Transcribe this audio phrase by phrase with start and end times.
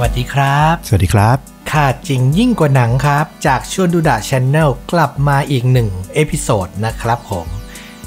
[0.00, 1.36] วัสดีครับ สวัสดีครับ
[1.72, 7.46] ค่ะจริงยิ่งกว่าหนังครับ จากชวนดูดะช n แนลกลับมาอีกหนึ่ง episode นะครับผม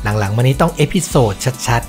[0.04, 1.34] หลังๆมานี้ต้อง episode
[1.68, 1.82] ชัด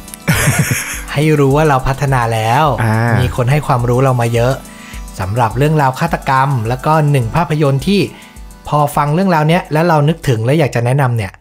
[0.52, 4.54] ๆ ให้รู้ว่าเราพัฒนาแล้วอ่ามีมีคนให้ความรู้เรามาเยอะ
[5.20, 8.00] สำหรับเรื่องราวฆาตกรรม แล้วก็หนึ่งภาพยนตร์ที่
[8.68, 11.32] พอฟังเรื่องราวเนี้ยแล้วเรานึกถึงและอยากจะแนะนำเนี่ย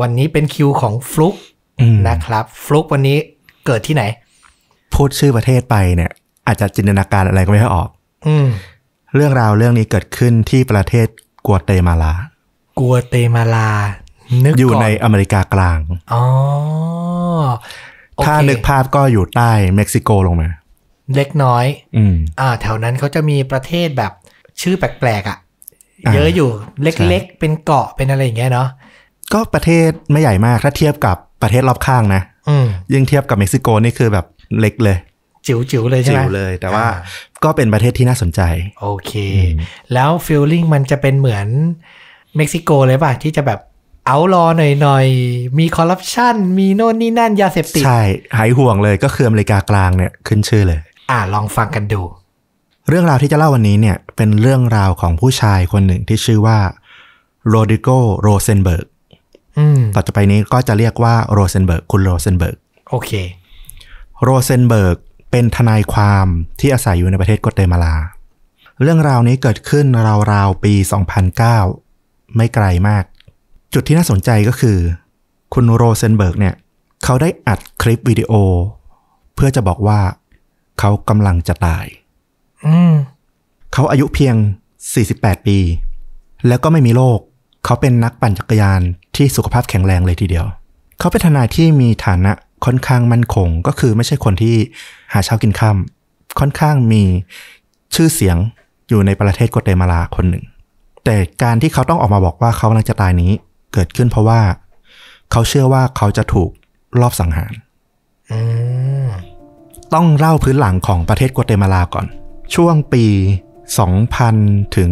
[0.00, 1.34] วันนี้เป็นคิวของฟลุก
[1.80, 3.18] อืมนะครับ ฟลุกวันนี้
[3.66, 4.04] เกิดที่ไหน
[4.94, 6.10] พูดชื่อประเทศไปเนี่ย
[6.46, 7.95] อาจจะจินตนาการอะไรก็ไม่ค่อยออกอืม
[9.14, 11.08] เรื่องราวเรื่องนี้เกิดขึ้นที่ประเทศ
[11.46, 12.12] กัวเตมาลา
[12.78, 13.68] กัวเตมาลา
[14.44, 15.78] นึกอยู่ก่อนในอเมริกากลาง
[16.12, 16.22] อ๋อ
[18.16, 20.48] โอเคถ้านึกภาพก็อยู่ใต้เม็กซิโกลงมา
[21.16, 21.66] เล็กน้อย
[21.96, 24.12] อืม อ่า แถวนั้นเขาจะมีประเทศแบบ
[24.60, 25.38] ชื่อแปลกๆอะ่ะ
[26.06, 26.50] อ่าเยอะอยู่
[26.82, 28.68] เใช่ล็กๆ เป็นเกาะ เป็นอะไรอย่างเงี้ยเนาะ
[29.32, 34.26] ก็ประเทศไม่ใหญ่มาก ถ้าเทียบกับประเทศรอบข้างนะอืมยิ่งเทียบกับเม็กซิโกนี่คือแบบ
[34.60, 34.96] เล็กเลย
[35.46, 37.00] จิ๋วจิ๋วๆเลยใช่จิ๋ไหมวเลย แต่ว่าอ่
[37.44, 38.40] ก็เป็นประเทศที่น่าสนใจ
[38.80, 39.12] โอเค
[39.92, 41.46] แล้ว feeling มันจะเป็นเหมือน
[42.36, 43.60] เม็กซิโกเลยป่ะ ที่จะแบบ
[44.06, 44.44] เอารอ
[44.82, 48.00] หน่อยๆ มีคอร์รัปชันมีโน่นนี่นั่นยาเสพติด ใช่
[48.36, 50.80] หายห่วงเลยก็คืออเมริกากลางเนี่ยขึ้นชื่อเลย
[51.10, 52.02] อ่าลองฟังกันดู
[52.88, 56.58] เรื่องราวที่จะเล่าวันนี้เนี่ยเป็นเรื่องราวของผู้ชายคนหนึ่งที่ชื่อว่า
[57.48, 57.88] โรดริโก
[58.20, 58.86] โรเซนเบิร์ก
[59.58, 62.56] อืมต่อจากไปนี้ก็จะเรียกว่าโรเซนเบิร์กคุณโรเซนเบิร์ก
[62.90, 63.10] โอเค
[64.22, 64.96] โรเซนเบิร์ก
[65.30, 66.26] เป็นทนายความ
[66.60, 67.96] ที่อาศัยอยู่ในประเทศกัวเตมาลา
[68.82, 69.86] เรื่องราวนี้เกิดขึ้น
[70.32, 70.74] ราวๆปี
[71.54, 73.04] 2009 ไม่ไกลมาก
[73.74, 74.78] จุดที่น่าสนใจก็คือ
[75.54, 76.54] คุณโรเซนเบิร์กเนี่ย
[77.04, 78.32] เขาได้อัดคลิปวิดีโอ
[79.34, 80.00] เพื่อจะบอกว่า
[80.78, 81.86] เขากำลังจะตาย
[82.66, 82.92] อืม
[83.72, 84.34] เขาอายุเพียง
[84.90, 85.58] 48 ปี
[86.48, 87.18] แล้วก็ไม่มีโรค
[87.64, 88.80] เขาเป็นนักปั่นจักรยาน
[89.16, 90.46] ที่สุขภาพแข็งแรงเลยทีเดียว
[90.98, 92.32] เขาเป็นทนายที่มีฐานะ
[92.64, 94.56] ค่อนข้างมั่นคง ก็คือไม่ใช่คนที่
[95.12, 97.02] หาเช้ากินค่ำค่อนข้างมี
[97.94, 98.36] ชื่อเสียง
[98.88, 100.44] อยู่ในประเทศกัวเตมาลาคนหนึ่ง
[101.04, 103.32] แต่การที่เขาต้องออกมาบอกว่าเขากำลังจะตายนี้
[103.72, 104.40] เกิดขึ้นเพราะว่า
[105.32, 106.50] เขาเชื่อว่าเขาจะถูก
[107.00, 107.52] ลอบสังหาร
[109.94, 112.06] ต้องเล่าพื้นหลังของประเทศกัวเตมาลาก่อน
[112.54, 113.04] ช่วงปี
[113.94, 114.90] 2000 ถึง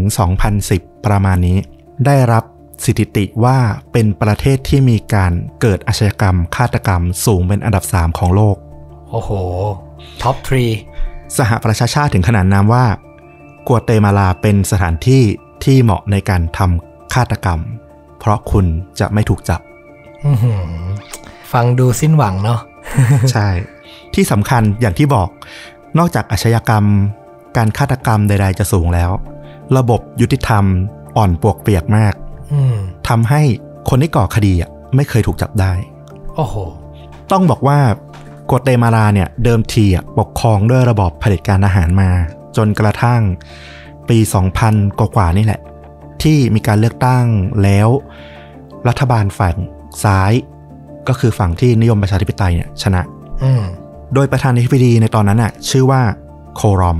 [0.53, 1.59] 2010 ประมาณนี้
[2.07, 2.45] ได้รับ
[2.85, 3.59] สถิติว่า
[3.93, 8.57] เป็นประเทศที่มีการเกิดอาชญากรรม ฆาตกรรมสูงเป็นอันดับ 3 ของโลก
[9.11, 9.31] โอ้โห
[10.23, 10.65] top three
[11.39, 12.85] สหประชาชาติถึงขนาดนามว่า
[13.67, 15.23] กัวเตมาลาเป็นสถานที่
[15.65, 17.61] ที่เหมาะในการทำฆาตกรรม
[18.19, 18.67] เพราะคุณ
[19.01, 19.61] จะไม่ถูกจับ
[20.25, 20.63] อื้อหือ
[21.53, 22.61] ฟังดูสิ้นหวังเนาะ
[23.33, 23.49] ใช่
[24.15, 25.29] ที่สำคัญอย่างที่บอก
[25.99, 26.85] นอกจากอาชญากรรม
[27.57, 29.11] การฆาตกรรมใด ๆ จะสูงแล้ว
[29.77, 30.65] ระบบยุติธรรม
[31.17, 32.24] อ่อนปวกเปียกมากอืม
[33.09, 33.43] ทำให้
[33.89, 35.73] คนที่ก่อคดีอะไม่เคยถูกจับได้
[36.37, 36.55] โอ้โห
[37.33, 37.79] ต้องบอกว่า
[38.51, 42.11] กัวเตมาลาเนี่ยเดิมทีอะปกครองด้วยระบอบเผด็จการอาหารมา
[42.57, 43.21] จนกระทั่ง
[44.09, 44.19] ปี
[44.59, 45.61] 2000 กว่าๆนี่แหละ
[46.23, 47.27] ที่มีการเลือกตั้ง
[47.63, 47.89] แล้ว
[48.89, 49.57] รัฐบาลฝั่ง
[50.05, 50.33] ซ้าย
[51.09, 53.03] ก็คือฝั่งที่นิยมประชาธิปไตยเนี่ยชนะ
[53.43, 53.63] อืม
[54.15, 56.03] โดยประธานาธิบดีในตอนนั้นน่ะ ชื่อว่า
[56.57, 56.99] โครอม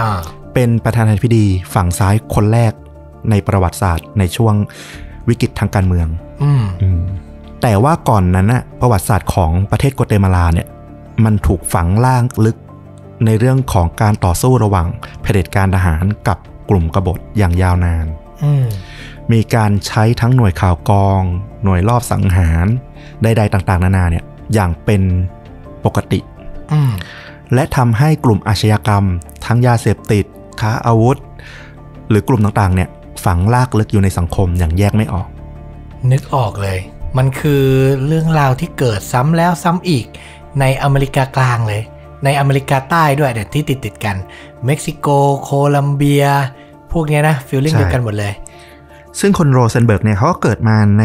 [0.00, 0.18] อ่า
[0.54, 2.72] เป็นประธานาธิบดีฝั่งซ้ายคนแรก
[3.30, 4.54] ในประวัติศาสตร์ในช่วง
[5.28, 6.08] วิกฤตทางการเมือง
[6.42, 7.02] อืมอืม
[7.62, 10.68] แต่ว่าก่อนนั้นน่ะประวัติศาสตร์ของประเทศกัวเตมาลาเนี่ย
[11.24, 12.56] มันถูกฝังล่างลึก
[13.26, 14.86] ในเรื่องของการต่อสู้ระหว่าง
[15.22, 16.38] เผด็จการทหารกับ
[16.70, 18.06] กลุ่มกบฏอย่างยาวนาน
[18.42, 18.66] อืม
[19.32, 21.22] มีการใช้ทั้งหน่วยข่าวกอง
[21.64, 22.66] หน่วยรอบสังหาร
[23.22, 24.24] ใดๆต่าง ๆ นานาเนี่ย
[24.54, 25.02] อย่างเป็น
[25.84, 26.20] ปกติ
[26.72, 26.92] อืม
[27.54, 29.04] และทำให้กลุ่มอาชญากรรม
[29.46, 30.24] ทั้งยาเสพติด
[30.60, 31.16] ค้าอาวุธ
[32.08, 32.88] หรือกลุ่มต่างๆ เนี่ย
[33.24, 35.28] ฝังลากลึกอยู่ในสังคมอย่างแยกไม่ออก
[36.12, 36.78] นึกออกเลย
[37.18, 37.64] มันคือ
[38.06, 40.06] เรื่องราวที่เกิดซ้ำแล้วซ้ำอีก
[40.60, 41.82] ในอเมริกากลางเลย
[42.24, 44.16] ในอเมริกาใต้ด้วยเดี๋ยวที่ติดติดๆกัน
[44.66, 45.08] เม็กซิโก
[45.42, 46.24] โคลัมเบีย
[46.92, 48.32] พวกเนี้ยนะ feeling ใช่เดียวกันหมดเลย
[49.20, 51.04] ซึ่งคนโรเซนเบิร์กเนี่ยเขาก็เกิดมาใน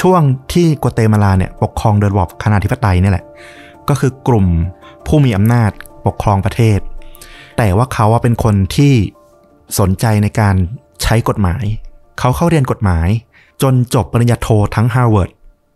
[0.00, 0.20] ช่วง
[0.52, 3.24] ที่กัวเตมาลาเนี่ยปกครองโดยระบอบคณาธิปไตยเนี่ยแหละ
[3.88, 4.46] ก็คือกลุ่ม
[5.06, 5.70] ผู้มีอำนาจ
[6.06, 6.78] ปกครองประเทศ
[7.58, 8.92] แต่ว่าเขาว่าเป็นคนที่
[9.78, 10.54] สนใจในการ
[11.02, 11.64] ใช้กฎหมาย
[12.18, 13.08] เขาเข้าเรียนกฎหมาย
[13.62, 15.30] จนจบปริญญาโททั้งฮาร์วาร์ด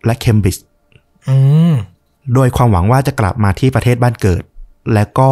[0.06, 0.64] และเคมบริดจ์
[1.28, 1.36] อื
[1.70, 1.72] ม
[2.34, 4.42] โดยความหวังว่าจะกลับมาที่ประเทศบ้านเกิด
[4.94, 5.30] และก็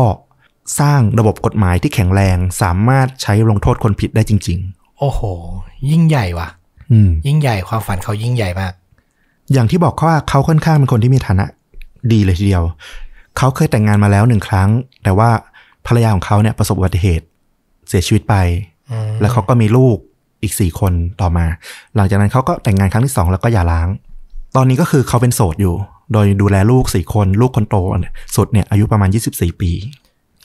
[0.80, 4.60] สร้างระบบกฎหมายที่แข็งแรงสามารถใช้ลงโทษคนผิดได้จริง
[4.98, 5.20] โอ้โห
[5.90, 8.72] ยิ่งใหญ่ว่ะๆอืมยิ่งใหญ่ความฝันเขายิ่งใหญ่มาก
[9.52, 11.46] อย่างที่บอกว่าเขาค่อนข้างเป็นคนที่มีฐานะ
[12.12, 12.64] ดีเลยทีเดียว
[13.36, 14.68] เขาเคยแต่งงานมาแล้วหนึ่งครั้ง
[15.02, 15.30] แต่ว่า
[15.86, 17.26] ภรรยาของเขาเนี่ยประสบอุบัติเหตุ
[17.88, 18.75] เสียชีวิตไปอืม
[19.20, 19.96] แล้วเขาก็มีลูก
[20.42, 21.46] อีกสี่คนต่อมา
[21.96, 23.88] หลังจากนั้นเขาก็แต่งงานครั้งที่สองแล้วก็หย่าร้าง
[24.56, 25.74] ตอนนี้ก็คือเขาเป็นโสดอยู่
[26.12, 27.76] โดยดูแลลูกสี่คนลูกคนโต
[28.36, 29.70] สุดเนี่ยอายุประมาณ24ปี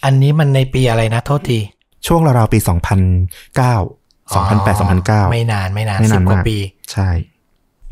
[0.03, 1.59] อันนี้มันในปีอะไรนะโทษที
[2.07, 2.67] ช่วงราวๆปี2009
[4.31, 6.57] 2008 2009ไม่นานไม่นานไม่สินาบนกว่ามากปี
[6.91, 7.09] ใช่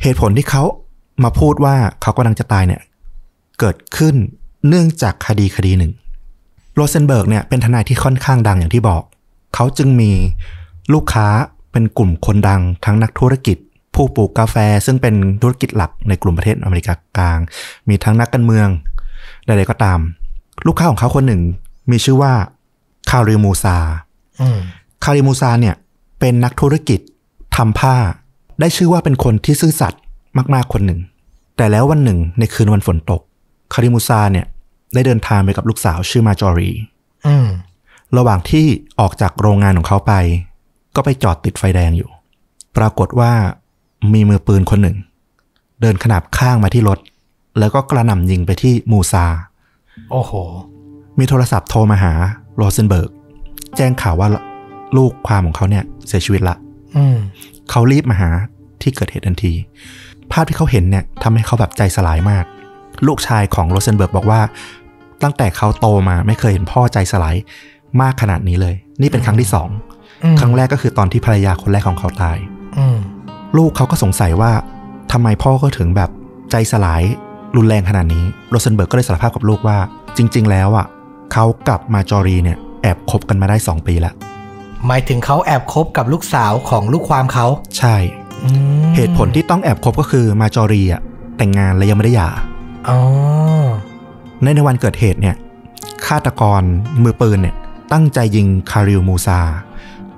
[0.02, 0.64] เหตุผลที่เขา
[1.24, 2.82] มาพูดว่าเขากำลังจะตายเนี่ย
[3.60, 4.16] เกิดขึ้น
[4.68, 5.94] เนื่องจากคดีคดีหนึ่ง
[6.76, 9.04] โรเซนเบิร์กเนี่ยเป็นทนายที่ค่อนข้างดังอย่างที่บอก
[9.54, 10.12] เขาจึงมี
[10.94, 11.28] ลูกค้า
[11.72, 13.58] เป็นกลุ่มคนดังทั้งนักธุรกิจ
[13.96, 14.56] ผู้ปลูกกาแฟ
[14.86, 17.40] ซึ่งเป็นธุรกิจหลักในกลุ่มประเทศอเมริกากลาง
[17.90, 18.68] มีทั้งนักการเมือง
[19.46, 20.00] ใดๆก็ตาม
[20.68, 21.42] ลูกค้าของเขาคนหนึ่ง
[21.92, 22.34] มีชื่อว่า
[23.10, 23.78] คาริมูซา
[24.42, 24.60] อืม
[25.04, 25.76] คาริมูซาเนี่ย
[26.20, 27.00] เป็นนักธุรกิจ
[27.56, 27.96] ทำผ้า
[28.60, 30.02] ได้ชื่อว่าเป็นคนที่ซื่อสัตย์
[30.54, 31.00] มากๆคนหนึ่ง
[31.58, 33.22] แต่แล้ววันหนึ่งในคืนวันฝนตก
[33.74, 34.46] คาริมูซาเนี่ย
[34.94, 36.72] ได้เดินทางไปกับลูกสาวชื่อมาจอรี
[37.28, 37.48] อืม
[38.18, 38.66] ระหว่างที่
[39.00, 40.14] ออกจากโรงงานของเขาไป
[40.96, 42.10] ก็ไปจอดติดไฟแดงอยู่
[42.78, 43.32] ปรากฏว่า
[44.14, 44.98] มีมือปืนคนหนึ่ง
[45.82, 47.00] เดินขนาบข้างมาที่รถ
[47.60, 49.26] แล้วก็กระหน่ำยิงไปที่มูซา
[50.12, 50.32] โอ้โห
[51.18, 52.14] มีโทรศัพท์โทรมาหา
[52.56, 53.10] โรเซนเบิร์ก
[53.78, 54.30] แจ้งข่าวว่า
[54.98, 56.56] ลูกความของเขาเนี่ย เสียชีวิตละ
[56.96, 57.18] อืม
[57.70, 58.30] เขารีบมาหา
[58.82, 59.54] ที่เกิดเหตุทันที
[60.32, 62.46] ภาพที่เขาเห็นเนี่ยทำให้เขาแบบใจสลายมาก
[63.08, 64.42] ลูกชายของโรเซนเบิร์กบอกว่า
[65.24, 67.36] ตั้งแต่เขาโตมาไม่เคยเห็นพ่อใจสลาย
[68.02, 69.70] มากขนาดนี้เลย นี่เป็นครั้งที่สอง
[70.24, 72.38] อืมครั้งแรกก็คือตอนที่ภรรยาคนแรกของเขาตาย
[72.78, 72.98] อืม
[73.58, 74.52] ลูกเขาก็สงสัยว่า
[75.12, 76.10] ทำไมพ่อก็ถึงแบบ
[76.52, 77.04] ใจสลาย
[77.58, 79.78] รุนแรงขนาดนี้โรเซนเบิร์กก็เลยสารภาพกับลูกว่า
[80.18, 80.88] จริง ๆ แล้วอะ
[81.34, 84.14] เขากับมาจอรีเนี่ยแอบคบกันมาได้2ปีแล้ว
[84.88, 87.46] หมายถึงเขาแอบคบกับลูกสาวของลูกความเขา
[87.78, 87.96] ใช่
[88.44, 88.50] อื
[88.82, 91.02] มเหตุผลที่ต้องแอบคบก็คือมาจอรีอะ
[91.38, 92.30] แต่งงานและยังไม่ได้หย่า
[92.90, 92.98] อ๋อ
[94.42, 95.36] ในในวันเกิดเหตุเนี่ย
[96.06, 96.62] ฆาตกร
[97.04, 97.56] มือปืนเนี่ย
[97.94, 99.40] ตั้งใจยิงคาริลมูซา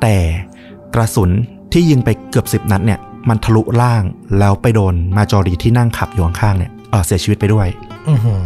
[0.01, 0.15] แต่
[0.93, 1.29] กระสุน
[1.73, 4.03] ที่ยิงไปเกือบสิบนัดเนี่ย มันทะลุล่าง
[4.39, 7.67] แล้วไปโดนมาจอรีที่นั่งขับอยู่ข้างๆเนี่ยเออเสียชีวิตไปด้วย
[8.09, 8.43] อือหือ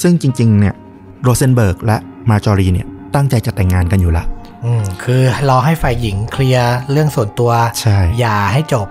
[0.00, 0.74] ซึ่งจริง ๆ เนี่ย
[1.22, 1.96] โรเซนเบิร์กและ
[2.30, 4.24] มาจอรีเนี่ยตั้งใจจะแต่งงานกันอยู่ละ
[4.64, 8.86] อืมคือรอให้ฝ่ายหญิงเคลียร์เรื่องส่วนตัวใช่หย่าให้จบ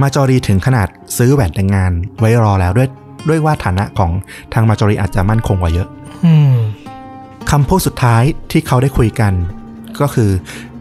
[0.00, 0.88] มาจอรีถึงขนาด
[1.18, 2.88] ซื้อแหวนแต่งงานไว้รอแล้วด้วย
[3.28, 4.10] ด้วยว่าฐานะของ
[4.52, 5.88] ทางมาจอรีอาจจะมั่นคงกว่าเยอะ
[6.26, 6.54] อืม
[7.50, 9.32] คำพูดสุดท้ายที่เขาได้คุยกัน
[10.00, 10.30] ก็คือ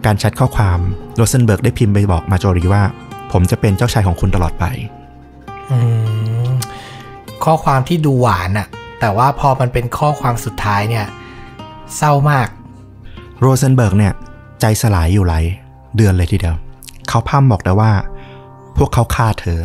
[0.06, 0.80] การแชทข้อความ
[1.16, 2.84] โรเซนเบิร์กได้พิมพ์ไปบอกมาจอรีว่า
[3.32, 4.66] ผมจะเป็นเจ้าชายของคุณตลอดไป
[5.72, 5.78] อื
[6.46, 6.50] ม
[7.44, 8.68] ข้อความที่ดูหวานอะ
[9.00, 11.06] แต่ว่าพอมันเป็นข้อความสุดท้ายเนี่ย
[11.98, 12.48] เศร้ามาก
[13.40, 14.14] โรเซนเบิร์กเนี่ย
[14.62, 15.44] ใจสลายอยู่หลาย
[15.96, 16.56] เดือนเลยทีเดียว
[17.10, 17.92] เขาพร่ำบอกแต่ว่า
[18.78, 19.60] พวกเขาฆ่าเธอ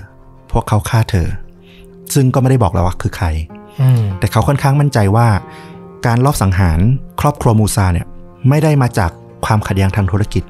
[0.53, 1.27] พวกเขาฆ่าเธอ
[2.15, 3.27] ซึ่งก็ไม่ได้บอกแล้วว่าคือใคร
[3.81, 5.29] อืมแต่เขาค่อนข้างมั่นใจว่า
[6.07, 6.79] การลอบสังหาร
[7.21, 8.07] ครอบครัวมูซาเนี่ย
[8.49, 9.11] ไม่ได้มาจาก
[9.45, 10.45] ความขัดแย้งทางธุรกิจ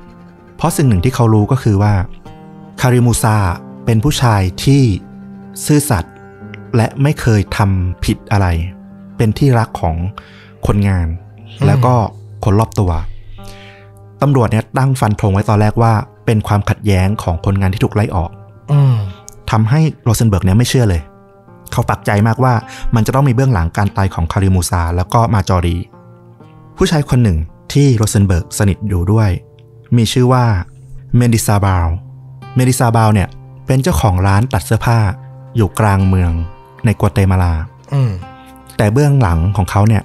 [0.57, 1.93] เพราะสิ่งหนึ่งที่เขารู้ก็คือว่า
[2.81, 3.37] คาริมูซา
[3.85, 4.83] เป็นผู้ชายที่
[5.67, 6.15] ซื่อสัตย์
[6.77, 8.47] และไม่เคยทำผิดอะไร
[9.17, 9.97] เป็นที่รักของ
[10.67, 11.07] คนงาน
[11.49, 11.95] อืมแล้วก็
[12.45, 12.91] คนรอบตัว
[14.23, 15.93] ตำรวจเนี่ยตั้งฟันธงไว้ตอนแรกว่า
[16.27, 18.31] เป็นความขัดแย้งของคนงานที่ถูกไล่ออก
[18.73, 18.97] อืม
[19.51, 21.03] ทำให้โรเซนเบิร์กเนี่ยไม่เชื่อเลย
[21.73, 22.55] เขาปักใจมากว่า
[22.95, 25.77] มันจะต้องมีเบื้องหลังการตายของคาริมูซาแล้วก็มาจอรี
[26.77, 27.39] ผู้ชายคนหนึ่ง
[27.73, 29.31] ที่โรเซนเบิร์กสนิทอยู่ด้วย
[29.97, 30.45] มีชื่อว่า
[31.17, 31.87] เมนดิซาบาว
[32.57, 33.29] เมนดิซาบาวเนี่ย
[33.67, 34.99] เป็นเจ้าของร้านตัดเสื้อผ้า
[35.57, 36.33] อยู่กลางเมือง
[36.85, 37.55] ในกัวเตมาลา
[37.95, 38.11] อืม
[38.77, 40.03] แต่เบื้องหลังของเขาเนี่ย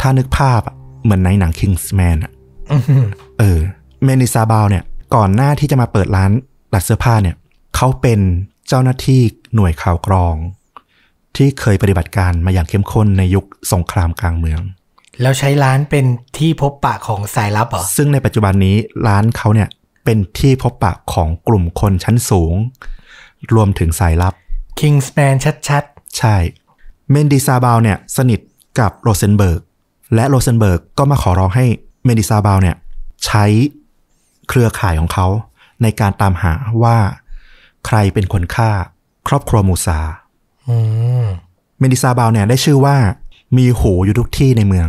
[0.00, 2.32] ถ้านึกภาพอะเหมือนในหนัง Kingsman อะ
[2.70, 3.06] อืม
[3.38, 3.58] เออ
[4.04, 6.30] เมนดิซาบาวเนี่ย ก่อนหน้าที่จะมาเปิดร้าน
[6.72, 7.36] ตัดเสื้อผ้าเนี่ย
[7.76, 8.20] เขาเป็น
[8.68, 9.20] เจ้าหน้าที่
[9.54, 10.36] หน่วยข่าวกรอง
[11.36, 14.60] ที่เคยปฏิบัติการมาอย่างเข้มข้นในยุคสงครามกลางเมือง
[15.22, 16.06] แล้วใช้ร้านเป็น
[16.38, 18.76] ที่พบปะของสายลับเหรอ ซึ่งในปัจจุบันนี้
[19.06, 19.68] ร้านเขาเนี่ย
[20.04, 22.54] เป็นที่พบปะของกลุ่มคนชั้นสูง
[23.54, 24.34] รวมถึงสายลับ
[24.78, 25.84] Kingsman ชัด
[26.18, 26.36] ใช่
[27.10, 28.40] เมนดิซาบาวเนี่ยสนิท
[28.80, 29.60] กับโรเซนเบิร์ก
[30.14, 31.66] และโรเซนเบิร์กก็มาขอร้องให้
[32.04, 32.76] เมนดิซาบาวเนี่ย
[33.26, 33.44] ใช้
[34.48, 35.26] เครือข่ายของเขา
[35.82, 36.52] ในการตามหา
[36.82, 36.96] ว่า
[37.86, 38.70] ใครเป็นคนฆ่า
[39.28, 40.25] ครอบครัวมูซาๆอืม
[41.78, 42.96] เมนดิซาบาวเนี่ยได้ชื่อว่า
[43.56, 44.88] มีหูอยู่ทุกที่ในเมือง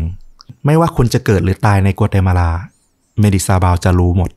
[0.65, 2.51] ไม่ว่าคุณจะเกิดหรือตายในกัวเตมาลา
[3.19, 4.29] เมนดิซาบาวจะรู้หมด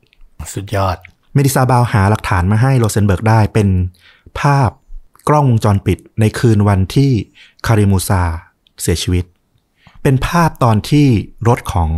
[0.54, 0.97] สุดยอด
[1.35, 3.68] เมนดิซาบาวหาหลักฐานมาให้โรเซนเบิร์กได้เป็น
[4.40, 4.70] ภาพ
[5.28, 7.11] กล้องวงจรปิดในคืนวันที่
[7.66, 8.23] คาริมูซา
[8.80, 9.25] เสียชีวิต
[10.02, 11.06] เป็นภาพตอนที่
[11.49, 11.90] รถของ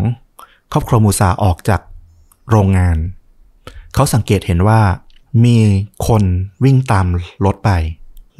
[0.72, 1.80] ครอบครัวมูซาออกจาก
[2.50, 2.96] โรงงาน
[3.94, 4.80] เขาสังเกตเห็นว่า
[5.44, 5.58] มี
[6.06, 6.22] คน
[6.64, 7.06] วิ่งตาม
[7.44, 7.70] รถไป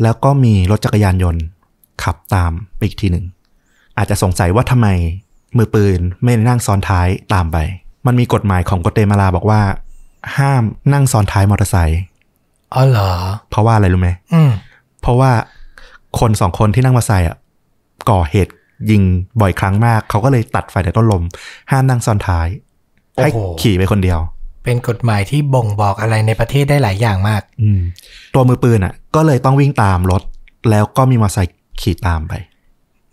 [0.03, 1.43] แล้วก็มีรถจักรยานยนต์
[2.03, 3.25] ขับตามไปอีกทีหนึ่ง
[3.99, 4.89] อาจจะสงสัยว่าทำไม
[5.57, 7.57] มือปืนไม่นั่งซ้อนท้ายตามไป
[8.07, 9.61] มันมีกฎหมายของกัวเตมาลาบอกว่า
[10.37, 12.01] ห้ามนั่งซ้อนท้ายมอเตอร์ไซค์
[12.75, 13.11] อ๋อเหรอ
[13.51, 14.51] เพราะว่าอะไรรู้ไหมอืม
[15.01, 15.31] เพราะว่า
[16.19, 17.37] คนสองคนที่นั่งมอเตอร์ไซค์อะ
[18.11, 18.53] ก่อเหตุ
[18.91, 19.03] ยิง
[19.41, 21.23] บ่อยครั้งมาก เขาก็เลยตัดไฟแต่ต้นลม
[21.71, 22.47] ห้ามนั่งซ้อนท้าย
[23.15, 24.19] ให้โอ้โห ขี่ไปคนเดียว
[24.65, 27.81] เป็นกฎหมายที่บ่งบอกอะไรในประเทศได้หลายอย่างมากอืม
[28.35, 30.23] ตัวมือปืนอะ ก็เลยต้องวิ่งตามรถ
[30.71, 32.33] แล้วก็มีมอเตอร์ไซค์ขี่ตามไป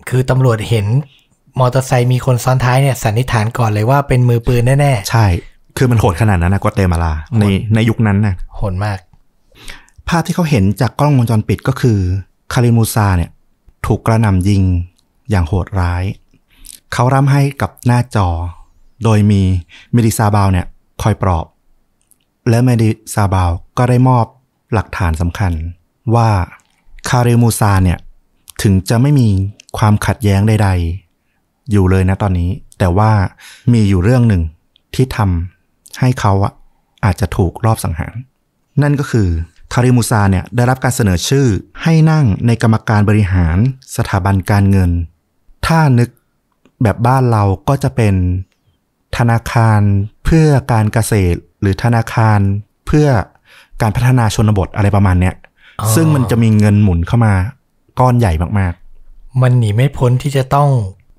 [0.10, 0.86] คือตำรวจเห็น
[1.60, 5.26] มอเตอร์ไซค์มีคนซ้อนท้ายเนี่ยสันนิษฐานก่อนเลยว่าเป็นมือปืนแน่ใช่
[5.78, 7.44] คือมันโหดขนาดนั้นนะกวาเตมาลาใน
[7.76, 8.98] ในยุคนั้นนะๆโหดมาก
[10.10, 12.00] ภาพที่เขาเห็นจากกล้องวงจรปิดก็คือ
[12.54, 13.32] คาริมูซาเนี่ย
[13.86, 14.64] ถูกกระหน่ำยิง
[15.30, 16.04] อย่างโหดร้าย
[16.94, 18.28] เขาร่ำไห้กับหน้าจอ
[19.04, 19.42] โดยมี
[19.94, 20.66] เมนดิซาบาวเนี่ย
[21.02, 21.46] คอยปลอบ
[22.50, 24.26] และเมนดิซาบาวก็ได้มอบ
[24.74, 25.54] หลักฐานสำคัญ
[26.16, 26.30] ว่า
[27.10, 28.00] คาริมูซาเนี่ย
[28.62, 29.30] ถึงจะไม่มี
[29.78, 30.70] ความขัดแย้งใด
[31.22, 33.12] ๆ อยู่เลยนะตอนนี้ แต่ว่า
[33.74, 34.44] มีอยู่เรื่องหนึ่ง
[34.96, 36.54] ที่ทำให้เขาอะ
[37.06, 38.16] อาจจะถูกลอบสังหาร
[38.82, 39.30] นั่นก็คือ
[39.74, 41.48] คาริมูซาเนี่ยได้รับการเสนอชื่อ
[41.84, 43.58] ให้นั่งในกรรมการบริหาร
[43.98, 44.92] สถาบันการเงิน
[45.66, 46.10] ถ้านึก
[46.84, 48.16] แบบบ้านเราก็จะเป็น
[49.18, 49.82] ธนาคาร
[50.30, 52.40] พื่อการเกษตรหรือธนาคาร
[52.88, 53.08] เพื่อ
[53.82, 55.36] การพัฒนาชนบทอะไรประมาณเนี้ย
[55.80, 57.34] อ๋อซึ่งมันจะมีเงินหมุนเข้ามา
[58.00, 58.74] ก้อนใหญ่มาก
[59.42, 60.70] มันหนีไม่พ้นที่จะต้อง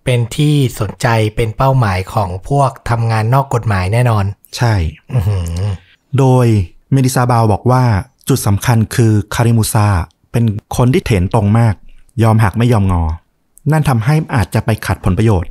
[0.05, 4.75] เป็นที่สนใจเป็นเป้าหมายของพวกทำงานนอกกฎหมายแน่นอนๆใช่
[5.15, 5.45] อือหือ
[6.19, 6.47] โดย
[6.93, 7.83] เมนดิซาบาวบอกว่า
[8.29, 9.87] จุดสำคัญคือคาริมูซา
[10.33, 10.45] เป็น
[10.77, 11.75] คนที่เถรตรงมาก
[12.23, 13.03] ยอมหักไม่ยอมงอ
[13.73, 15.51] นั่นทำให้อาจจะไปขัดผลประโยชน์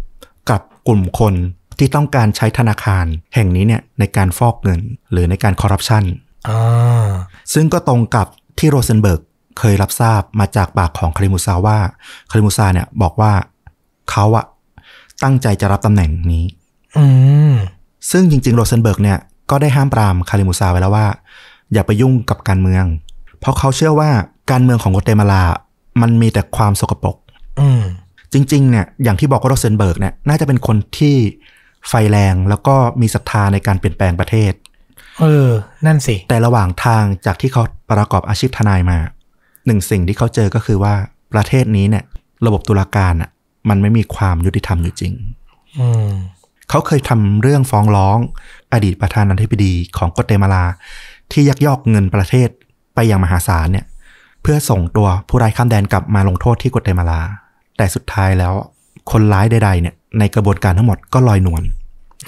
[0.50, 1.34] กับกลุ่มคน
[1.80, 3.06] ที่ต้องการใช้ธนาคาร
[3.36, 4.80] แห่งนี้เนี่ยในการฟอกเงิน
[5.12, 6.04] หรือในการคอร์รัปชัน
[6.50, 7.10] อ่า
[7.54, 8.28] ซึ่งก็ตรงกับ
[8.60, 9.22] ที่โรเซนเบิร์ก
[9.60, 11.78] เคยรับทราบมาจากปากของคาริมูซาว่า
[12.32, 13.32] คาริมูซาเนี่ยบอกว่า
[14.12, 14.46] เขาอะ
[15.24, 16.46] ตั้งใจจะรับตำแหน่งนี้
[16.98, 17.06] อื
[17.52, 17.54] ม
[18.12, 19.18] ซึ่งจริง ๆ โรเซนเบิร์กเนี่ย
[19.50, 21.08] ก็ได้ห้ามปรามคาริมูซาไว้แล้วว่า
[21.74, 22.86] อย่าไปยุ่งกับการเมือง
[23.40, 24.10] เพราะเขาเชื่อว่า
[24.52, 25.44] การเมืองของกัวเตมาลา
[26.02, 27.16] มันมีแต่ความสกปรก
[27.60, 27.82] อืม
[28.34, 31.16] จริง ๆ เนี่ยอย่างที่บอกว่าโรเซนเบิร์กเนี่ยน่าจะเป็นคนที่
[31.88, 34.54] ไฟแรงแล้วก็มีศรัทธาในการเปลี่ยนแปลงประเทศ
[35.20, 35.50] เออ
[35.86, 38.98] นั่นสิ แต่ระหว่างทางจากที่เขาประกอบอาชีพทนายมา
[39.66, 40.94] หนึ่งสิ่งที่เขาเจอก็คือว่า
[41.34, 42.04] ประเทศนี้เนี่ย
[42.46, 43.30] ระบบตุลาการอะ
[43.70, 45.14] มันไม่มีความยุติธรรมอยู่จริง
[45.80, 46.10] อืม
[46.70, 48.18] เขาเคยทำเรื่องฟ้องร้อง
[48.74, 50.66] อดีตประธานาธิบดีของกัวเตมาลา
[51.32, 52.50] ที่ยักยอกเงินประเทศ
[52.96, 53.86] ไปอย่างมหาศาลเนี่ย
[54.42, 57.22] เพื่อส่งตัวผู้ร้ายข้ามแดนกลับมาลงโทษที่กัวเตมาลา
[57.78, 58.54] แต่สุดท้ายแล้ว
[59.12, 61.64] คนร้ายใดๆเนี่ย ในกระบวนการทั้งหมดก็ลอยนวล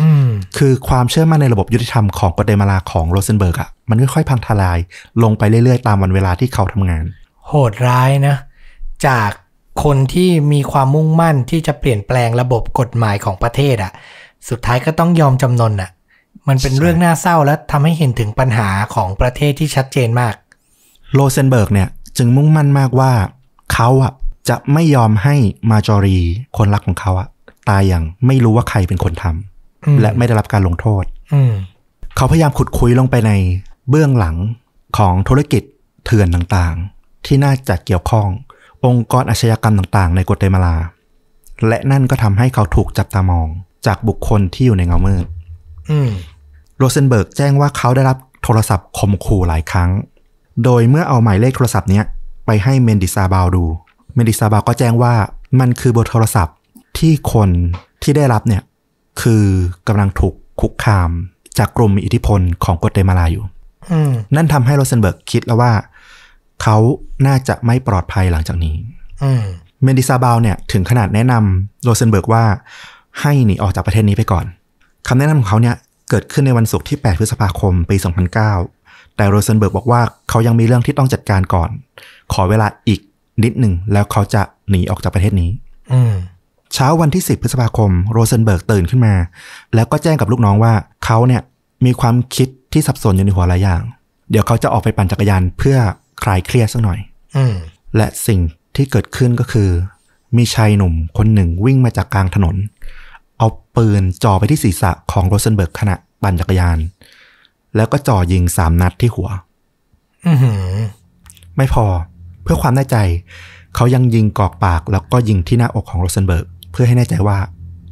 [0.01, 4.79] อืมคือความเชื่อมั่นในระบบยุติธรรมของกัวเตมาลาของโรเซนเบิร์กอะมันค่อยๆพังทลาย
[5.23, 7.03] ลงไปเรื่อยๆ ตามวันเวลาที่เขาทำงาน
[7.47, 8.35] โหดร้ายนะ
[9.07, 9.29] จาก
[9.83, 13.91] คนที่มีความมุ่งมั่นที่จะเปลี่ยนแปลงระบบกฎหมายของประเทศอ่ะ
[14.49, 15.91] สุดท้ายก็ต้องยอมจำนนอะ
[16.47, 20.33] มันเป็นใช่เรื่องน่าเศร้าและทำให้เห็นถึงปัญหาของประเทศที่ชัดเจนมาก
[21.13, 23.11] โรเซนเบิร์กเนี่ยจึงมุ่งมั่นมากว่า
[23.73, 24.13] เขาอะ
[24.49, 25.35] จะไม่ยอมให้
[25.71, 26.17] มาจอรี
[26.57, 27.27] คนรักของเขาอะ
[27.71, 31.53] ตายอย่างไม่รู้ว่าใครเป็นคนทำอืมและไม่ได้รับการลงโทษอืม
[32.15, 33.31] เขาพยายามขุดคุ้ยลงไปใน
[33.89, 34.35] เบื้องหลัง
[34.97, 35.63] ของธุรกิจ
[36.05, 38.27] เถื่อนต่างๆ ที่น่าจะเกี่ยวข้อง
[38.85, 40.75] องค์กรอาชญากรรมต่างๆ ในกัวเตมาลา
[41.67, 43.47] และนั่นก็ทำให้เขาถูกจับตามอง
[43.85, 45.25] จากบุคคลที่อยู่ในเงามืด
[45.89, 46.09] อืม
[46.77, 49.89] โรเซนเบิร์กแจ้งว่าเขาได้รับโทรศัพท์ข่มขู่หลายครั้ง
[50.63, 52.05] โดยเมื่อเอาหมายเลขโทรศัพท์เนี้ย
[52.45, 53.65] ไปให้เมนดิซาบาวดู
[54.15, 55.13] เมนดิซาบาวก็แจ้งว่า
[55.59, 56.55] มันคือเบอร์โทรศัพท์
[57.01, 57.49] ที่คน
[58.03, 58.63] ที่ได้รับเนี่ย
[59.21, 59.43] คือ
[59.87, 61.09] กำลังถูกคุกคาม
[61.57, 63.43] จากกลุ่มมีอิทธิพลของกัวเตมาลาอยู่
[63.91, 65.71] อืมนั่นทำให้โรเซนเบิร์กคิดแล้วว่า
[66.61, 66.77] เขา
[67.27, 68.75] น่าจะไม่ปลอดภัยหลังจากนี้
[69.23, 69.43] อืม
[69.83, 72.43] เมนดิซาบาวเนี่ยถึงขนาดแนะนำโรเซนเบิร์กว่า
[73.21, 74.45] ให้หนีออกจากประเทศนี้ไปก่อน
[75.07, 75.75] คำแนะนำของเขาเนี่ย
[76.09, 77.95] เกิดขึ้นในวันศุกร์ที่ 8 พฤษภาคม ปี
[78.57, 81.69] 2009 แต่โรเซนเบิร์กบอกว่าเขายังมีเรื่องที่ต้องจัดการก่อน
[82.33, 82.99] ขอเวลาอีก
[83.43, 85.49] นิดหนึ่งแล้วเขาจะหนีออกจากประเทศนี้
[85.93, 86.13] อืม
[86.73, 89.15] เช้าวันที่ 10 พฤษภาคม โรเซนเบิร์กตื่นขึ้นมา
[89.75, 90.73] แล้วก็แจ้งกับลูกน้องว่า
[91.05, 91.41] เขาเนี่ย
[91.85, 93.81] มีความคิดที่สับสนอยู่ในหัวหลายอย่าง
[94.31, 95.77] เดี๋ยวเขาจะออกไปปั่นจักรยานเพื่อ
[96.23, 96.99] คลายเครียดสักหน่อย
[97.37, 97.55] อืม
[97.95, 98.39] และสิ่ง
[98.75, 99.69] ที่เกิดขึ้นก็คือ
[100.37, 102.55] มีชายหนุ่มคนหนึ่งวิ่งมาจากกลางถนน
[103.37, 106.77] เอาปืนจ่อไปที่ศีรษะของโรเซนเบิร์กขณะปั่นจักรยาน
[107.75, 109.29] แล้วก็จ่อยิงสามนัดที่หัว
[110.27, 110.75] อือหือ
[111.57, 111.85] ไม่พอ
[112.43, 112.97] เพื่อความแน่ใจ
[113.75, 117.37] เขายังยิงกรอกปากแล้วก็ยิงที่หน้าอกของโรเซนเบิร์ก เพื่อให้แน่ใจว่า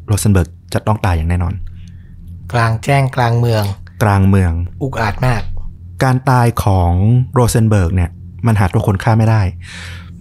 [0.06, 1.54] โรเซนเบิร์กจะต้องตายอย่างแน่นอน
[2.54, 3.64] กลางแจ้งกลางเมือง
[4.04, 5.42] กลางเมือง อุกอาจมาก
[6.04, 6.92] การตายของ
[7.34, 8.10] โรเซนเบิร์กเนี่ย
[8.46, 9.42] มันหาตัวคนฆ่าไม่ได้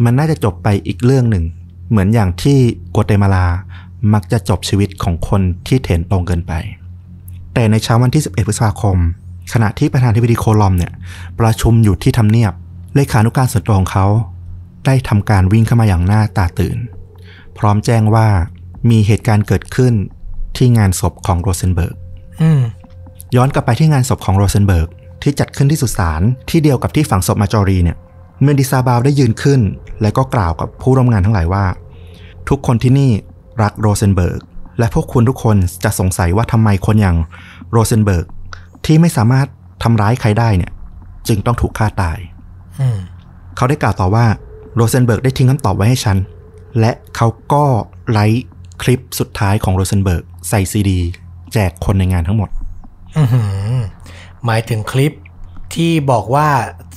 [0.04, 1.44] มันน่าจะจบไปอีกเรื่องหนึ่ง
[1.90, 2.58] เหมือนอย่างที่
[2.90, 3.46] กัวเตมาลา
[4.12, 6.52] มักจะจบชีวิตของคนที่เถรตรงเกินไป
[7.54, 8.96] แต่ในเช้าวันที่ 11 พฤษภาคม
[9.52, 10.92] ขณะที่ประธานาธิบดีโคลอมเนี่ย
[11.40, 12.52] ประชุมอยู่ที่ทำเนียบ
[12.94, 14.06] เลขานุการส่วนตัวของเขา
[14.86, 16.76] ได้ทำการวิ่งเข้ามาอย่างหน้าตาตื่น
[17.58, 18.26] พร้อมแจ้งว่า
[18.90, 19.94] มีเหตุการณ์เกิดขึ้น
[20.56, 21.94] ที่งานศพของโรเซนเบิร์ก
[22.42, 22.60] อืม
[23.36, 24.88] ย้อนกลับไปที่งานศพของโรเซนเบิร์ก
[25.22, 27.96] ที่จัดขึ้นที่สุสานที่เดียวกับที่ฝังศพมาจอรีเนี่ย
[28.42, 29.60] เมนดิซาบาวได้ยืนขึ้น
[30.02, 31.64] และก็กล่าวกับผู้ร่วมงานทั้งหลายว่า
[32.48, 33.10] ทุกคนที่นี่
[33.62, 34.40] รักโรเซนเบิร์ก
[34.78, 37.16] และพวกคุณทุกคนจะสงสัยว่าทำไมคนอย่าง
[37.70, 38.26] โรเซนเบิร์ก
[38.86, 39.46] ที่ไม่สามารถ
[39.82, 40.72] ทำร้ายใครได้เนี่ย
[41.28, 42.18] จึงต้องถูกฆ่าตาย
[42.80, 42.98] อืม
[43.56, 44.26] เขาได้กล่าวต่อว่า
[44.74, 46.16] โรเซนเบิร์กได้ทิ้งคำตอบไว้ให้ฉัน
[46.80, 47.64] และเขาก็
[48.12, 48.46] write
[48.82, 51.00] คลิปสุดท้ายของโรเซนเบิร์กใส่ซีดี
[51.52, 52.48] แจกคนในงานทั้งหมด
[53.18, 53.42] อือหื
[53.72, 53.76] อ
[54.44, 55.12] หมายถึงคลิป
[55.74, 56.48] ที่บอกว่า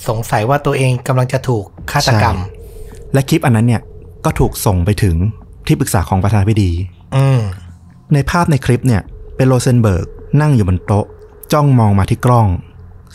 [0.08, 3.82] สงสัยว่าตัวเองกำลังจะถูกฆาตกรรมใช่และคลิปอันนั้นเนี่ย
[4.26, 5.16] ก็ถูกส่งไปถึง
[5.68, 6.72] ที่ปรึกษาของประธานาธิบดี
[7.16, 7.42] อืม
[8.14, 9.02] ในภาพในคลิปเนี่ย
[9.36, 10.08] เป็นโรเซนเบิร์ก
[10.42, 11.06] นั่งอยู่บนโต๊ะ
[11.54, 12.48] จ้องมองมาที่กล้อง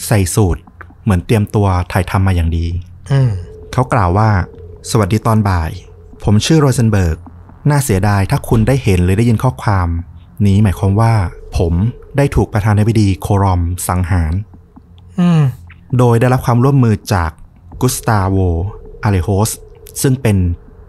[0.06, 0.60] ใส่สูท
[1.02, 2.66] เหมือนเตรียมตัวถ่ายทำมาอย่างดี
[3.12, 3.30] อืม
[3.72, 4.28] เขากล่าวว่า
[4.90, 5.70] สวัสดีตอนบ่าย
[6.28, 7.16] ผมชื่อโรเซนเบิร์ก
[7.70, 9.88] น่าเสียดายถ้าคุณได้เห็นหรือได้ยินข้อความ
[10.46, 11.12] นี้หมายความว่า
[11.56, 11.72] ผม
[12.16, 14.32] ได้ถูกประธานาธิบดีโครอมสังหาร
[15.20, 15.42] อืม
[15.98, 17.30] โดยได้รับความร่วมมือจาก
[17.80, 18.36] กุสตาโว
[19.02, 19.50] อาเลโฮส
[20.02, 20.36] ซึ่งเป็น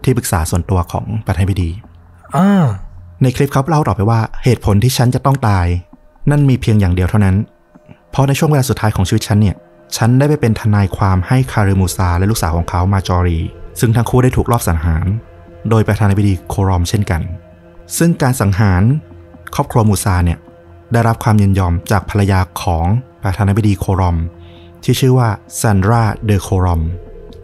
[0.04, 1.70] ที่ปรึกษาส่วนตัวของประธานาธิบดี
[2.36, 2.64] อ่า
[3.22, 5.66] ในคลิปเขาเล่าต่อไปว่าเหตุผลที่ฉันจะต้องตาย
[6.30, 7.36] นั่นมีเพียงอย่างเดียวเท่านั้น
[8.10, 9.56] เพราะในช่วงเวลาสุดท้ายของชีวิตฉันเนี่ย
[9.96, 13.40] ฉันได้ไปเป็นทนายความให้คาริมูซาและลูกสาวของเขามาจอรี
[13.80, 15.06] ซึ่งทั้งคู่ได้ถูกลอบสังหาร
[15.70, 17.22] โดยประธานาธิบดีโครอมเช่นกัน
[17.98, 18.82] ซึ่งการสังหาร
[19.54, 20.38] ครอบครัวมูซาเนี่ย
[20.92, 22.86] ได้รับความยินยอมจากภรรยาของ
[23.22, 24.16] ประธานาธิบดีโครอม
[24.84, 25.28] ที่ชื่อว่า
[25.60, 26.82] ซันดราเดอโครอม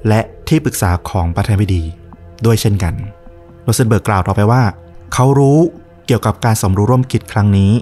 [0.08, 1.82] และที่ปรึกษาของประธานาธิบดี
[2.44, 2.94] ด้วยเช่นกัน
[3.62, 4.62] โรเซนเบิร์กกล่าวต่อไปว่า
[5.12, 5.58] เขารู้
[6.06, 7.72] เกี่ยวกับการสมรู้ร่วมคิดครั้งนี้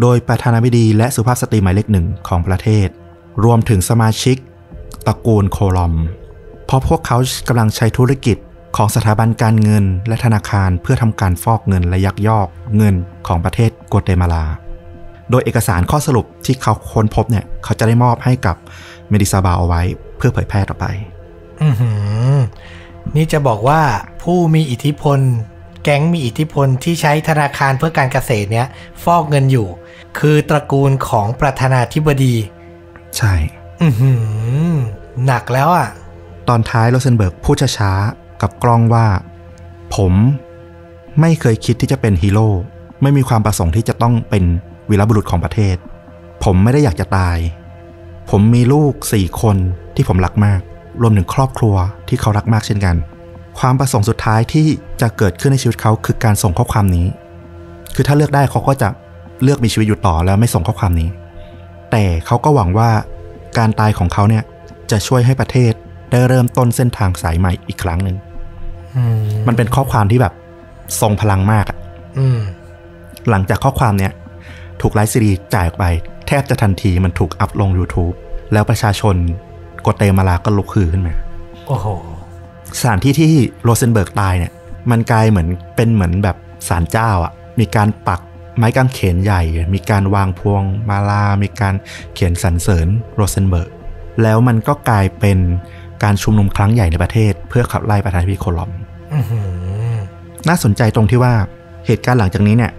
[0.00, 2.88] โดยประธานาธิบดีและสุภาพสตรีหมายเลขหนึ่งของประเทศ
[3.44, 4.36] รวมถึงสมาชิก
[5.06, 5.94] ตระกูลโคลอม
[6.66, 7.16] เพราะพวกเขา
[7.48, 8.36] กำลังใช้ธุรกิจ
[8.76, 12.46] ของสถาบันการเงินและธนาคารเพื่อทำการฟอกเงินและยักยอก
[12.76, 12.94] เงิน
[13.26, 14.44] ของประเทศกัวเตมาลา
[15.30, 18.56] โดยเอกสารข้อสรุปที่เขาค้นพบเนี่ย เขาจะได้มอบให้กับ
[19.10, 19.82] เมดิซาบาเอาไว้
[20.16, 20.86] เพื่อเผยแพร่ต่อไป
[21.62, 21.90] อือหื
[22.34, 22.36] อ
[23.16, 23.80] นี่จะบอกว่า
[24.22, 25.18] ผู้มีอิทธิพล
[25.82, 28.66] แก๊งมีอิทธิพลที่ใช้ธนาคารเพื่อการเกษตรเนี้ย
[29.04, 29.68] ฟอกเงินอยู่
[30.18, 32.34] คือตระกูลของประธานาธิบดี
[33.16, 33.34] ใช่
[33.82, 34.12] อือหื
[34.72, 34.74] อ
[35.26, 35.88] หนักแล้วอะ
[36.48, 39.06] ตอนท้ายโรเซนเบิร์กพูดช้าๆ กับกล้องว่า
[39.96, 40.12] ผม
[41.20, 42.48] ไม่เคยคิดที่จะเป็นฮีโร่
[43.02, 44.44] ไม่มีความประสงค์ที่จะต้องเป็น
[44.90, 45.76] วีรบุรุษของประเทศ
[46.44, 47.38] ผมไม่ได้อยากจะตาย
[48.30, 49.56] ผมมีลูกสี่คน
[49.94, 50.60] ที่ผมรักมาก
[51.02, 51.74] รวมถึงครอบครัว
[52.08, 52.96] ที่เขารักมากเช่นกัน
[53.58, 54.66] ความประสงค์สุดท้ายที่
[55.00, 57.06] จะเกิดขึ้นในชีวิตเขาคือการส่งข้อความนี้
[57.94, 58.88] คือถ้าเลือกได้เขาก็จะ
[59.42, 61.08] เลือกมีชีวิตอยู่ต่อแล้วไม่ส่งข้อความนี้
[61.90, 62.90] แต่เขาก็หวังว่า
[63.58, 64.44] การตายของเขาเนี่ย
[64.90, 65.72] จะช่วยให้ประเทศ
[66.10, 68.16] ได้เริ่มต้นเส้นทางสายใหม่อีกครั้งหนึ่ง
[69.16, 70.34] มมันเป็นข้อความที่แบบ
[71.00, 71.78] ทรงพลังมากอะ
[72.18, 72.40] อืม
[73.30, 74.12] หลังจากข้อความเนี่ย
[74.80, 75.84] ถูก write ซีดีจ่ายออกไป
[76.26, 78.14] แทบจะทันทีมันถูก up ลง YouTube
[78.52, 79.16] แล้วประชาชน
[79.86, 81.14] กัวเตมาลาก็ลุกฮือขึ้นมา
[81.66, 81.86] โอ้โห
[82.78, 83.32] สถานที่ที่
[83.64, 84.52] โรเซนเบิร์กตายเนี่ย
[84.90, 86.36] มันกลายเหมือนเป็นเหมือนแบบ
[86.68, 88.20] ศาลเจ้าอะ่ะ มีการปัก
[88.56, 89.42] ไม้กางเขนใหญ่
[89.74, 91.74] มีการวางพวงมาลา มีการ
[92.14, 93.70] เขียนสรรเสริญโรเซนเบิร์ก
[94.22, 95.38] แล้วมันก็กลายเป็น
[96.02, 98.70] การชุมนุมครั้งใหญ่ในประเทศ เพื่อขับไล่ประธานาธิบดีโคลอม
[99.14, 99.40] อือหื
[99.94, 99.96] อ
[100.48, 101.34] น่าสนใจตรงที่ว่า
[101.86, 102.72] เหตุการณ์หลังจากนี้เนี่ย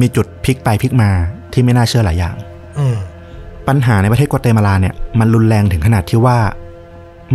[0.00, 1.10] มีจุดพลิกไปพลิกมา
[1.52, 2.36] ที่ไม่น่าเชื่อหลายอย่าง
[2.78, 2.96] อืม
[3.68, 6.38] ปัญหาในประเทศกัวเตมาลาเนี่ย มันรุนแรงถึงขนาดที่ว่า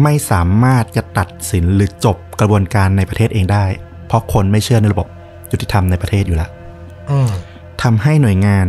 [0.03, 3.65] ไม่สามารถจะตัดสินหรือจบกระบวนการในประเทศเองได้
[4.07, 5.07] เพราะคนไม่เชื่อในระบบ
[5.51, 6.49] ยุติธรรมในประเทศอยู่แล้ว
[7.11, 7.29] อืม
[7.83, 8.67] ทำให้หน่วยงาน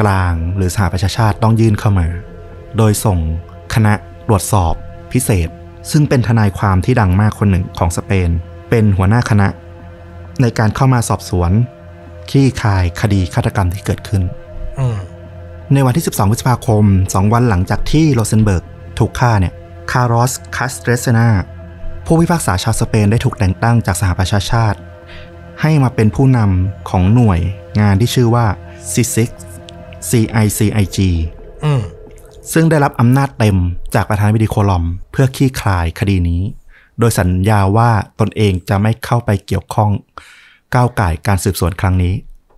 [0.00, 2.06] กลางหรือสหประชาชาติต้องยื่นเข้ามา
[2.76, 3.18] โดยส่ง
[3.74, 3.92] คณะ
[4.28, 4.74] ตรวจสอบ
[5.12, 5.48] พิเศษ
[5.90, 8.30] ซึ่งเป็นทนายความที่ดังมากคนหนึ่งของสเปน
[8.70, 9.48] เป็นหัวหน้าคณะ
[10.42, 11.50] ในการเข้ามาสอบสวน
[12.30, 14.22] คลี่คลายคดีฆาตกรรมที่เกิดขึ้น
[14.78, 14.98] อืม
[15.74, 18.64] ในวันที่ 12 พฤษภาคม 2 วันหลังจากที่โรเซนเบิร์ก
[18.98, 19.54] ถูกฆ่าเนี่ย
[19.90, 21.28] คาร์ลอสคาสเตรเซนา
[22.06, 24.78] ผู้พิพากษาชาวสเปนได้ถูกแต่งตั้งจากสหประชาชาติ
[25.60, 27.40] ให้มาเป็นผู้นำของหน่วย
[27.80, 28.46] งานที่ชื่อว่า
[28.92, 29.30] CICIG
[30.10, 30.98] CICIG
[31.64, 31.80] อืม
[32.52, 33.56] ซึ่งได้รับอำนาจเต็ม
[33.94, 36.42] จากประธานาธิบดีโคลอม เพื่อคลี่คลายคดีนี้
[36.98, 39.90] โดยสัญญาว่าตนเองจะไม่เข้าไปเกี่ยวข้อง
[40.74, 42.14] ก้าวไก่ายการสืบสวนครั้งนี้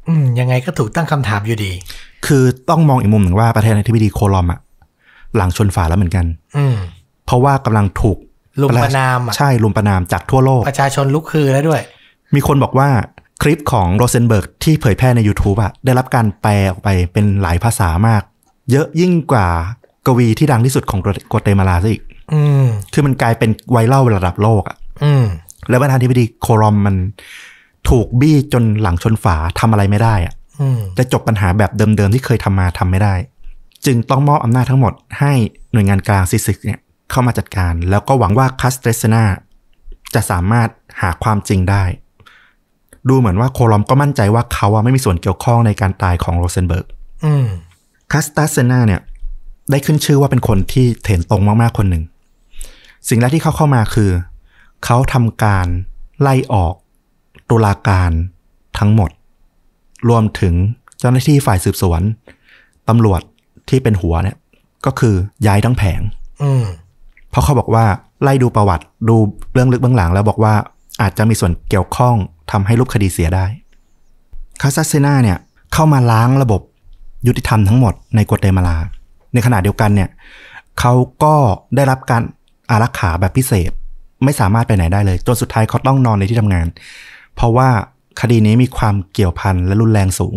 [0.09, 1.73] อืมยังไงก็ถูกตั้งคำถามอยู่ดี
[2.27, 4.61] คือต้องมองอีกมุมหนึ่งว่าประธานาธิบดีโคลอมอะ
[5.37, 6.27] หลังชนฝาแล้วเหมือนกัน
[6.57, 6.77] อืม
[7.27, 8.19] เพราะว่ากำลังถูก
[8.63, 11.81] ลุมประนามอะใช่ลุมประนามจากทั่วโลก ประชาชนลุกคือแล้วด้วย
[12.35, 12.89] มีคนบอกว่า
[13.43, 18.23] คลิปของโรเซนเบิร์กที่เผยแพร่ใน YouTube อะได้รับการแปลออกไปเป็นหลายภาษามาก
[18.71, 19.49] เยอะยิ่งกว่า
[20.07, 25.25] กวีที่ดังที่สุดของกัวเตมาลาซะอีกอืมคือมันกลายเป็นไวรัลระดับโลกอะอืม
[25.69, 26.97] แล้วประธานาธิบดีโครอมมัน
[27.89, 33.15] ถูกบี้จนหลังชนฝาทำอะไรไม่ได้อะอืมจะจบปัญหาแบบเดิมๆที่เคยทำมาทำไม่ได้
[33.87, 35.33] จึงต้องมอบอำนาจทั้งหมดให้
[35.73, 36.79] หน่วยงานกลาง CICIG เนี่ย
[37.11, 39.23] เข้ามาจัดการ แล้วก็หวังว่าคัสเตสนา
[40.15, 40.69] จะสามารถ
[41.01, 41.85] หาความจริงได้
[43.09, 46.87] ดูเหมือนว่าโคลอมก็มั่นใจว่าเขาอะไม่มีส่วนเกี่ยวข้องในการตายของโรเซนเบิร์ก
[47.25, 47.47] อืม
[48.13, 49.01] คัสตาเซนาเนี่ย
[49.71, 52.05] ได้ขึ้นชื่อว่าเป็นคนที่เถรตรงมากๆคนหนึ่ง
[53.09, 54.11] สิ่งแรกที่เขาเข้ามาคือ
[54.85, 55.67] เขาทำการ
[56.21, 56.75] ไล่ออก
[57.51, 58.11] ตุลาการ
[58.79, 59.11] ทั้งหมด
[60.09, 60.55] รวมถึง
[60.99, 62.01] เจ้าหน้าที่ฝ่ายสืบสวน
[62.89, 63.21] ตำรวจ
[63.69, 64.37] ที่เป็นหัวเนี่ย
[64.87, 65.15] ก็คือ
[65.47, 66.01] ย้ายทั้งแผง
[66.43, 66.65] อืม
[67.31, 67.85] เพราะเขาบอกว่า
[68.23, 69.17] ไล่ดูประวัติดู
[69.53, 70.55] เรื่องลึกเบื้องหลัง แล้วบอกว่า
[71.03, 72.17] อาจจะมีส่วนเกี่ยวข้อง
[72.51, 73.47] ทำให้รูปคดีเสียได้
[74.61, 75.39] คาซาเซนาเนี่ย
[75.73, 76.61] เข้ามาล้างระบบ
[77.27, 78.77] ยุติธรรมทั้งหมดในกัวเตมาลา
[79.33, 80.09] ในขณะเดียวกันเนี่ย
[80.81, 80.93] เขา
[81.23, 81.35] ก็
[81.77, 82.23] ได้รับการ
[82.71, 83.71] อารักขาแบบพิเศษ
[84.25, 86.67] ไม่สามารถไปไหนได้เลยจนสุดท้ายเขาต้องนอนในที่ทำงาน
[87.37, 87.69] เพราะว่า
[88.21, 90.35] คดีนี้มีความเกี่ยวพันและรุนแรงสูง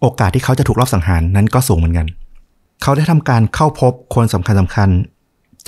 [0.00, 2.06] โอกาสที่เขาจะถูกลอบสังหารนั้นก็สูงเหมือนกัน
[2.82, 4.88] เขาได้ทำการเข้าพบคนสำคัญสำคัญ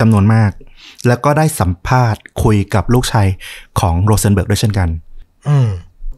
[0.01, 0.51] จำนวนมาก
[1.07, 3.27] แล้วก็ได้สัมภาษณ์คุยกับลูกชาย
[3.81, 4.89] ของโรเซนเบิร์กด้วยเช่นกัน
[5.49, 5.69] อืม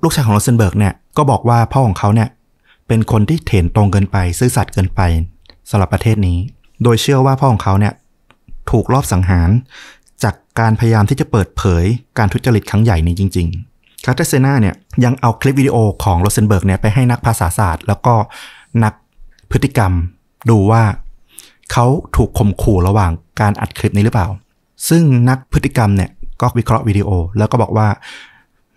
[0.02, 2.28] ลูกชายของโรเซนเบิร์กเนี่ยก็บอกว่าพ่อของเขาเนี่ย
[2.88, 5.00] เป็นคนที่เถรตรงเกินไป ซื่อสัตย์เกินไป
[5.70, 6.38] สำหรับประเทศนี้
[6.82, 7.94] โดยเชื่อว่าพ่อของเขาเนี่ย
[8.70, 9.50] ถูกลอบสังหาร
[10.22, 11.84] จากการพยายามที่จะเปิดเผย
[12.18, 18.14] การทุจริตครั้งใหญ่นี้จริง ๆ คาร์เตเซนาเนี่ยยังเอาคลิปวิดีโอของโรเซนเบิร์กเนี่ยไปให้นักภาษาศาสตร์ แล้วก็
[18.84, 18.94] นัก
[19.50, 19.92] พฤติกรรม
[20.50, 20.82] ดูว่า
[21.72, 24.28] เขาถูกข่มขู่ระหว่างการอัดคลิปนี้หรือเปล่า
[24.88, 27.88] ซึ่งนักพฤติกรรมเนี่ยก็วิเคราะห์วิดีโอ แล้วก็บอกว่า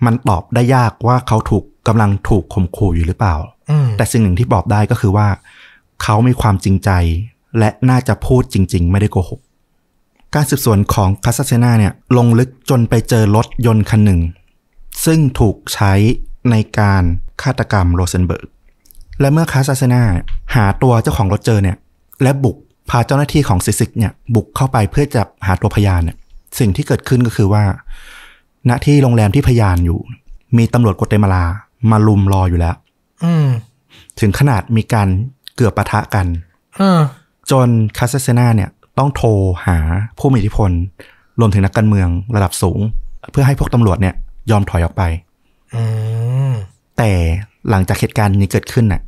[0.06, 3.36] มันตอบได้ยากว่าเขาถูกกำลังถูกข่มขู่อยู่หรือเปล่า
[3.70, 5.28] อืมแต่สิ่งหนึ่งที่บอกได้ก็คือว่า
[6.04, 6.90] เขามีความจริงใจ
[7.60, 9.42] และน่าจะพูดจริง ๆ ไม่ได้โกหก
[10.36, 14.22] การสืบสวนของคาสเซนาเนี่ยลงลึกจนไปเจอรถยนต์คันหนึ่ง
[15.06, 15.94] ซึ่งถูกใช้
[16.52, 17.04] ในการ
[17.42, 18.46] ฆาตกรรมโรเซนเบิร์ก
[19.20, 20.04] และเมื่อคาสเซนา
[20.56, 21.78] หาตัวเจ้าของรถเจอเนี่ย
[22.24, 22.58] และบุก
[22.90, 26.18] พาเจ้าหน้าที่ของซิซิกเนี่ยบุกเข้าไปเพื่อจะหาตัวพยานเนี่ย
[26.60, 27.64] สิ่งที่เกิดขึ้นก็คือว่า
[28.70, 30.00] ณที่โรงแรมที่พยานอยู่
[30.58, 31.44] มีตำรวจกัวเตมาลา
[31.92, 32.76] มาลุมรออยู่แล้ว
[33.24, 33.48] อืม
[34.20, 35.08] ถึงขนาดมีการ
[35.56, 36.28] เกือบปะทะกัน
[36.78, 37.00] เออ
[37.52, 39.30] จนคาสเซนาเนี่ยต้องโทร
[39.66, 39.78] หา
[40.20, 40.72] ผู้มีอิทธิพล
[41.40, 42.80] รวมถึงนักการเมืองระดับสูง
[43.32, 44.16] เพื่อให้พวกตำรวจเนี่ย
[44.52, 45.04] ยอมถอยออกไป
[45.76, 45.84] อื
[46.50, 46.54] ม
[46.98, 47.12] แต่
[47.70, 49.02] หลังจากเหตุการณ์นี้เกิดขึ้นน่ะ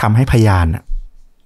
[0.00, 0.82] ทำให้พยานน่ะ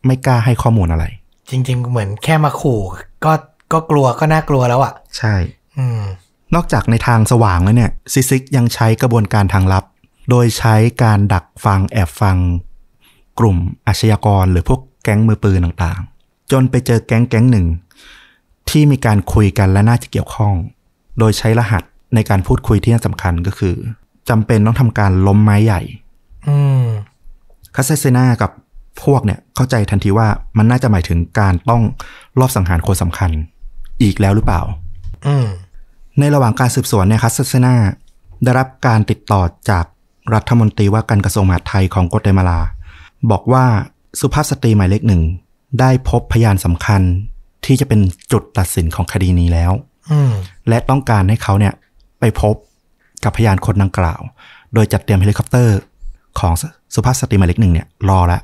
[0.06, 1.04] ไม่กล้าให้ข้อมูลอะไร
[1.50, 2.80] จริง ๆ เหมือนแค่มาขู่
[3.24, 3.32] ก็
[3.72, 5.34] ก็กลัวก็น่ากลัวแล้วอะ ใช่
[5.78, 6.02] อืม
[6.54, 9.84] นอกจากในทางสว่างแล้วเนี่ยซิซิกยังใช้กระบวนการทางลับ
[10.30, 12.36] โดยใช้การดักฟังแอบฟัง
[13.38, 17.66] กลุ่มอาชญากรหรือพวกแก๊งมือปืนต่างๆ จนไปเจอแก๊งแก๊งหนึ่ง
[18.70, 20.54] ที่มีการคุยกันและน่าจะเกี่ยวข้อง
[21.18, 21.82] โดยใช้รหัส
[22.14, 23.74] ในการพูดคุยที่น่าสำคัญก็คือ
[24.28, 25.82] จำเป็นต้องทำการล้มไม้ใหญ่
[26.48, 26.84] อืม
[27.74, 28.50] คาเซเซนากับ
[29.04, 31.82] พวกเนี่ยเข้าใจทันทีว่ามันน่าจะหมายถึงการต้อง
[32.38, 33.30] ลอบสังหารคนสำคัญ
[34.02, 34.62] อีกแล้วหรือเปล่า
[35.26, 35.46] อืม
[36.18, 37.74] ในระหว่างการสืบสวนเนี่ยคัสเซนา
[38.44, 39.84] ได้รับการติดต่อจาก
[40.34, 42.60] รัฐมนตรีว่าการกระทรวงมหาดไทยของกัวเตมาลา
[43.30, 43.64] บอกว่า
[44.20, 45.22] สุภาพสตรีหมายเลขหนึ่ง
[45.80, 47.02] ได้พบพยานสำคัญ
[47.66, 48.00] ที่จะเป็น
[48.32, 49.72] จุดตัดสินของคดีนี้แล้ว
[50.12, 50.32] อืม
[50.68, 51.74] และต้องการให้เขาเนี่ย
[52.20, 52.54] ไปพบ
[53.24, 54.20] กับพยานคนดังกล่าว
[54.74, 55.78] โดยจัดเตรียมเฮลิคอปเตอร์
[56.40, 56.52] ของ
[56.94, 58.40] สุภาพสตรีหมายเลขหนึ่งเนี่ยรอแล้ว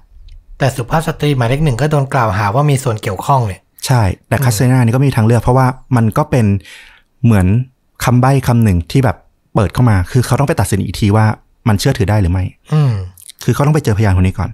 [0.58, 6.46] แต่สุภาพสตรีหมายเลขหนึ่งก็โดนกล่าวหาว่ามีส่วนเกี่ยวข้องเนี่ยใช่ แต่คาสเซนานี่ก็มีทางเลือกเพราะว่ามันก็เป็น
[7.24, 7.46] เหมือน
[8.04, 9.16] คำใบ้คำหนึ่งที่แบบ
[9.54, 11.26] เปิดเข้ามา คือเขาต้องไปตัดสินอีกทีว่า
[11.68, 12.92] มันเชื่อถือได้หรือไม่ อืม
[13.44, 14.50] คือเขาต้องไปเจอพยานคนนี้ก่อน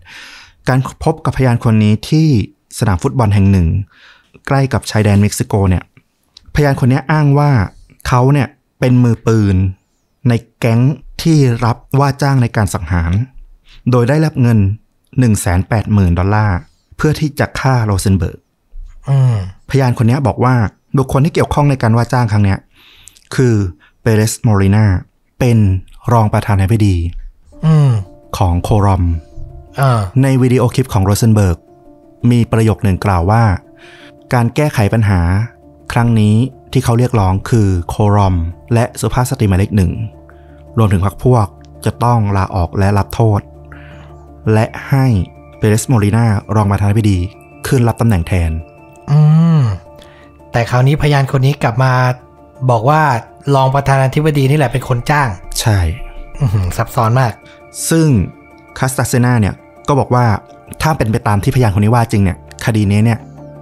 [0.68, 2.29] การพบกับพยานคนนี้ที่
[2.79, 3.68] สนามฟุตบอลแห่งหนึ่ง
[4.47, 5.83] ใกล้กับชายแดนเม็กซิโกเนี่ย
[6.55, 7.51] พยานคนนี้อ้างว่า
[8.09, 8.49] เขาเนี่ย
[8.81, 9.57] เป็นมือปืน
[10.29, 10.81] ในแก๊ง
[11.23, 13.12] ที่รับว่าจ้างในการสังหาร
[13.90, 14.59] โดยได้รับเงิน
[15.38, 16.59] 180,000 ดอลลาร์
[16.97, 18.38] เพื่อที่จะฆ่าโรเซนเบิร์ก
[19.09, 19.37] อืม
[19.70, 20.55] พยานคนนี้บอกว่า
[20.99, 22.59] บุคคลที่เกี่ยวข้องในการว่าจ้างครั้งเนี้ย
[23.35, 23.55] คือ
[24.03, 24.85] เปเรสมอรินา
[25.38, 25.59] เป็น
[26.12, 26.97] รองประธานาธิบดี
[27.66, 27.90] อืม
[28.38, 29.05] ของโครอม
[29.81, 31.59] อ่าในวิดีโอคลิปของโรเซนเบิร์ก
[32.31, 33.44] มีประโยคหนึ่งกล่าวว่า
[34.35, 35.20] การแก้ไขปัญหา
[35.92, 36.37] ครั้งนี้
[36.73, 38.37] ที่เขาเรียกร้องคือโครอม
[38.75, 39.92] และสุภาพสตรีหมายเลขหนึ่ง
[40.79, 41.47] รวมถึงพรรคพวก
[41.85, 43.40] จะต้องลาออกและรับโทษ
[44.53, 45.07] และให้
[45.59, 47.18] เปเรสโมรินารองประธานาธิบดี
[47.66, 48.51] ขึ้นรับตำแหน่งแทน
[49.11, 49.20] อื
[49.59, 49.61] ม
[50.53, 51.92] แต่คราวนี้พยานคนนี้กลับมา
[52.70, 53.03] บอกว่า
[53.55, 55.29] รองประธานาธิบดีนี่แหละเป็นคนจ้าง
[55.61, 55.79] ใช่
[56.40, 57.33] อือหือซับซ้อนมาก
[57.91, 58.09] ซึ่ง
[58.79, 59.55] คาสตาเซนาเนี่ย
[59.89, 60.25] ก็บอกว่า
[60.83, 63.19] ถ้าเป็นไปตามที่พยานคนนี้ว่าจริงเนี่ยคดีนี้เนี่ย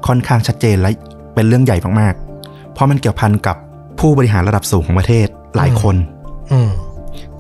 [0.07, 0.91] ค่อนข้างชัดเจนและ
[1.35, 3.57] เป็นเรื่องใหญ่มากๆ เพราะมันเกี่ยวพันกับ
[4.01, 5.97] ผู้บริหารระดับสูงของประเทศหลายคน
[6.53, 6.71] อืม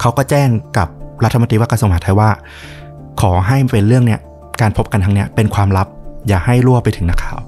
[0.01, 0.89] เขาก็แจ้งกับ
[1.25, 2.31] รัฐมนตรีว่าการกระทรวงมหาดไทยว่า
[3.21, 4.21] ขอให้เป็นเรื่องเนี้ย
[4.61, 5.87] การพบกันครั้งเนี้ยเป็นความลับ
[6.29, 7.41] อย่าให้รั่วไปถึงนักข่าว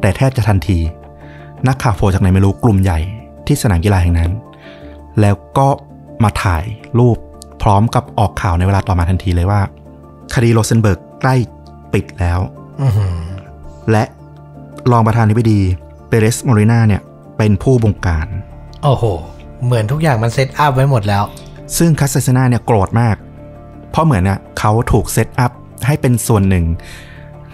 [0.00, 0.78] แต่แทบจะทันที
[1.68, 2.98] นักข่าวโผล่จากไหนไม่รู้กลุ่มใหญ่
[3.46, 4.30] ที่สนามกีฬาแห่งนั้น
[5.20, 5.68] แล้วก็
[6.22, 6.64] มาถ่าย
[6.98, 7.16] รูป
[7.62, 9.60] พร้อมกับออกข่าวในเวลาต่อมาทันทีเลยว่า
[10.34, 11.34] คดีโรเซนเบิร์กใกล้
[11.92, 12.40] ปิดแล้ว
[12.82, 13.14] อือหือ
[13.90, 14.04] และ
[14.90, 15.60] รองประธานาธิบดี
[16.08, 17.02] เปเรสโมรินาเนี่ย
[17.38, 18.26] เป็นผู้บงการ
[18.82, 19.04] โอ้โห
[19.64, 21.24] เหมือนทุกอย่างมัน set up ไว้หมดแล้ว
[21.78, 23.16] ซึ่งคาสเซนาเนี่ยโกรธมาก
[23.90, 25.52] เพราะเหมือนเนี่ยเขาถูก set up
[25.86, 26.64] ให้เป็นส่วนหนึ่ง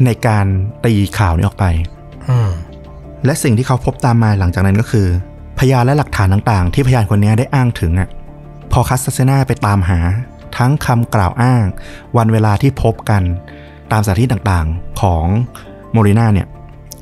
[0.04, 0.46] ในการ
[0.84, 1.64] ตีข่าวนี้ออกไป
[2.28, 2.50] อืม
[3.24, 5.06] และสิ่งที่เขาพบตามมาหลังจากนั้นก็คือ
[5.58, 8.08] พยานและหลักฐานต่าง ๆ ที่พยานคนนี้ได้อ้างถึงอะ
[8.72, 9.98] พอคัสเซนาไปตามหา
[10.56, 11.64] ทั้งคำกล่าวอ้าง
[12.16, 13.22] วันเวลาที่พบกัน
[13.92, 15.24] ตามสถานที่ต่างๆของ
[15.92, 16.46] โมริน่าเนี่ย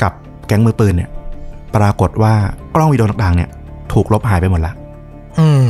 [0.03, 0.13] กับ
[0.47, 1.11] แก๊งมือปืนเนี่ย
[1.77, 2.35] ปรากฏว่า
[2.75, 3.51] กล้องวิดีโอต่างๆ เนี่ย
[3.93, 4.73] ถูกลบหายไปหมดละ
[5.39, 5.67] อืม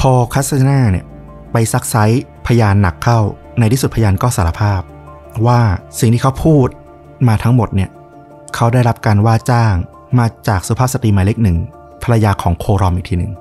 [0.00, 1.04] พอคัสเซนาเนี่ย
[1.52, 3.18] ไปซักไซ้พยานหนักเข้า
[3.58, 4.80] ในที่สุดพยานก็สารภาพ
[5.46, 5.60] ว่า
[6.00, 6.68] สิ่งที่เขาพูด
[7.28, 7.90] มาทั้งหมดเนี่ย
[8.54, 9.74] เขาได้รับการว่าจ้าง
[10.18, 11.56] มาจากสุภาพสตรีหมายเลขหนึ่ง
[12.02, 13.32] ภรรยาของโครอมอีกทีหนึ่ง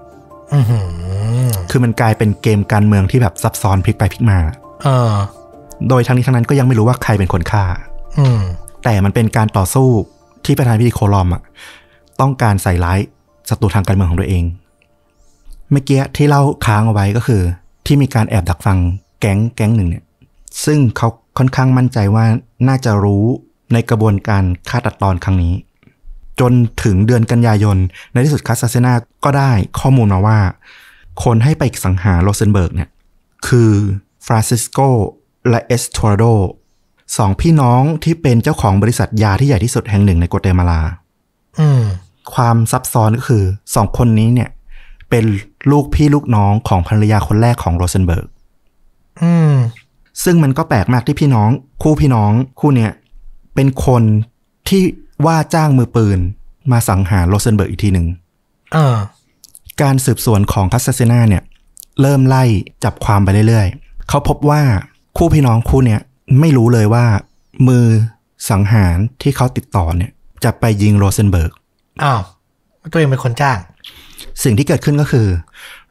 [1.70, 4.40] คือมันกลายเป็นเกมการเมืองที่แบบซับซ้อนพลิกไปพลิกมา
[4.84, 5.12] เออ
[5.90, 7.64] โดยทั้งนี้ทั้งนั้นก็ยังไม่รู้ว่าใครเป็นคนฆ่า
[8.20, 8.40] อืม
[8.84, 9.90] แต่มันเป็นการต่อสู้
[10.46, 11.42] ที่ประธานาธิบดีโคลอมอะ
[12.22, 13.00] ต้องการใส่ร้าย
[13.50, 14.44] ศัตรูทางการเมืองของตัวเอง
[15.72, 17.42] เมื่อกี้ที่เล่าค้างเอาไว้ก็คือ
[17.86, 18.78] ที่มีการแอบดักฟัง
[19.20, 20.04] แก๊งแก๊งหนึ่งเนี่ย
[20.66, 22.26] ซึ่งเขาค่อนข้างมั่นใจว่า
[22.68, 23.26] น่าจะรู้
[23.74, 25.54] ในกระบวนการฆ่าตัดตอนครั้งนี้
[26.40, 26.54] จน
[26.84, 27.78] ถึงเดือนกันยายน
[28.12, 30.40] ในที่สุดคาสซาเซนาก็ได้ข้อมูลมาว่า
[31.24, 32.90] คนให้ไปสังหารโรเซนเบิร์กเนี่ย
[33.48, 33.72] คือ
[34.26, 34.80] ฟรานซิสโก
[35.50, 36.24] และเอสทอร์โด
[37.18, 40.82] สองพี่น้องที่เป็นเจ้าของบริษัทยาที่ใหญ่ที่สุดแห่งหนึ่งในกัวเตมาลา
[41.60, 41.84] อืม
[42.34, 43.44] ความซับซ้อนก็คือ
[43.76, 44.50] สองคนนี้เนี่ย
[45.10, 45.26] เป็น
[45.72, 48.28] ลูกพี่ลูกน้องของภรรยาคนแรกของโรเซนเบิร์ก
[49.22, 49.54] อืม
[50.24, 51.50] ซึ่งมันก็แปลกมากที่พี่น้อง
[51.82, 52.92] คู่พี่น้องคู่เนี้ย
[53.56, 54.04] เป็นคน
[54.70, 54.84] ที่
[55.26, 56.20] ว่าจ้างมือปืน
[56.72, 58.08] มาสังหารโรเซนเบิร์กอีกทีหนึ่ง
[58.74, 58.96] เออ
[59.82, 61.44] การสืบสวนของคัสเซนาเนี่ย
[62.02, 62.44] เริ่มไล่
[62.84, 64.62] จับความไปเรื่อยๆ เขาพบว่า
[65.18, 66.02] คู่พี่น้องคู่เนี่ย
[66.40, 67.06] ไม่รู้เลยว่า
[67.68, 67.86] มือ
[68.50, 70.12] สังหารที่เขาติดต่อเนี่ย
[70.44, 71.52] จะไปยิงโรเซนเบิร์ก
[72.04, 72.22] อ้าว
[72.92, 73.60] ตัวเองเป็นคนจ้าง
[74.44, 75.28] สิ่งที่เกิดขึ้นก็คือ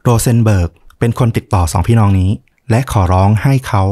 [0.03, 0.69] โรเซนเบิร์ก
[0.99, 2.29] เป็นคนติดต่อสองพี่น้องนี้
[2.69, 3.83] และขอร้องให้เขา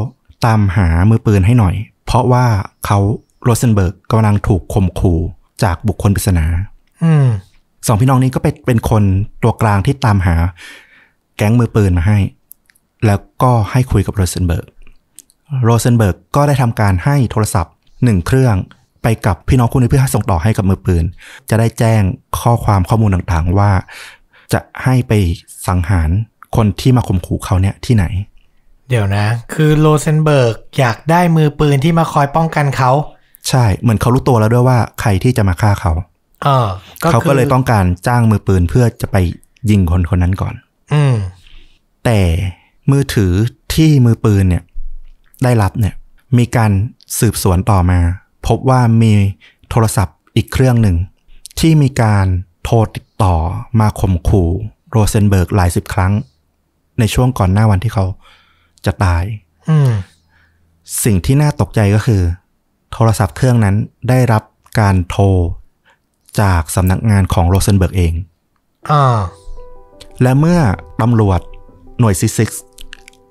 [0.46, 2.46] ตามหามือปืนให้หน่อย เพราะว่า
[2.86, 3.00] เขา
[3.44, 5.20] โรเซนเบิร์กกำลังถูกข่มขู่
[5.64, 6.46] จากบุคคลปริศนา
[7.04, 7.28] อืม
[7.88, 9.04] สองพี่น้องนี้ก็เป็นเป็นคน
[9.44, 10.36] ตัวกลางที่ตามหา
[11.38, 12.20] แก๊งมือปืนมาให้
[13.06, 14.66] แล้วก็ให้คุยกับโรเซนเบิร์ก
[15.64, 18.56] โรเซนเบิร์กก็ได้ทำการให้โทรศัพท์หนึ่งเครื่อง
[19.04, 21.04] ไปกับพี่น้องคู่นี้เพื่อให้ส่งต่อให้กับมือปืน
[21.50, 22.02] จะได้แจ้ง
[22.40, 23.72] ข้อความข้อมูลต่างๆว่า
[24.54, 25.14] จะให้ไป
[25.68, 26.10] สังหาร
[26.56, 28.06] คนที่มาข่มขู่เขาเนี่ยที่ไหน
[28.90, 32.92] เดี๋ยวนะ คือโรเซนเบิร์กอยากได้มือปืนที่มาคอยป้องกันเขา
[33.50, 35.92] ใช่ เหมือนเขารู้ตัวแล้วด้วยว่าใครที่จะมาฆ่าเขา
[36.44, 36.68] เออ
[37.12, 39.18] เขาก็เลยต้องการจ้างมือปืนเพื่อจะไป
[39.70, 40.56] ยิงคนคนนั้นก่อน
[40.94, 41.16] อืม
[42.06, 42.20] แต่
[42.92, 43.32] มือถือ
[43.74, 44.64] ที่มือปืนเนี่ย
[45.44, 45.96] ได้รับเนี่ย
[46.38, 46.72] มีการ
[47.20, 48.00] สืบสวนต่อมา
[48.48, 49.14] พบว่ามี
[49.70, 50.98] โทรศัพท์อีกเครื่องหนึ่ง
[51.60, 52.26] ที่มีการ
[52.64, 53.36] โทรติดต่อ
[53.80, 54.50] มาข่มขู่
[54.92, 56.14] โรเซนเบิร์กหลายสิบครั้ง
[57.00, 58.06] ในช่วงก่อนหน้าวันที่เขา
[58.86, 59.24] จะตาย
[59.70, 59.92] อืม
[61.04, 62.22] สิ่งที่น่าตกใจก็คือ
[62.94, 63.76] โทรศัพท์เครื่องนั้น
[64.10, 64.44] ได้รับ
[64.80, 65.24] การโทร
[66.42, 68.14] จากสำนักงานของโรเซนเบิร์กเอง
[68.92, 69.20] อ่า
[70.22, 70.60] และเมื่อ
[71.02, 71.40] ตำรวจ
[72.00, 72.50] หน่วยซิซิก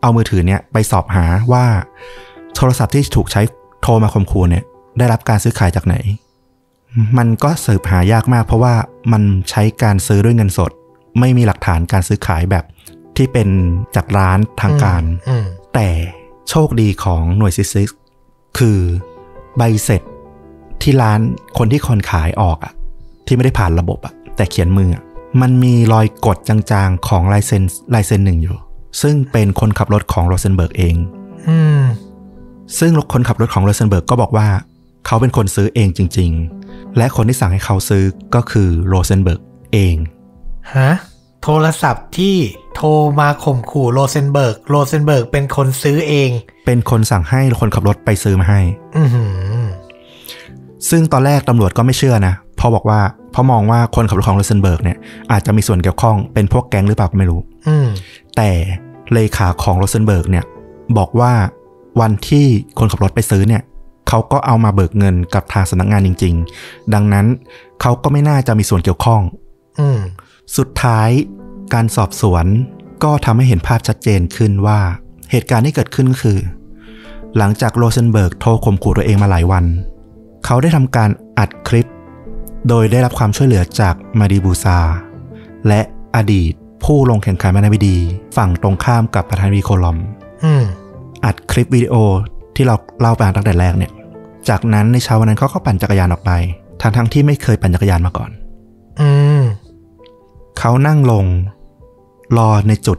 [0.00, 1.66] เอามือถือเนี่ยไปสอบหาว่า
[2.56, 3.42] โทรศัพท์ที่ถูกใช้
[3.82, 4.64] โทรมาข่มขู่เนี่ย
[4.98, 5.96] ได้รับการซื้อขายจากไหน
[7.18, 8.74] มันก็สืบหายากมากเพราะว่า
[9.12, 10.70] มันใช้การซื้อด้วยเงินสด
[11.20, 12.64] ไม่มีหลักฐานการซื้อขายแบบ
[13.16, 13.48] ที่เป็น
[13.96, 15.88] จากร้านทางการอืมแต่
[16.50, 17.90] โชคดีของหน่วยซิซิก
[18.58, 18.78] คือ
[19.56, 20.02] ใบเสร็จ
[20.82, 21.20] ที่ร้าน
[21.58, 22.72] คนที่คนขายออกอะ
[23.26, 25.02] ที่ไม่ได้ผ่านระบบอะแต่เขียนมืออะ
[25.40, 27.62] มันมีรอยกดจางๆของลายเซ็น
[27.94, 28.56] ลายเซ็นหนึ่งอยู่
[29.02, 30.96] ซึ่งเป็นคนขับรถของโรเซนเบิร์กเอง
[31.48, 31.80] อืม
[32.78, 34.48] ซึ่งคนขับรถของโรเซนเบิร์กก็บอกว่า
[35.06, 36.30] เขาเป็นคนซื้อเองจริง
[36.64, 39.40] ๆ และคนที่สั่งให้เขาซื้อก็คือโรเซนเบิร์ก
[39.72, 39.96] เอง
[40.76, 40.90] ฮะ
[41.42, 42.36] โทรศัพท์ที่
[42.74, 42.88] โทร
[43.20, 46.30] มาข่มขู่โรเซนเบิร์กโรเซนเบิร์กเป็นคนซื้อเอง
[46.66, 48.60] เป็นคนสั่งให้คนขับรถไปซื้อมาให้
[48.96, 49.66] อือหือ
[50.90, 53.00] ซึ่งตอนแรกตำรวจก็ไม่เชื่อนะ เพราะบอกว่า
[53.32, 54.98] เพราะมองว่าคนขับรถของโรเซนเบิร์กเนี่ย
[55.32, 57.88] อาจจะมีส่วนเกี่ยวข้องเป็นพวกแก๊งหรือเปล่าก็ไม่รู้ อืม
[58.36, 58.50] แต่
[59.12, 60.44] เลขาของโรเซนเบิร์กเนี่ย
[60.98, 61.32] บอกว่า
[62.00, 62.46] วันที่
[62.78, 63.62] คนขับรถไปซื้อเนี่ย
[64.08, 67.26] เขาก็เอามาเบิกเงินกับทางสำนักงานจริง ๆ ดังนั้น
[67.80, 69.20] เขาก็ไม่น่าจะมีส่วนเกี่ยวข้อง
[69.80, 69.98] อืม
[70.56, 71.08] สุดท้าย
[71.74, 72.46] การสอบสวน
[73.04, 74.78] ก็ทำให้เห็นภาพชัดเจนขึ้นว่า
[75.30, 76.38] เหตุการณ์ที่เกิดขึ้นก็คือ
[77.36, 79.64] หลังจากโรเซนเบิร์กโทรข่มขู่ตัวเองมาหลายวัน
[80.44, 81.86] เขาได้ทำการอัดคลิป
[82.68, 84.78] โดยได้รับความช่วยเหลือจากมาดีบูซา
[85.68, 85.80] และ
[86.16, 86.52] อดีต
[86.84, 87.96] ผู้ลงแข่งขันมานาบิดี
[88.36, 89.98] ฝั่งตรงข้ามกับประธานาธิบดีโคลอม
[90.44, 90.64] อืม
[91.24, 91.94] อัดคลิปวิดีโอ
[92.56, 93.92] ที่เราเล่าไปตั้งแต่แรกเนี่ย
[94.48, 96.30] จากนั้นในเช้าวันนั้นเขาก็ปั่นจักรยานออกไป
[96.80, 98.30] ทั้งทั้งๆที่ไม่เคยปั่นจักรยานมาก่อน
[99.00, 99.42] อืม
[100.58, 101.26] เขานั่งลง
[102.36, 102.98] รอในจุด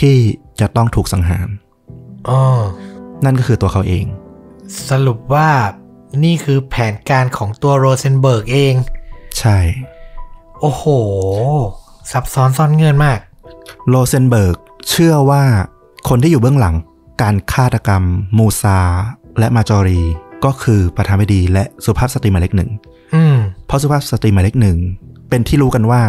[0.00, 0.16] ที่
[0.60, 1.48] จะต้องถูกสังหาร
[2.28, 2.40] อ๋อ
[3.24, 4.04] นั่นก็คือตัวเขาเอง
[4.90, 5.50] สรุปว่า
[6.24, 8.74] นี่คือแผนการของตัวโรเซนเบิร์กเอง
[9.42, 9.58] ใช่
[10.60, 10.84] โอ้โห
[12.12, 13.18] ซับซ้อนซ่อนเงื่อนมาก
[13.88, 14.56] โรเซนเบิร์ก
[14.88, 15.42] เชื่อว่า
[16.08, 16.74] คนที่อยู่เบื้องหลัง
[17.22, 18.02] การฆาตกรรม
[18.38, 18.78] มูซา
[19.38, 20.02] และมาจอรี
[20.44, 22.70] ก็คือประธานาธิบดีและสุภาพสตรีหมายเลขหนึ่ง
[23.14, 24.78] อืมเพราะสุภาพสตรีหมายเลขหนึ่ง
[25.28, 26.02] เป็นที่รู้กันว่า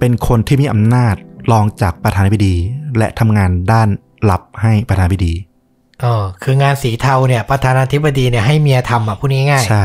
[0.00, 1.14] เป็นคนที่มีอำนาจ
[1.52, 2.56] รองจากประธานาธิบดี
[2.98, 3.88] และทำงานด้าน
[4.30, 5.34] ลับให้ประธานาธิบดี
[6.04, 9.84] อ๋อคืองานสีเทาเนี่ยประธานาธิบดีเนี่ยให้เมียทำอะพูดง่ายๆใช่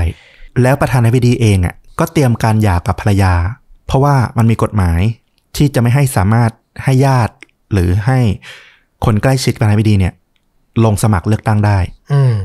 [0.62, 3.34] แล้วประธานาธิบดีเองอะ ก็เตรียมการหย่ากับภรรยา
[3.88, 5.00] เพราะว่ามันมีกฎหมาย
[5.56, 6.52] ที่จะไม่ให้สามารถ
[6.84, 7.34] ให้ญาติ
[7.74, 8.20] หรือให้
[9.06, 10.14] คนใกล้ชิดประธานาธิบดีเนี่ย
[10.86, 11.78] ลงสมัครเลือกตั้งได้
[12.14, 12.36] อืม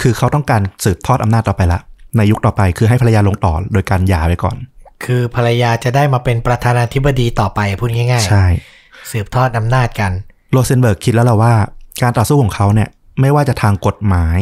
[0.00, 1.80] คือเขาต้องการสืบทอดอำนาจต่อไปละ
[2.16, 4.56] ในยุคต่อไปคือให้ภรรยาลงต่อโดยการหย่าไปก่อน
[5.04, 10.12] คือภรรยาจะได้มาเป็นประธานาธิบดีต่อไปพูดง่ายใช่ๆสืบทอดอำนาจกัน
[10.52, 11.54] โรเซนเบิร์กคิดแล้วล่ะว่า
[12.02, 12.88] การต่อสู้ของเขาเนี่ย
[13.20, 14.38] ไม่ว่าจะทางกฎหมาย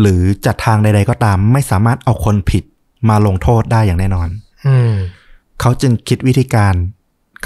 [0.00, 2.64] หรือจะทางใด ๆ ก็ตาม ไม่สามารถเอาคนผิด
[3.08, 4.28] มาลงโทษได้อย่างแน่นอน
[4.66, 4.92] อืม
[5.60, 6.74] เขาจึงคิดวิธีการ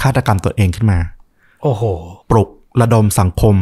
[0.01, 0.99] ฆาตกรรมตัวเองขึ้นมา
[1.63, 1.83] โอ้โห
[2.31, 2.49] ปลุก
[2.81, 3.55] ระดมสังคม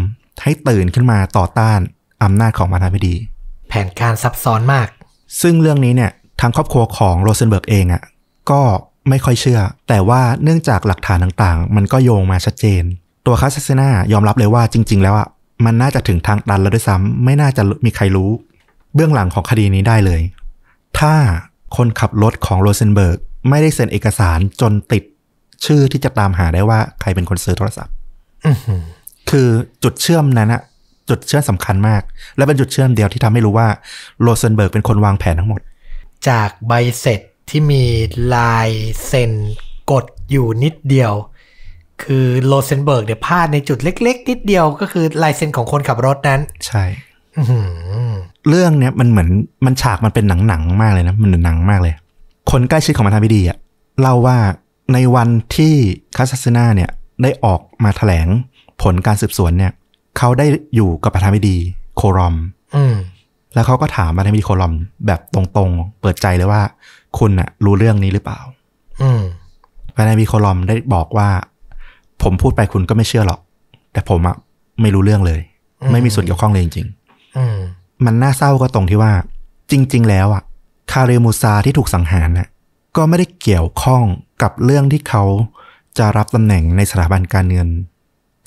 [0.44, 1.80] ให้ตื่นขึ้นมาต่อต้าน
[2.24, 3.16] อำนาจของประธานาธิบดี
[3.68, 4.88] แผนการซับซ้อนมาก
[5.42, 8.04] ซึ่งเรื่องนี้เนี่ยทางครอบครัวของโรเซนเบิร์กเองอะ่ะ
[8.52, 8.62] ก็
[9.10, 12.84] ไม่ค่อยเชื่อ แต่ว่าเนื่องจากหลักฐานต่างๆ มันก็โยงมาชัดเจน
[13.26, 15.28] ตัวคาสเซนายอมรับเลยว่าจริง ๆ แล้วอะ่ะ
[15.66, 18.30] มันน่าจะถึงทางตันแล้วด้วยซ้ำไม่น่าจะมีใครรู้
[18.96, 20.22] เบื้องหลังของคดีนี้ได้เลย
[21.00, 21.14] ถ้า
[21.78, 23.18] คนขับรถของโรเซนเบิร์ก
[23.50, 25.04] ไม่ได้เซ็นเอกสารจนติด
[25.66, 27.94] ชื่อที่จะตามหาได้ว่าใครเป็นคนซื้อโทรศัพท์
[28.46, 28.82] อื้อหือ
[29.30, 29.48] คือ
[29.84, 30.62] จุดเชื่อมนั้นอะ
[31.10, 32.02] จุดเชื่อมสำคัญมาก
[32.38, 33.68] และเป็นจุดเชื่อมเดียวที่ทำให้รู้ว่า
[34.22, 35.62] โรเซนเบิร์กเป็นคนวางแผนทั้งหมด
[36.30, 37.84] จากใบเสร็จที่มี
[38.36, 38.70] ลาย
[39.08, 39.32] เซ็น
[39.92, 41.14] กดอยู่นิดเดียว
[42.04, 47.13] คือโรเซนเบิร์กเนี่ยพลาดในจุดเล็ก ๆ นิดเดียวก็คือลายเซ็นของคนขับรถนั้น ใช่อื้อหือ
[48.50, 49.30] เรื่องเนี้ยมันเหมือน
[49.66, 51.94] มันฉากมันเป็นหนังๆมากเลยนะ มันเหมือนหนังมากเลย
[52.52, 53.58] คนใกล้ชิดของประธานาธิบดีอะ
[54.02, 54.38] เล่าว่า
[54.94, 55.74] ในวันที่
[56.18, 56.90] คาสซานาเนี่ย
[57.22, 58.28] ได้ออกมาแถลง
[58.82, 59.72] ผลการสืบสวนเนี่ย
[60.18, 61.58] เขาได้อยู่กับประธานาธิบดี
[61.96, 62.36] โครอม
[62.76, 62.96] อืม
[63.54, 64.74] แล้วเขาก็ถามประธานาธิบดีโครอม
[65.08, 66.62] แบบตรงๆ เปิดใจเลยว่า
[67.20, 68.40] คุณอะรู้เรื่องนี้หรือเปล่า
[69.02, 69.22] อืม
[69.96, 71.30] ประธานาธิบดีโคลอมได้บอกว่า
[72.24, 73.40] ผมพูดไปคุณก็ไม่เชื่อหรอก
[73.94, 74.36] แต่ผมอะ
[74.82, 75.42] ไม่รู้เรื่องเลย
[75.82, 77.03] อืมไม่มีส่วนเกี่ยวข้องเลยจริงอืมๆ
[78.06, 79.14] มันน่าเศร้าก็ตรงที่ว่า
[79.72, 80.44] จริง ๆ แล้วอะ
[80.92, 82.48] คาเรมูซาที่ถูกสังหารน่ะ
[82.96, 84.04] ก็ไม่ได้เกี่ยวข้อง
[84.42, 85.24] กับเรื่องที่เขา
[85.98, 87.70] จะรับตำแหน่งในสถาบันการเงิน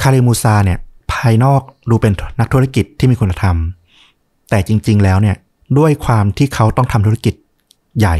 [0.02, 0.78] คาเรมูซาเนี่ย
[1.12, 3.56] ภายนอกดูเป็นนักธุรกิจที่มีคุณธรรม
[4.50, 5.36] แต่จริง ๆ แล้วเนี่ย
[5.78, 7.34] ด้วยความที่เขาต้องทำธุรกิจ
[7.98, 8.16] ใหญ่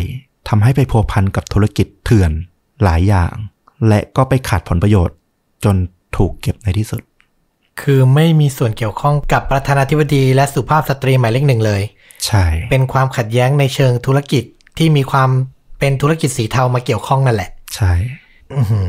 [0.49, 2.33] ทำให้ไปพัวพันกับธุรกิจเถื่อน
[2.85, 3.35] หลายอย่าง
[3.89, 5.17] และก็ไปขาดผลประโยชน์
[5.65, 5.77] จน
[6.17, 7.03] ถูกเก็บในที่สุด
[7.83, 11.83] คือไม่มีส่วนเกี่ยวข้องกับประธานาธิบดีและสุภาพสตรีหมายเลขหนึ่งเลย
[12.27, 14.45] ใช่ เป็นความขัดแย้งในเชิงธุรกิจ
[14.79, 15.31] ที่มีความ
[15.79, 17.93] เป็นธุรกิจสีเทามาเกี่ยวข้องนั่นแหละ ใช่
[18.53, 18.83] อื้อหื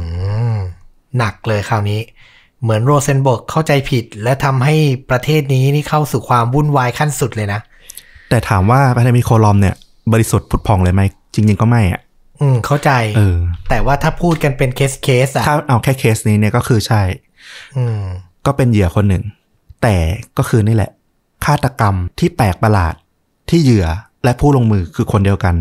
[0.54, 0.58] อ
[1.18, 2.00] หนักเลยคราวนี้
[2.62, 4.76] เหมือนโรเซนเบิร์กเข้าใจผิด และทำให้
[5.10, 7.60] ประเทศนี้นี่เข้าสู่ความวุ่นวายขั้นสุดเลยนะ
[8.30, 9.76] แต่ถามว่าประธานาธิบดีโคลอมเนี่ย
[10.14, 11.02] บริสุทธิ์ผุดพองเลยไหม
[11.34, 12.02] จริง ๆ ก็ไม่อะ
[12.42, 13.38] อืมเข้าใจเออ
[13.70, 17.02] แต่ว่าถ้าพูดกันเป็นเคสเคสอะถ้าเอาแค่เคสนี้เนี่ยก็คือใช่
[17.78, 18.02] อืม
[18.48, 19.24] ก็เป็นเหยื่อคนหนึ่ง
[19.82, 19.96] แต่
[20.38, 20.92] ก็คือนี่แหละ
[21.46, 22.94] ฆาตกรรมที่แปลกประหลาด
[23.50, 23.88] ที่เหยื่อ
[24.24, 25.56] และผู้ลงมือคือคนเดียวกัน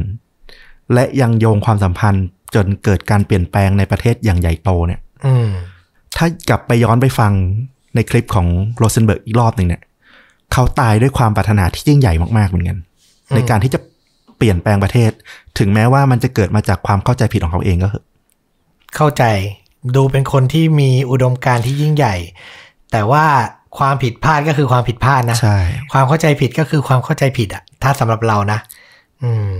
[0.94, 5.48] และยังโยงความสัมพันธ์จนเกิดการเปลี่ยนแปลงในประเทศอย่างใหญ่โตเนี่ยอืม
[6.16, 7.32] ถ้ากลับไปย้อนไปฟัง
[7.94, 9.82] ในคลิปของโรเซนเบิร์กอีกรอบหนึ่งเนี่ย
[10.52, 12.78] เขาตายด้วยความปรารถนาที่ยิ่งใหญ่มากๆเหมือนกัน
[13.28, 13.80] อืมในการที่จะ
[14.36, 15.10] เปลี่ยนแปลงประเทศ
[15.58, 18.04] ถึงแม้ว่ามันจะเกิดมาจากความเข้าใจผิดของเขาเองก็เถอะ
[18.96, 19.24] เข้าใจ
[19.96, 22.16] ดูเป็นคนที่มีอุดมการณ์ที่ยิ่งใหญ่
[22.96, 23.26] แต่ว่า
[23.78, 25.58] ความผิดพลาดก็คือความผิดพลาดนะใช่
[25.92, 28.58] ความเข้าใจผิดก็คือความเข้าใจผิดอะถ้าสำหรับเรานะ
[29.22, 29.52] อืม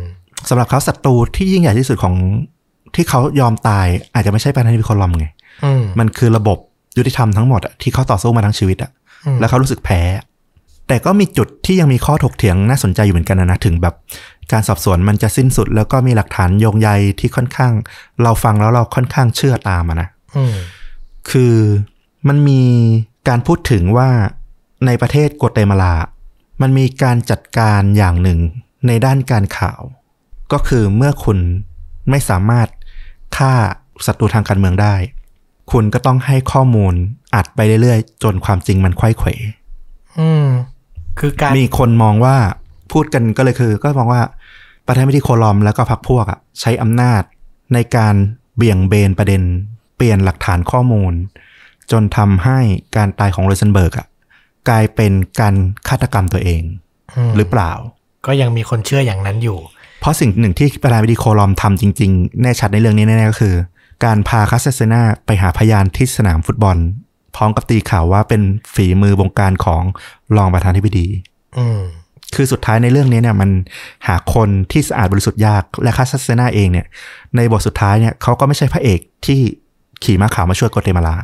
[0.49, 2.15] สำหรับเขาศัตรูที่ยิ่งใหญ่ที่สุดของ
[2.95, 5.27] ที่เขายอมตาย อาจจะไม่ใช่ประธานาธิบดีโคลอมไง
[5.65, 6.59] อืมมันคือระบบ
[6.97, 8.91] ยุติธรรมทั้งหมดอะที่เขาต่อสู้มาทั้งชีวิตอะ
[9.25, 10.01] อืมแล้วเขารู้สึกแพ้
[10.89, 13.95] แต่ก็มีจุดที่ยังมีข้อถกเถียงน่าสนใจอยู่เหมือนกันนะนะถึงแบบ
[14.53, 16.89] การสอบสวนมันจะสิ้นสุด แล้วก็มีหลักฐานโยงใย
[17.21, 17.73] ที่ค่อนข้าง
[18.23, 20.55] เราฟังแล้วเราค่อนข้างเชื่อตามอะนะอืม
[21.31, 21.55] คือ
[22.29, 22.63] มันมี
[23.29, 24.11] การพูดถึงว่า
[24.87, 25.95] ในประเทศกัวเตมาลา
[26.61, 28.41] มันมีการจัดการอย่างหนึ่ง
[28.87, 29.81] ในด้านการข่าว
[30.53, 31.39] ก็คือเมื่อคุณ
[32.11, 32.69] ไม่สามารถ
[33.37, 33.53] ฆ่า
[34.07, 34.95] ศัตรูทางการเมืองได้
[35.73, 36.95] คุณก็ต้องให้ข้อมูล
[37.35, 39.29] อัดไปเรื่อยๆ จนความจริงมันไขว้เขว
[40.19, 40.47] อืม
[41.19, 42.37] คือการมีคนมองว่า
[42.93, 44.23] พูดกันก็เลยคือ ก็มองว่า
[44.87, 47.23] ประธานาธิบดีโคลอมแล้วก็พรรคพวกอะใช้อำนาจ
[47.75, 48.15] ในการ
[48.57, 49.43] เบี่ยงเบนประเด็น
[49.97, 51.13] เปลี่ยนหลักฐานข้อมูล
[51.93, 52.59] จนทำให้
[52.97, 54.07] การตายของโรเซนเบิร์กอะ
[54.69, 55.55] กลายเป็นการ
[55.89, 56.63] ฆาตกรรมตัวเอง
[57.29, 57.73] มหรือเปล่า
[58.27, 59.59] ก็ยังมีคนเชื่ออย่างนั้นอยู่
[60.01, 63.55] เพราะสิ่งหนึ่งที่ประธานาธิบดีโคลอมทำจริง ๆ แน่ชัดในเรื่องนี้แน่ๆก็คือ
[64.05, 66.77] การพาคาสเซเซนาไปหาพยานที่สนามฟุตบอล
[67.37, 68.43] พร้อมกับตีข่าวว่าเป็น
[68.75, 69.83] ฝีมือบงการของ
[70.37, 71.07] รองประธานาธิบดี
[71.59, 71.81] อืม
[72.35, 73.51] คือสุดท้ายในเรื่องนี้เนี่ยมัน
[74.07, 76.87] หาคนที่สะอาดบริสุทธิ์ยากและคาสเซนาเองเนี่ย
[77.37, 79.41] ในบทสุดท้ายเนี่ยเขาก็ไม่ใช่พระเอกที่
[80.05, 81.17] ขี่ม้าขาวมาช่วยกัวเตมาลา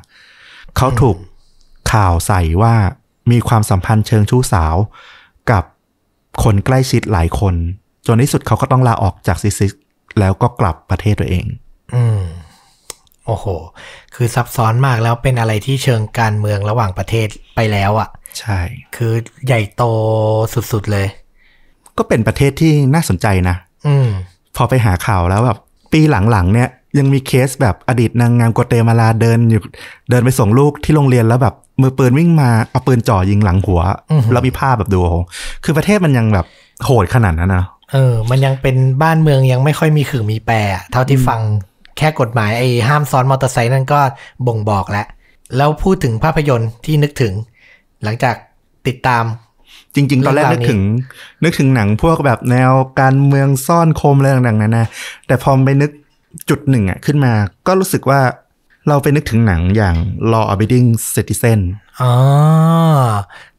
[0.77, 1.17] เขาถูก
[1.93, 2.75] ข่าวใส่ว่า
[3.31, 4.77] มีความสัมพันธ์เชิงชู้สาว
[5.51, 5.65] กับ
[6.43, 7.55] คนใกล้ชิดหลายคน
[8.07, 9.73] จนที่สุดเขาก็ต้องลาออกจาก CICIG
[10.19, 11.45] แล้วก็กลับประเทศตัวเอง
[11.95, 12.21] อืม
[13.27, 13.47] โอ้โห
[14.15, 18.09] คือซับซ้อนมากแล้วเป็นอะไรที่เชิงการเมืองระหว่างประเทศไปแล้วอะ่ะ
[18.39, 18.61] ใช่
[18.97, 19.13] คือ
[19.47, 19.83] ใหญ่โต
[20.73, 21.07] สุดๆเลย
[21.99, 23.57] ก็เป็นประเทศที่น่าสนใจนะ
[23.87, 24.09] อืม
[24.57, 25.59] พอไปหาข่าวแล้วแบบ
[25.93, 26.69] ปีหลังๆเนี่ย
[26.99, 29.61] ยังมีเคสแบบอดีตนางงามโกเตมาลาเดินอยู่
[30.11, 33.81] เดินไปส่งลูกที่โรงเรียนแล้วแบบมือปืนวิ่งมาเอาปืนจ่อยิงหลังหัว
[34.11, 35.17] อือหือแล้วมีภาพแบบดูโอ้โห
[35.65, 36.47] คือประเทศมันยังแบบ
[36.85, 41.41] โหดขนาดนั้นนะเออ มันยังเป็นบ้านเมืองยังไม่ค่อยมีขื่อมีแปรอะเท่าที่ฟัง
[41.99, 44.01] แค่กฎหมายไอ้ห้ามซ้อนมอเตอร์ไซค์นั่นก็
[44.47, 45.07] บ่งบอกแล้ว
[45.57, 47.33] แล้วพูดถึงภาพยนตร์ที่นึกถึง
[48.05, 48.35] หลังจาก
[48.87, 49.25] ติดตาม
[49.95, 50.81] จริง ๆ ตอนแรกเรื่นึอกงราวนี้ถึง
[51.43, 54.85] นึกถึงหนังพวกแบบแนวการเมืองซ่อนคมอะไรต่างๆนานา
[55.27, 55.91] แต่พอไปนึก
[56.49, 57.33] จุดหนึ่งอะขึ้นมา
[57.67, 58.21] ก็รู้สึกว่า
[58.89, 59.97] เราไปนึกถึงหนังอย่าง
[60.33, 61.61] Law Abiding Citizen
[62.01, 62.13] อ๋อ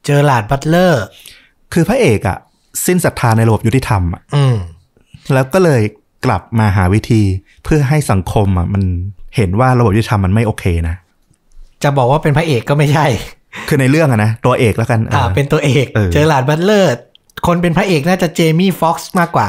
[0.05, 1.03] เจอราร์ดบัตเลอร์
[1.73, 2.37] คือพระเอกอะ
[2.85, 4.55] สิ้นศรัทธาในระบบยุติธรรมอะอืม
[5.33, 5.81] แล้วก็เลย
[6.25, 7.21] กลับมาหาวิธี
[7.63, 8.83] เพื่อให้สังคมอะมัน
[9.35, 10.95] เห็นว่าระบบยุติธรรมมันไม่โอเคนะ
[11.83, 13.05] จะบอกว่าเป็นพระเอกก็ไม่ใช่
[13.67, 16.89] คือในเรื่องอะนะ ตัวเอกแล้วกัน อ่าเออเป็นตัวเอกเออเจอราร์ดบัตเลอร์
[17.47, 19.47] คนเป็นพระเอกน่าจะเจมี่ฟ็อกซ์มากกว่า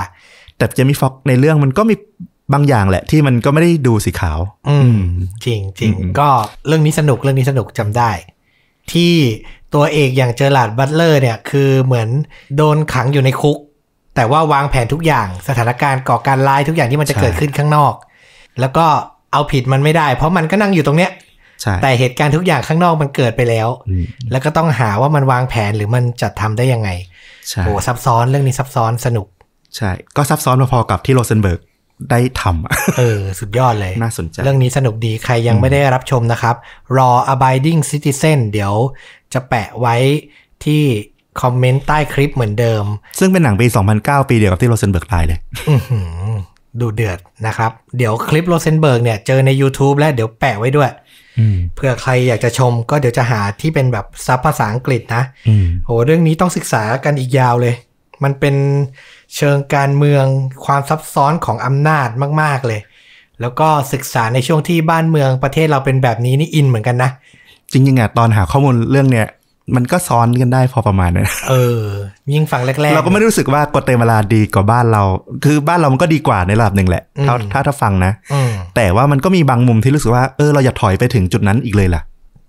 [0.57, 1.95] แต่เจมี่ฟ็อกซ์ในเรื่องมันก็มี
[2.53, 4.38] บางอย่างแหละที่มันก็ไม่ได้ดูสีขาว
[4.68, 4.97] อืม
[5.45, 6.28] จริงจริงอืมก็
[6.66, 8.11] เรื่องนี้สนุกเรื่องนี้สนุกจำได้
[8.92, 9.14] ที่
[9.74, 12.09] ตัวเอกอย่างเจอหลาดบัตเลอร์เนี่ยคือเหมือน
[12.57, 13.59] โดนขังอยู่ในคุก
[14.14, 17.95] แต่ว่าวางแผนทุกอย่างสถานการณ์ก่อการร้ายทุกอย่างที่มันจะเกิดขึ้นข้างนอก
[18.61, 18.86] แล้วก็
[19.32, 21.11] เอาผิดมันไม่ได้ เพราะมันก็นั่งอยู่ตรงเนี้ย
[21.62, 26.90] ใช่แต่เหตุการณ์ทุกอย่างข้างนอกมันเกิดไปแล้วอืมแล้วก็ต้องหาว่ามันวางแผนหรือมันจะทำได้ยังไง
[27.49, 29.26] ใช่โอ้ซับซ้อนเรื่องนี้ซับซ้อนสนุก
[29.76, 31.61] ใช่ก็ซับซ้อนพอๆกับที่โรเซนเบิร์ก
[32.11, 36.57] ได้ทำอะเออ สุดยอดเลย น่าสนใจ เรื่องนี้สนุกดีใครยังไม่ได้รับชมนะครับ
[36.97, 38.72] รอ abiding citizen เดี๋ยว
[39.32, 39.97] จะแปะไว้
[40.64, 40.82] ที่
[41.42, 42.84] คอมเมนต์ใต้คลิปเหมือนเดิม
[43.18, 43.66] ซึ่งเป็นหนังปี
[43.99, 45.38] 2009 ปีเดียวกับที่โรเซนเบิร์กตายเลย
[45.68, 46.32] อื้อหือ
[46.80, 50.90] ดูเดือดนะครับ เดี๋ยวคลิปโรเซนเบิร์กเนี่ย เจอใน YouTube และเดี๋ยวแปะไว้ด้วย
[51.38, 57.74] อืมเผื่อใครอยากจะชมก็เดี๋ยวจะหาที่เป็นแบบซับภาษาอังกฤษนะอืมโหเรื่องนี้ต้องศึกษากันอีกยาวเลย
[58.24, 58.55] มันเป็น
[59.37, 60.24] เชิงการเมือง
[60.66, 62.09] ความซับซ้อนของอำนาจ
[62.43, 62.80] มาก ๆ เลย
[63.41, 67.11] แล้วก็ศึกษาในช่วงที่บ้านเมืองประเทศเราเป็นแบบนี้นี่อินเหมือนกันนะ
[67.72, 69.26] จริงๆอะตอนหาข้อมูลเรื่องเนี้ย
[69.76, 71.82] มันก็ซ้อนกันได้พอประมาณนะเออ
[72.32, 75.03] ยิ่งฟังแรกๆ เราก็ไม่ได้รู้สึกว่าโกเตมาลาดีกว่าบ้านเรา
[75.45, 82.03] คือบ้านเรามันก็ดีกว่าในระดับหนึ่งแหละถ้าอืมถ้าถ้าฟังนะอืมแต่ว่ามันก็มีบางมุมที่รู้สึกว่าเออเราอย่าถอยไปถึงจุดนั้นอีกเลยล่ะ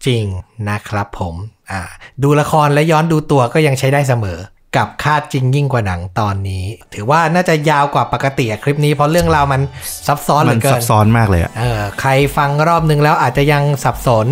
[0.05, 0.25] จริง
[0.69, 1.35] นะครับผม
[1.71, 1.81] อ่า
[2.23, 4.37] ดูละครและย้อนดูตัวก็ยังใช้ได้เสมอ
[4.77, 9.61] กับคาดจริงยิ่งกว่าหนังตอนนี้ ถือว่าน่าจะยาวกว่าปกติอะคลิปนี้เพราะเรื่องราวมัน
[10.07, 14.27] ซับซ้อนเหมัลืนอเกิซันบซ้อนมากเลยอะเออใครฟังรอบนึงแล้วอาจจะยังสับสน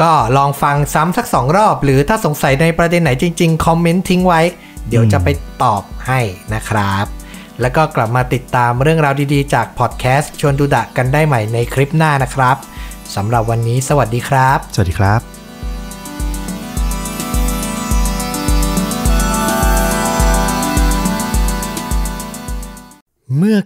[0.00, 4.40] ก็ลองฟังซ้ำสักสองรอบ หรือถ้าสงสัยในประเด็นไหนจริงๆ คอมเมนต์ทิ้งไว้
[4.88, 5.28] เดี๋ยวจะไป
[5.62, 6.20] ตอบให้
[6.54, 7.06] นะครับ
[7.60, 12.56] แล้วก็กลับมาติดตามเรื่องราวดีๆ จากพอดแคสต์ชวนดูดะกันได้ใหม่ในคลิปหน้านะครับ
[13.16, 15.37] สำหรับวันนี้สวัสดีครับ สวัสดีครับ
[23.36, 23.58] เมื่อ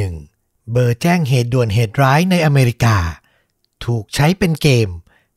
[0.00, 2.96] 911 เบอร์แจ้งเหตุด่วนเหตุร้ายในอเมริกา
[3.84, 4.88] ถูกใช้เป็นเกม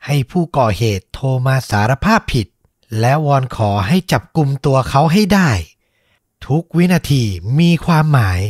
[0.06, 2.48] ให้ผู้ก่อเหตุโทรมาสารภาพผิด
[3.00, 5.52] และวอนขอให้จับกลุ่มตัวเขาให้ได้
[6.48, 7.24] ทุกวินาที
[7.60, 8.42] มีความหมาย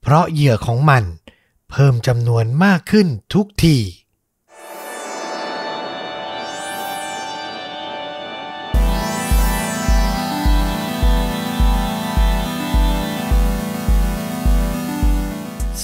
[0.00, 1.04] เพราะเหยื่อของมัน
[1.70, 3.76] เพิ่มจำนวนมากขึ้นทุกที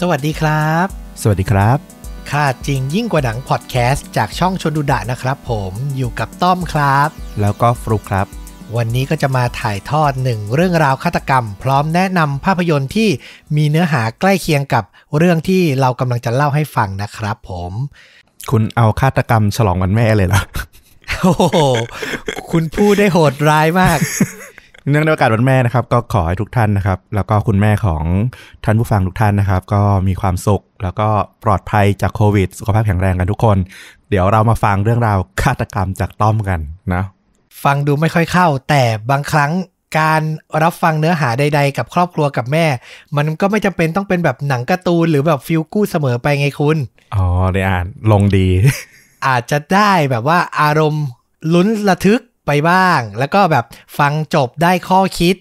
[0.01, 0.86] สวัสดีครับ
[1.22, 1.78] สวัสดีครับ
[2.30, 7.09] ค่าจริงยิ่งกว่าหนังพอดแคสต์จากช่องชนดูดะนะครับผมอยู่กับต้อมครับ
[7.40, 8.26] แล้วก็ฟลุกครับ
[8.76, 13.09] วันนี้ก็จะมาถ่ายทอดหนึ่งเรื่องราวฆาตกรรม พร้อมแนะนำภาพยนตร์ที่
[13.57, 14.84] มีเนื้อหาใกล้เคียงกับ
[15.16, 17.72] เรื่องที่เรากำลังจะเล่าให้ฟังนะครับผม
[18.51, 20.42] คุณเอาฆาตกรรมฉลองวันแม่เลยเหรอ
[21.22, 21.59] โอ้โห
[22.51, 23.99] คุณพูดได้โหดร้ายมาก
[24.91, 28.05] เนื่องในโอกาสวันแม่นะครับ ก็ขอให้ทุกท่านนะครับ แล้วก็คุณแม่ของ
[28.64, 31.09] ท่านผู้ฟังทุกท่านนะครับ ก็มีความสุขแล้วก็
[31.45, 33.57] ปลอดภัยจากโควิด สุขภาพแข็งแรงกันทุกคน
[34.11, 36.61] เดี๋ยวเรามาฟังเรื่องราวฆาตกรรมจากต้อมกัน
[36.95, 37.03] นะ
[37.64, 39.53] ฟังดูไม่ค่อยเข้า แต่บางครั้ง
[39.99, 40.22] การ
[40.62, 42.66] รับฟังเนื้อหาใด ๆ กับครอบครัวกับแม่
[43.16, 46.76] มันก็ไม่จำเป็นต้องเป็นแบบหนังการ์ตูนหรือแบบฟิลกู้เสมอไปไงคุณ
[47.14, 48.49] อ๋อได้อ่านลงดี
[49.26, 51.05] อาจจะได้แบบว่าอารมณ์
[51.55, 53.64] ลุ้นระทึก ไปบ้าง แล้วก็แบบ
[53.99, 55.36] ฟังจบได้ข้อคิด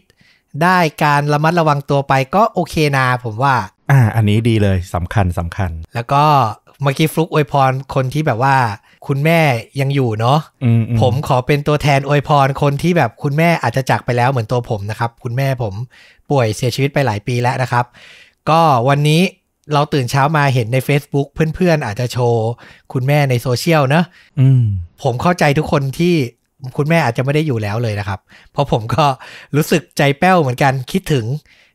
[0.63, 3.55] ได้การระมัดระวังตัวไปก็โอเคนาผมว่า
[3.91, 6.23] อ่า อันนี้ดีเลยสำคัญสำคัญ แล้วก็
[6.81, 8.55] เมื่อกี้ฟลุกอวยพรคนที่แบบว่า
[9.07, 9.39] คุณแม่
[9.79, 15.73] ยังอยู่เนาะอืมอืผมขอเป็นตัวแทนอวยพรคนที่แบบคุณแม่อาจจะจากไปแล้วเหมือนตัวผมนะครับ คุณแม่ผม
[16.29, 17.85] ป่วยเสียชีวิตไปหลายปีแล้วนะครับ
[18.49, 19.21] ก็วันนี้
[19.73, 22.47] เราตื่นเช้ามาเห็นใน Facebook เพื่อนๆ อาจจะโชว์
[22.93, 24.05] คุณแม่ในโซเชียลเนอะ
[24.39, 24.63] อืม
[25.03, 26.15] ผมเข้าใจทุกคนที่
[26.77, 28.19] คุณแม่อาจจะไม่ได้อยู่แล้วเลยนะครับ
[28.51, 29.05] เพราะผมก็
[29.55, 31.25] รู้สึกใจแป้วเหมือนกันคิดถึง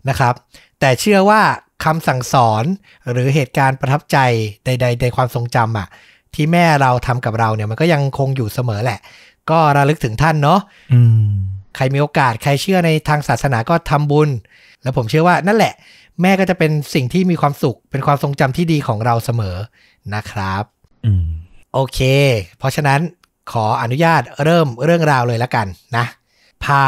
[0.09, 0.35] นะครับ
[0.81, 1.41] แต่เชื่อว่า
[1.85, 2.65] คำสั่งสอน
[3.11, 4.19] หรือเหตุการณ์ประทับใจ
[4.65, 5.89] ใด ๆ ในความทรงจำอะ
[6.35, 9.01] ที่แม่เราทำกับเราเนี่ยมันก็ยังคงอยู่เสมอแหละ
[9.51, 10.61] ก็ระลึกถึงท่านเนาะ
[10.93, 11.31] อืม
[11.77, 14.29] ใครมีโอกาสใครเชื่อในทางศาสนาก็ทำบุญ
[14.83, 15.75] แล้วผมเชื่อว่านั่นแหละ
[16.23, 19.57] แม่ก็จะเป็นสิ่งที่มีความสุข เป็นความทรงจำที่ดีของเราเสมอ
[20.15, 20.65] นะครับ
[21.07, 21.27] อืม
[21.75, 22.01] โอเค
[22.59, 23.01] เพราะฉะนั้น
[23.53, 26.05] ขออนุญาตเริ่มเรื่องราวเลยละกันนะ
[26.65, 26.85] พา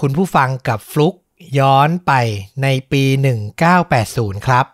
[0.00, 1.14] คุณผู้ฟังกับฟลุก
[1.58, 2.12] ย้อนไป
[2.62, 3.02] ในปี
[3.74, 4.66] 1980 ครับ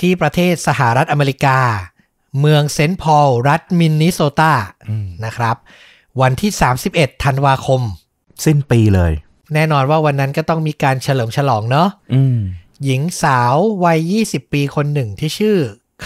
[0.00, 1.58] ที่ประเทศสหรัฐอเมริกา
[2.40, 4.54] เมืองเซนต์พอลรัฐมินนิโซตา
[4.88, 5.56] อืมนะครับ
[6.20, 6.50] วันที่
[6.88, 7.80] 31 ธันวาคม
[8.44, 9.12] สิ้นปีเลย
[9.54, 12.38] แน่นอนว่าวันนั้นก็ต้องมีการเฉลิมฉลองเนาะอืม
[12.84, 13.54] หญิงสาว
[13.84, 15.56] วัย 20 ปีคนหนึ่งที่ชื่อ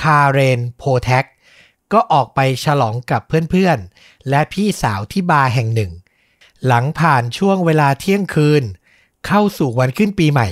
[0.00, 1.24] คาเรนโพแทก
[1.92, 5.92] ก็ออกไปฉลองกับเพื่อนๆ และพี่สาวที่บาร์แห่งหนึ่ง
[6.66, 8.62] หลังผ่านช่วงเวลาเที่ยงคืน
[9.26, 10.48] เข้าสู่วันขึ้นปีใหม่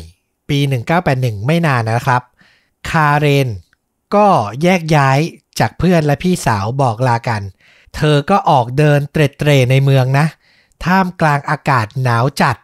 [0.48, 0.58] ปี
[1.02, 2.22] 1981 ไม่นานนะครับ
[2.88, 3.48] คาเรน
[4.14, 4.26] ก็
[4.62, 5.18] แยกย้าย
[5.58, 7.42] จากเพื่อนและพี่สาวบอกลากัน
[7.96, 10.26] เธอก็ออกเดินเตร็ดเตร่ในเมืองนะ
[10.84, 12.56] ท่ามกลางอากาศหนาวจัด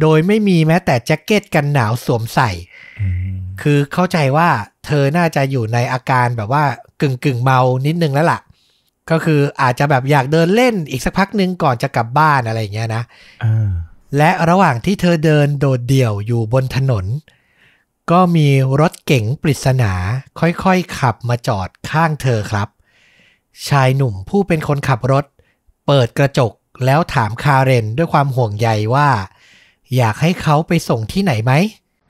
[0.00, 2.50] โดยไม่มีแม้แต่แจ็คเก็ตกันหนาวสวมใส่
[3.00, 4.48] อืมคือเข้าใจว่า
[4.86, 6.64] เธอน่าจะอยู่ในอาการแบบว่า
[7.00, 8.40] กึ่งกึ่งๆเมานิดนึงแล้วล่ะ
[9.10, 13.02] ก็คืออาจจะแบบอยากเดินเล่นอีกสักพักหนึ่งก่อนจะกลับบ้านอะไรอย่างเงี้ยนะ
[13.44, 13.70] อ่า
[14.16, 17.04] และระหว่างที่เธอเดินโดดเดี่ยวอยู่บนถนน
[18.10, 18.48] ก็มี
[18.80, 19.92] รถเก๋งปริศนา
[20.40, 22.68] ค่อยๆขับมาจอดข้างเธอครับ
[23.68, 25.24] ชายหนุ่มผู้เป็นคนขับรถ
[25.86, 26.52] เปิดกระจก
[26.84, 29.08] แล้วถามคาเรนด้วยความห่วงใยว่า
[29.96, 31.52] อยากให้เขาไปส่งที่ไหนไหม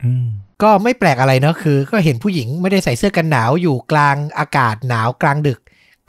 [0.03, 0.27] อืม
[0.63, 5.59] ก็ไม่แปลกอะไรเนอะคือ ก็เห็นผู้หญิงไม่ได้ใส่เสื้อกันหนาวอยู่กลางอากาศหนาวกลางดึก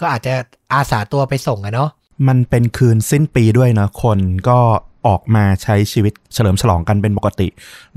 [0.01, 0.35] ก็อาจจะ
[0.75, 1.91] อาสาตัวไปส่งอะเนาะ
[2.29, 4.19] มันเป็นคืนสิ้นปีด้วยนะคน
[4.49, 4.59] ก็
[5.07, 7.49] ออกมาใช้ชีวิตเฉลิมฉลองกันเป็นปกติ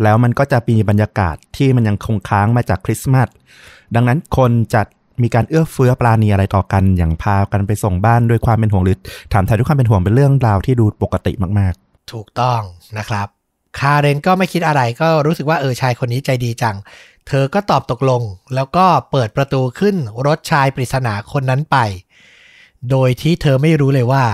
[0.03, 3.27] แล้วมันก็จะมีบรรยากาศที่มันยังคงค้างมาจากคริสต์มาส
[3.95, 4.81] ดังนั้นคนจะ
[5.23, 8.97] มีการเอื้อเฟื้อปราณีอะไรต่อกันอย่างพากันไปส่งบ้านด้วยความเป็นห่วงหรือ
[9.33, 11.73] ถามไทยด้วยความเป็นห่วงเป็นเรื่องราวที่ดูปกติมาก
[12.13, 12.61] ถูกต้อง
[12.97, 13.27] นะครับ
[13.79, 16.75] คาเรนก็ไม่คิดอะไรก็รู้สึกว่าเออชายคนนี้ใจดีจัง
[17.27, 18.21] เธอก็ตอบตกลง
[18.55, 19.95] แล้วก็เปิดประตูขึ้น
[20.27, 21.77] รถชายปริศนาคนนั้นไป
[22.89, 24.25] โดยที่เธอไม่รู้เลยว่า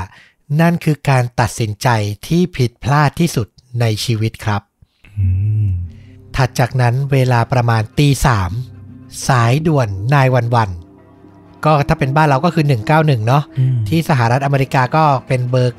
[0.62, 1.88] นั่นคือการตัดสินใจ
[2.28, 3.48] ที่ผิดพลาดที่สุด
[3.82, 5.28] ในชีวิตครับๆอื
[5.68, 5.70] ม
[6.36, 8.52] ถัดจากนั้นเวลาประมาณตีสาม
[9.28, 10.70] สายด่วนนายวันวัน
[11.66, 12.66] ก็ถ้าเป็นบ้านเราก็คือ
[12.96, 15.78] 191 เนาะอืมที่สหรัฐอเมริกาก็เป็นเบอร์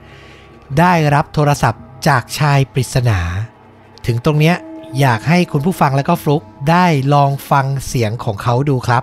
[0.00, 3.18] 911 ได้รับโทรศัพท์จากชายปริศนา
[4.06, 4.56] ถึงตรงเนี้ย
[5.00, 9.02] อยากให้คุณผู้ฟังแล้วก็ฟลุกได้ลองฟังเสียงของเขาดูครับ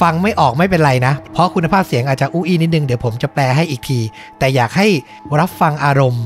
[0.00, 4.00] ฟังไม่ออกไม่เป็นไรนะ เพราะคุณภาพเสียงอาจจะอู้อีนิดนึงเดี๋ยวผมจะแปลให้อีกที
[4.38, 4.88] แต่อยากให้
[5.40, 6.24] รับฟังอารมณ์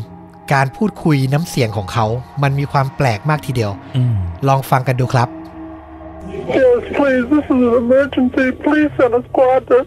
[0.53, 2.07] การพูดคุยน้ำเสียงของเขา
[2.43, 4.15] มันมีความแปลกมากทีเดียวอืม
[4.49, 5.29] ลองฟังกันดูครับ
[6.59, 7.25] Yes, please.
[7.33, 8.47] This is an emergency.
[8.65, 9.79] Please send a squad to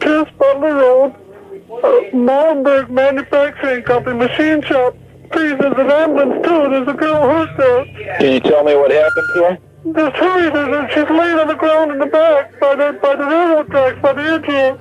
[0.00, 1.88] Pierce Butler Road, uh,
[2.28, 4.92] Malmberg Manufacturing Company, machine shop.
[5.32, 6.60] Please, there's an ambulance too.
[6.72, 7.84] There's a girl hurt there.
[8.18, 9.54] Can you tell me what happened to her?
[9.98, 10.46] Just hurry.
[10.54, 13.66] There's a, she's laying on the ground in the back by the by the railroad
[13.70, 14.72] tracks by the engine.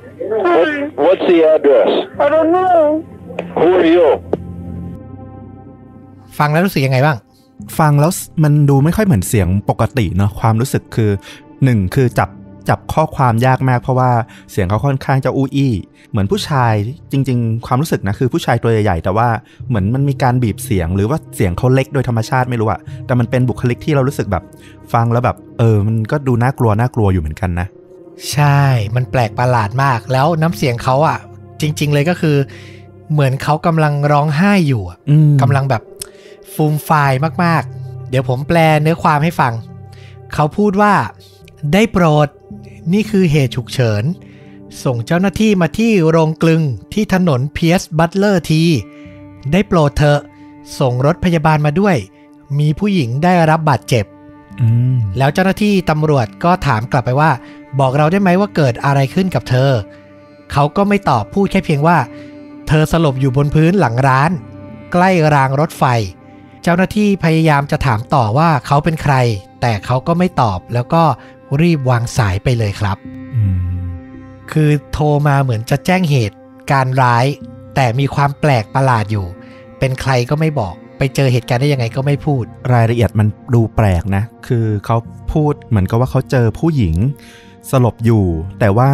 [0.48, 0.90] Hurry.
[1.06, 1.90] What's the address?
[2.20, 3.06] I don't know.
[3.60, 4.08] Who are you?
[6.38, 7.18] ฟังแล้วรู้สึกยังไงบ้าง
[7.80, 8.12] ฟังแล้ว
[8.44, 11.12] มันดูไม่ค่อยเหมือนเสียงปกติเนาะความรู้สึกคือ
[11.64, 12.30] หนึ่งคือจับ
[12.70, 14.12] จับข้อความยากมากเพราะว่า
[14.52, 15.74] เสียงเขาค่อนข้างจะอู้อี้
[16.12, 16.74] เหมือนผู้ชาย
[17.12, 19.28] จริง ๆ ความรู้สึกนะคือผู้ชายตัวใหญ่ๆแต่ว่า
[19.68, 24.44] เหมือนมันมีการบีบเสียง หรือว่าเสียงเขาเล็กโดยธรรมชาติไม่รู้อะแต่มันเป็นบุคลิกที่เรารู้สึกแบบ
[24.94, 27.68] ฟังแล้วแบบ เออ มันก็ดูน่ากลัวน่ากลัวอยู่เหมือนกันนะ
[28.32, 28.60] ใช่
[28.96, 31.18] มันแปลกประหลาดมาก แล้วน้ำเสียงเขาอะ
[31.62, 32.38] จริง ๆ เลยก็คือ
[33.12, 35.82] เหมือนเขากำลังร้องไห้อยู่อะอืมกำลังแบบ
[36.54, 37.12] ฟูมไฟาย
[37.44, 39.54] มากๆ เดี๋ยวผมแปลเนื้อความให้ฟัง
[40.34, 40.94] เขาพูดว่า
[41.74, 42.28] ได้โปรด
[42.94, 44.04] นี่คือเหตุฉุกเฉิน
[44.84, 46.62] ส่งเจ้าหน้าที่มาที่โรงกลึง
[46.94, 48.64] ที่ถนนเพียสบัตเลอร์ที
[49.52, 50.20] ได้โปรดเถอะ
[50.80, 51.96] ส่งรถพยาบาลมาด้วย
[52.60, 54.06] มีผู้หญิงได้รับบาดเจ็บ
[54.62, 57.32] อืมแล้วเจ้าหน้าที่ตำรวจก็ถามกลับไปว่า
[57.80, 59.72] บอกเราได้ไหมว่าเกิดอะไรขึ้นกับเธอ
[60.52, 61.98] เขาก็ไม่ตอบพูดแค่เพียงว่า
[62.68, 64.32] เธอสลบอยู่บนพื้นหลังร้าน
[64.94, 65.84] ใกล้รางรถไฟ
[66.64, 69.16] เจ้าหน้าที่พยายามจะถามต่อว่าเขาเป็นใคร
[69.62, 71.04] แต่เขาก็ไม่ตอบแล้วก็
[71.62, 72.98] รีบวางสายไปเลยครับ
[73.36, 73.58] อืม
[74.52, 76.36] คือโทรมาเหมือนจะแจ้งเหตุ
[76.72, 77.26] การร้าย
[77.76, 79.26] แต่มีความแปลกประหลาดอยู่
[79.80, 82.44] เป็นใครก็ไม่บอก ไปเจอเหตุการณ์ได้ยังไงก็ไม่พูด
[82.74, 84.98] รายละเอียดมันดูแปลกนะ คือเขา
[85.34, 86.96] พูดเหมือนกับว่าเขาเจอผู้หญิง
[87.72, 88.24] สลบอยู่
[88.60, 88.90] แต่ว่า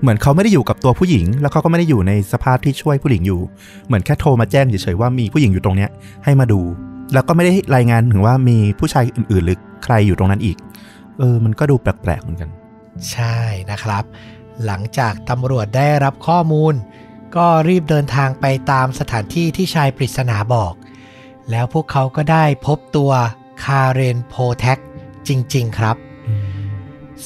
[0.00, 3.40] เหมือนเขาไม่ได้อยู่กับตัวผู้หญิง แล้วเขาก็ไม่ได้อยู่ในสภาพที่ช่วยผู้หญิงอยู่
[3.86, 5.90] เหมือนแค่โทรมาแจ้งเฉยๆว่ามีผู้หญิงอยู่ตรงเนี้ย
[6.24, 6.60] ให้มาดู
[7.14, 10.56] แล้วก็ไม่ได้รายงานถึงว่ามีผู้ชายอื่นๆหรือใครอยู่ตรงนั้นอีก
[11.18, 12.50] เออ มันก็ดูแปลกๆเหมือนกัน
[13.10, 13.38] ใช่
[13.70, 14.04] นะครับ
[14.64, 16.74] หลังจากตำรวจได้รับข้อมูล
[17.36, 20.74] ก็รีบเดินทางไปตามสถานที่ที่ชายปริศนาบอก
[21.50, 23.12] แล้วพวกเขาก็ได้พบตัว
[23.64, 24.78] คาเรนโพแท็ก
[25.28, 25.96] จริง ๆ ครับ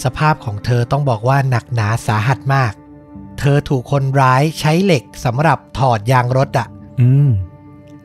[0.03, 2.73] สภาพของเธอต้องบอกว่าหนักหนาสาหัสมาก
[3.39, 6.69] เธอถูกคนร้ายใช้เหล็กสำหรับถอดยางรถอะ
[7.01, 7.31] อืม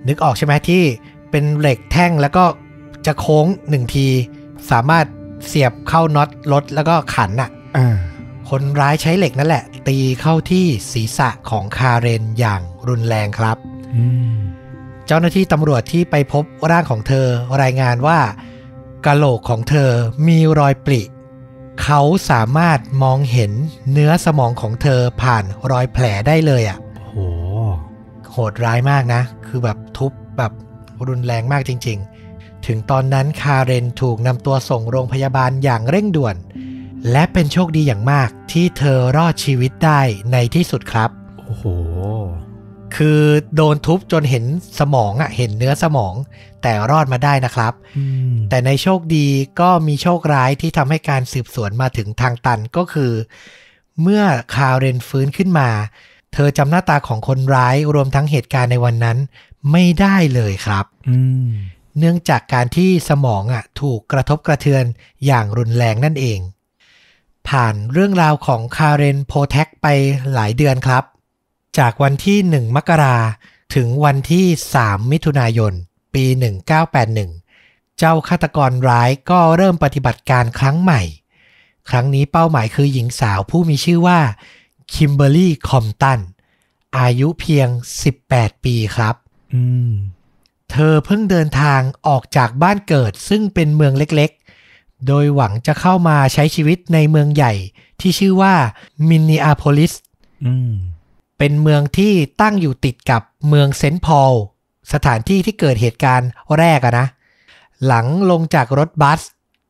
[0.08, 0.84] นึกออกใช่ไหมที่
[1.32, 2.46] เป็นเหล็กแท่งแล้วก็
[3.06, 4.08] จะโค้งหนึ่งที
[4.72, 5.06] สามารถ
[5.48, 7.96] เสียบเข้าน็อตรถแล้วก็ขันอะอ่า
[8.50, 13.58] คนร้ายใช้เหล็กนั่นแหละ ตีเข้าที่ศีรษะของคาเรนอย่างรุนแรงครับ
[13.96, 14.36] อืม
[15.08, 17.28] เจ้าหน้าที่ตำรวจที่ไปพบร่างของเธอ
[17.62, 18.20] รายงานว่า
[19.06, 19.90] กะโหลกของเธอ
[20.28, 21.02] มีรอยปริ
[21.84, 23.52] เขาสามารถมองเห็น
[23.92, 26.78] เนื้อสมองของเธอผ่านรอยแผลได้เลยอะ่ะ
[27.08, 27.16] โห
[28.32, 30.52] โหดร้ายมากนะ คือแบบทุบแบบ
[31.08, 32.11] รุนแรงมากจริงๆ
[32.68, 36.36] ถึงตอนนั้นคาเรนถูกนำตัวส่งโรงพยาบาลอย่างเร่งด่วน
[37.12, 40.02] และเป็นโชคดีอย่างมากที่เธอรอดชีวิตได้
[40.32, 41.10] ในที่สุดครับ
[41.46, 41.66] โอ้โห
[42.96, 43.22] คือ
[43.56, 44.46] โดนทุบจนเห็น
[44.80, 46.14] สมองอะเห็นเนื้อสมอง
[46.62, 49.28] แต่รอดมาได้นะครับอืมแต่ในโชคดี
[49.60, 53.12] ก็มีโชคร้ายที่ทำให้การสืบสวนมาถึงทางตันก็คือ
[54.02, 55.70] เมื่อคาเรนฟื้นขึ้นมา
[56.34, 59.18] เธอจำหน้าตาของคนร้ายรวมทั้งเหตุการณ์ในวันนั้น
[59.72, 61.52] ไม่ได้เลยครับอืม
[61.98, 64.86] เนื่องจากการที่สมองอะถูกกระทบกระเทือน
[65.26, 66.40] อย่างรุนแรงนั่นเอง
[67.48, 69.88] ผ่านเรื่องราวของคาเรนโพแท็กไป
[70.34, 71.04] หลายเดือนครับ
[71.78, 73.18] จากวันที่ 1 มกรา
[73.76, 74.46] ถึงวันที่
[74.78, 75.74] 3 มิถุนายน
[76.14, 76.26] ปี
[76.92, 81.02] 1981 เจ้าฆาตกรร้ายก็เริ่มปฏิบัติการครั้งใหม่
[81.90, 84.20] ครั้งนี้เป้าหมายคือหญิงสาวผู้มีชื่อว่า
[84.94, 86.20] คิมเบอร์รี่คอมตัน
[86.98, 87.68] อายุเพียง
[88.16, 89.16] 18 ปีครับ
[89.54, 89.92] อืม
[90.72, 97.54] เธอเพิ่งเดินทางออกจากบ้านเกิดซึ่งเป็นเมืองเล็กๆ โดยหวังจะเข้ามาใช้ชีวิตในเมืองใหญ่
[98.02, 98.54] ที่ชื่อว่า
[99.10, 99.94] มินนีอาโพลิส
[100.46, 100.72] อืม
[101.38, 104.34] เป็นเมืองที่ตั้งอยู่ติดกับเมืองเซนต์พอล
[104.94, 107.08] สถานที่ที่เกิดเหตุการณ์แรกอะนะ
[107.86, 109.22] หลังลงจากรถบัส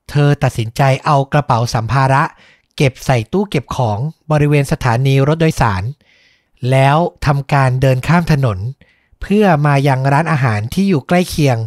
[0.10, 2.24] เธอตัดสินใจเอากระเป๋าสัมภาระ
[2.78, 4.00] เก็บใส่ตู้เก็บของ
[4.32, 5.84] บริเวณสถานีรถโดยสาร
[6.72, 8.58] แล้วทำการเดินข้ามถนน
[9.22, 11.58] เพื่อมายังร้านอาหารที่อยู่ใกล้เคียง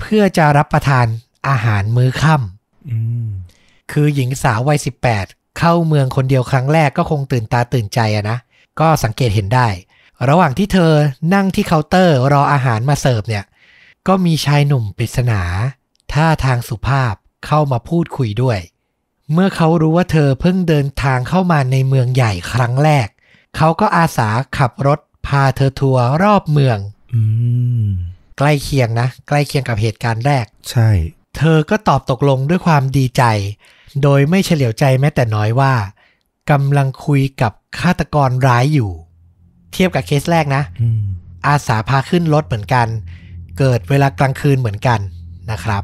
[0.00, 1.06] เพื่อจะรับประทาน
[1.48, 3.28] อาหารมื้อค่ำอืม
[3.92, 4.78] คือหญิงสาววัย
[5.18, 8.38] 18 เข้าเมืองคนเดียวครั้งแรกก็คงตื่นตาตื่นใจอะนะ
[8.80, 9.68] ก็สังเกตเห็นได้
[10.28, 10.92] ระหว่างที่เธอ
[11.34, 13.44] นั่งที่เคาน์เตอร์รออาหารมาเสิร์ฟเนี่ย
[14.08, 15.42] ก็มีชายหนุ่มปริศนา
[16.12, 17.14] ท่าทางสุภาพ
[17.46, 18.58] เข้ามาพูดคุยด้วย
[19.32, 23.08] เมื่อเขารู้ว่าเธอเพิ่งเดินทางเข้ามาในเมืองใหญ่ครั้งแรก
[23.56, 24.28] เขาก็อาสา
[24.58, 26.97] ขับรถพาเธอทัวร์รอบเมืองอืม
[28.38, 30.90] ใกล้เคียงนะ ใกล้เคียงกับเหตุการณ์แรก ใช่
[31.36, 33.22] เธอก็ตอบตกลงด้วยความดีใจ
[34.02, 35.74] โดยไม่เฉลียวใจแม้แต่น้อยว่า
[36.50, 38.90] กำลังคุยกับฆาตกรร้ายอยู่
[39.72, 41.00] เทียบกับเคสแรกนะอืม
[41.46, 42.86] อาสาพาขึ้นรถเหมือนกัน
[43.58, 45.00] เกิดเวลากลางคืนเหมือนกัน
[45.50, 45.82] นะครับ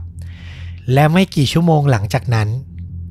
[0.92, 2.48] และไม่กี่ชั่วโมงหลังจากนั้น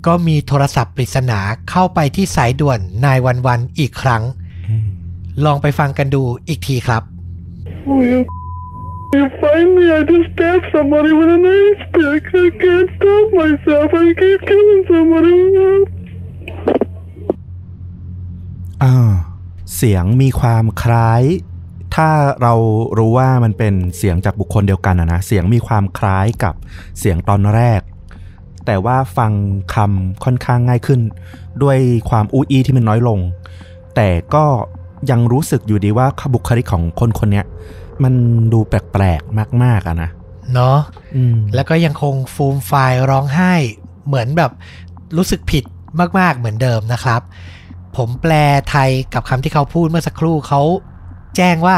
[0.06, 1.40] ก็มีโทรศัพท์ปริศนา
[1.70, 4.24] เข้าไปที่สายด่วนนายวันวันอีกครั้ง
[4.70, 4.88] อืม
[5.46, 7.04] ลองไปฟังกันดูอีกทีครับ
[7.66, 8.26] Oh, you,
[9.14, 9.86] you find me?
[9.92, 12.26] I just stabbed somebody with a knife stick.
[12.44, 13.90] I can't stop myself.
[13.94, 15.38] I keep killing somebody.
[18.84, 18.94] อ่า
[19.76, 21.24] เสียงมีความคล้าย
[21.96, 22.10] ถ้า
[22.42, 22.54] เรา
[22.98, 26.54] รู้ว่ามันเป็นเสียงจากบุคคลเดียวกันอะนะ เสียงมีความคล้ายกับ
[27.00, 27.82] เสียงตอนแรก
[28.66, 29.32] แต่ว่าฟัง
[29.76, 31.02] คำค่อนข้างง่ายขึ้น
[31.64, 31.78] ด้วย
[32.10, 33.20] ความอูอีที่มันน้อยลง
[33.96, 34.46] แต่ก็
[35.10, 37.46] ยังรู้สึกอยู่ดีว่าบุคลิกของคนคนเนี้ย
[38.04, 38.14] มัน
[38.54, 40.10] ดูแปลกๆมาก ๆอะนะ
[40.54, 40.78] เนาะ
[41.16, 43.54] อืมแล้วก็ยังคงฟูมไฟายร้องไห้
[44.08, 44.52] เหมือนแบบ
[45.18, 45.64] รู้สึกผิด
[46.20, 47.22] มาก ๆ เหมือนเดิมนะครับ
[47.98, 48.34] ผมแปล
[48.70, 50.62] ไทยกับคำที่เขาพูดเมื่อสักครู่เขา
[51.36, 51.78] แจ้งว่า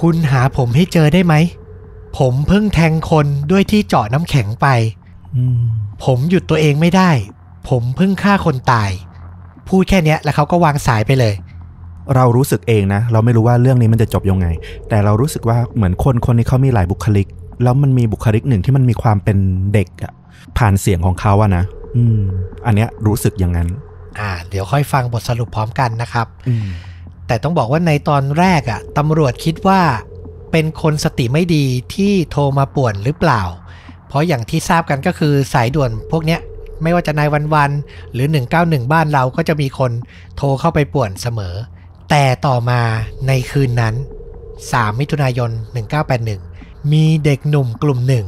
[0.00, 1.34] คุณหาผมให้เจอได้ไหม
[2.18, 4.66] ผมเพิ่งแทงคนด้วยที่เจาะน้ำแข็งไป
[5.36, 5.60] อืม
[6.04, 7.10] ผมหยุดตัวเองไม่ได้
[7.68, 8.90] ผมเพิ่งฆ่าคนตาย
[9.68, 11.34] พูดแค่เนี้ยแล้วเขาก็วางสายไปเลย
[12.14, 14.46] เรารู้สึกเองนะ เราไม่รู้ว่าเรื่องนี้มันจะจบยังไง
[14.88, 17.26] แต่เรารู้สึกว่าเหมือนคนคนนี้เขามีหลายบุคลิก
[17.62, 19.38] แล้วมันมีบุคลิกหนึ่งที่มันมีความเป็น
[19.74, 20.12] เด็กอะ
[20.58, 21.64] ผ่านเสียงของเขาอะนะ
[21.96, 22.20] อืม
[22.66, 23.68] อันเนี้ยรู้สึกอย่างนั้น
[24.18, 26.68] อ่า เดี๋ยวค่อยฟังบทสรุปพร้อมกันนะครับอืม
[27.26, 29.80] แต่ต้องบอกว่าในตอนแรกอะ่ะตำรวจคิดว่า
[30.52, 33.42] เป็นคนสติไม่ดีที่โทรมาป่วนหรือเปล่า
[34.08, 36.40] เพราะอย่างที่ทราบกันก็คือสายด่วนพวกเนี้ย
[36.82, 38.26] ไม่ว่าจะนายวันวันๆหรือ
[38.60, 39.92] 191 บ้านเราก็จะมีคน
[40.36, 41.54] โทรเข้าไปป่วนเสมอ
[42.10, 42.80] แต่ต่อมา
[43.26, 43.94] ในคืนนั้น
[44.46, 45.50] 3 มิถุนายน
[46.16, 48.26] 1981 มีเด็กหนุ่มกลุ่มหนึ่ง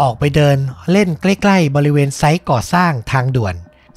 [0.00, 0.56] ออกไปเดิน
[0.90, 3.54] เล่นใกล้ๆ บริเวณไซต์ก่อสร้างทางด่วน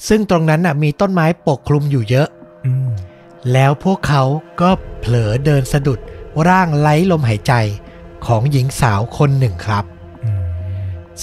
[0.08, 2.28] ซึ่งตรงนั้นน่ะมีต้นไม้ปกคลุมอยู่เยอะ
[2.66, 2.90] อืม
[3.54, 4.24] แล้วพวกเขา
[4.62, 4.70] ก็
[5.00, 6.00] เผลอเดินสะดุด
[6.48, 7.54] ร่างไร้ลมหายใจ
[8.26, 9.86] ของหญิงสาวคนหนึ่งครับ
[10.24, 10.42] อืม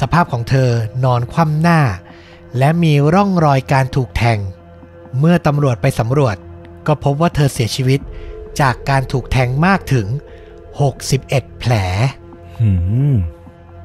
[0.00, 0.70] สภาพของเธอ
[1.04, 1.80] นอนคว่ำหน้า
[2.58, 4.38] และมีร่องรอยการถูกแทง
[5.18, 6.36] เมื่อตำรวจไปสำรวจ
[6.86, 8.00] ก็พบว่าเธอเสียชีวิต
[8.60, 10.06] จากการถูกแทงมากถึง
[10.82, 11.72] 61 แผล
[12.62, 12.70] อื
[13.12, 13.14] ม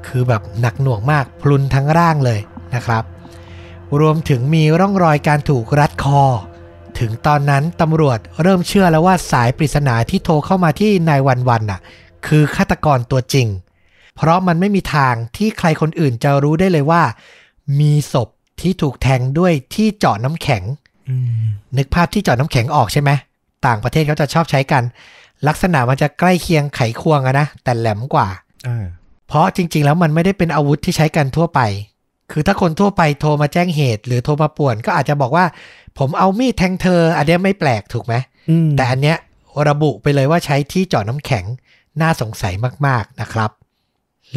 [0.07, 2.39] คือแบบหนักหน่วงมากพลุนทั้งร่างเลย
[2.75, 3.03] นะครับ
[3.99, 6.21] รวมถึงมีร่องรอยการถูกรัดคอ
[6.99, 11.79] ถึงตอนนั้นตำรวจเริ่มเชื่อแล้วว่าสายปริศนาที่โทรเข้ามาที่นายวันวันน่ะ
[12.27, 13.47] คือฆาตกรตัวจริง
[14.15, 17.03] เพราะมันไม่มีทางที่ใครคนอื่นจะรู้ได้เลยว่า
[17.79, 18.29] มีศพ
[18.61, 20.86] ที่ถูกแทงด้วยที่เจาะน้ำแข็งอืม
[21.77, 23.11] นึกภาพที่เจาะน้ำแข็งออกใช่ไหม
[23.67, 24.83] ต่างประเทศเขาจะชอบใช้กัน
[25.47, 28.27] ลักษณะมันจะใกล้เคียงไขควงอะนะแต่แหลมกว่า
[28.67, 28.85] อ่า
[29.27, 31.59] เพราะจริง ๆ แล้วมันไม่ได้เป็นอาวุธที่ใช้กันทั่วไป
[32.31, 35.45] คือถ้าคนทั่วไปโทรมาแจ้งเหตุ หรือโทรมาป่วน ก็อาจจะบอกว่า
[35.97, 38.13] ผมเอามีดแทงเธอ อันเนี้ยไม่แปลกถูกไหม
[38.49, 39.17] อืมแต่อันเนี้ย
[39.69, 41.45] ระบุไปเลยว่าใช้ที่เจาะน้ำแข็ง
[42.01, 42.53] น่าสงสัย
[42.87, 43.51] มากๆนะครับ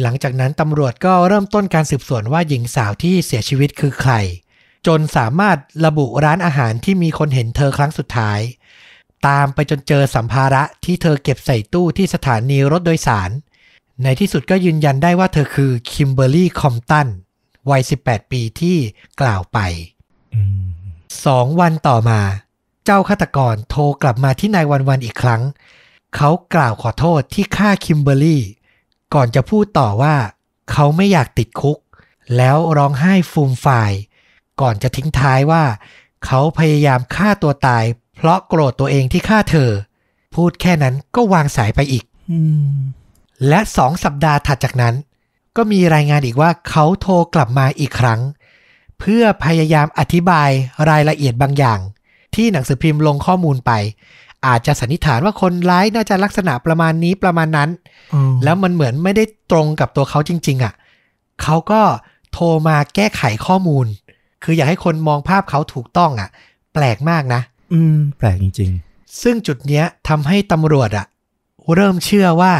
[0.01, 4.13] หลังจากนั้นตำรวจก็เริ่มต้นการสืบสวนว่าหญิงสาวที่เสียชีวิตคือใคร
[4.87, 8.39] จนสามารถระบุร้านอาหารที่มีคนเห็นเธอครั้งสุดท้าย
[9.27, 13.29] ตามไปจนเจอสัมภาระที่เธอเก็บใส่ตู้ที่สถานีรถโดยสาร
[14.03, 17.07] ในที่สุดก็ยืนยันได้ว่าเธอคือคิมเบอร์รี่คอมตัน
[17.69, 18.77] วัย 18 ปีที่
[19.21, 19.59] กล่าวไป
[21.25, 22.21] สองวันต่อมา
[22.85, 25.41] เจ้าฆาตกรโทรกลับมาที่นายวันวันอีกครั้ง
[26.15, 28.43] เขากล่าวขอโทษที่ฆ่าคิมเบอร์รี่
[29.13, 30.15] ก่อนจะพูดต่อว่า
[30.71, 31.77] เขาไม่อยากติดคุก
[32.37, 33.91] แล้วร้องไห้ฟูมฟาย
[34.61, 35.63] ก่อนจะทิ้งท้ายว่า
[36.25, 37.83] เขาพยายามฆ่าตัวตาย
[38.15, 39.69] เพราะโกรธตัวเองที่ฆ่าเธอ
[40.35, 42.39] พูดแค่นั้นก็วางสายไปอีกอื
[42.73, 42.75] ม
[43.47, 44.95] และสองสัปดาห์ถัดจากนั้น
[45.57, 48.21] ก็มีรายงานอีกว่าเขาโทรกลับมาอีกครั้ง
[48.99, 50.49] เพื่อพยายามอธิบาย
[50.89, 51.79] รายละเอียดบางอย่าง
[52.35, 53.71] ที่หนังสือพิมพ์ลงข้อมูลไป
[54.45, 57.69] อาจจะสันนิษฐานว่าคนร้ายน่าจะลักษณะประมาณนี้ประมาณนั้น
[58.43, 60.73] แล้วมันเหมือนไม่ได้ตรงกับตัวเขาจริง ๆอะ
[61.41, 61.81] เขาก็
[62.33, 63.85] โทรมาแก้ไขข้อมูล
[64.43, 66.29] คืออยากให้คนมองภาพเขาถูกต้องอะ
[66.73, 67.41] แปลกมากนะ
[67.73, 68.71] อืม แปลกจริง
[69.21, 71.05] ซึ่งจุดเนี้ยทำให้ตำรวจอะ
[71.75, 72.53] เริ่มเชื่อว่า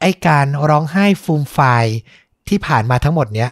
[0.00, 1.84] ไอ้การร้องไห้ฟูมฟาย
[2.48, 3.50] ที่ผ่านมาทั้งหมดเนี้ย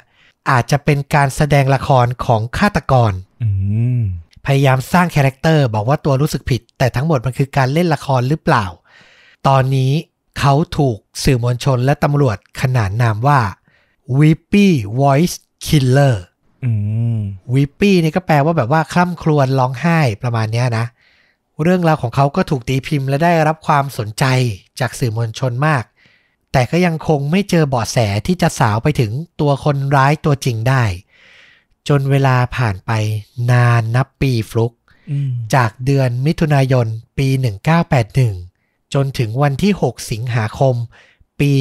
[0.50, 3.48] อาจจะเป็นการแสดงละครของฆาตกรๆอื
[3.98, 4.00] ม
[4.46, 8.66] พยายามสร้างคาแรคเตอร์บอกว่าตัวรู้สึกผิด แต่ทั้งหมดมันคือการเล่นละครหรือเปล่า
[9.48, 9.92] ตอนนี้
[10.38, 13.40] เขาถูกสื่อมวลชนและตำรวจขนานนามว่า
[14.18, 14.66] Weepy
[15.00, 15.36] Voice
[15.66, 16.36] Killer อืม
[17.54, 20.86] วิปปี้นี่ก็แปลว่าแบบว่าคล่ำครวญร้องไห้ประมาณเนี้ยนะ
[21.62, 24.24] เรื่องราวของเขาก็ถูกตีพิมพ์และได้รับความสนใจ
[24.80, 25.84] จากสื่อมวลชนมาก
[26.52, 30.84] แต่ก็ยังคงไม่เจอเบาะแสที่จะสาวไปถึงตัวคนร้ายตัวจริงได้
[31.88, 32.90] จนเวลาผ่านไป
[33.50, 34.72] นานนับปีฟลุก
[35.10, 36.86] อืมจากเดือนมิถุนายน
[37.18, 37.28] ปี
[38.10, 40.74] 1981 จนถึงวันที่ 6 สิงหาคม
[41.40, 41.52] ปี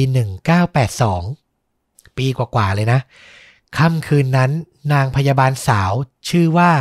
[1.20, 3.00] 1982 ปีกว่าๆเลยนะ
[3.78, 4.50] ค่ำคืนนั้น
[4.92, 5.92] นางพยาบาลสาว
[6.28, 6.72] ชื่อว่า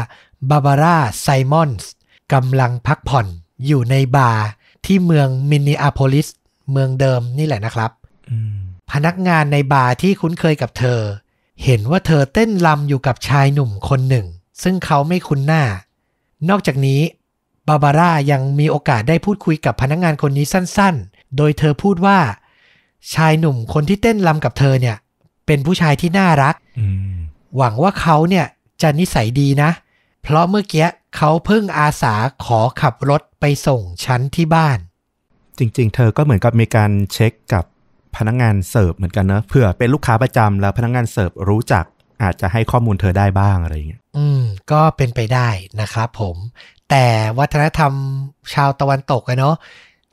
[0.49, 1.91] บาบาร่าไซมอนส์
[2.33, 3.27] กำลังพักผ่อน
[3.65, 4.45] อยู่ในบาร์
[4.85, 6.27] ที่เมืองมินนิอาโพลิส
[6.71, 7.91] เมืองเดิมนี่แหละนะครับ
[8.29, 8.57] อืม
[8.91, 10.99] พนักงานในบาร์ที่คุ้นเคยกับเธอ
[11.63, 14.25] เห็นว่าเธอเต้นรำอยู่กับชายหนุ่มคนหนึ่ง
[14.63, 15.63] ซึ่งเขาไม่คุ้นหน้า
[16.49, 17.01] นอกจากนี้
[17.67, 22.19] บาบาร่ายังมีโอกาสได้พูดคุยกับพนักงานคนนี้สั้นๆ โดยเธอพูดว่า
[23.13, 24.97] ชายหนุ่มคนที่เต้นรำกับเธอเนี่ย
[25.45, 27.15] เป็นผู้ชายที่น่ารักอืม
[27.57, 28.45] หวังว่าเขาเนี่ย
[28.81, 29.71] จะนิสัยดีนะ
[30.23, 32.13] เพราะเมื่อกี้เขาเพิ่งอาสา
[32.45, 34.77] ขอขับรถไปส่งฉันที่บ้าน
[35.59, 37.65] จริง ๆ เธอก็เหมือนกับมีการเช็คกับ
[38.15, 41.85] พนักงานเสิร์ฟเหมือนกันเนอะเผื่อเป็นลูกค้าประจำแล้วพนักงานเสิร์ฟรู้จัก
[42.23, 44.41] อาจจะให้ข้อมูลเธอได้บ้างอะไรอย่างเงี้ย อืม
[44.71, 45.49] ก็เป็นไปได้
[45.81, 46.35] นะครับผม
[46.89, 47.05] แต่
[47.39, 47.93] วัฒนธรรม
[48.53, 49.55] ชาวตะวันตกอะเนาะ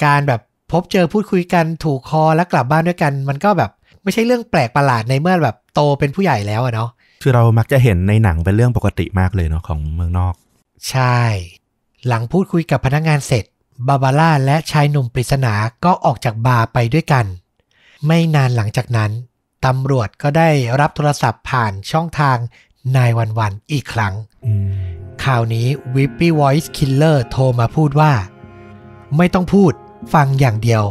[0.05, 0.40] การแบบ
[0.72, 3.70] พบเจอพูดคุยกันถูกคอแล้วกลับบ้านด้วยกัน มันก็แบบ
[4.03, 6.90] ไม่ใช่เรื่องแปลกประหลาดในเมื่อแบบโตเป็นผู้ใหญ่แล้วอะเนาะ
[7.22, 10.34] คือเรามักจะเห็นในหนังเป็นเรื่องปกติมากเลยเนาะของเมืองนอก
[10.90, 11.18] ใช่
[12.06, 13.44] หลังพูดคุยกับพนักงานเสร็จ
[13.88, 15.54] บาบาร่าและชายหนุ่มปริศนา
[15.84, 17.26] ก็ออกจากบาร์ไปด้วยกัน
[18.06, 19.10] ไม่นานหลังจากนั้น
[19.66, 20.50] ตำรวจก็ได้
[20.80, 22.36] รับโทรศัพท์ผ่านช่องทาง
[22.96, 24.14] นายวันวันอีกครั้ง
[24.46, 24.72] อืม
[25.24, 28.12] คราวนี้ Whippy Voice Killer โทรมาพูดว่า
[29.16, 29.72] ไม่ต้องพูด
[30.14, 30.84] ฟังอย่างเดียว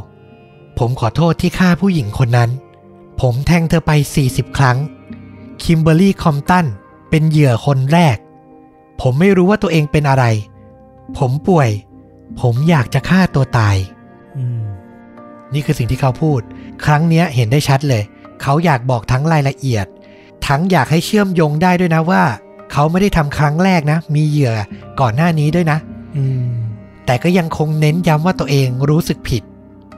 [0.79, 2.49] ผมขอโทษที่ฆ่าผู้หญิงคนนั้น
[3.21, 3.91] ผมแทงเธอไป
[4.25, 4.77] 40 ครั้ง
[5.63, 6.65] คิมเบอร์รี่คอมตัน
[7.09, 8.17] เป็นเหยื่อคนแรก
[9.01, 10.25] ผมไม่รู้ว่าตัวเองเป็นอะไร
[11.17, 11.69] ผมป่วย
[12.41, 13.75] ผมอยากจะฆ่าตัวตาย
[14.37, 14.61] อืม
[15.53, 16.41] นี่คือสิ่งที่เขาพูด
[16.85, 18.03] ครั้งเนี้ยเห็นได้ชัดเลย
[18.41, 19.85] เขาอยากบอกทั้งรายละเอียด
[20.47, 22.23] ทั้งอยากให้เชื่อมโยงได้ด้วยนะว่า
[22.71, 24.53] เขาไม่ได้ทำครั้งแรกนะ มีเหยื่อ
[24.99, 25.77] ก่อนหน้านี้ด้วยนะ
[26.17, 26.49] อืม
[27.05, 29.43] แต่ก็ยังคงเน้นย้ำว่าตัวเองรู้สึกผิด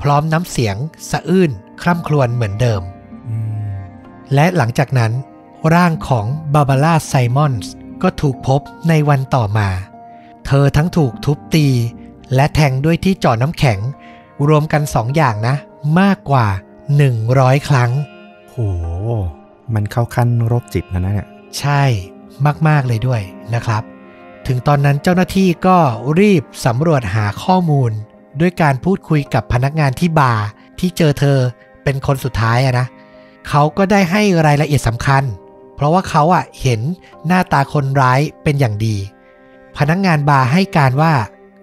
[0.01, 0.75] พร้อมน้ำเสียง
[1.09, 1.51] สะอื้น
[1.81, 2.81] คร่ำครวญเหมือนเดิม
[3.27, 3.35] อื
[3.73, 3.75] ม
[4.33, 5.11] และหลังจากนั้น
[5.73, 9.69] ร่างของบาบาร่าไซมอนส์ก็ถูกพบในวันต่อมา
[10.45, 11.67] เธอทั้งถูกทุบตี
[12.35, 13.79] และแทงด้วยที่เจาะน้ำแข็ง
[14.47, 15.55] รวมกันสองอย่างนะ
[15.99, 16.47] มากกว่า
[17.07, 17.91] 100 ครั้ง
[18.49, 18.55] โห
[19.73, 21.81] มันเข้าขั้นโรคจิตนะเนี่ย ใช่
[22.67, 23.21] มาก ๆ เลยด้วย
[23.55, 23.83] นะครับ
[24.47, 25.77] ถึงตอนนั้นเจ้าหน้าที่ก็
[26.19, 27.91] รีบสำรวจหาข้อมูล
[28.39, 30.45] ด้วยการพูดคุยกับพนักงานที่บาร์
[30.79, 31.37] ที่เจอเธอ
[31.83, 32.87] เป็นคนสุดท้ายอะนะ
[33.49, 35.23] เขาก็ได้ให้รายละเอียดสำคัญ
[35.75, 36.81] เพราะว่าเขาอะเห็น
[37.27, 38.97] หน้าตาคนร้ายเป็นอย่างดี
[39.77, 41.13] พนักงานบาร์ให้การว่า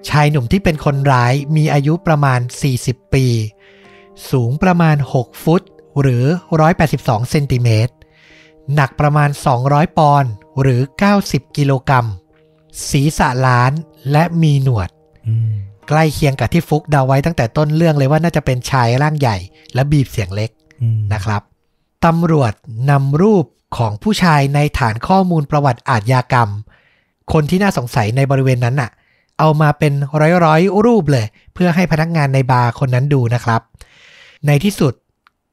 [0.09, 2.41] ชายหนุ่มที่เป็นคนร้ายมีอายุประมาณ
[2.77, 3.27] 40 ปี
[4.31, 5.63] สูงประมาณ 6 ฟุต
[6.01, 6.25] หรือ
[6.77, 7.93] 182 เซนติเมตร
[8.75, 9.31] หนักประมาณ
[9.63, 10.81] 200 ปอนด์ หรือ
[11.19, 12.07] 90 กิโลกรัม
[12.91, 13.73] ศีรษะล้าน
[14.13, 14.89] และมีหนวด
[15.29, 15.53] อืม
[15.89, 19.37] ใกล้เคียงกับที่ฟุกเดาไว้ตั้งแต่ต้นเรื่องเลยว่าน่าจะเป็นชายร่างใหญ่
[19.75, 20.51] และบีบเสียงเล็ก
[20.83, 21.43] อืมนะครับ
[22.07, 22.53] ตำรวจ
[22.91, 23.45] นำรูป
[23.77, 26.49] ของผู้ชายในฐานข้อมูลประวัติอาทยากรรม
[27.33, 28.91] คนที่น่าสงสัยในบริเวณนั้นน่ะ
[29.39, 29.93] เอามาเป็น
[30.45, 33.61] ร้อยๆ รูปเลย เพื่อให้พนักงานในบาร์คนนั้นดูนะครับ
[34.47, 34.95] ในที่สุด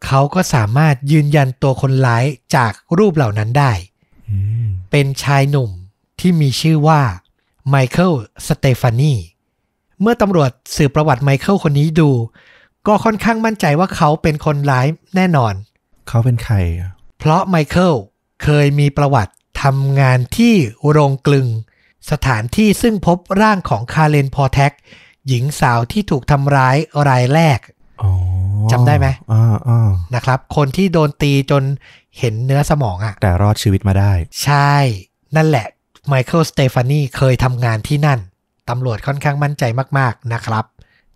[0.06, 3.72] เขาก็สามารถยืนยันตัวคนร้ายจากรูปเหล่านั้นได้
[4.92, 5.70] เป็นชายหนุ่ม
[6.20, 7.02] ที่มีชื่อว่า
[7.70, 8.14] ไมเคิล
[8.48, 9.14] สเตฟานี
[10.02, 12.10] เมื่อตำรวจสืบประวัติไมเคิลคนนี้ดู
[12.88, 15.54] ก็ค่อนข้างมั่นใจว่าเขาเป็นคนร้ายแน่นอน
[16.08, 16.56] เขาเป็นใคร
[17.18, 17.94] เพราะไมเคิล
[18.44, 20.56] เคยมีประวัติทำงานที่
[20.90, 21.48] โรงกลึง
[22.12, 24.72] สถานที่ซึ่งพบร่างของคาเลนพอแท็ก
[25.28, 27.60] หญิงสาวที่ถูกทำร้ายรายแรก
[28.02, 28.12] อ๋อ
[28.72, 31.64] จำได้ไหมอ่าอ่านะครับ คนที่โดนตีจน
[32.20, 34.12] เห็นเนื้อสมองอะ่ะแต่รอดชีวิตมาได้
[34.44, 34.74] ใช่
[35.36, 35.68] นั่นแหละ
[36.08, 38.20] ไมเคิลสเตฟานีเคยทำงานที่นั่น
[38.70, 39.64] ตำรวจค่อนข้างมั่นใจ
[40.00, 40.66] มาก ๆ นะครับ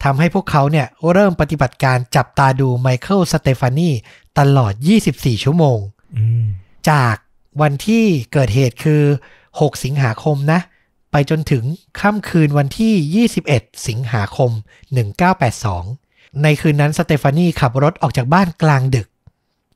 [0.03, 3.89] ทำให้พวกเขาเนี่ยเริ่มปฏิบัติการจับตาดูไมเคิลสเตฟานี
[4.39, 4.73] ตลอด
[5.09, 5.79] 24 ชั่วโมง
[6.17, 6.45] อืม
[6.89, 7.15] จาก
[7.61, 9.03] วันที่เกิดเหตุคือ
[9.45, 10.59] 6 สิงหาคมนะ
[11.11, 11.63] ไปจนถึง
[11.99, 14.51] ค่ำคืนวันที่ 21 สิงหาคม
[15.27, 19.07] 1982 ในคืนนั้นสเตฟานีขับรถออกจากบ้านกลางดึก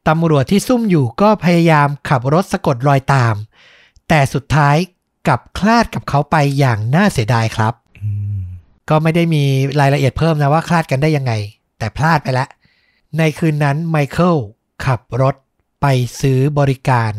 [0.07, 3.35] ตำรวจที่ซุ่มอยู่ก็พยายามขับรถสะกดรอยตาม
[4.07, 4.75] แต่สุดท้าย
[5.27, 7.84] กลับคลาดกับเขาไปอย่างน่าเสียดายครับอืม
[8.89, 9.43] ก็ไม่ได้มี
[9.79, 11.33] รายละเอียดเพิ่มนะว่าคลาดกันได้ยังไง
[11.77, 12.49] แต่พลาดไปแล้ว
[13.17, 14.35] ในคืนนั้นไมเคิล
[14.85, 15.35] ขับรถ
[15.81, 15.85] ไป
[16.21, 17.11] ซื้อบริการ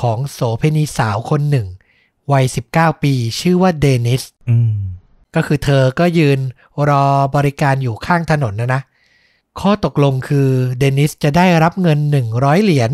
[0.00, 1.66] ของโสเภณีสาวคนหนึ่ง
[2.32, 2.44] วัย
[2.74, 4.72] 19 ปี ชื่อว่าเดนิสอืม
[5.34, 6.38] ก็คือเธอก็ยืน
[6.88, 7.04] รอ
[7.36, 8.82] บริการอยู่ข้างถนนนะนะ
[9.60, 10.48] ข้อตกลงคือ
[10.78, 11.98] เดนิสจะได้รับเงิน
[12.30, 12.90] 100 เหรียญ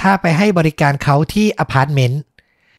[0.00, 2.22] ถ้าไปให้บริการเขาที่อพาร์ตเมนต์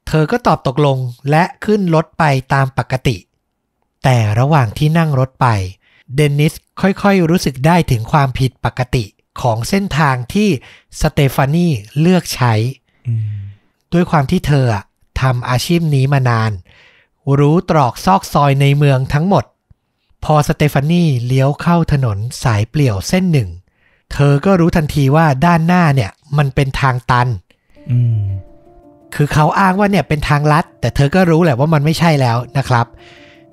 [0.08, 0.98] เธอก็ตอบตกลง
[1.30, 2.24] และขึ้นรถไป
[2.54, 3.16] ตามปกติ
[4.04, 5.48] แต่ระหว่างที่นั่งรถไป
[6.16, 9.06] เดนิสค่อยๆ รู้สึกได้ถึงความผิดปกติ
[9.42, 10.50] ของเส้นทางที่
[11.02, 11.68] สเตฟานี
[12.00, 12.54] เลือกใช้
[13.08, 13.42] อืม
[13.94, 14.84] ด้วยความที่เธออะ
[15.22, 16.52] ทำอาชีพนี้มานาน
[17.40, 19.46] รู้ตรอกซอกซอยในเมืองทั้งหมด
[20.24, 23.50] พอสเตฟานีเลี้ยวเข้าถนนสายเปลี่ยวเส้นหนึ่ง
[24.14, 27.28] เธอก็รู้ทันทีว่าด้านหน้าเนี่ยมันเป็นทางตัน
[27.92, 28.22] อืม
[29.16, 32.86] คือเขาอ้างว่าเนี่ยเป็นทางลัด แต่เธอก็รู้แหละว่ามันไม่ใช่แล้วนะครับ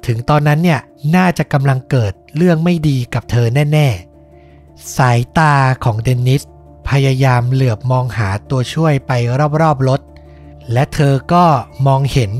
[0.06, 0.80] ถึงตอนนั้นเนี่ย
[1.16, 3.88] น่าจะกำลังเกิดเรื่องไม่ดีกับเธอแน่
[4.38, 6.42] ๆ สายตาของเดนนิส
[6.88, 9.12] พยายามเหลือบมองหาตัวช่วยไป
[9.62, 10.00] รอบๆรถ
[10.72, 11.44] และเธอก็
[11.86, 12.30] มองเห็น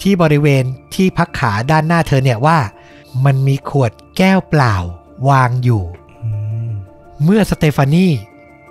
[0.00, 2.58] ที่บริเวณที่พักขาด้านหน้าเธอเนี่ยว่า
[3.24, 4.76] มันมีขวดแก้วเปล่า
[5.28, 5.82] วางอยู่
[7.22, 8.06] เมื่อสเตฟานี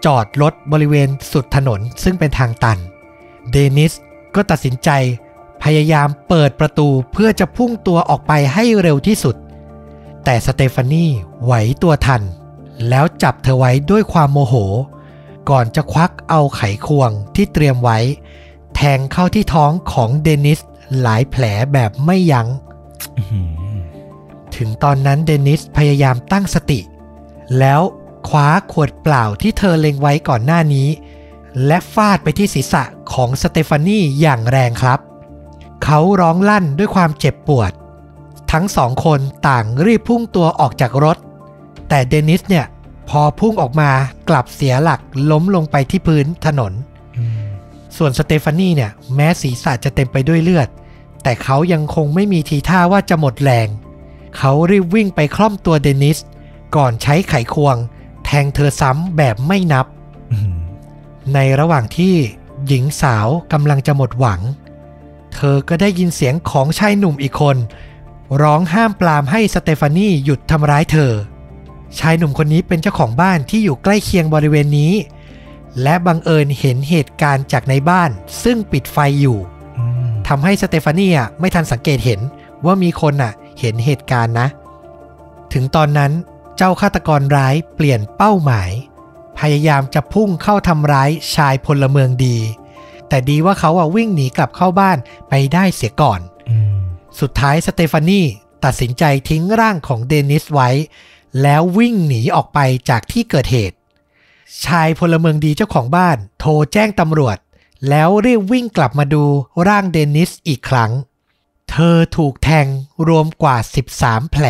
[0.05, 2.77] จอดรถบริเวณสุดถนนซึ่งเป็นทางตัน
[3.51, 3.93] เดนิส
[4.35, 4.89] ก็ตัดสินใจ
[5.63, 9.35] พยายามเปิดประตูเพื่อจะพุ่งตัวออกไปให้เร็วที่สุด
[10.23, 11.05] แต่สเตฟานี
[11.43, 11.53] ไหว
[11.83, 12.21] ตัวทัน
[12.89, 14.55] แล้วจับเธอไว้ด้วยความโมโห
[15.49, 17.99] ก่อนจะควักเอาไขควงที่เตรียมไว้
[18.75, 20.59] แทงเข้าที่ท้องของเดนิส
[21.01, 21.43] หลายแผล
[21.73, 22.47] แบบไม่ยัง้ง
[23.17, 23.49] อื้อหือ
[24.55, 26.79] ถึงตอนนั้นเดนิสพยายามตั้งสติ
[27.59, 27.81] แล้ว
[28.27, 30.87] คว้าขวดเปล่าที่เธอเล็งไว้ก่อนหน้านี้
[31.65, 32.83] และฟาดไปที่ศีรษะ
[33.13, 34.99] ของสเตฟานีอย่างแรงครับ
[35.83, 37.71] เขาร้องลั่นด้วยความเจ็บปวด
[38.51, 41.17] ทั้งสองคนต่างรีบพุ่งตัวออกจากรถ
[41.89, 42.65] แต่เดนิสเนี่ย
[43.09, 43.89] พอพุ่งออกมา
[44.29, 44.99] กลับเสียหลัก
[45.31, 46.73] ล้มลงไปที่พื้นถนน
[47.17, 47.53] อืม
[47.97, 50.67] ส่วนสเตฟานีเนี่ยแม้ศีรษะจะเต็มไปด้วยเลือด
[51.23, 53.67] แต่เขายังคงไม่มีทีท่าว่าจะหมดแรง
[54.37, 56.17] เขารีบวิ่งไปคล่อมตัวเดนิส
[56.75, 57.77] ก่อนใช้ไขควง
[58.25, 59.85] แทงเธอซ้ำแบบไม่นับ
[60.31, 60.53] อืม
[61.33, 62.15] ในระหว่างที่
[62.67, 64.41] หญิงสาวกำลังจะหมดหวัง
[65.35, 67.57] เธอก็ได้ยินเสียงของชายหนุ่มอีกคน
[68.41, 71.11] ร้องห้ามปรามให้สเตฟานีหยุดทำร้ายเธอ
[71.99, 74.93] ชายหนุ่มคนนี้เป็นเจ้าของบ้านที่อยู่ใกล้เคียงบริเวณนี้
[75.81, 78.09] และบังเอิญเห็นเหตุการณ์จากในบ้าน
[78.43, 79.37] ซึ่งปิดไฟอยู่
[79.77, 82.19] อืมทำให้สเตฟานีอะไม่ทันสังเกตเห็น
[82.65, 84.47] ว่ามีคนอะ เห็นเหตุการณ์นะ
[85.53, 86.11] ถึงตอนนั้น
[86.57, 88.71] เจ้าฆาตกรร้ายเปลี่ยนเป้าหมาย
[89.39, 92.37] พยายามจะพุ่งเข้าทำร้ายชายพลเมืองดี
[93.13, 94.97] แต่ดีว่าเขาอะวิ่งหนีกลับเข้าบ้าน
[95.29, 96.75] ไปได้เสียก่อนอืม
[97.19, 98.21] สุดท้ายสเตฟานี
[98.65, 100.69] ตัดสินใจทิ้งร่างของเดนิสไว้
[101.41, 102.59] แล้ววิ่งหนีออกไป
[102.89, 103.77] จากที่เกิดเหตุ
[104.65, 107.37] ชายพลเมืองดีเจ้าของบ้าน โทรแจ้งตำรวจ
[107.89, 109.23] แล้วรีบวิ่งกลับมาดู
[109.67, 110.91] ร่างเดนิสอีกครั้ง
[111.69, 112.67] เธอถูกแทง
[113.07, 113.57] รวมกว่า
[113.95, 114.45] 13 แผล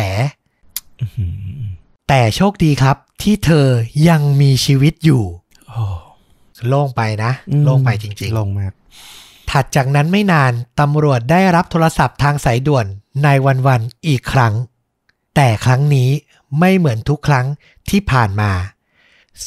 [1.00, 1.62] อื้อหือ
[2.08, 3.68] แต่โชคดีครับที่เธอ
[4.08, 5.24] ยังมีชีวิตอยู่
[5.68, 5.84] โอ้
[6.68, 8.72] โล่งไปนะอืมโล่งไปจริงๆ โล่งมาก
[9.50, 12.86] ถัดจากนั้นไม่นานตำรวจได้รับโทรศัพท์ทางสายด่วน
[13.24, 14.54] ในวันวันๆอีกครั้ง
[15.34, 16.10] แต่ครั้งนี้
[16.58, 17.46] ไม่เหมือนทุกครั้ง
[17.90, 18.50] ที่ผ่านมา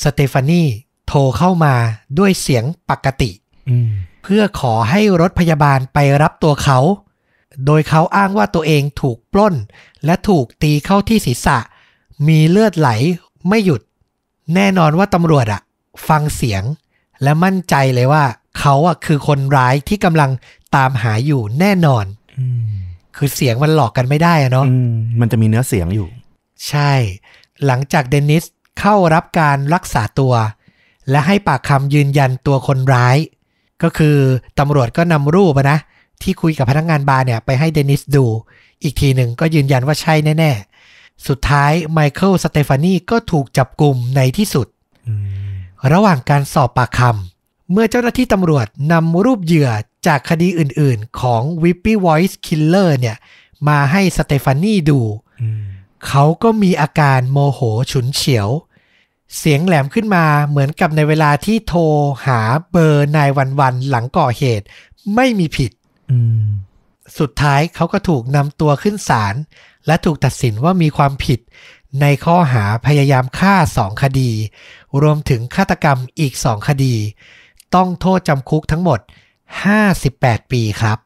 [0.01, 0.63] สเตฟานี
[1.07, 1.73] โทรเข้ามา
[2.19, 3.31] ด้วยเสียงปกติ
[3.69, 3.91] อืม
[4.23, 6.79] เพื่อขอให้รถพยาบาลไปรับตัวเขา
[7.65, 9.55] โดยเขาอ้างว่าตัวเองถูกปล้น
[10.05, 11.57] และถูกตีเข้าที่ศีรษะ
[12.27, 12.89] มีเลือดไหล
[13.47, 13.81] ไม่หยุด
[14.55, 15.61] แน่นอนว่าตำรวจอะ
[16.07, 16.63] ฟังเสียง
[17.23, 18.23] และมั่นใจเลยว่า
[18.59, 20.31] เขาอะคือคนร้ายที่กำลัง
[20.75, 22.05] ตามหาอยู่แน่นอน
[22.39, 22.63] อืม
[23.15, 26.07] คือเสียงมันหลอกกันไม่ได้อะเนาะอืมมันจะมีเนื้อเสียงอยู่
[26.67, 26.91] ใช่
[27.65, 28.43] หลังจากเดนิส
[28.79, 30.33] เข้ารับการรักษาตัว
[31.09, 33.17] และให้ปากคำยืนยันตัวคนร้าย
[33.83, 34.17] ก็คือ
[34.59, 35.79] ตำรวจก็นำรูปอะนะ
[36.21, 38.25] ที่คุยกับพนักงานบาร์เนี่ยไปให้เดนิสดู
[38.83, 40.51] อีกทีหนึ่งก็ยืนยันว่าใช่แน่
[40.89, 44.67] ๆ สุดท้ายไมเคิลสเตฟานีก็ถูกจับกลุ่มในที่สุด
[45.07, 45.13] อื
[45.43, 45.46] ม
[45.91, 49.69] ระหว่างการสอบปากคำเมื่อเจ้าหน้าที่ตำรวจนำรูปเหยื่อ
[50.07, 53.17] จากคดีอื่นๆ ของ Whippy Voice Killer เนี่ย
[53.67, 54.99] มาให้สเตฟานีดู
[56.07, 57.59] เขาก็มีอาการโมโห
[57.91, 58.49] ฉุนเฉียว
[59.37, 61.81] เสียงแหลมขึ้นมาเหมือนกับในเวลาที่โทร
[62.25, 64.65] หาเบอร์นายวันวันๆหลังก่อเหตุ
[65.15, 65.71] ไม่มีผิด
[67.19, 69.35] สุดท้ายเขาก็ถูกนำตัวขึ้นศาล
[69.87, 71.39] และถูกตัดสินว่ามีความผิด
[72.01, 74.31] ในข้อหาพยายามฆ่าสองคดี
[75.01, 76.95] รวมถึงฆาตกรรมอีกสองคดี
[77.75, 78.99] ต้องโทษจำคุกทั้งหมด
[79.75, 80.97] 58 ปีครับ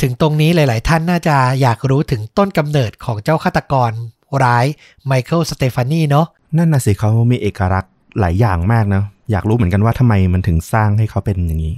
[0.00, 3.90] ถึงตรงนี้หลาย ๆ ท่านน่าจะอยากรู้ถึงต้นกำเนิดของเจ้าฆาตกร
[4.44, 4.66] ร้าย
[5.06, 11.74] ไมเคิลสเตฟานีเนาะนั่นน่ะสิเขามีเอกลักษณ์หลายอย่างมากนะ อยากรู้เหมือนกันว่าทำไมมันถึงสร้างให้เขาเป็นอย่างนี้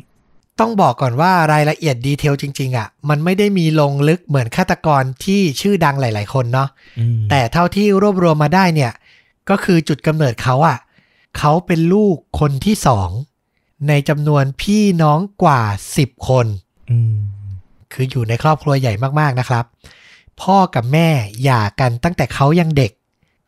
[0.61, 8.93] ต้องบอกก่อนว่ารายละเอียด detail จริง ๆอะ มันไม่ได้มีลงลึกเหมือนฆาตกรที่ชื่อดังหลาย ๆ คนเนาะอืมแต่เท่าที่รวบรวมมาได้เนี่ย
[9.51, 10.79] ก็คือจุดกำเนิดเขาอะ
[11.39, 13.11] เขาเป็นลูกคนที่สอง
[13.89, 15.63] ในจำนวนพี่น้องกว่า
[15.97, 16.47] 10คน
[16.91, 17.17] อืม
[17.93, 19.65] คืออยู่ในครอบครัวใหญ่มากๆนะครับ
[20.43, 21.09] พ่อกับแม่
[21.43, 22.93] หย่ากันตั้งแต่เขายังเด็ก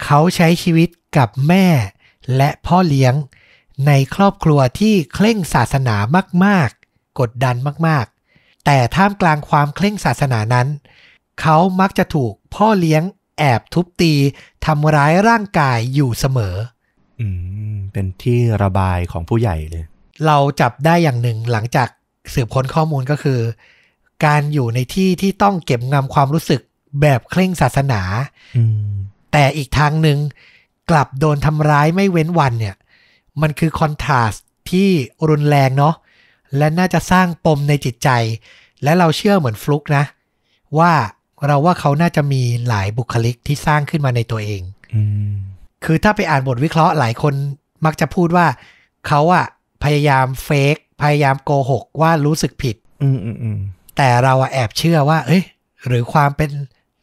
[0.04, 1.66] เขาใช้ชีวิตกับแม่
[2.36, 3.14] และพ่อเลี้ยง
[3.86, 5.96] ในครอบครัวที่เคร่งศาสนา
[6.44, 6.77] มากๆ
[7.20, 7.56] กดดัน
[7.86, 10.68] มากๆ แต่ท่ามกลางความเคร่งศาสนานั้น
[11.40, 13.02] เขามักจะถูกพ่อเลี้ยง
[13.38, 14.12] แอบทุบตี
[14.66, 16.54] ทำร้ายร่างกายอยู่เสมอ
[17.20, 17.26] อื
[17.74, 19.84] ม เป็นที่ระบายของผู้ใหญ่เลย
[20.26, 21.88] เราจับได้อย่างหนึ่งหลังจาก
[22.34, 23.40] สืบค้นข้อมูลก็คือ
[24.24, 26.60] การอยู่ในที่ที่ต้องเก็บงำความรู้สึก
[27.00, 28.02] แบบเคร่งศาสนา
[28.56, 28.90] อืม
[29.32, 30.18] แต่อีกทางหนึ่ง
[30.90, 32.76] กลับโดนทำร้ายไม่เว้นวันเนี่ย
[33.42, 34.88] มันคือคอนทราสต์ที่
[35.28, 35.94] รุนแรงเนาะ
[36.56, 38.08] และน่าจะสร้างปมในจิตใจ
[38.82, 40.04] และเราเชื่อเหมือนฟลุกนะ
[40.78, 40.92] ว่า
[41.46, 44.62] เราว่าเขาน่าจะมีหลายบุคลิกที่สร้างขึ้นมาในตัวเอง
[44.94, 45.32] อืม
[45.84, 47.34] คือถ้าไปอ่านบทวิเคราะห์หลายคน
[47.84, 48.46] มักจะพูดว่า
[49.08, 49.46] เขาอะ
[49.84, 53.58] พยายามเฟกพยายามโกหกว่ารู้สึกผิดอืมอืมอืม
[53.96, 55.42] แต่เราอะแอบเชื่อว่า เอ้ย
[55.86, 56.50] หรือความเป็น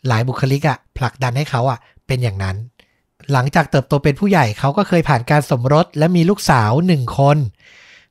[0.07, 2.55] หลายบุคลิกอะผลักดันให้เขาอะเป็นอย่างนั้น
[3.31, 7.37] หลังจากเติบโตเป็นผู้ใหญ่เขาก็เคยผ่านการสมรสและมีลูกสาวหนึ่งคน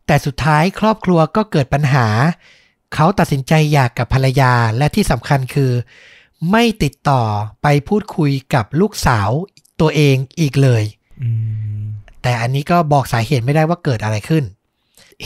[0.06, 2.06] แต่สุดท้ายครอบครัวก็เกิดปัญหา
[2.94, 5.72] เขาตัดสินใจหย่ากกับภรรยาและที่สำคัญคือ
[6.50, 7.22] ไม่ติดต่อ
[7.62, 9.30] ไปพูดคุยกับลูกสาว
[9.80, 10.84] ตัวเองอีกเลย
[11.22, 11.28] อื
[11.80, 11.84] ม
[12.22, 14.44] แต่อันนี้ก็บอกสาเหตุไม่ได้ว่าเกิดอะไรขึ้น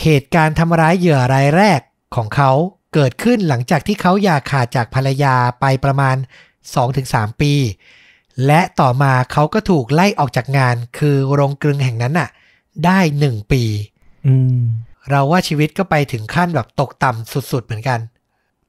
[0.01, 1.79] เหตุการณ์ทำร้ายเหยื่อรายแรก
[2.15, 2.51] ของเขา
[2.93, 6.15] เกิดขึ้นหลังจากที่เขาอยากขาดจากภรรยาไปประมาณ
[6.77, 7.53] 2-3 ปี
[8.45, 12.29] และต่อมาเขาก็ถูกไล่ออกจากงานคือโรงกลึงแห่งนั้นน่ะ
[12.85, 13.98] ได้ 1 ปีอืม
[15.09, 17.99] เราว่าชีวิตก็ไปถึงขั้นแบบตกต่ำสุดๆเหมือนกัน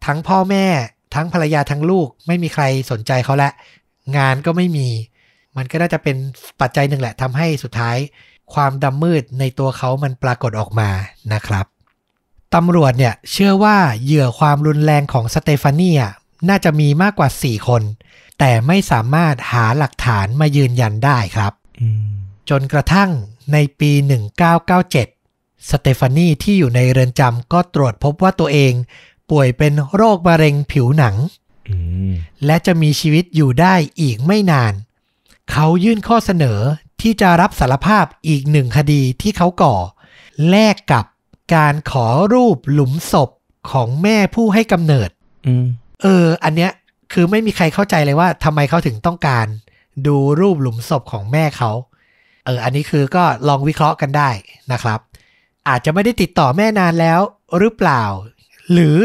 [0.05, 0.67] ทั้งพ่อแม่
[1.15, 3.51] ทั้งภรรยาทั้งลูกไม่มีใครสนใจเขาและ
[4.17, 4.89] งานก็ไม่มี
[5.57, 6.17] มันก็น่าจะเป็น
[6.61, 7.97] ปัจจัยหนึ่งแหละทำให้สุดท้าย
[8.55, 10.91] ความดำมืดในตัวเขามันปรากฏออกมา
[11.33, 11.67] นะครับ
[12.55, 16.13] ตำรวจเนี่ยเชื่อว่าเหยื่อความรุนแรงของสเตฟานีอะ
[16.49, 17.83] น่าจะมีมากกว่า 4 คน
[18.39, 22.11] แต่ไม่สามารถหาหลักฐานมายืนยันได้ครับอืม
[22.51, 23.11] จนกระทั่ง
[23.53, 25.20] ในปี 1997
[25.71, 28.73] สเตฟานีที่อยู่ในเรือนจำก็ตรวจพบว่าตัวเอง
[29.31, 31.17] ป่วยเป็นโรคมะเร็งผิวหนัง
[31.69, 31.77] อื
[32.11, 32.13] ม
[32.47, 34.73] และจะมีชีวิตอยู่ได้อีกไม่นาน
[35.51, 36.61] เขายื่นข้อเสนอ
[37.01, 39.77] ที่จะรับสารภาพอีกหนึ่งคดีที่เขาก่อ
[40.51, 41.05] แลกกับ
[41.55, 43.31] การขอรูปหลุมศพ
[43.73, 45.11] ของแม่ผู้ให้กำเนิด
[45.47, 45.67] อืม
[46.03, 46.71] เออ อันเนี้ย
[47.13, 49.47] คือไม่มีใครเข้าใจเลยว่าทำไมเขาถึงต้องการ
[50.07, 51.71] ดูรูปหลุมศพของแม่เขา
[52.45, 54.31] เออ อันนี้คือก็ลองวิเคราะห์กันได้
[54.73, 55.01] นะครับ
[55.71, 57.21] อาจจะไม่ได้ติดต่อแม่นานแล้ว
[57.59, 58.05] หรือเปล่า
[58.73, 58.97] หรือ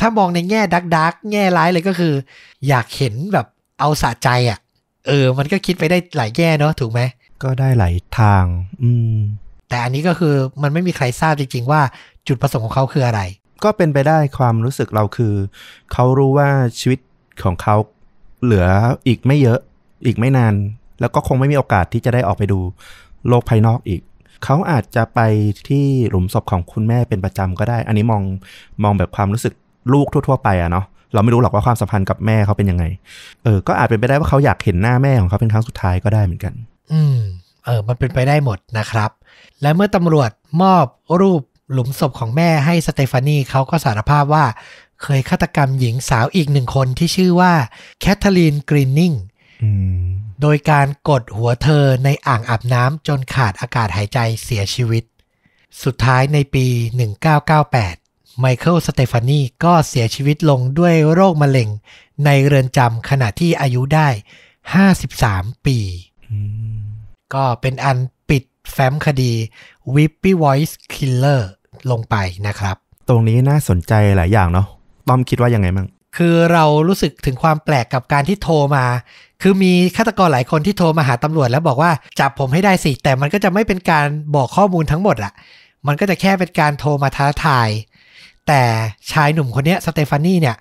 [0.00, 2.14] ถ้ามองในแง่ดักดักแง่ร้ายเลยก็คือ
[2.68, 3.46] อยากเห็นแบบ
[3.80, 4.58] เอาสะใจอะ่ะ
[5.06, 7.00] เออ มันก็คิดไปได้หลายแง่เนาะถูกไหม
[7.42, 8.44] ก็ได้หลายทาง
[8.82, 9.18] อืม
[9.68, 11.80] แต่อันนี้ก็คือมันไม่มีใครทราบจริง ๆ ว่า
[12.28, 13.20] จุดประสงค์ของเขาคืออะไร
[13.64, 15.34] ก็เป็นไปได้ความรู้สึกเราคือ
[15.92, 16.48] เขารู้ว่า
[16.78, 16.98] ชีวิต
[17.44, 17.76] ของเขา
[18.42, 18.66] เหลือ
[19.06, 19.58] อีกไม่เยอะ
[20.06, 20.54] อีกไม่นาน
[21.00, 22.58] แล้วก็คงไม่มีโอกาสที่จะได้ออกไปดู
[23.28, 24.00] โลกภายนอกอีก
[24.44, 25.20] เขาอาจจะไป
[25.68, 28.22] ที่หลุมศพของคุณแม่เป็นประจำก็ได้ อันนี้มอง
[28.82, 29.54] มองแบบความรู้สึก
[29.92, 30.84] ลูกทั่ว ๆ ไปอะเนาะ
[31.14, 32.84] เราไม่รู้หรอกว่าความสัมพันธ์กับแม่เขาเป็นยังไง
[33.44, 36.54] เออ ก็อาจเป็นไปได้ว่าเขาอยากเห็นหน้าแม่ของเขาเป็นครั้งสุดท้ายก็ได้เหมือนกัน
[36.92, 37.18] อืม
[37.64, 39.10] เออ มันเป็นไปได้หมดนะครับ
[39.62, 40.30] และเมื่อตำรวจ
[40.62, 40.86] มอบ
[41.20, 44.44] รูปหลุมศพของแม่ให้สเตฟานีเขาก็สารภาพว่า
[45.02, 47.52] เคยฆาตกรรมหญิงสาวอีกหนึ่งคนที่ชื่อว่า
[48.00, 49.12] แคทเธอรีนกรีนนิง
[49.62, 49.70] อื
[50.00, 50.11] ม
[50.42, 55.04] โดยการกดหัวเธอในอ่างอาบน้ำจนขาดอากาศหายใจเสียชีวิต
[55.84, 56.66] สุดท้ายในปี
[57.52, 61.68] 1998 ไมเคิลสเตฟานีก็เสียชีวิตลงด้วยโรคมะเร็ง
[62.24, 64.08] ในเรือนจำขณะที่อายุได้
[64.86, 65.78] 53 ปี
[66.30, 66.38] อื
[66.78, 66.82] ม
[67.34, 69.32] ก็เป็นอันปิดแฟ้มคดี
[69.94, 71.42] Whippy Voice Killer
[71.90, 72.16] ลงไป
[72.46, 72.76] นะครับ
[73.08, 74.66] ตรงนี้น่าสนใจหลายอย่างเนาะ
[75.08, 78.84] ต้อมคิดว่ายังไงมั่งคือเรารู้สึกถึงความแปลกกับการที่โทรมา
[79.42, 81.90] คือมีฆาตกรหลายคนที่โทรมาหาตำรวจแล้วบอกว่า
[82.20, 85.32] จับผมให้ได้สิ แต่มันก็จะไม่เป็นการบอกข้อมูลทั้งหมดอะ
[85.86, 87.68] มันก็จะแค่เป็นการโทรมาท้าทาย
[88.46, 88.62] แต่
[89.12, 90.56] ชายหนุ่มคนเนี้ยสเตฟานีเนี่ย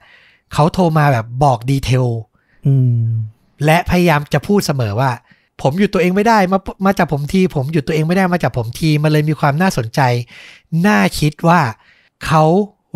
[0.54, 2.06] เขาโทรมาแบบบอกดีเทล
[2.66, 3.06] อืม
[3.66, 5.12] และพยายามจะพูดเสมอว่า
[5.62, 10.02] ผมหยุดตัวเองไม่ได้มามาจับผมที ผมหยุดตัวเองไม่ได้มาจับผมที มันเลยมีความน่าสนใจ
[10.88, 11.62] น่าคิดว่า
[12.26, 12.44] เขา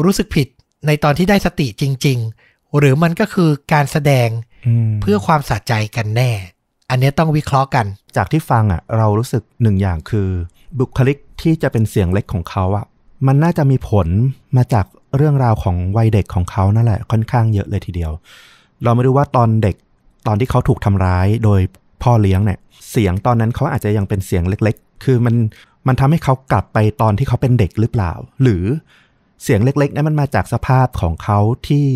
[0.03, 0.47] รู้สึกผิด
[0.87, 2.17] ในตอนที่ได้สติจริง
[2.47, 4.54] ๆ หรือมันก็คือการแสดงอืม
[5.01, 6.31] เพื่อความสะใจกันแน่
[6.89, 7.85] อันนี้ต้องวิเคราะห์กัน
[8.15, 10.29] จากที่ฟังอะ เรารู้สึกหนึ่งอย่างคือ
[10.79, 12.85] บุคลิกที่จะเป็นเสียงเล็กของเขาอะ
[13.27, 14.07] มันน่าจะมีผล
[14.57, 14.85] มาจาก
[15.15, 18.11] เรื่องราวของวัยเด็กของเขานั่นแหละค่อนข้างเยอะเลยทีเดียว
[18.83, 19.75] เราไม่รู้ว่าตอนเด็ก
[20.27, 21.61] ตอนที่เขาถูกทำร้ายโดย
[22.03, 22.59] พ่อเลี้ยงเนี่ย
[22.91, 25.35] เสียงตอนนั้นเขาอาจจะยังเป็นเสียงเล็ก ๆ คือมัน
[25.87, 28.11] มันทำให้เขากลับไปตอนที่เขาเป็นเด็กหรือเปล่า
[28.41, 28.63] หรือ
[29.43, 31.87] เสียงเล็กๆนั้นมันมาจากสภาพของเขาที่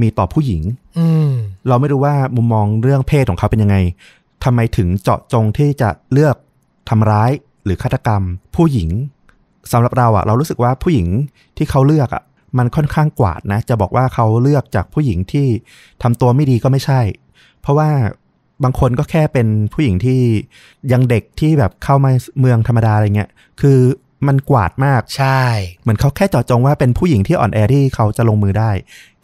[0.00, 0.62] มีต่อผู้หญิง
[0.98, 1.30] อืม
[1.68, 3.76] เราไม่รู้ว่ามุมมองเรื่องเพศของเขาเป็นยังไง
[4.44, 6.36] ทำไมถึงเจาะจงที่จะเลือก
[6.88, 7.30] ทำร้าย
[7.64, 8.22] หรือฆาตกรรม
[8.56, 8.88] ผู้หญิง
[9.72, 11.06] สำหรับเราอะเรารู้สึกว่าผู้หญิง
[11.56, 12.22] ที่เขาเลือกอะ
[12.58, 15.46] มันค่อนข้างกวาดนะ จะบอกว่าเขาเลือกจากผู้หญิงที่
[16.02, 17.00] ทำตัวไม่ดีก็ไม่ใช่
[17.60, 17.90] เพราะว่า
[18.64, 20.20] บางคนก็แค่เป็นผู้หญิงที่
[20.92, 22.10] ยังเด็กที่แบบเข้ามา
[22.40, 23.30] เมืองธรรมดาอะไรเงี้ย
[23.60, 23.78] คือ
[24.28, 25.40] มันกวาดมากใช่
[25.82, 28.70] เหมือนเขาแค่เจาะจงว่าเป็นผู้หญิงที่อ่อนแอที่เขาจะลงมือได้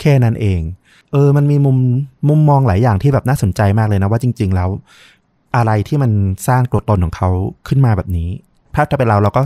[0.01, 0.61] แค่นั้นเอง
[1.13, 1.77] เออ มันมีมุม
[2.29, 4.69] มุมมองหลายอย่างที่แบบน่าสนใจมากเลยนะว่าจริง ๆ แล้ว
[5.57, 6.13] อะไรที่มัน
[6.49, 7.29] สร้างตัวตนของเขา
[7.69, 8.31] ขึ้นมาแบบนี้
[8.75, 9.43] ถ้าถ้าเป็นเราเราก็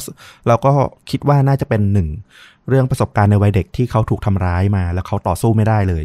[0.49, 0.73] เราก็
[1.11, 2.09] คิดว่าน่าจะเป็นหนึ่ง
[2.69, 6.05] เรื่องประสบการณ์ในวัยเด็กที่เขาถูกทำร้ายมา แล้วเขาต่อสู้ไม่ได้เลย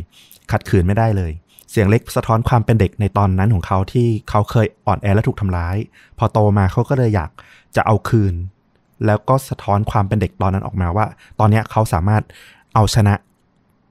[0.52, 1.32] ขัดขืนไม่ได้เลย
[1.72, 5.78] เสียงเล็กสะท้อนความเป็นเด็กในตอนนั้นของเขาที่เขาเคยอ่อนแอและถูกทำร้าย
[6.18, 7.32] พอโตมาเขาก็เลยอยาก
[7.76, 8.34] จะเอาคืน
[9.06, 11.06] แล้วก็สะท้อนความเป็นเด็กตอนนั้นออกมาว่า
[11.40, 12.24] ตอนเนี้ยเขาสามารถ
[12.76, 13.14] เอาชนะ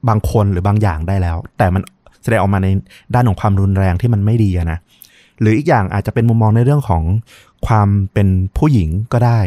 [0.08, 1.82] บางคนหรือบางอย่างได้แล้ว แต่มัน
[2.22, 2.68] แสดงออกมาใน
[3.14, 4.78] ด้านของความรุนแรงที่มันไม่ดีอะนะ
[5.40, 7.02] หรืออีกอย่างอาจจะเป็นมุมมองในเรื่องของ
[7.66, 9.38] ความเป็นผู้หญิงก็ได้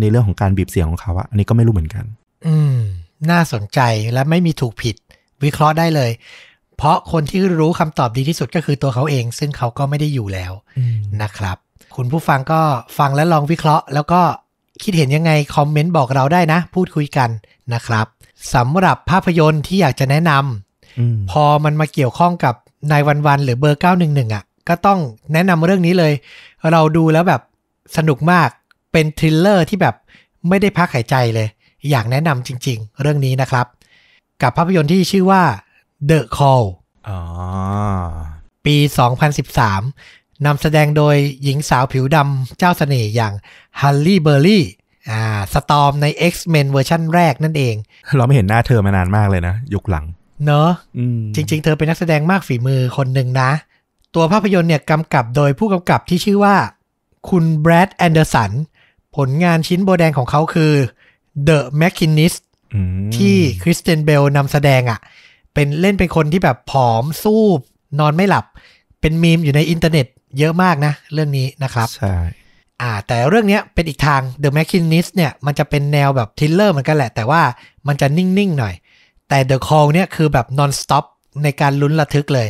[0.00, 2.04] ในเรื่องของการบีบเสียงของเขาอะอันนี้ก็ไม่รู้เหมือนกัน
[2.46, 2.76] อืม
[3.30, 3.80] น่าสนใจ
[4.12, 4.96] และไม่มีถูกผิด
[5.44, 6.10] วิเคราะห์ได้เลย
[6.76, 10.52] เพราะคนที่รู้คำตอบดีที่สุดก็คือตัวเขาเอง ซึ่งเขาก็ไม่ได้อยู่แล้ว
[11.22, 11.56] นะครับ
[11.96, 12.60] คุณผู้ฟังก็
[12.98, 14.20] ฟังและลองวิเคราะห์ แล้วก็
[14.82, 17.30] คิดเห็นยังไงคอมเมนต์บอกเราได้นะ พูดคุยกัน
[17.74, 18.06] นะครับ
[18.54, 22.54] สำหรับภาพยนตร์ที่อยากจะแนะนำอืมพอมันมาเกี่ยวข้องกับ
[22.90, 25.00] นายวันวันหรือเบอร์ 911 อะ ก็ต้อง
[25.32, 26.12] แนะนำเรื่องนี้เลย
[26.70, 27.42] เราดูแล้วแบบ
[27.96, 28.48] สนุกมาก
[28.92, 29.94] เป็นทริลเลอร์ที่แบบ
[30.48, 31.48] ไม่ได้พักหายใจเลย
[31.90, 33.66] อยากแนะนำจริง ๆ เรื่องนี้นะครับ
[34.42, 35.42] กับภาพยนตร์ที่ชื่อว่า
[36.10, 36.64] The Call
[37.08, 37.18] อ๋อ
[38.66, 38.76] ปี
[39.54, 43.32] 2013 นำแสดงโดยหญิงสาวผิวดำเจ้าเสน่ห์อย่าง
[43.80, 44.64] ฮัลลี่เบอร์รี่
[45.10, 47.74] อ่า Storm ใน X-Men เวอร์ชันแรกนั่นเอง
[48.16, 50.04] เราไม่เห็นหน้าเธอมานานมากเลยนะ ยุคหลัง
[50.46, 53.50] เนอะอืมจริง ๆ เธอเป็นนักแสดงมากฝีมือคนหนึ่งนะ
[54.14, 56.56] ตัวภาพยนตร์เนี่ยกำกับโดยผู้กำกับที่ชื่อว่า
[57.30, 58.50] คุณแบรดแอนเดอร์สัน
[59.16, 60.72] ผลงานชิ้นโบแดงของเขาคือ
[61.48, 62.40] The Machinist
[62.74, 64.98] อืมที่คริสเตียนเบลนำแสดงอะ่ะ
[65.54, 67.60] เป็นเล่นเป็นคนที่แบบผอม ซูบ
[68.00, 68.44] นอนไม่หลับ
[69.00, 70.06] เป็นมีมอยู่ในอินเทอร์เน็ต
[70.38, 72.16] เยอะมากนะเรื่องนี้นะครับ ใช่
[72.82, 77.42] อ่าแต่เรื่องเนี้ยเป็นอีกทาง The Machinist เนี่ยมันจะเป็นแนวแบบ thriller เหมือนกันแหละ แต่ว่า
[77.86, 78.74] มันจะนิ่ง ๆ หน่อย
[79.28, 81.04] แต่ The Call เนี่ยคือแบบ non stop
[81.42, 82.48] ในการลุ้นระทึกเลย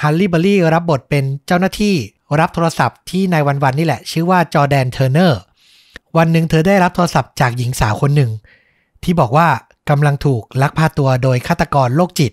[0.00, 1.94] ฮัลลี่เบอร์รี่รับบทเป็นเจ้าหน้าที่
[2.40, 5.40] รับโทรศัพท์ที่ nine one one นี่แหละ ชื่อว่าจอแดนเทอร์เนอร์
[6.16, 8.30] วันหนึ่งเธอได้รับโทรศัพท์จากหญิงสาวคนหนึ่ง
[9.02, 9.48] ที่บอกว่า
[9.90, 12.32] กำลังถูกลักพาตัวโดยฆาตกรโรคจิต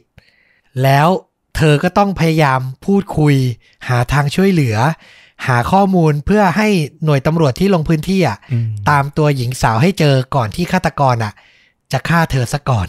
[0.84, 1.08] แล้ว
[1.56, 3.36] เธอก็ต้องพยายามพูดคุย
[3.88, 4.78] หาทางช่วยเหลือ
[5.48, 6.68] หาข้อมูลเพื่อให้
[7.06, 11.34] หน่วยตำรวจที่ลงพื้นที่อะอืมตามตัวหญิงสาวให้เจอก่อนที่ฆาตกรอะ
[11.92, 12.88] จะฆ่าเธอซะก่อน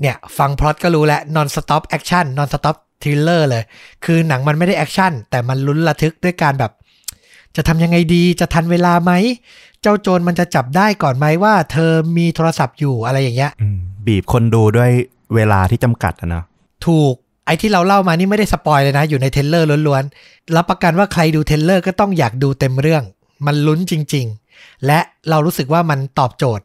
[0.00, 3.64] เนี่ยฟังพล็อตก็รู้แล้ว non stop action non stop thriller เลย
[4.04, 6.72] คือหนังมันไม่ได้ action แต่มันลุ้นระทึกด้วยการแบบ
[7.56, 9.12] จะทำยังไงดีจะทันเวลาไหม
[9.82, 14.90] เจ้าโจรมันจะจับได้ก่อนไหมว่า เธอมีโทรศัพท์อยู่อะไรอย่างเงี้ยอืมบีบคนดูด้วย
[15.34, 16.44] เวลาที่จำกัดอะเนาะ
[16.86, 17.14] ถูก
[17.46, 23.02] ไอ้ที่เราเล่ามานี่ไม่ได้ spoil เลยนะ อยู่ใน trailer ล้วนๆ รับประกันว่าใครดู trailer ก็ต้องอยากดูเต็มเรื่อง
[23.46, 24.98] มันลุ้นจริง ๆ และ
[25.30, 26.64] เรารู้สึกว่ามันตอบโจทย์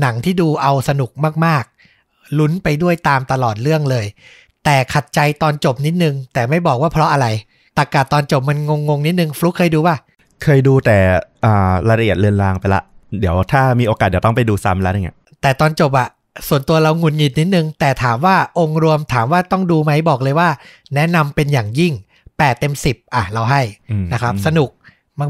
[0.00, 1.10] หนังที่ดูเอาสนุก
[1.44, 4.06] มากๆ ลุ้นไปด้วยตามตลอดเรื่องเลย
[4.64, 7.26] แต่ขัดใจตอนจบนิดนึง แต่ไม่บอกว่าเพราะอะไร
[7.78, 8.58] ตากาตอนจบมัน
[8.88, 9.96] งงๆนิดนึงฟลุกเคยดูป่ะ
[10.42, 10.98] เคยดูแต่
[11.44, 12.82] อ่ารายละเอียดเลือนรางไปละ
[13.20, 16.08] เดี๋ยวถ้ามีโอกาสเดี๋ยวต้องไปดูซ้ำแล้วเนี่ยแต่ตอนจบอะ
[16.48, 20.48] ส่วนตัวเราหงุดหงิดนิดนึง แต่ถามว่าองค์รวมถามว่าต้องดูไหมบอกเลยว่า
[20.94, 21.92] แนะนำเป็นอย่างยิ่ง
[22.24, 24.70] 8 เต็ม 10 อะ เราให้อืมนะครับอืมสนุก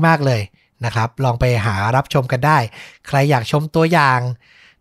[0.06, 0.40] มาก ๆ เลย
[0.84, 2.58] นะครับ ลองไปหารับชมกันได้
[3.06, 4.20] ใครอยากชมตัวอย่าง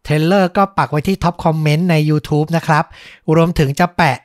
[0.04, 2.86] trailer ก็ปักไว้ที่ top comment ใน YouTube นะครับ
[3.36, 4.18] รวมถึงจะแปะ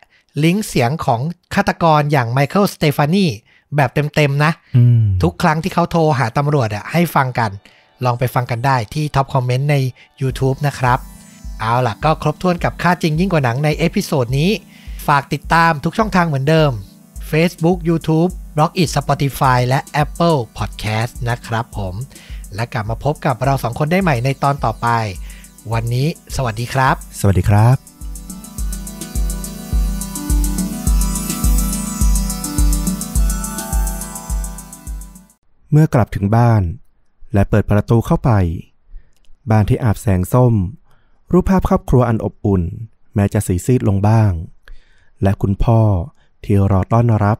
[0.45, 1.21] ลิงก์เสียงของ
[1.55, 3.27] ฆาตกรอย่างไมเคิลสเตฟานี
[3.77, 7.51] แบบเต็ม ๆ นะอืมทุกครั้งที่เขาโทรหาตำรวจอะให้ฟังกัน
[8.05, 9.77] ลองไปฟังกันได้ที่ top comment ใน
[10.23, 10.99] YouTube นะครับ
[11.61, 14.51] เอาล่ะก็ครบถ้วนกับฆ่าจริงยิ่งกว่าหนังใน episode นี้
[15.07, 16.71] ฝากติดตามทุกช่องทางเหมือนเดิม
[17.31, 21.95] Facebook YouTube b l o g i t Spotify และ Apple Podcast นะครับผม
[22.55, 24.89] และกลับมาพบกับเราสองคนได้ใหม่ในตอนต่อไป
[25.73, 26.07] วันนี้
[26.37, 27.77] สวัสดีครับ สวัสดีครับ
[35.71, 36.63] เมื่อกลับถึงบ้าน
[37.35, 38.31] และเปิดประตูเข้าไป
[39.51, 40.55] บ้านที่อาบแสงส้ม
[41.33, 42.63] รูปภาพครอบครัวอันอบอุ่น
[43.15, 44.33] แม้จะสีซีดลงบ้าง
[45.23, 45.81] และคุณพ่อ
[46.45, 47.39] ที่รอต้อนรับ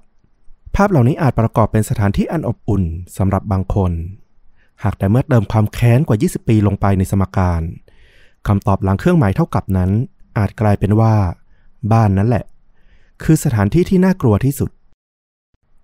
[0.77, 2.83] ภาพเหล่านี้อาจประกอบเป็นสถานที่อันอบอุ่น
[3.17, 3.93] สำหรับบางคน
[4.83, 7.63] หากแต่เมื่อเติมความแค้นกว่า 20 ปีลงไปในสมการ
[8.47, 9.91] คำตอบหลังเครื่องหมายเท่ากับนั้น
[10.39, 11.15] อาจกลายเป็นว่า
[11.93, 12.45] บ้านนั้นแหละ
[13.23, 14.71] คือสถานที่ที่น่ากลัวที่สุด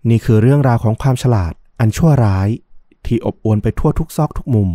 [0.09, 2.49] นี่คือเรื่องราวของความฉลาดอันชั่วร้าย
[3.07, 4.69] ที่อบอวลไปทั่วทุกซอกทุกมุม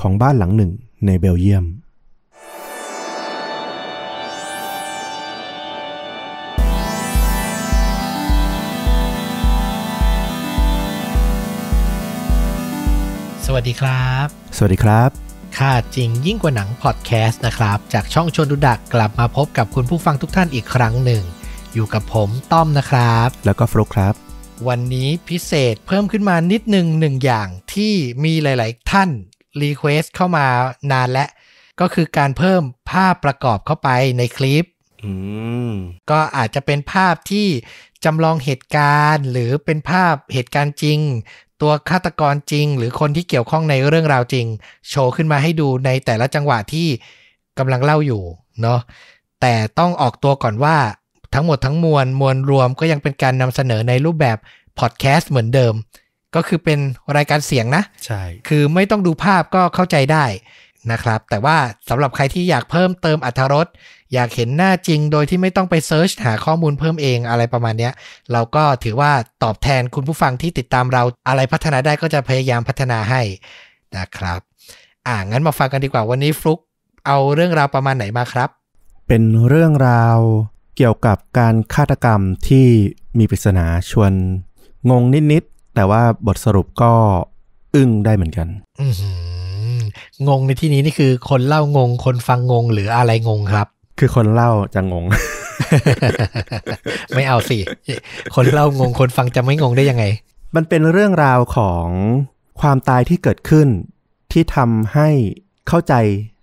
[0.00, 0.72] ของบ้านหลังหนึ่ง
[1.06, 1.64] ในเบลเยียม
[13.48, 15.10] สวัสดีครับ สวัสดีครับ
[15.58, 21.22] ค่าจริงยิ่งกว่าหนังพอดแคสต์นะครับ จากช่องชวนดูดักกลับมาพบกับคุณผู้ฟังทุกท่านอีกครั้งหนึ่ง
[21.74, 24.14] อยู่กับผมต้อมนะครับ แล้วก็ฟลุกครับ
[24.68, 27.92] วันนี้พิเศษเพิ่มขึ้นมานิดหนึ่งหนึ่งอย่างที่
[28.24, 29.10] มีหลาย ๆ ท่าน
[29.62, 30.46] รีเควสเข้ามา
[30.92, 31.26] นานและ
[31.80, 34.64] ก็คือการเพิ่มภาพประกอบเข้าไปในคลิป
[35.04, 35.12] อื
[35.70, 35.72] ม
[36.10, 37.48] ก็อาจจะเป็นภาพที่
[38.04, 41.00] จำลองเหตุการณ์หรือเป็นภาพเหตุการณ์จริง
[41.62, 44.46] ตัวฆาตกรจริง หรือคนที่เกี่ยวข้องในเรื่องราวจริง
[44.88, 46.88] โชว์ขึ้นมาให้ดูในแต่ละจังหวะที่
[47.58, 48.22] กำลังเล่าอยู่
[48.62, 48.80] เนาะ
[49.40, 50.76] แต่ต้องออกตัวก่อนว่า
[51.34, 54.38] ทั้งหมดทั้งมวลมวลรวมก็ยังเป็นการนำเสนอในรูปแบบ
[54.78, 55.74] พอดแคสต์เหมือนเดิม
[56.34, 56.78] ก็คือเป็น
[57.16, 60.24] รายการเสียงนะ ใช่ คือไม่ต้องดูภาพก็เข้าใจได้
[60.92, 61.56] นะครับ แต่ว่า
[61.88, 63.66] สำหรับใครที่อยากเพิ่มเติมอรรถรส
[64.14, 67.92] อยากเห็นหน้าจริงโดยที่ไม่ต้องไปเซิร์ชหาข้อมูลเพิ่มเองอะไรประมาณเนี้ย
[68.32, 69.12] เราก็ถือว่า
[69.44, 73.22] ตอบแทนคุณผู้ฟังที่ติดตามเราอะไรพัฒนาได้ก็จะพยายามพัฒนาให้
[73.96, 74.40] นะครับ
[75.06, 76.58] อ่างั้นมาฟังกันดีกว่าวันนี้ฟลุก
[77.06, 78.48] เอาเรื่องราวประมาณไหนมาครับ
[79.08, 80.18] เป็นเรื่องราว
[80.76, 82.66] เกี่ยวกับการฆาตกรรมที่
[83.18, 84.12] มีปริศนาชวน
[84.90, 85.02] งง
[85.32, 86.92] นิดๆแต่ว่าบทสรุปก็
[87.74, 88.48] อึ้งได้เหมือนกัน
[88.80, 89.10] อือหื
[89.44, 89.45] อ
[90.28, 93.66] งงในที่นี้นี่คือคนเล่างง คนฟังงงหรืออะไรงงครับ
[93.98, 95.04] คือคนเล่าจะงง
[97.14, 97.58] ไม่เอาสิ
[98.34, 100.04] คนเล่างงคนฟังจะไม่งงได้ยังไง
[100.56, 101.86] มันเป็นเรื่องราวของ
[102.60, 103.68] ความตายที่เกิดขึ้น
[104.32, 105.08] ที่ทำให้
[105.68, 105.94] เข้าใจ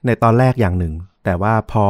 [0.06, 0.94] ในตอนแรกอย่างหนึ่ง
[1.24, 1.86] แต่ว่าพอ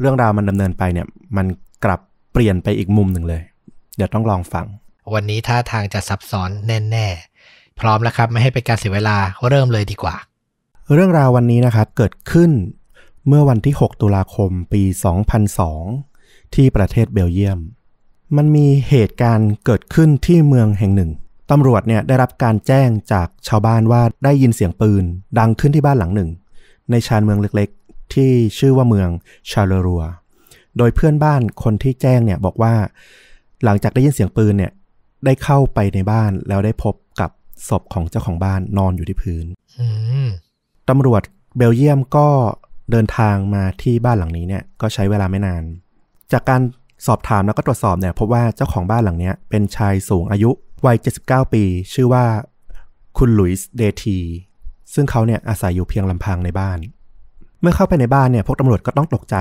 [0.00, 1.06] เรื่องราวมันดำเนินไปเนี่ย
[1.36, 1.46] มัน
[1.84, 2.00] กลับ
[2.32, 3.42] เปลี่ยนไปอีกมุมหนึ่งเลย
[3.96, 4.66] เดี๋ยวต้องลองฟัง
[5.14, 6.50] วันนี้ท่าทางจะซับซ้อน
[6.90, 7.06] แน่
[7.44, 9.16] ๆ พร้อมแล้วครับ ไม่ให้เป็นการเสียเวลา
[9.48, 10.14] เริ่มเลยดีกว่า
[10.94, 12.50] เรื่องราววันนี้นะครับเกิดขึ้น
[13.28, 14.82] เมื่อวันที่ 6 ตุลาคมปี
[15.68, 17.58] 2002 ที่ประเทศเบลเยียม
[18.36, 21.10] มันมีเหตุการณ์เกิดขึ้นที่เมืองแห่งหนึ่ง
[21.50, 25.04] ตำรวจเนี่ยได้รับการแจ้งจากชาวบ้านว่าได้ยินเสียงปืน
[25.38, 26.30] ดังขึ้นที่บ้านหลังหนึ่ง
[26.90, 29.08] ในชานเมืองเล็กๆ ที่ชื่อว่าเมือง
[29.50, 30.02] ชาเลรัว
[30.78, 32.74] โดยเพื่อนบ้านคนที่แจ้งเนี่ยบอกว่า
[33.64, 34.72] หลังจากได้ยินเสียงปืนเนี่ย
[35.24, 37.30] ได้เข้าไปในบ้านแล้วได้พบกับ
[37.68, 39.46] ศพของเจ้าของบ้านนอนอยู่ที่พื้น
[40.88, 41.22] ตำรวจ
[41.56, 42.28] เบลเยียมก็
[42.90, 45.62] เดินทางมาที่บ้านหลังนี้เนี่ยก็ใช้เวลาไม่นาน
[46.32, 46.60] จากการ
[47.06, 50.50] สอบถามแล้วก็ตรวจสอบเนี่ยพบว่าเจ้าของบ้านหลังนี้เป็นชายสูงอายุ
[50.86, 51.62] วัย 79 ปี
[51.94, 52.24] ชื่อว่า
[53.18, 54.18] คุณหลุยส์เดที
[54.94, 56.78] ซึ่งเขาเนี่ยอาศัยอยู่เพียงลำพังในบ้าน
[57.60, 59.36] เมื่อเข้าไปในบ้านเนี่ยพวกตำรวจก็ต้องตกใจ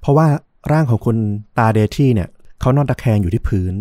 [0.00, 0.26] เพราะว่า
[0.72, 1.16] ร่างของคุณ
[1.58, 2.28] ตาเดทีเนี่ย
[2.60, 3.74] เขานอนตะแคงอยู่ที่พื้น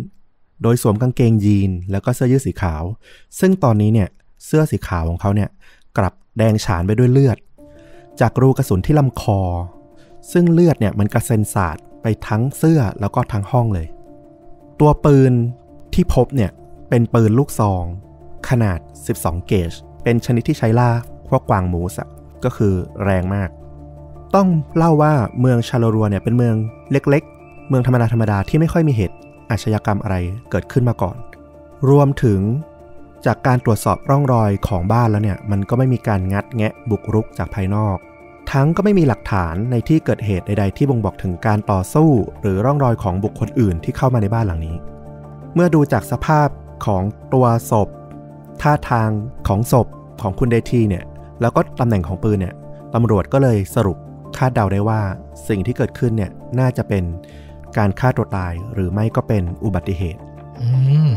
[0.62, 2.84] โดยสวมกางเกงยีนแล้วก็เสื้อยืดสีขาว
[3.40, 4.10] ซึ่งตอนนี้เนี่ย
[4.46, 5.50] เสื้อสีขาวของเขาเนี่ย
[5.98, 7.38] กลับ แดงฉานไปด้วยเลือด
[8.22, 9.42] จากรูกระสุนที่ลำคอ
[10.32, 13.88] ซึ่งเลือดเนี่ยมันกระเซ็นสาดไปทั้งเสื้อแล้วก็ทั้งห้องเลย
[14.80, 15.34] ตัวปืน
[15.94, 16.52] ที่พบเนี่ย
[16.90, 17.84] เป็นปืนลูกซอง
[18.50, 18.80] ขนาด
[19.14, 19.72] 12 เกจ
[20.04, 20.90] เป็นชนิดที่ใช้ล่า
[21.28, 22.08] พวกกวางหมูสะ
[22.44, 22.74] ก็คือ
[23.04, 23.50] แรงมาก
[24.36, 24.48] ต้อง
[24.78, 26.56] เล่าว่าเมืองชาลรัวเนี่ยเป็นเมือง
[26.92, 29.16] เล็กๆ เมืองธรรมดาธรรมดาที่ไม่ค่อยมีเหตุ
[29.50, 30.16] อาชญากรรมอะไร
[30.50, 31.18] เกิดขึ้นมาก่อน
[31.90, 32.40] รวมถึง
[33.26, 37.98] จากการตรวจสอบร่องรอยของบ้านแล้วเนี่ยมันก็ไม่มีการงัดแงะบุกรุกจากภายนอก
[38.52, 42.10] ทั้งก็ไม่มีหลักฐานในที่เกิดเหตุใดๆ ที่บ่งบอกถึงการต่อสู้
[42.41, 44.76] หรือร่องรอยของบุคคลอื่นที่เข้ามาในบ้านหลังนี้
[45.53, 46.48] เมื่อดูจากสภาพ
[46.85, 47.03] ของ
[47.34, 47.88] ตัวศพ
[48.61, 49.10] ท่าทาง
[49.48, 49.88] ของศพ
[50.22, 51.03] ของคุณเดทีเนี่ย
[51.41, 52.53] แล้วก็ตำแหน่งของปืนเนี่ย
[52.94, 53.98] ตำรวจก็เลยสรุป
[54.38, 55.02] คาดเดาได้ว่า
[55.48, 57.03] สิ่งที่เกิดขึ้นเนี่ยน่าจะเป็น
[57.77, 60.22] การฆ่าตัวตายหรือไม่ก็เป็นอุบัติเหตุ
[60.60, 60.68] อื
[61.07, 61.10] ม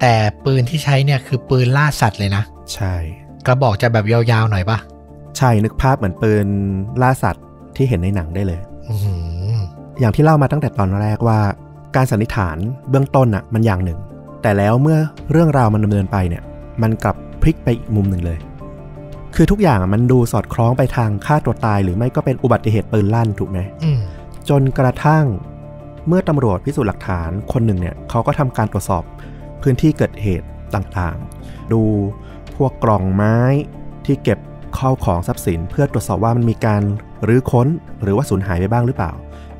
[0.00, 0.14] แต่
[0.44, 2.42] ปืนที่ใช้เนี่ยคือปืนล่าสัตว์เลยนะ
[2.74, 2.94] ใช่
[3.46, 4.78] กระบอกจะแบบยาวๆหน่อยปะ
[5.38, 6.46] ใช่นึกภาพเหมือนปืน
[7.02, 7.44] ล่าสัตว์
[7.76, 9.14] ที่เห็นในหนังได้เลยอือหื
[9.52, 9.56] อ
[10.00, 11.40] อย่างที่เล่ามาตั้งแต่ตอนแรกว่า
[11.96, 12.56] การสันนิษฐาน
[12.90, 13.98] เบื้องต้นน่ะมันอย่างหนึ่ง
[14.42, 14.98] แต่แล้วเมื่อ
[15.32, 16.42] เรื่องราวมันดำเนินไปเนี่ย
[16.82, 18.38] มันกลับพลิกไปอีกมุมหนึ่งเลย
[19.34, 24.00] คือทุกอย่างอะมันดูสอดคล้องไปทางฆ่าตัวตาย หรือไม่ก็เป็นอุบัติเหตุปืนลั่นถูกไหมอืม
[24.48, 25.24] จนกระทั่ง
[26.08, 29.02] เมื่อตำรวจพิสูจน์หลักฐานคนหนึ่งเนี่ยเขาก็ทำการตรวจสอบ
[29.62, 31.82] พื้นที่เกิดเหตุต่างๆ ดู
[32.56, 33.36] พวกกล่องไม้
[34.06, 34.38] ที่เก็บ
[34.78, 36.82] ข้าวของทรัพย์สิน เพื่อตรวจสอบว่ามันมีการ
[37.28, 37.68] รื้อค้น
[38.02, 39.12] หรือว่าสูญหายไปบ้างหรือเปล่า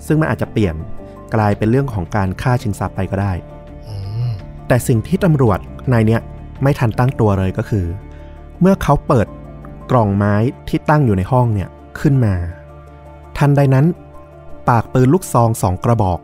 [0.06, 0.74] ซึ่งมันอาจจะเปลี่ยน
[1.34, 3.32] กลายเป็นเรื่องของการฆ่าชิงทรัพย์ไปก็ได้
[4.68, 5.58] แต่สิ่งที่ตำรวจ
[5.92, 6.20] นายเนี้ย
[6.62, 7.86] ไม่ทันตั้งตัวเลยก็คือ
[8.60, 9.26] เมื่อเขาเปิด
[9.90, 10.34] กล่องไม้
[10.68, 11.68] ที่ตั้งอยู่ในห้องเนี่ย
[12.00, 12.34] ขึ้นมา
[13.38, 13.86] ทันใดนั้น
[14.68, 16.18] ปากปืนลูกซองสองกระบอก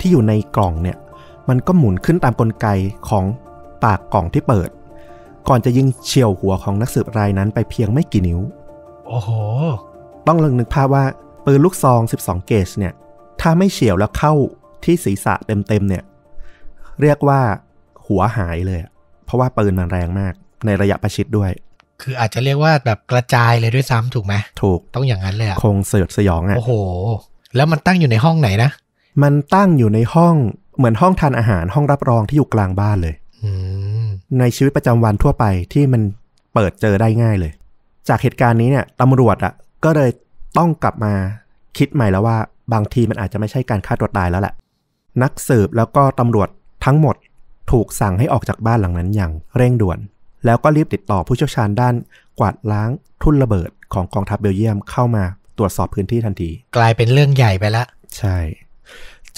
[0.00, 0.96] ที่อยู่ในกล่องเนี่ย
[1.48, 2.66] มันก็หมุนขึ้นตามกลไก
[3.08, 3.24] ของ
[3.84, 4.70] ปากกล่องที่เปิด
[5.48, 8.40] ก่อนจะยิงเฉียวหัวของนักสืบรายนั้นไปเพียงไม่กี่นิ้ว
[9.06, 9.30] โอ้โห
[10.26, 11.04] ต้องลองนึกภาพว่า
[11.44, 12.92] ปืนลูกซอง 12 เกจเนี่ย
[13.40, 14.32] ถ้าไม่เฉียวแล้วเข้า
[14.84, 16.04] ที่ศีรษะเต็มๆเนี่ย
[17.02, 17.40] เรียกว่า
[18.06, 18.90] หัวหายเลยอะ
[19.24, 20.34] เพราะว่าปืนมันแรงมาก
[20.66, 21.50] ในระยะประชิดด้วย
[22.02, 26.72] คืออาจจะเรียกว่าแบบกระจายเลยด้วยซ้ำถูกไหมถูกต้องอย่างนั้นเลยอะคงสยดสยองอะโอ้โห
[27.56, 28.70] แล้วมันตั้งอยู่ในห้องไหนนะ
[29.22, 30.34] มันตั้งอยู่ในห้อง
[30.78, 33.14] เหมือนห้องทานอาหารห้องรับรองที่อยู่กลางบ้านเลย
[33.44, 33.50] อื
[34.04, 34.06] ม
[34.38, 36.02] ในชีวิตประจำวันทั่วไปที่มัน
[36.54, 37.52] เปิดเจอได้ง่ายเลย
[38.08, 39.52] จากเหตุการณ์นี้เนี่ยตำรวจอะ
[39.84, 40.10] ก็เลย
[40.58, 41.12] ต้องกลับมา
[41.78, 42.38] คิดใหม่แล้วว่า
[42.72, 44.54] บางทีมันอาจจะไม่ใช่การฆ่าตัวตายแล้วแหละ
[45.22, 46.48] นักสืบแล้วก็ตำรวจ
[46.84, 47.16] ทั้งหมด
[47.70, 49.98] ถูกสั่งให้ออกจากบ้านหลังนั้นอย่างเร่งด่วน
[50.44, 51.94] แล้วก็รีบติดต่อผู้เชี่ยวชาญด้าน
[52.38, 52.90] กวาดล้าง
[53.22, 55.24] ทุ่นระเบิดของกองทัพเบลเยียมเข้ามา
[55.58, 57.84] ตรวจสอบพื้นที่ทันที กลายเป็นเรื่องใหญ่ไปละ
[58.18, 58.36] ใช่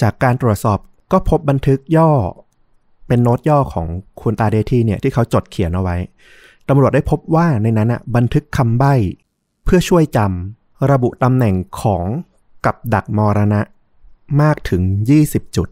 [0.01, 0.79] จากการตรวจสอบ
[1.11, 2.11] ก็พบบันทึกย่อ
[3.07, 3.87] เป็นโน้ตย่อของ
[4.21, 5.95] คุณตาเดทีเนี่ยที่เขาจดเขียนเอาไว้
[6.69, 8.93] ตำรวจได้พบว่าในนั้นอะบันทึกคำใบ้
[9.63, 12.05] เพื่อช่วยจำระบุตำแหน่งของ
[12.65, 13.61] กับดักมรณะ
[14.41, 14.81] มากถึง
[15.19, 15.69] 20 จุด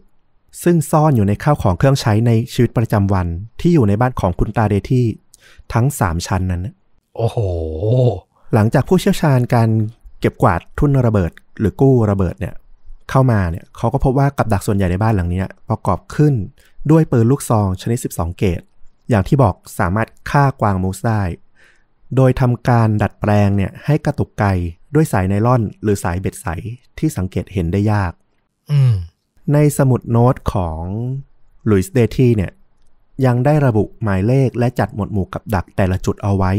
[0.62, 3.26] ซึ่งซ่อนอยู่ในข้าวของเครื่องใช้ในชีวิตประจำวัน
[3.60, 5.02] ที่อยู่ในบ้านของคุณตาเดที
[5.72, 6.62] ทั้ง 3 ชั้นนั้น
[7.16, 7.38] โอ้โห
[8.54, 9.68] หลังจากผู้เชี่ยวชาญการ
[10.20, 12.54] เก็บกวาดทุ่นระเบิดหรือกู้ระเบิดเนี่ย
[13.10, 16.34] เข้ามาเนี่ยเขาก็พบว่ากับดักส่วนใหญ่ในบ้านหลังนี้ประกอบขึ้น
[16.90, 18.60] ด้วยปืนลูกซองชนิด 12 เกต
[19.10, 21.22] อย่างที่บอกสามารถฆ่ากวางมูสได้
[22.16, 24.44] โดยทำการดัดแปลงเนี่ยให้กระตุกไก
[24.94, 26.46] ด้วยสายไนล่อน หรือสายเบ็ดใส
[26.98, 28.12] ที่สังเกตเห็นได้ยาก
[28.70, 28.94] อืม
[29.52, 30.82] ในสมุดโน้ตของ
[31.70, 32.52] ลุยส์เดทีเนี่ย
[33.26, 36.52] ยังได้ระบุหมายเลขและจัดหมวดหมู่กับดักแต่ละจุดเอาไว้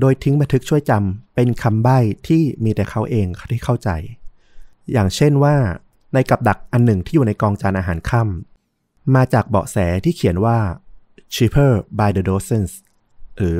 [0.00, 3.90] โดยทิ้งบันทึกช่วยจำเป็นคำใบ้ที่มีแต่เขาเองที่เข้าใจ
[4.92, 5.54] อย่างเช่นว่า
[6.12, 10.58] ในกับดักอันหนึ่งที่อยู่ในกองจานอาหารค่ำมาจากเบาะแสที่เขียนว่า
[11.34, 12.72] cheaper by the dozens
[13.36, 13.58] หรือ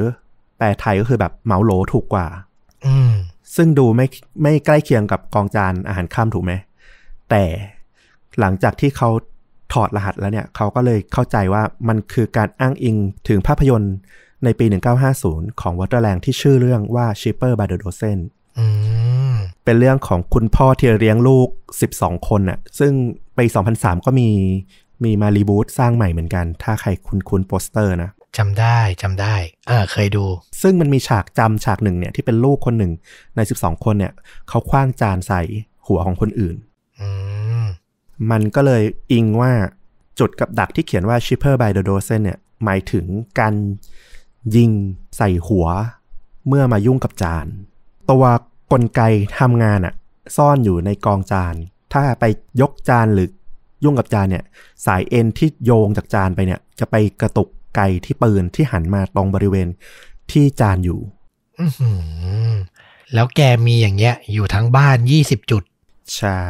[0.57, 2.27] แปลไทยก็คือแบบเหมาโหลถูกกว่า
[2.86, 3.12] อืม
[3.57, 4.07] ซึ่งดูไม่
[4.43, 6.53] ไม่ใกล้เคียงกับกองจานอาหารค่ำถูกไหม
[7.31, 7.44] แต่
[8.40, 9.11] หลังจากที่เขา
[9.73, 12.97] ถอดรหัสแล้วเนี่ย เขาก็เลยเข้าใจว่ามันคือการอ้างอิง
[13.28, 13.94] ถึงภาพยนตร์
[14.44, 14.66] ในปี
[15.12, 18.19] 1950 ของวอเตอร์แลนด์ที่ชื่อเรื่องว่า Cheaper by the Dozen
[18.59, 18.65] อื
[19.05, 19.06] ม
[19.66, 21.48] เป็นเรื่องของคุณพ่อที่เลี้ยงลูก
[21.88, 22.93] 12 คนน่ะ ซึ่ง
[23.38, 23.44] ปี
[23.76, 24.28] 2003 ก็มี
[25.05, 29.34] มีมารีบูตสร้างใหม่เหมือนกัน ถ้าใครคุ้นคุ้นโปสเตอร์นะจำได้จำได้
[29.70, 30.24] อ่าเคยดู
[30.62, 32.93] ซึ่งมันมีฉากจำฉากหนึ่งเนี่ยที่เป็นลูกคนหนึ่ง
[33.36, 34.12] ใน 12 คนเนี่ย
[34.48, 35.43] เขาคว้างจานใส่
[35.86, 36.56] หัวของคนอื่น
[37.01, 37.09] อื
[37.62, 37.64] ม
[38.30, 38.82] มันก็เลย
[39.12, 39.52] อิงว่า
[40.18, 43.06] จุดกับดักที่เขียนว่า cheaper by the dozen เนี่ย หมายถึง
[43.40, 43.55] การ
[44.56, 44.70] ยิง
[45.16, 45.66] ใส่หัว
[46.48, 47.47] เมื่อมายุ่งกับจาน
[48.10, 48.24] ตัว
[48.72, 49.02] กลไก
[49.38, 49.94] ทำงานอะ
[50.36, 51.55] ซ่อนอยู่ในกองจาน
[51.93, 52.24] ถ้าไป
[52.60, 53.28] ยกจานหรือ
[53.84, 54.44] ยุ่งกับจานเนี่ย
[54.86, 59.68] สายเอ็นที่โยงจากจานไปเนี่ย จะไปกระตุกไกที่ปืนที่หันมาตรงบริเวณ
[60.30, 61.01] ที่จานอยู่
[61.60, 61.90] อือหื
[62.51, 62.52] อ
[63.14, 65.62] แล้วแกมีอย่างเงี้ย อยู่ทั้งบ้านยี่สิบจุด
[66.16, 66.43] ใช่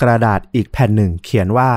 [0.00, 1.70] กระดาษอีกแผ่นหนึ่งเขียนว่า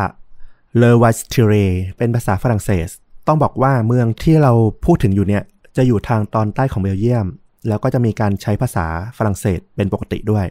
[0.81, 1.65] Le w a s t i r e
[1.97, 2.89] เป็นภาษาฝรั่งเศส
[3.27, 4.53] ต้องบอกว่าเมืองที่เรา
[4.85, 5.43] พูดถึงอยู่เนี่ย
[5.77, 7.27] จะอยู่ทางตอนใต้ของเบลเยียม
[7.67, 10.45] แล้วก็จะมีการใช้ภาษาฝรั่งเศสเป็นปกติด้วย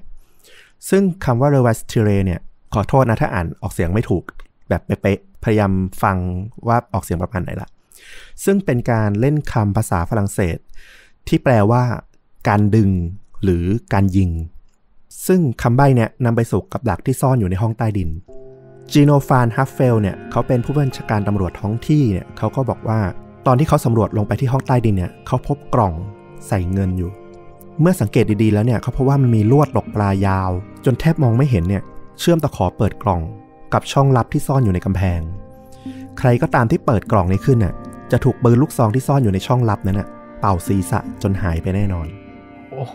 [0.89, 2.41] ซึ่งคำว่า Le w a s t i r e เนี่ย
[2.75, 4.25] ขอโทษนะถ้าอ่านออกเสียงไม่ถูก
[4.69, 5.73] แบบเป๊ะๆพยายาม
[6.03, 6.17] ฟัง
[6.69, 7.69] ว่าออกเสียงประมาณไหนละ
[8.45, 10.59] ซึ่งเป็นการเล่นคำภาษาฝรั่งเศส
[11.29, 11.83] ที่แปลว่า
[12.49, 12.91] การดึง
[13.43, 14.31] หรือการยิง
[15.27, 18.09] ซึ่งคำใบ้เนี่ยนำไปสู่กับดักที่ซ่อนอยู่ในห้องใต้ดิน
[18.93, 23.01] จีโนฟานฮัฟเฟลเนี่ยเขาเป็นผู้บัญชาการตำรวจท้องที่เนี่ยเขาก็บอกว่า
[23.47, 25.95] ตอนที่เขาสำรวจลงไปที่ห้องใต้ดินเนี่ยเขาพบกล่อง
[26.49, 27.11] ใส่เงินอยู่
[27.81, 30.51] เมื่อสังเกตดีๆแล้วเนี่ยเขาพบว่ามันมีลวดตกปลายาว
[30.85, 31.83] จนแทบมองไม่เห็นเนี่ย
[32.21, 33.21] เชื่อมตะขอเปิดกล่อง
[33.73, 35.21] กับช่องลับที่ซ่อนอยู่ในกำแพง
[36.19, 37.75] ใครก็ตามที่เปิดกล่องนี้ขึ้นน่ะ
[38.13, 40.09] จะถูกปืนลูกซองที่ซ่อนอยู่ในช่องลับนั้นน่ะ
[40.41, 42.07] เป่าศีรษะจนหายไปแน่นอน
[42.73, 42.95] โอ้โห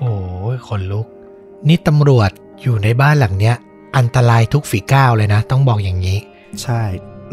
[0.68, 1.08] คนลุก
[1.68, 2.32] นี่ตำรวจ
[2.62, 3.56] อยู่ในบ้านหลังเนี้ย
[3.98, 6.18] อันตรายทุกฝีก้าวเลยนะ ต้องบอกอย่างนี้
[6.62, 6.82] ใช่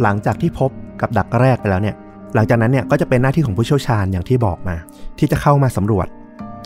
[0.02, 0.70] หลังจากที่พบ
[1.00, 1.96] กับดักแรกไปแล้วเนี่ย
[2.34, 4.76] หลังจากนั้นเนี่ยก็จะเป็นหน้าที่ของผู้เชี่ยวชาญอย่างที่บอกมา
[5.18, 6.06] ที่จะเข้ามาสำรวจ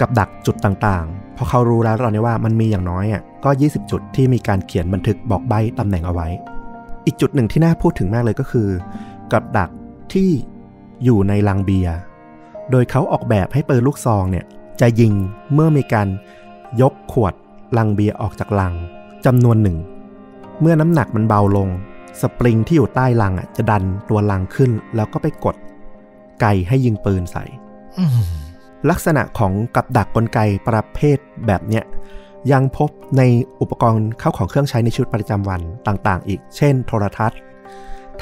[0.01, 6.29] กับดักจุดต่างๆ พอเขารู้แล้วตอนนี้ว่ามันมีอย่างน้อยอะก็ 20 จุดที่มีการเขียนบันทึกบอกใบตำแหน่งเอาไว้
[7.07, 8.69] อีกจุดหนึ่งที่น่าพูดถึงมากเลยก็คือ
[9.33, 9.71] กับดัก
[10.13, 10.31] ที่
[11.05, 11.97] อยู่ในลังเบียร์
[12.71, 14.45] โดยเขาออกแบบให้เปืนลูกซองเนี่ย
[14.81, 15.13] จะยิง
[15.53, 16.09] เมื่อมีการ
[16.81, 17.35] ยกขวด
[17.77, 18.75] ลังเบียร์ออกจากลัง
[19.27, 19.77] จำนวนหนึ่ง
[20.61, 21.69] เมื่อน้ำหนักมันเบาลง
[22.21, 25.57] สปริงที่อยู่ใต้ลังอะจะดันตัวลังขึ้น แล้วก็ไปกด
[26.41, 27.45] ไกให้ยิงปืนใส่
[27.99, 28.11] อืม
[28.91, 30.39] ลักษณะของกับดักกลไก
[30.69, 31.85] ประเภทแบบเนี้ย
[32.53, 33.23] ยังพบใน
[33.61, 37.39] อุปกรณ์เข้าของเครื่องใช้ในชีวิตประจำวันต่างๆ อีก เช่น โทรทัศน์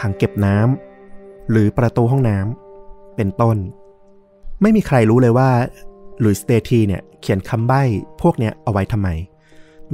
[0.01, 3.57] ถังเก็บน้ำหรือประตูห้องน้ำเป็นต้น
[4.63, 5.51] ไม่มีใครรู้เลยว่า
[6.21, 7.83] หลุยส์เตทีเนี่ยเขียนคำใบ้
[8.23, 9.09] พวกเนี้ยเอาไว้ทำไม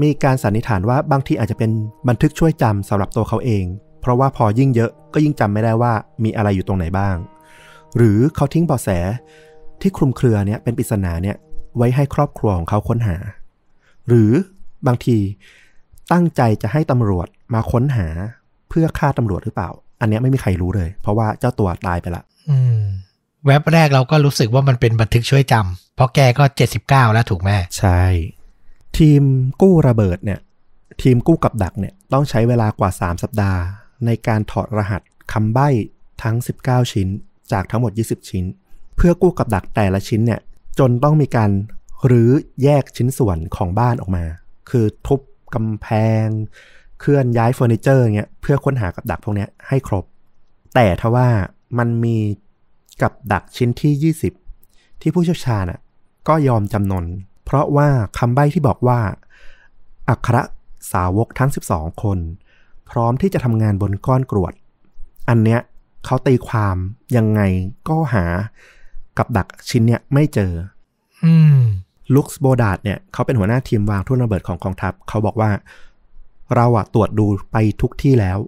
[0.03, 1.71] มีการสันนิษฐานว่าบางทีอาจจะเป็น
[2.09, 3.65] บันทึกช่วยจำสำหรับตัวเขาเอง
[4.01, 5.93] เพราะว่าพอยิ่งเยอะก็ยิ่งจำไม่ได้ว่า
[6.25, 7.17] มีอะไรอยู่ตรงไหนบ้าง
[7.97, 8.89] หรือเขาทิ้งเบาะแส
[9.81, 11.37] ที่คลุมเครือเนี่ยเป็นปริศนาเนี่ย
[11.77, 13.17] ไว้ให้ครอบครัวของเขาค้นหา
[14.09, 14.31] หรือ
[14.87, 15.17] บางที
[16.13, 18.07] ตั้งใจจะให้ตำรวจมาค้นหา
[18.69, 19.71] เพื่อฆ่าตำรวจหรือเปล่า
[20.01, 22.83] อันเนี้ยไม่มีใครรู้เลย เพราะว่าเจ้าตัวตายไปละอืม
[23.47, 26.45] แว็บแรกเราก็รู้สึกว่ามันเป็นบันทึกช่วยจำเพราะแกก็
[26.81, 28.03] 79 แล้วถูกไหมใช่
[28.99, 29.23] ทีม
[29.63, 30.41] กู้ระเบิดเนี่ย
[31.03, 33.61] ทีมกู้กับดักเนี่ยต้องใช้เวลากว่า 3 สัปดาห์
[34.07, 35.03] ในการถอดรหัส
[35.33, 35.69] คำใบ้
[36.23, 37.09] ทั้ง 19 ชิ้น
[37.53, 38.45] จากทั้งหมด 20 ชิ้น
[38.97, 40.41] เพื่อกู้กับดักแต่ละชิ้นเนี่ย
[40.79, 41.51] จนต้องมีการ
[42.07, 42.31] หรือ
[42.63, 44.25] แยกชิ้นส่วนของบ้านออกมา
[44.71, 45.21] คือทุบ
[45.55, 45.87] กำแพ
[46.25, 46.27] ง
[47.01, 50.05] เคลื่อนย้ายเฟอร์นิเจอร์เงี้ยเพื่อค้นหากับดักพวกนี้ให้ครบ
[50.75, 51.29] แต่ทว่า
[51.79, 52.17] มันมี
[53.03, 54.15] กับดักชิ้นที่
[54.59, 55.81] 20 ที่ผู้เชี่ยวชาญอะ
[56.29, 57.05] ก็ยอมจำนน
[57.45, 59.01] เพราะว่าคำใบ้ที่บอกว่า
[60.09, 60.37] อัคร
[60.93, 62.19] สาวกทั้ง 12 คน
[62.91, 64.53] พร้อมที่จะทำงานบนก้อนกรวด
[65.29, 65.61] อันเนี้ย
[66.05, 66.77] เขาตีความ
[67.17, 67.41] ยังไง
[67.89, 68.25] ก็หา
[69.19, 70.53] กับดักชิ้นเนี้ยไม่เจอ
[71.25, 71.61] อืม
[72.15, 75.51] ลุคส์โบดาดเนี่ยเขาเป็นหัวหน้าทีมวางทุ่นระเบิดของกองทัพ เขาบอกว่า
[76.55, 78.39] เราอะตรวจดูไปทุกที่แล้ว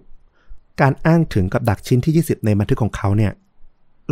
[0.81, 3.31] การอ้างถึงกับดักชิ้นที่ 20 ในบันทึกของเขาเนี่ย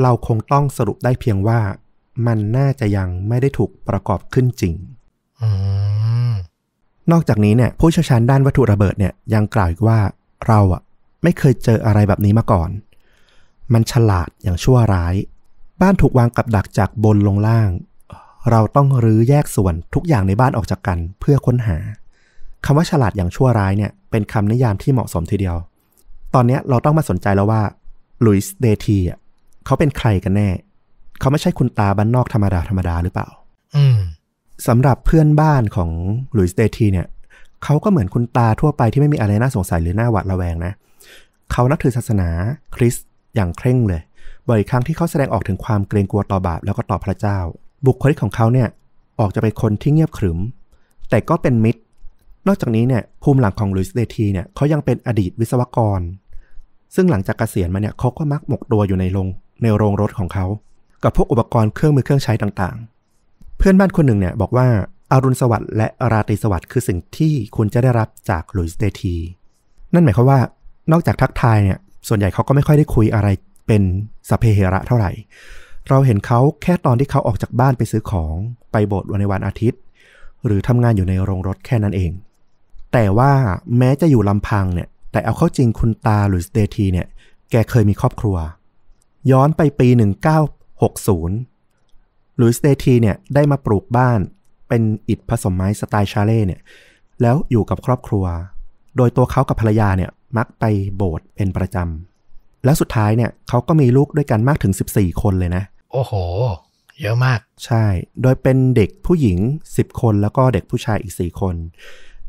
[0.02, 1.60] เราคงต้องสรุปได้เพียงว่า
[2.28, 4.74] มันน่าจะยังไม่ได้ถูกประกอบขึ้นจริง
[5.42, 5.50] อื
[6.30, 6.34] ม
[7.12, 10.00] นอกจากนี้เนี่ย ผู้เชี่ยวชาญด้านวัตถุระเบิดเนี่ยยังกล่าวอีกว่า
[10.48, 10.82] เราอะ
[11.24, 12.70] ไม่เคยเจออะไรแบบนี้มาก่อน
[13.74, 15.16] มันฉลาดอย่างชั่วร้าย
[15.82, 17.70] บ้านถูกวางกับดักจากบนลงล่าง
[18.52, 21.78] เราต้องรื้อแยกส่วนทุกอย่างในบ้านออกจากกันเพื่อค้นหา
[22.66, 25.58] คำว่าฉลาดอย่างชั่วร้ายเนี่ยเป็นคำนิยามที่เหมาะสมทีเดียว
[26.34, 27.62] ตอนเนี้ยเราต้องมาสนใจแล้วว่า
[28.26, 29.20] ลุยส์เดทีอะ
[29.66, 30.50] เขาเป็นใครกันแน่
[31.20, 33.28] เขาไม่ใช่คุณตาบ้านนอกธรรมดาธรรมดาหรือเปล่า
[33.76, 33.98] อืม
[34.68, 35.90] สำหรับเพื่อนบ้านของ
[36.34, 37.08] หลุยส์เดทีเนี่ย
[37.64, 40.74] เขาก็เหมือนคุณตาทั่วไปที่ไม่มีอะไรน่าสงสัยหรือน่าหวาดระแวงนะ
[41.52, 42.30] เขานับถือศาสนา
[42.76, 44.02] คริสต์อย่างเคร่งเลย
[44.48, 47.38] บ่อยครั้งที่เขาแสดงออกถึงความเกรงกลัวต่อบาปแล้วก็ต่อพระเจ้า
[47.86, 48.68] บุคลิกของเขาเนี่ย
[49.20, 50.40] ออกจะเป็นคนที่เงียบขรึม
[51.10, 51.82] แต่ก็เป็นมิตร
[52.48, 56.02] นอกจากนี้เนี่ยภูมิหลังของลุยส์เดทีเนี่ยเขายังเป็นอดีตวิศวกร
[56.96, 59.28] ซึ่งหลังจากเกษียณมาเนี่ยเขาก็มักหมกตัวอยู่ในโรง
[59.62, 60.46] ในโรงรถของเขา
[61.04, 64.68] กับพวกอุปกรณ์เครื่องมือเครื่องใช้ต่างๆ เพื่อนบ้านคนหนึ่งเนี่ยบอกว่า
[65.12, 69.16] อรุณสวัสดิ์และราตรีสวัสดิ์คือสิ่งที่คุณจะได้รับจากหลุยส์เดที
[69.94, 70.40] นั่นหมายความว่า
[70.92, 71.78] นอกจากทักทายเนี่ย
[72.08, 73.28] ส่วนใหญ่เขาก็ไม่ค่อยได้คุยอะไร
[73.68, 73.82] เป็น
[74.30, 75.12] สเพเหระเท่าไหร่
[75.90, 78.36] เราเห็นเขาแค่ตอนที่เขาออกจากบ้านไปซื้อของ
[78.72, 79.80] ไปโบสถ์วันในวันอาทิตย์
[80.46, 82.12] หรือทำงานอยู่ในโรงรถแค่นั้นเอง
[82.94, 83.32] แต่ว่า
[83.78, 87.08] แม้จะอยู่ลำพังเนี่ย แต่เอาเข้าจริงคุณตาหลุยส์เดทีเนี่ย
[87.52, 88.38] แกเคยมีครอบครัว
[89.32, 89.98] ย้อนไปปี 1960
[92.38, 94.20] หลุยส์เดทีเนี่ยได้มาปลูกบ้าน
[94.72, 96.62] เป็นอิฐผสมไม้สไตล์ชาเล่เนี่ย
[97.22, 98.26] แล้วอยู่กับครอบครัว
[98.98, 100.64] โดยตัวเขากับภรรยาเนี่ยมักไป
[100.96, 106.14] โบสถ์เป็นประจำ แล้วสุดท้ายเนี่ยเขาก็มีลูกด้วยกันมากถึง 14 คนเลยนะ โอ้โห
[107.02, 107.86] เยอะมาก ใช่
[108.22, 109.38] โดยเป็นเด็กผู้หญิง
[109.72, 111.56] 10 คนแล้วก็เด็กผู้ชายอีก 4 คน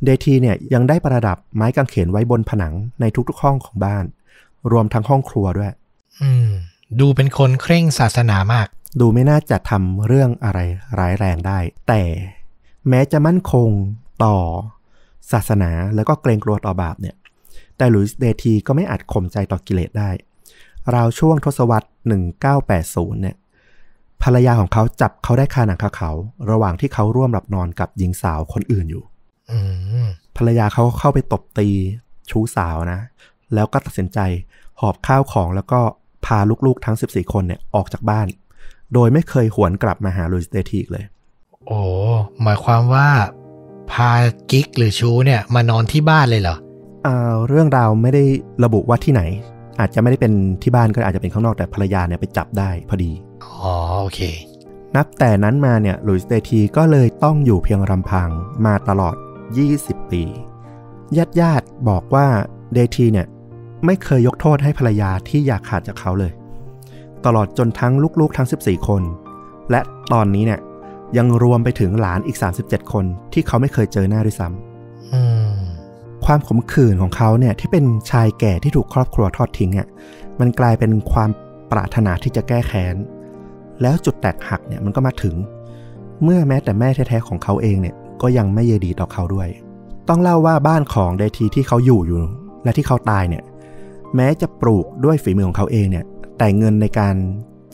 [0.04, 4.04] เดทีเนี่ยยังได้ประดับไม้กางเขนไว้บนผนังในทุกๆห้องของบ้าน
[4.72, 5.72] รวมทั้งห้องครัวด้วย
[6.22, 6.48] อืม
[7.00, 8.66] ดูเป็นคนเคร่งศาสนามาก
[9.00, 10.58] ดูไม่น่าจะทำเรื่องอะไร
[10.98, 11.58] ร้ายแรงได้
[11.88, 12.02] แต่
[12.88, 13.68] แม้จะมั่นคง
[14.24, 14.36] ต่อ
[15.32, 17.16] ศาสนาแล้วก็เกรงกลัวต่อบาปเนี่ย
[17.76, 20.10] แต่หลุยส์เดทีก็ไม่อาจข่มใจต่อกิเลสได้
[20.94, 21.88] ราวช่วงทศวรรษ
[22.52, 23.36] 1980 เนี่ย
[24.22, 26.10] ภรรยาของเขาจับเขาได้คาหนังคาเขา
[26.50, 29.04] ระหว่างที่เขาร่วมหลับนอนกับหญิงสาวคนอื่นอยู่
[29.50, 29.58] อื
[30.06, 31.68] มภรรยาเขาเข้าไปตบตี
[32.30, 33.00] ชู้สาวนะ
[33.54, 34.18] แล้วก็ตัดสินใจ
[34.80, 35.80] หอบข้าวของแล้วก็
[36.24, 38.26] พาลูกๆทั้ง 14 คนเนี่ยออกจากบ้าน
[38.94, 41.04] โดยไม่เคยหวนกลับมาหาลุยส์เดทีอีกเลย
[41.66, 41.80] โอ้
[42.42, 43.08] หมายความว่า
[43.92, 44.10] พา
[44.50, 46.56] กิ๊กหรือชูเนี่ยมานอนที่บ้านเลยเหรอ
[47.06, 48.24] อ่าเรื่องราวไม่ได้
[48.64, 49.22] ระบุว่าที่ไหน
[49.80, 50.32] อาจจะไม่ได้เป็น
[50.62, 53.12] ที่บ้านก็อาจจะเป็นข้างนอกแต่ภรรยาเนี่ยไปจับได้พอดี
[53.44, 54.20] อ๋อโอเค
[54.96, 58.28] นับแต่นั้นมาเนี่ยลุยส์เดทีก็เลยต้องอยู่เพียงลำพัง
[58.66, 59.14] มาตลอด
[59.62, 60.22] 20 ปี
[61.16, 62.26] ญาติญาติๆบอกว่า
[62.74, 63.26] เดทีเนี่ย
[63.86, 66.32] ไม่เคยยกโทษให้ภรรยาที่อยากขาดจากเขาเลย
[67.26, 69.02] ตลอดจนทั้งลูกๆทั้ง 14 คน
[69.70, 69.80] และ
[70.12, 70.60] ตอนนี้เนี่ย
[71.16, 75.50] ยังรวมไปถึงหลานอีก 37 คนที่เขาไม่เคยเจอหน้าด้วยซ้ำอืม
[76.24, 79.88] ความขมขื่นของเขาเนี่ยที่เป็นชายแก่ที่ถูกครอบครัวทอดทิ้งอะ
[80.40, 81.30] มันกลายเป็นความ
[81.72, 82.96] ปรารถนาที่จะแก้แค้น
[83.82, 85.34] แล้วจุดแตกหักเนี่ยมันก็มาถึง
[86.22, 89.48] เมื่อแม้แต่แม่แท้ๆของเขาเองเนี่ยก็ยังไม่เยดีต่อเขาด้วย
[90.08, 92.18] ต้องเล่าว่าบ้านของเดทีที่เขาอยู่อยู่
[92.64, 93.42] และที่เขาตายเนี่ย
[94.16, 96.04] แม้จะปลูกด้วยฝีมือของเขาเองเนี่ย
[96.42, 97.16] แต่เงินในการ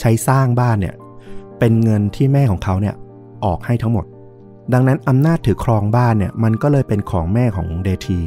[0.00, 0.94] ใช้สร้างบ้านเนี่ย
[1.58, 2.94] เป็นเงินที่แม่ของเขาเนี่ย
[3.44, 4.04] ออกให้ทั้งหมด
[4.72, 8.20] ดังนั้นอำนาจถือครองบ้านเนี่ยมันก็เลยเป็นของแม่ของเดที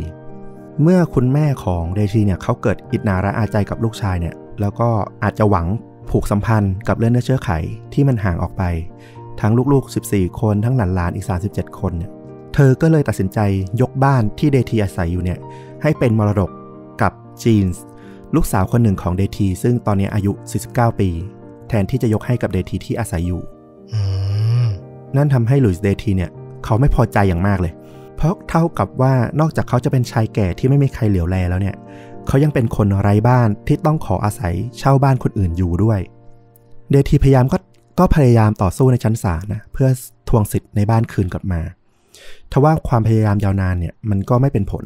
[0.81, 4.89] เมื่อคุณแม่ของเดทีเนี่ยเขาเกิดอิจนาระอาใจกับลูกชายเนี่ยแล้วก็
[5.23, 5.67] อาจจะหวัง
[6.09, 7.49] ผูกสัมพันธ์กับเลือดเนื้อเชื้อไข
[7.93, 8.63] ที่มันห่างออกไป
[9.41, 12.11] ทั้งลูกๆ 14 คนทั้งหลานๆอีก 37 คนเนี่ย
[12.53, 13.39] เธอก็เลยตัดสินใจ
[13.81, 15.39] ยกบ้านที่เดทีอาศัยอยู่เนี่ย
[15.81, 16.51] ให้เป็นมรดก
[17.01, 17.11] กับ
[17.43, 17.83] จีนส์
[18.35, 20.31] ลูกสาวคนหนึ่งของเดทีซึ่งตอนนี้อายุ
[20.67, 21.09] 49 ปี
[21.67, 23.41] แทนที่จะยกให้กับเดทีที่อาศัยอยู่
[23.91, 23.99] อื
[24.65, 24.67] ม
[25.15, 26.31] นั่นทำให้หลุยส์เดทีเนี่ย
[26.65, 27.73] เขาไม่พอใจอย่างมากเลย
[28.15, 31.75] เพราะเท่ากับว่านอกจากเขาจะเป็นชายแก่ที่ไม่มีใครเหลียวแลแล้วเนี่ย
[32.27, 35.99] เขายังเป็นคนไร้บ้านที่ต้องขออาศัยเช่าบ้านคนอื่นอยู่ด้วย
[36.91, 37.57] เดทีพยายามก็
[37.99, 39.87] ก็พยายามต่อสู้ในชั้นศาลนะเพื่อ
[40.29, 41.61] ทวงสิทธิ์ในบ้านคืนกลับมา
[42.51, 44.85] ทว่าความพยายามยาวนานเนี่ยมันก็ไม่เป็นผล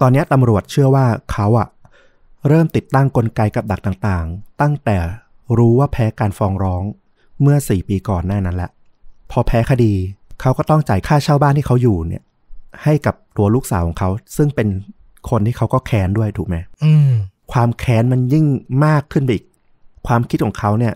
[0.00, 1.68] ตอนนี้ตำรวจเชื่อว่าเขาอะ
[2.48, 4.98] เริ่มติดตั้งกลไกกับดักต่างๆ ตั้งแต่
[5.58, 6.82] รู้ว่าแพ้การฟ้องร้อง
[7.42, 8.70] เมื่อ 4 ปีก่อนหน้านั้นแหละ
[9.30, 9.92] พอแพ้คดี
[10.40, 12.22] เขาก็ต้องจ่ายค่าเช่าบ้านที่เขาอยู่เนี่ย
[12.82, 14.68] ให้กับตัวลูกสาวของเขา ซึ่งเป็น
[15.30, 17.10] คนที่เขาก็แค้นด้วยถูกไหมอืม
[17.52, 18.46] ความแค้นมันยิ่ง
[18.84, 19.46] มากขึ้นไปอีก
[20.06, 20.94] ความคิดของเขาเนี่ย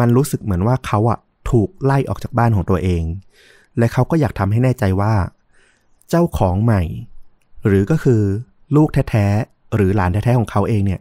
[0.00, 1.18] มันรู้สึกเหมือนว่าเขาอะ
[1.50, 3.02] ถูกไล่ออกจากบ้านของตัวเอง
[3.78, 5.14] และเขาก็อยากทำให้แน่ใจว่า
[6.10, 6.82] เจ้าของใหม่
[7.66, 8.22] หรือก็คือ
[8.76, 11.00] ลูกแท้ๆ หรือหลานแท้ๆของเขาเองเนี่ย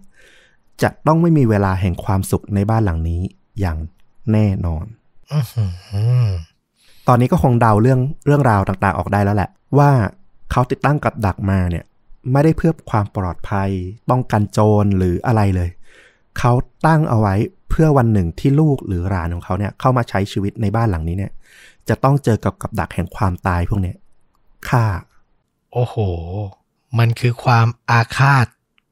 [0.82, 3.22] จะต้องไม่มีเวลาแห่งความสุขในบ้านหลังนี้
[3.60, 3.78] อย่าง
[4.32, 4.86] แน่นอน
[5.34, 5.66] อือหื
[6.26, 6.28] อ
[7.08, 9.92] ตอนนี้ก็คงเดาเรื่องเรื่องราวต่างๆออกได้แล้วแหละ ว่า
[10.52, 11.86] เขาติดตั้งกับดักมาเนี่ย
[12.32, 13.70] ไม่ได้เพื่อความปลอดภัย
[14.10, 15.70] ป้องกันโจรหรืออะไรเลย
[16.40, 16.52] เขา
[16.86, 17.36] ตั้งเอาไว้
[17.70, 21.32] เพื่อวันหนึ่งที่ลูกหรือหลานของเขาเนี่ยเข้ามาใช้ชีวิตในบ้านหลังนี้เนี่ย
[21.90, 23.98] จะต้องเจอกับกับดักแห่งความตายพวกเนี้ย
[24.70, 24.86] ฆ่า
[25.74, 25.96] โอ้โห
[27.00, 28.48] มันคือความอาฆาต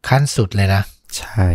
[0.08, 0.82] ขั้นสุดเลยนะ
[1.18, 1.48] ใช่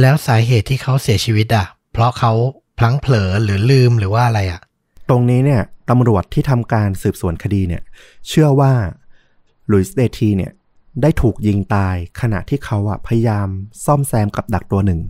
[0.00, 2.32] แล้วสาเหตุที่เขาเสียชีวิตอะ เพราะเขา
[2.78, 4.60] พลั้งเผลอหรือลืมหรือว่าอะไรอะ
[5.08, 7.82] ตรงนี้เนี่ยตำรวจที่ทำการสืบสวนคดีเนี่ย
[8.28, 8.72] เชื่อว่า
[9.70, 10.52] ลุยส์เดทีเนี่ย
[11.02, 13.48] ได้ถูกยิงตายขณะที่เขาอะพยายาม
[13.84, 15.00] ซ่อมแซมกับดักตัวหนึ่ง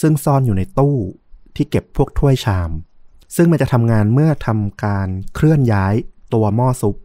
[0.00, 0.96] ซึ่งซ่อนอยู่ในตู้
[1.56, 2.70] ที่เก็บพวกถ้วยชาม
[3.36, 5.94] ซึ่งมันจะทำงานเมื่อทำการเคลื่อนย้าย
[6.34, 6.96] ตัวหม้อซุป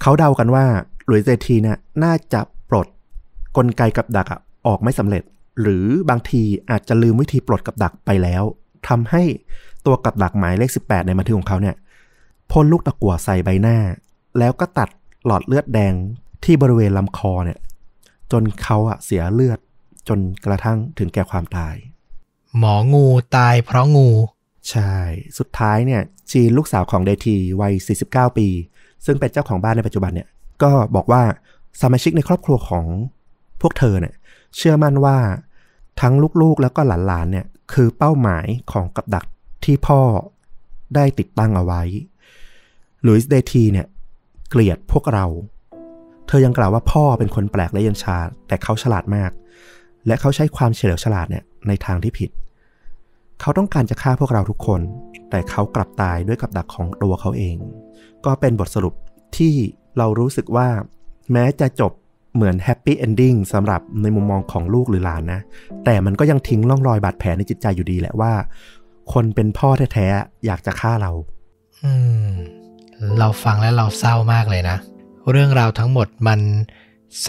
[0.00, 0.66] เขาเดากันว่า
[1.06, 2.40] หลุยส์เดทีเนี่ยน่าจะ
[2.70, 2.86] ปลด
[3.56, 5.22] กลไกกับดักอะ ออกไม่สำเร็จ
[5.60, 8.42] หรือบางทีอาจจะลืมวิธีปลดกับดักไปแล้ว
[8.88, 9.22] ทำให้
[9.86, 11.76] ตัวกับดักหมายเลข 18 ในบันทึกของเขาเนี่ย
[12.50, 13.78] พ่นลูกตะกั่วใส่ใบหน้า
[14.38, 14.88] แล้วก็ตัด
[15.26, 15.94] หลอดเลือดแดง
[16.44, 17.58] ที่บริเวณลำคอเนี่ย
[18.32, 19.58] จนเขาอะเสียเลือด
[20.08, 21.74] จนกระทั่งถึงแก่ความตาย
[22.58, 24.08] หมองูตายเพราะงู
[24.70, 24.94] ใช่
[25.38, 27.72] สุดท้ายเนี่ย จีนลูกสาวของเดทีวัย
[28.06, 28.48] 49 ปี
[29.06, 30.28] ซึ่งเป็นเจ้าของบ้านในปัจจุบันเนี่ย
[30.62, 31.22] ก็บอกว่า
[31.82, 32.84] สมาชิกในครอบครัวของ
[33.60, 34.14] พวกเธอเนี่ย
[34.56, 35.18] เชื่อมั่นว่า
[36.00, 39.26] ทั้งลูกๆแล้วก็หลานๆเนี่ยคือเป้าหมายของกับดัก
[39.64, 40.00] ที่พ่อ
[40.94, 41.82] ได้ติดตั้งเอาไว้
[43.06, 43.86] ลุยส์เดทีเนี่ย
[44.50, 45.26] เกลียดพวกเรา
[46.26, 49.30] เธอยังกล่าวว่าพ่อเป็นคนแปลกและเย็นชา แต่เขาฉลาดมาก
[50.06, 52.30] และเขาใช้ความเฉลียวฉลาดเนี่ยในทางที่ผิด
[53.40, 54.80] เขาต้องการจะฆ่าพวกเราทุกคน
[55.30, 57.56] แต่เขากลับตายด้วยกับดักของตัวเขาเอง
[58.24, 58.94] ก็เป็นบทสรุป
[59.36, 59.54] ที่
[59.98, 60.68] เรารู้สึกว่า
[61.32, 61.92] แม้จะจบ
[62.34, 65.40] เหมือน happy ending สำหรับในมุมมองของลูกหรือหลานนะ
[65.84, 68.32] แต่มันก็ยังทิ้งร่องรอยบาดแผลในจิตใจอยู่ดีแหละว่า
[69.12, 71.12] คนเป็นพ่อแท้ๆอยากจะฆ่าเรา
[71.82, 71.92] อื
[72.26, 72.28] ม
[73.18, 74.76] เราฟังแล้วเราเศร้ามากเลยนะ
[75.30, 76.40] เรื่องราวทั้งหมดมัน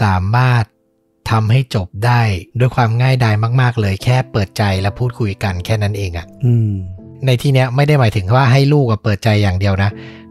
[0.00, 0.64] สามารถ
[1.30, 2.20] ทำให้จบได้
[2.58, 6.72] ด้วยความง่ายดายมาก ๆ เลยแค่เปิดใจและพูดคุยกันแค่นั้นเองอะอืม
[7.26, 9.90] ในที่เนี้ยไม่ได้หมายถึงว่าให้ลูกอะเปิดใจอย่างเดียวนะ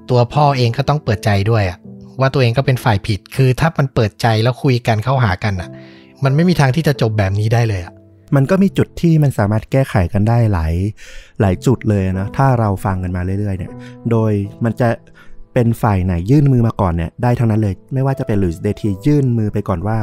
[0.10, 1.78] ตัวพ่อเองก็ต้องเปิดใจด้วยอะ
[2.20, 5.70] ว่าตัวเองก็เป็นฝ่ายผิด คือถ้ามันเปิดใจแล้วคุยกันเข้าหากันอะ
[6.24, 7.94] มันไม่มีทางที่จะจบแบบนี้ได้เลยอะ
[8.36, 10.74] มันก็มีจุดที่มันสามารถแก้ไขกันได้หลาย
[11.42, 13.72] หลายจุดเลยนะถ้าเราฟังกันมาเรื่อยๆเนี่ย
[14.12, 14.32] โดย
[14.64, 14.90] มันจะ
[15.56, 19.98] เป็นฝ่ายไหนยื่นมือมาก่อนเนี่ยได้ทั้งนั้นเลย ไม่ว่าจะเป็นลุยส์เดทียื่นมือไปก่อนว่า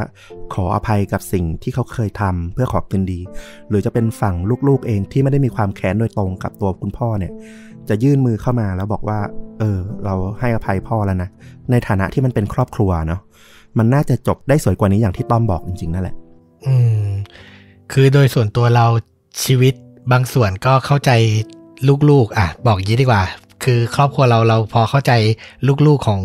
[0.55, 3.21] ขออภัยกับสิ่งที่เขาเคยทำเพื่อขอคืนดี
[3.69, 4.35] หรือจะเป็นฝั่ง
[4.69, 7.33] ลูกๆเองที่ไม่ได้มีความแค้นโดยตรงกับตัวคุณพ่อเนี่ย
[7.89, 9.19] จะยื่นมือเข้ามาแล้วบอกว่า
[9.59, 11.29] เออ เราให้อภัยพ่อแล้วนะ
[11.71, 13.21] ในฐานะที่มันเป็นครอบครัวเนาะ
[13.79, 16.15] มันน่าจะจบได้สวยกว่านี้อย่างที่ต้อมบอกจริงๆนั่นแหละ
[16.67, 17.07] อืม
[17.93, 18.87] คือโดยส่วนตัวเรา
[19.45, 19.75] ชีวิต
[20.13, 21.11] บางส่วนก็เข้าใจ
[22.11, 23.23] ลูกๆ อะ บอกยี้ดีกว่า
[23.65, 25.13] คือครอบครัวเราเราพอเข้าใจ
[25.87, 26.21] ลูกๆของ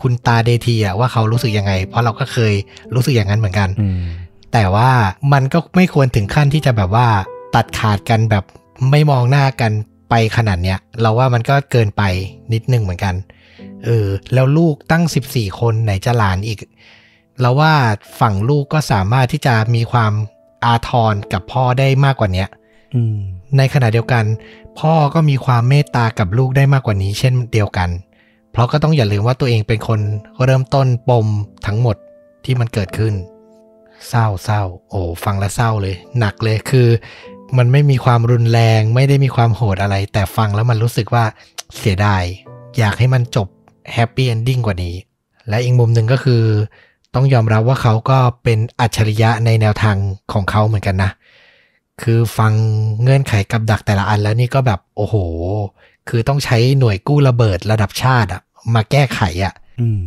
[0.00, 2.54] คุณตาเดทีอะว่าเขารู้สึกยังไง เพราะเราก็เคย
[2.94, 4.00] รู้สึกอย่างนั้นเหมือนกันอืม
[4.52, 4.90] แต่ว่า
[5.32, 7.08] มันก็ไม่ควรถึงขั้นที่จะแบบว่า
[7.54, 8.44] ตัดขาดกันแบบ
[8.90, 9.72] ไม่มองหน้ากัน
[10.10, 12.02] ไปขนาดเนี้ย เราว่ามันก็เกินไป
[12.52, 13.14] นิดนึงเหมือนกัน
[13.84, 16.58] เออแล้วลูกตั้ง 14 คนไหนจะหลานอีก
[17.40, 17.72] เราว่า
[18.20, 20.12] ฝั่งลูกก็สามารถที่จะมีความ
[20.64, 22.48] อาทรกับพ่อได้มากกว่าเนี้ย
[22.94, 23.18] อืม
[23.56, 24.24] ในขณะเดียวกัน
[24.78, 27.90] พ่อก็มีความเมตตากับลูกได้มากกว่านี้เช่นเดียวกัน
[28.52, 30.00] เพราะก็ต้องอย่าลืมว่าตัวเองเป็นคน
[30.44, 31.26] เริ่มต้นปม
[31.66, 31.96] ทั้งหมด
[32.44, 33.14] ที่มันเกิดขึ้น
[34.08, 36.88] เศร้าเศร้าโอ้ฟังแล้วเศร้าเลย หนักเลยคือ
[37.58, 41.24] มันไม่มีความรุนแรง ไม่ได้มีความโหดอะไร แต่ฟังแล้วมันรู้สึกว่า
[41.76, 42.22] เสียดาย
[42.78, 43.48] อยากให้มันจบ
[43.94, 44.94] happy ending กว่านี้
[45.48, 46.42] และอีกมุมหนึ่งก็คือ
[47.14, 49.96] ต้องยอมรับว่าเขาก็เป็นอัจฉริยะในแนวทาง
[50.32, 51.10] ของเขาเหมือนกันนะ
[52.02, 52.52] คือฟัง
[53.02, 55.16] เงื่อนไขกับดักแต่ละอันแล้วนี่ก็แบบโอ้โห
[56.08, 58.42] คือต้องใช้หน่วยกู้ระเบิดระดับชาติอะ
[58.74, 60.00] มาแก้ไขอะอืม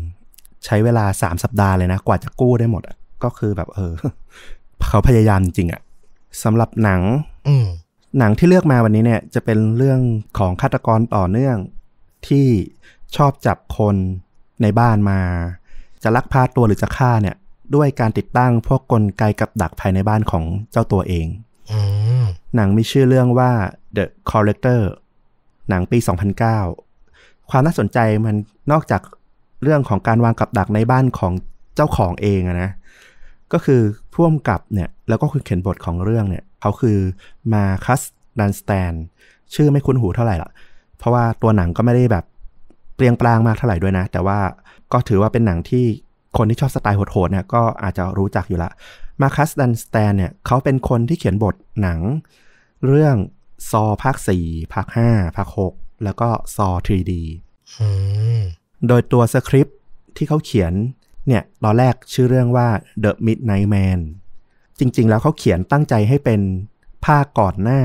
[0.65, 3.93] ใช้เวลาสามสัปดาห์เลยนะ กว่าจะกู้ได้หมดอะก็คือแบบ เออ
[4.89, 5.81] เขาพยายามจริงอะ
[6.43, 7.01] สำหรับหนัง
[7.47, 7.65] อืม
[8.19, 9.99] หนังที่เลือกมาวันนี้เนี่ย จะเป็นเรื่อง
[10.37, 11.57] ของฆาตกรต่อเนื่อง
[12.27, 12.47] ที่
[13.15, 13.95] ชอบจับคน
[14.61, 15.19] ในบ้านมา
[16.03, 17.35] จะลักพาตัวหรือจะฆ่าเนี่ย
[17.75, 21.52] ด้วยการติดตั้งพวกกลไกกับดักภายในบ้านของเจ้าตัวเองอืม
[22.55, 23.51] หนังมีชื่อเรื่องว่า
[23.95, 24.81] The Collector
[25.69, 25.97] หนังปี
[26.73, 28.35] 2009 ความน่าสนใจมัน
[28.71, 29.01] นอกจาก
[29.63, 31.33] เรื่องของการวางกับดักในบ้านของ
[31.75, 32.71] เจ้าของเองนะ
[33.53, 33.81] ก็คือ
[34.13, 36.97] พ่วมกับเนี่ย แล้วก็คือเขียนบทของเรื่องเนี่ย เขาคือ
[37.53, 38.01] มาคัส
[38.39, 38.93] ดันสแตน
[39.53, 40.49] ชื่อไม่คุ้นหูเท่าไหร่ละ
[40.97, 42.25] เพราะว่าตัวหนังก็ไม่ได้แบบ
[42.95, 44.39] เปรียงปรางมากเท่าไหร่ด้วยนะ แต่ว่า
[44.93, 45.85] ก็ถือว่าเป็นหนังที่
[46.37, 48.71] คนที่ชอบสไตล์โหดๆเนี่ยก็อาจจะรู้จักอยู่ละ
[49.21, 51.99] มาคัสดันสแตนเนี่ยเขาเป็นคนที่เขียนบทหนัง
[52.85, 53.15] เรื่อง
[53.69, 54.15] ซอภาค
[54.45, 57.13] 4ภาค5ภาค6แล้วก็ซอ 3D
[57.79, 57.87] อื
[58.39, 58.41] ม
[58.87, 59.77] โดยตัวสคริปต์
[60.17, 60.73] ที่เขาเขียน
[61.27, 62.67] เนี่ยตอนแรกชื่อเรื่องว่า
[63.03, 63.99] The Midnight Man
[64.79, 66.41] จริง ๆ แล้วเขาเขียนตั้งใจให้เป็น
[67.05, 67.81] ภาคก่อนหน้า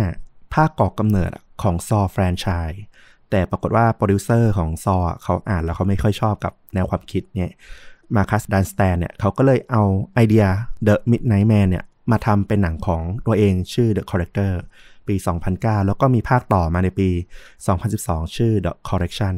[0.54, 1.30] ภาคก่อกำเนิด
[1.62, 2.82] ของ Saw แฟรนไชส์
[3.30, 7.52] แต่ปรากฏว่าโปรดิวเซอร์ของ Saw เขาอ่านแล้วเขาไม่ค่อยชอบกับแนวความคิดเนี่ย
[8.16, 9.82] Marcus Dunstan เนี่ยเขาก็เลยเอา
[10.14, 10.46] ไอเดีย
[10.86, 14.52] The Midnight Man เนี่ยมาทำเป็นหนังของตัวเองชื่อ The Corrector
[15.06, 15.14] ปี
[15.50, 17.08] 2009 แล้วก็มีภาคต่อมาในปี
[17.72, 19.34] 2012 ชื่อ The Correction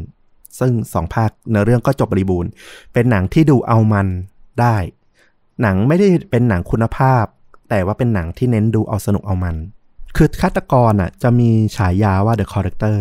[0.58, 2.50] ซึ่งสองภาคเนื้อเรื่องก็จบบริบูรณ์
[2.92, 4.06] เป็นหนังที่ดูเอามัน
[4.60, 4.76] ได้
[5.62, 7.24] หนังไม่ได้เป็นหนังคุณภาพ
[7.70, 9.56] แต่ว่าเป็นหนังที่เน้นดูเอาสนุกเอามัน
[10.16, 12.98] คือฆาตกรอะจะมีฉายาว่า The Corrector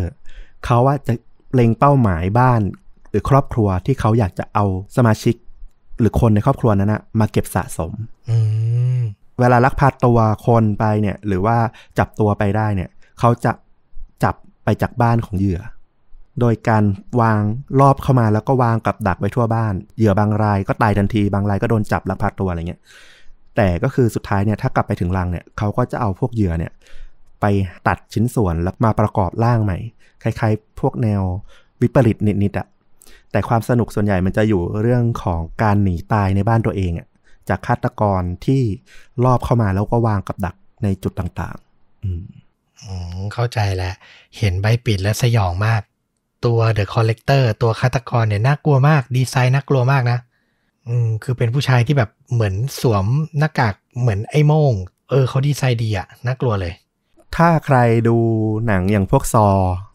[0.66, 1.14] เขาว่าจะ
[1.54, 2.62] เล็งเป้าหมายบ้าน
[3.10, 4.66] หรือครอบครัวที่เขาอยากจะเอา
[4.96, 5.36] สมาชิก
[6.00, 7.92] หรือคนในครอบครัวนั้นนะมาเก็บสะสม
[8.30, 8.38] อื
[8.98, 9.00] ม
[9.40, 10.18] เวลาลักพาตัว
[10.48, 11.58] คนไปเนี่ย หรือว่า
[12.00, 12.90] จับตัวไปได้เนี่ย
[13.20, 13.52] เขาจะ
[14.24, 15.62] จับไปจากบ้านของเหยื่อ
[16.40, 16.84] โดยการ
[17.22, 17.42] วาง
[17.80, 22.82] รอบเข้ามาแล้วก็วางกับดักไว้ทั่วบ้าน เหยื่อบางรายก็ตายทันที บางรายก็โดนจับลักพาตัวอะไรเงี้ย
[23.56, 26.72] แต่ก็คือสุดท้ายเนี่ยถ้ากลับไปถึงรังเนี่ยเขาก็จะเอาพวกเหยื่อเนี่ย
[27.42, 27.46] ไป
[27.88, 29.78] ตัดชิ้นส่วนแล้วมาประกอบร่างใหม่
[30.24, 31.22] คล้ายๆ พวกแนว
[31.82, 32.68] วิปริตนิดๆอะ
[33.32, 37.08] แต่ความสนุกส่วนใหญ่มันจะอยู่เรื่องของการหนีตายในบ้านตัวเองอะ
[37.50, 38.62] จากฆาตกรที่
[39.26, 42.24] รอบเข้ามาแล้วก็วางกับดักในจุดต่างๆ อืม
[43.34, 43.94] เข้าใจแล้ว
[44.38, 45.82] เห็นใบปิดแล้วสยองมาก
[46.46, 50.20] ตัว The Collector ตัวฆาตกรเนี่ยน่ากลัวมาก ดีไซน์น่ากลัวมากนะ
[50.88, 53.06] อืมคือเป็นผู้ชายที่แบบเหมือนสวม
[53.38, 54.74] หน้ากากเหมือนไอ้โมง
[55.10, 56.74] เออเขาดีไซน์ดีอะน่ากลัวเลย
[57.38, 57.78] ถ้าใคร
[58.08, 58.18] ดู
[58.68, 59.48] หนังอย่างพวกซอ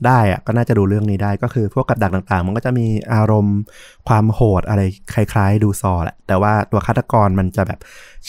[0.07, 3.59] ได้อะก็น่าจะดูเรื่องนี้ได้ก็คือพวกกับดักต่างๆ มันก็จะมีอารมณ์
[4.09, 4.83] ความโหดอะไร
[5.15, 7.79] คล้าย ๆ ดูซอแหละ แต่ว่าตัวฆาตกรมันจะแบบ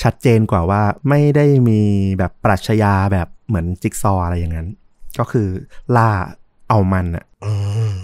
[0.02, 1.82] ชัดเจนกว่าว่าไม่ได้มี
[2.19, 4.68] แบบปรัชญาแบบเหมือนจิกซอว์อะไรอย่างนั้น
[5.19, 5.48] ก็คือ
[5.95, 6.10] ล่า
[6.69, 7.52] เอามันอะอื
[7.91, 7.95] ม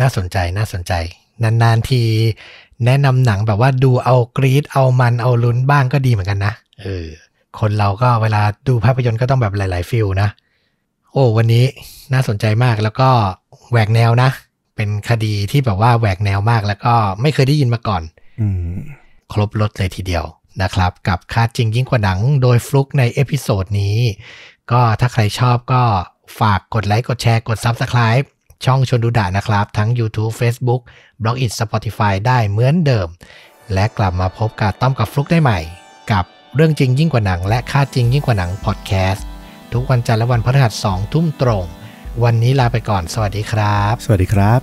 [0.00, 0.92] น่าสนใจน่าสนใจ
[1.42, 2.02] นานๆที
[2.86, 7.06] แนะนำหนังแบบว่าดูเอากรีดเอามันเอาลุ้นบ้างก็ดีเหมือนกันนะเออ
[7.60, 10.28] คนเราก็เวลาดูภาพยนตร์ก็ต้องแบบหลาย ๆ feel นะ
[11.12, 11.64] โอ้วันนี้
[12.12, 13.10] น่าสนใจมากแล้วก็
[13.70, 14.30] แหวกแนวนะ
[14.76, 18.02] เป็นคดีที่แบบว่าแหวกแนวมากแล้วก็ไม่เคยได้ยินมาก่อน
[18.40, 18.76] อืม
[19.32, 20.24] ครบรสเลยทีเดียว
[20.62, 23.98] นะครับ กับคดีจริงยิ่งกว่าหนังโดยฟลุกใน episode นี้
[24.72, 25.82] ก็ถ้าใครชอบก็
[26.40, 28.26] ฝากกดไลค์กดแชร์กด Subscribe
[28.64, 30.80] ช่องชวนดูดะนะครับ ทั้ง YouTube Facebook
[31.22, 33.08] b l o g i t Spotify ได้เหมือนเดิม
[33.72, 35.58] และกลับมาพบกับต้อมกับฟลุกได้ใหม่
[36.12, 36.24] กับ
[36.54, 39.26] เรื่องจริงยิ่งกว่าหนัง และค่าจริงยิ่งกว่าหนังพอดแคสต์
[39.74, 41.64] ทุกวันจันทร์และวันพฤหัสสองทุ่มตรง
[42.24, 44.60] วันนี้ลาไปก่อน สวัสดีครับ สวัสดีครับ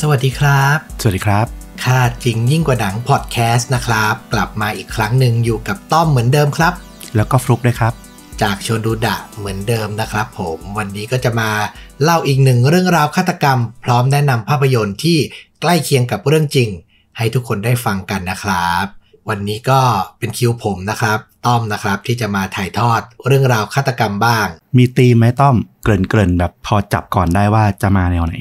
[0.00, 1.46] สวัสดีครับ สวัสดีครับ
[1.84, 6.74] ค่าจริงยิ่งกว่าหนังพอดแคสต์นะครับ กลับมาอีกครั้งหนึ่งอยู่กับต้อมเหมือนเดิมครับ
[7.16, 7.92] แล้วก็ฟลุกด้วยครับ
[8.42, 11.50] จากชวนดูดะเหมือนเดิมนะครับผมวันนี้ก็จะมา
[12.02, 15.18] เล่าอีกหนึ่งเรื่องราวฆาตกรรม พร้อมแนะนำภาพยนตร์ที่
[15.60, 16.68] ใกล้เคียงกับเรื่องจริง
[17.16, 18.86] ให้ทุกคนได้ฟังกันนะครับ
[19.28, 19.80] วันนี้ก็
[20.18, 28.34] เป็นคิวผมนะครับ ต้อมนะครับที่จะมาถ่ายทอดเรื่องราวฆาตกรรมบ้าง มีตีมไหมต้อม เกริ่นเกริ่นๆแบบพอจับก่อนได้ว่าจะมาแนวไหน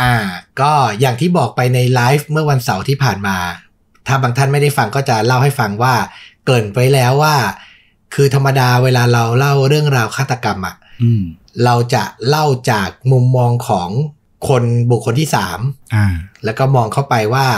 [0.00, 0.14] อ่า
[0.60, 3.36] ก็อย่างที่บอกไปในไลฟ์เมื่อวันเสาร์ที่ผ่านมา
[4.06, 5.94] ถ้าบางท่านไม่ได้ฟังก็จะเล่าให้ฟังว่า
[6.44, 7.36] เกริ่นไปแล้วว่า
[8.14, 11.22] คือธรรมดาเวลาเราเล่าเรื่องราวฆาตกรรมอะอืม
[11.64, 13.90] เราจะเล่าจากมุมมองของ
[14.48, 15.60] คนบุคคลที่สาม
[15.94, 16.06] อ่า
[16.44, 17.48] แล้วก็มองเข้าไปว่า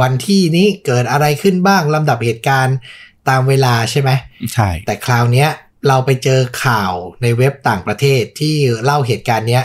[0.00, 2.76] วันที่นี้เกิดอะไรขึ้นบ้างลำดับเหตุการณ์
[3.28, 4.10] ตามเวลาใช่ไหม
[4.52, 5.48] ใช่ แต่คราวเนี้ย
[5.88, 6.92] เราไปเจอข่าว
[7.22, 8.54] ในเว็บต่างประเทศที่
[8.84, 9.64] เล่าเหตุการณ์เนี้ย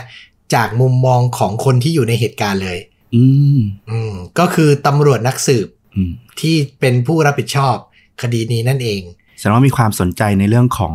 [0.54, 2.78] จากมุมมองของคนที่อยู่ในเหตุการณ์เลย
[3.14, 3.24] อื
[3.56, 3.60] ม
[3.90, 7.76] อืมก็คือตำรวจนักสืบอืมที่เป็นผู้รับผิดชอบ
[8.22, 9.02] คดีนี้นั่นเอง
[9.42, 10.94] แสดงว่ามีความสนใจในเรื่องของ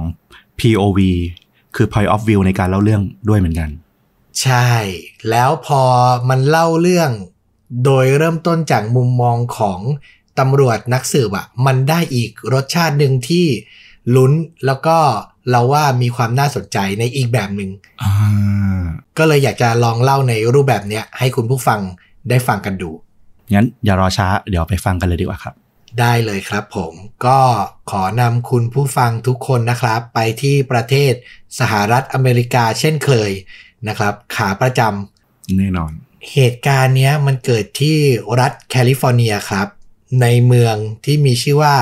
[0.60, 1.00] POV
[1.76, 3.70] คือ point of view ในการเล่าเรื่องด้วยเหมือนกัน
[4.42, 4.70] ใช่
[5.30, 5.84] แล้วพอ
[6.30, 7.12] มันเล่าเรื่อง
[7.86, 9.80] โดยเริ่มต้นจากมุมมองของ
[10.40, 13.46] ตำรวจนักสืบอะมันได้อีกรสชาติหนึ่งที่
[14.16, 14.32] ลุ้น
[14.66, 14.98] แล้วก็
[15.50, 17.70] เราว่ามีความน่าสนใจในอีกแบบหนึ่ง
[18.04, 18.14] อ่า
[19.18, 21.80] ก็เลยอยากจะลองเล่าในรูปแบบเนี้ยให้คุณผู้ฟัง
[22.30, 22.90] ได้ฟังกันดู
[23.54, 25.56] งั้นอย่ารอช้าเดี๋ยวไปฟังกันเลยดีกว่าครับ
[26.00, 26.94] ได้เลยครับผม
[27.26, 27.40] ก็
[27.92, 31.14] ขอนำคุณผู้ฟังทุกคนนะครับ ไปที่ประเทศ
[31.60, 33.32] สหรัฐอเมริกาเช่นเคย
[33.88, 35.92] นะครับ ขาประจำแน่นอน
[36.34, 37.98] เหตุการณ์เนี้ยมันเกิดที่
[38.40, 39.68] รัฐแคลิฟอร์เนียครับ
[40.22, 40.76] ในเมือง
[41.06, 41.78] ที่มีชื่อว่า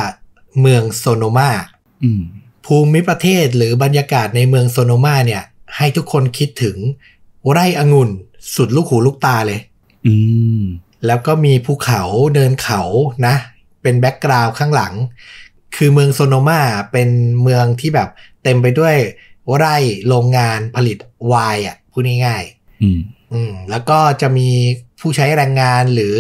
[0.62, 1.50] เมืองโซโนมา
[2.04, 2.24] อืม
[2.66, 5.44] ภูมิประเทศหรือบรรยากาศในเมืองโซโนมาเนี่ย
[5.78, 6.78] ให้ทุกคนคิดถึง
[7.52, 8.10] ไร่องุ่น
[8.56, 9.60] สุดลูกหูลูกตาเลย
[10.08, 10.16] อื
[10.60, 10.62] ม
[11.06, 12.02] แล้วก็มีภูเขา
[12.36, 12.82] เนินเขา
[13.28, 13.36] นะ
[13.86, 14.94] เป็น background ข้างหลัง
[15.76, 17.10] คือเมืองโซโนมาเป็น
[17.42, 18.10] เมืองที่แบบ
[18.44, 18.96] เต็มไปด้วย
[19.58, 19.76] ไร่
[20.08, 20.98] โรงงานผลิต
[21.28, 23.00] ไวน์อะพูดง่ายๆอืม
[23.34, 24.50] อืมแล้วก็จะมี
[25.00, 26.16] ผู้ใช้แรงงานหรือ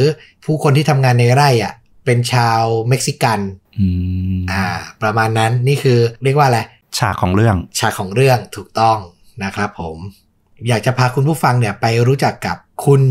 [0.45, 1.73] ผู้คนที่ทำงานในไร่อะ
[2.05, 3.39] เป็นชาวเม็กซิกัน
[3.79, 3.87] อื
[4.35, 4.65] มอ่า
[5.01, 6.59] ประมาณนั้นนี่คือเรียกว่าอะไร
[6.97, 8.97] ฉากของเรื่องฉากของเรื่องถูกต้อง
[9.43, 9.97] นะครับผม
[10.67, 13.01] อยากจะพาคุณผู้ฟังเนี่ยไปรู้จักกับคุณ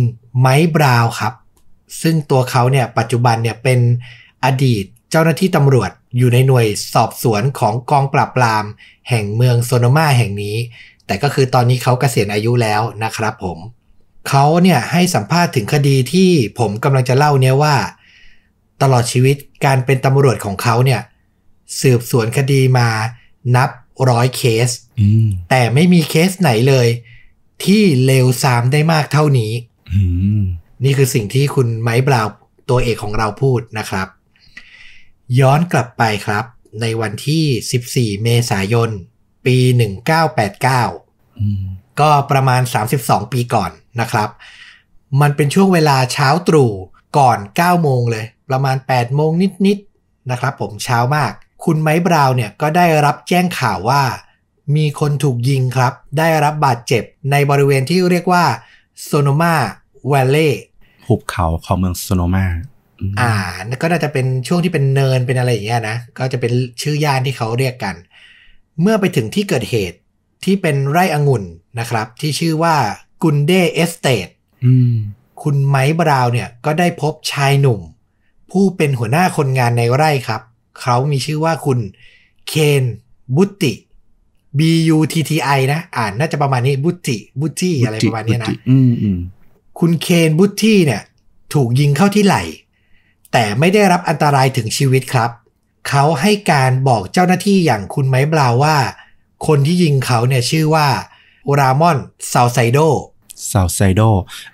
[0.40, 1.34] ไมค์บราวน์ครับ
[2.02, 3.80] ซึ่งตัวเขาเนี่ยปัจจุบันเนี่ยเป็น
[4.44, 8.64] อดีตเจ้าหน้าที่ตำรวจอยู่ในหน่วยสอบสวนของกองปราบปราม
[9.08, 10.56] แห่งเมืองโซโนมาแห่งนี้
[11.06, 13.58] แต่ก็คือตอนนี้เขาเกษียณอายุแล้วนะครับผม
[14.28, 17.74] เขาเนี่ยให้สัมภาษณ์ถึงคดีที่ผมกำลังจะเล่าเนี่ยว่า
[18.82, 21.00] ตลอดชีวิตการเป็นตำรวจของเขาเนี่ย
[21.80, 22.88] สืบสวนคดีมา
[23.56, 23.70] นับ
[24.10, 24.68] ร้อยเคส
[25.00, 26.88] อืมแต่ไม่มีเคสไหนเลย
[27.64, 29.52] ที่เลวซามได้มากเท่านี้
[29.92, 30.02] อื
[30.40, 30.42] ม
[30.84, 32.34] นี่คือสิ่งที่คุณไมค์บราวน์
[32.70, 34.08] ตัวเอกของเราพูดนะครับ
[35.40, 36.44] ย้อนกลับไปครับ
[36.80, 38.90] ในวันที่ 14 เมษายน
[39.46, 39.56] ปี
[40.28, 41.64] 1989อืม
[42.00, 42.62] ก็ประมาณ
[42.96, 43.70] 32 ปีก่อน
[44.00, 44.28] นะครับ
[45.20, 46.70] มันเป็นช่วงเวลาเช้าตรู่
[47.18, 49.30] ก่อน 9 โมงเลย ประมาณ 8 โมง
[49.66, 51.32] นิด ๆ นะครับผมเช้ามาก
[51.64, 54.02] คุณไมค์บราวน์เนี่ยก็ได้รับแจ้งข่าวว่า
[54.76, 58.44] มีคนถูกยิงครับ ได้รับบาดเจ็บในบริเวณที่เรียกว่า
[59.04, 59.54] โซโนมา
[60.08, 60.48] Valley
[61.08, 62.46] หุบเขาของเมืองโซโนมา
[63.00, 63.32] อืมอ่า
[63.64, 66.52] นั่นก็น่าจะเป็นช่วงที่เป็นเนินเป็นอะไรอย่างเงี้ยนะ ก็จะเป็น
[66.82, 67.94] ชื่อย่านที่เขาเรียกกัน
[68.80, 69.98] เมื่อไปถึงที่เกิดเหตุ
[70.44, 71.44] ที่เป็นไร่องุ่น
[71.80, 72.76] นะครับ ที่ชื่อว่า
[73.22, 74.28] Kunde Estate
[74.66, 74.94] อืม
[75.42, 77.80] คุณไมค์บราวน์เนี่ยก็ได้พบชายหนุ่ม
[78.50, 80.42] ผู้เป็นหัวหน้าคนงานในไร่ครับ
[80.82, 81.78] เขามีชื่อว่าคุณ
[82.48, 82.82] เคน
[83.36, 83.72] บุตติ
[84.58, 84.60] B
[84.96, 89.18] U T T I นะ อ่านน่าจะประมาณนี้บุตติบุตติอะไรประมาณเนี้ยนะอืมอืม
[89.80, 91.02] คุณเคนบุตตี้เนี่ย
[91.54, 92.42] ถูกยิงเข้าที่ไหล่
[93.36, 95.30] แต่ไม่ได้รับอันตรายถึงชีวิตครับ
[95.88, 98.76] เขาให้การบอกเจ้าหน้าที่อย่างคุณไมค์บราวน์ว่า
[99.46, 100.86] คนที่ยิงเขาเนี่ยชื่อว่า
[101.58, 101.98] รามอน
[102.32, 102.78] ซาไซโด
[103.50, 104.02] ซาวไซโด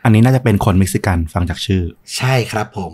[0.03, 1.83] อันนี้น่าจะเป็นคนเม็กซิกันฟังจากชื่อ
[2.17, 2.93] ใช่ครับผม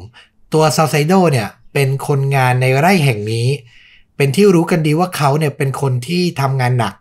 [0.52, 3.48] ตัวซาไซโดเนี่ยเป็นคนงานในไร่แห่งนี้
[4.16, 6.94] เป็นที่รู้กันดีว่าเขาเนี่ยเป็นคนที่ทำงานหนัก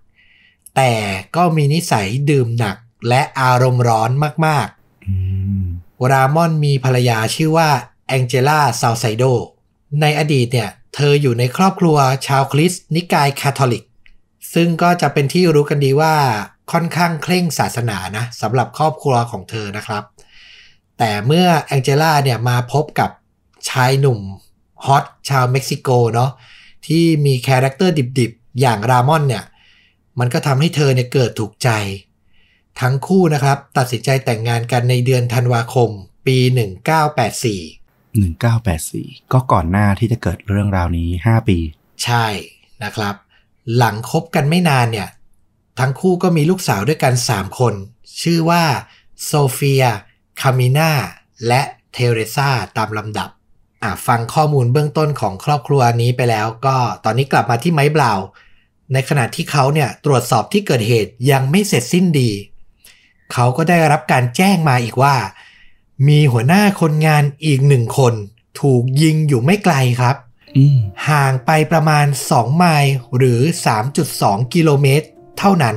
[0.76, 0.92] แต่
[1.36, 4.12] ก็มีนิสัยดื่มหนักและอารมณ์ร้อน
[4.46, 5.16] มากๆอื
[5.62, 5.64] ม
[6.12, 7.70] รามอนมีภรรยาชื่อว่า
[8.08, 9.24] แองเจล่าซาวไซโด
[10.02, 13.86] ในอดีตเนี่ย เธออยู่ในครอบครัวชาวคริสต์นิกายคาทอลิก
[14.54, 16.16] ซึ่งก็จะเป็นที่รู้กันดีว่า
[16.72, 20.04] ค่อนข้างเคร่งศาสนานะสำหรับครอบครัวของเธอนะครับ
[20.98, 23.10] แต่เมื่อแองเจล่าเนี่ยมาพบกับ
[23.70, 24.20] ชายหนุ่ม
[24.86, 26.32] hot ชาวเม็กซิโกเนาะ
[26.88, 29.44] ที่มี character ดิบๆ อย่างรามอนเนี่ย
[30.20, 31.70] มันก็ทำให้เธอเนี่ยเกิดถูกใจ
[32.82, 35.90] ทั้งคู่นะครับ ตัดสินใจแต่งงานกันในเดือนธันวาคม
[36.28, 36.38] ปี
[37.14, 37.85] 1984
[38.18, 41.58] หนึ่งเก้าแปดสี่ก็ก่อนหน้าที่จะเกิดเรื่องราวนี้ห้าปี
[42.04, 42.26] ใช่
[42.84, 43.16] นะครับ
[43.78, 45.10] หลังคบกันไม่นานเนี่ย
[45.80, 47.74] ทั้งคู่ก็มีลูกสาวด้วยกัน 3 คน
[48.22, 48.64] ชื่อว่า
[49.26, 49.84] โซเฟีย
[50.42, 50.92] คามิน่า
[51.48, 51.62] และ
[51.92, 53.30] เทเรซาตามลำดับ
[53.84, 58.14] อะฟังข้อมูลเบื้องต้นของครอบครัวนี้ไปแล้ว ก็ตอนนี้กลับมาที่ไม้เบลา
[58.94, 62.32] ในขณะที่เขาเนี่ยตรวจสอบที่เกิดเหตุยังไม่เสร็จสิ้นดี
[63.34, 65.16] เขาก็ได้รับการแจ้งมาอีกว่า
[66.08, 68.14] มีหัวหน้าคนงานอีกหนึ่งคน
[68.62, 70.16] ถูกยิงอยู่ไม่ไกลครับ
[70.58, 70.78] ออืม
[71.10, 73.42] ห่างไปประมาณ 2 ไมล์หรือ
[73.98, 75.08] 3.2 กิโลเมตร
[75.40, 75.76] เท่านั้น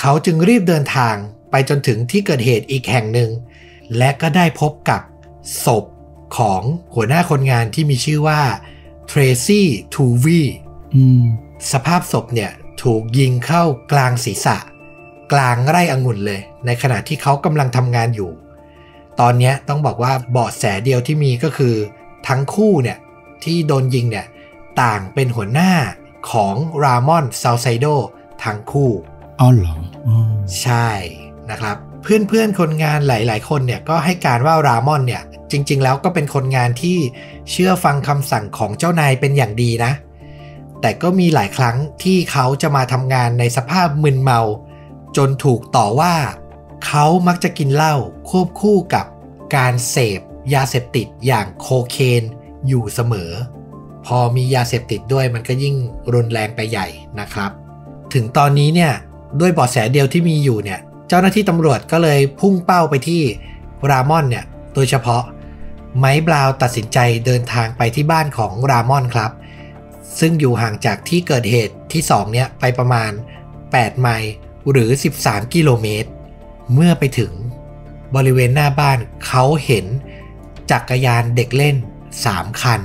[0.00, 1.16] เขาจึงรีบเดินทาง
[1.50, 3.30] ไปจนถึงที่เกิดเหตุอีกแห่งหนึ่ง
[3.96, 5.00] และก็ได้พบกับ
[5.64, 5.84] ศพ
[6.38, 6.62] ของ
[6.94, 8.42] หัวหน้าคนงานที่มีชื่อว่า
[9.06, 10.40] เทรซี่ทูวี
[10.94, 11.24] อืม
[11.72, 12.50] สภาพศพเนี่ย
[12.82, 14.56] ถูกยิงเข้ากลางศีรษะ
[15.32, 18.30] กลางไร่องุ่นเลย ในขณะที่เขากำลังทำงานอยู่
[19.20, 21.74] ตอนเนี้ยต้องบอกว่าเบาะแสเดียวที่มีก็คือ
[22.28, 22.98] ทั้งคู่เนี่ย
[23.44, 24.26] ที่โดนยิงเนี่ย
[24.82, 25.72] ต่างเป็นหัวหน้า
[26.30, 27.86] ของรามอนซาลไซโด
[28.44, 28.90] ทั้งคู่
[29.38, 29.76] เอาเหรอ
[30.06, 30.16] อ๋อ
[30.62, 30.88] ใช่
[31.50, 36.98] นะครับเพื่อนๆคนงานหลาย ๆ คนเนี่ยก็ให้การว่ารามอนเนี่ยจริง ๆ แล้วก็เป็นคนงานที่
[37.50, 39.92] เชื่อฟังคำสั่งของเจ้านายเป็นอย่างดีนะ
[40.80, 44.40] แต่ก็มีหลายครั้งที่เขาจะมาทำงานในสภาพมึนเมา
[45.16, 46.14] จนถูกต่อว่า
[46.86, 47.94] เขามักจะกินเหล้า
[48.28, 49.06] ควบคู่กับ
[49.56, 50.20] การเสพ
[50.54, 52.22] ยาเสพติดอย่างโคเคน
[52.68, 53.32] อยู่เสมอ
[54.06, 55.74] พอมียาเสพติดด้วยมันก็ยิ่ง
[56.14, 56.86] รุนแรงไปใหญ่
[57.20, 57.50] นะครับ
[58.14, 58.92] ถึงตอนนี้เนี่ย
[59.40, 63.22] ด้วยเบาะแสเดียวที่มีอยู่เนี่ยเจ้าหน้าที่ตำรวจก็เลยพุ่งเป้าไปที่
[63.90, 64.44] รามอนเนี่ย
[64.74, 65.22] โดยเฉพาะ
[65.98, 69.30] ไมค์บราวตัดสินใจเดินทางไปที่บ้านของรามอนครับ
[70.20, 73.10] ซึ่งอยู่ห่างจากที่เกิดเหตุที่ 2 เนี่ยไปประมาณ
[73.56, 74.32] 8 ไมล์
[74.70, 74.90] หรือ
[75.22, 76.10] 13 กิโลเมตร
[76.72, 77.32] เมื่อไปถึง
[78.16, 79.86] บริเวณหน้าบ้านเขาเห็น
[80.70, 81.76] จักรยานเด็กเล่น
[82.18, 82.80] 3 คัน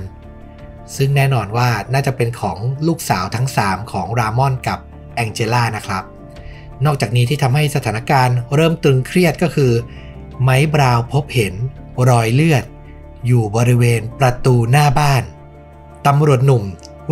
[0.95, 4.79] ซึ่งแน่นอนว่าน่าจะเป็นของลูกสาวทั้ง 3 ของรามอนกับ
[5.15, 6.03] แองเจล่านะครับ
[6.85, 9.71] นอกจากนี้ที่ทำให้สถานการณ์เริ่มตึงเครียดก็คือ
[10.43, 11.53] ไมค์บราวพบเห็น
[12.09, 12.63] รอยเลือด
[13.27, 15.23] อยู่บริเวณประตูหน้าบ้าน
[16.07, 16.63] ตำรวจหนุ่ม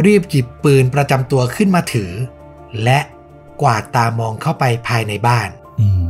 [0.05, 2.11] รีบหยิบปืนประจำตัวขึ้นมาถือ
[2.83, 2.99] และ
[3.61, 6.08] กวาดตามองเข้าไปภายในบ้าน อืม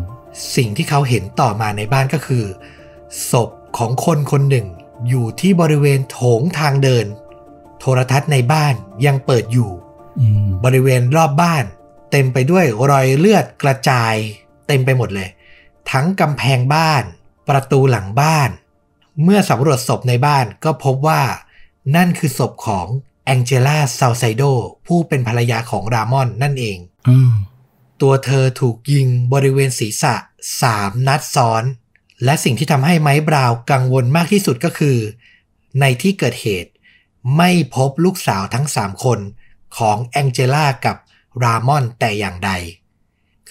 [0.56, 2.46] สิ่งที่เขาเห็นต่อมาในบ้านก็คือ
[3.32, 4.68] ศพของคนคนหนึ่ง
[5.10, 7.06] อยู่ที่บริเวณโถงทางเดิน
[7.80, 8.74] โทรทัศน์ในบ้าน
[9.06, 9.72] ยังเปิดอยู่
[10.20, 11.64] อืมบริเวณรอบบ้าน
[12.12, 14.14] เต็มไปด้วยรอยเลือดกระจาย
[14.68, 15.30] เต็มไปหมดเลย
[15.92, 17.04] ทั้งกำแพงบ้าน
[17.50, 18.50] ประตูหลังบ้าน
[19.24, 21.22] เมื่อสำรวจศพในบ้านก็พบว่า
[21.96, 22.88] นั่นคือศพของ
[23.26, 24.44] แองเจล่าซาลไซโด
[24.88, 26.78] ผู้เป็นภรรยาของรามอนนั่นเอง
[27.10, 27.32] อืม
[28.02, 30.16] ตัวเธอถูกยิงบริเวณศีรษะ
[30.62, 31.64] 3 นัดซ้อน
[32.24, 34.98] และสิ่งที่ทำให้ไมค์บราวน์กังวลมากที่สุดก็คือ
[35.80, 36.72] ในที่เกิดเหตุ
[37.38, 39.20] ไม่พบลูกสาวทั้ง 3 คน
[39.78, 40.96] ของแองเจล่ากับ
[41.44, 42.52] รามอนแต่อย่างใด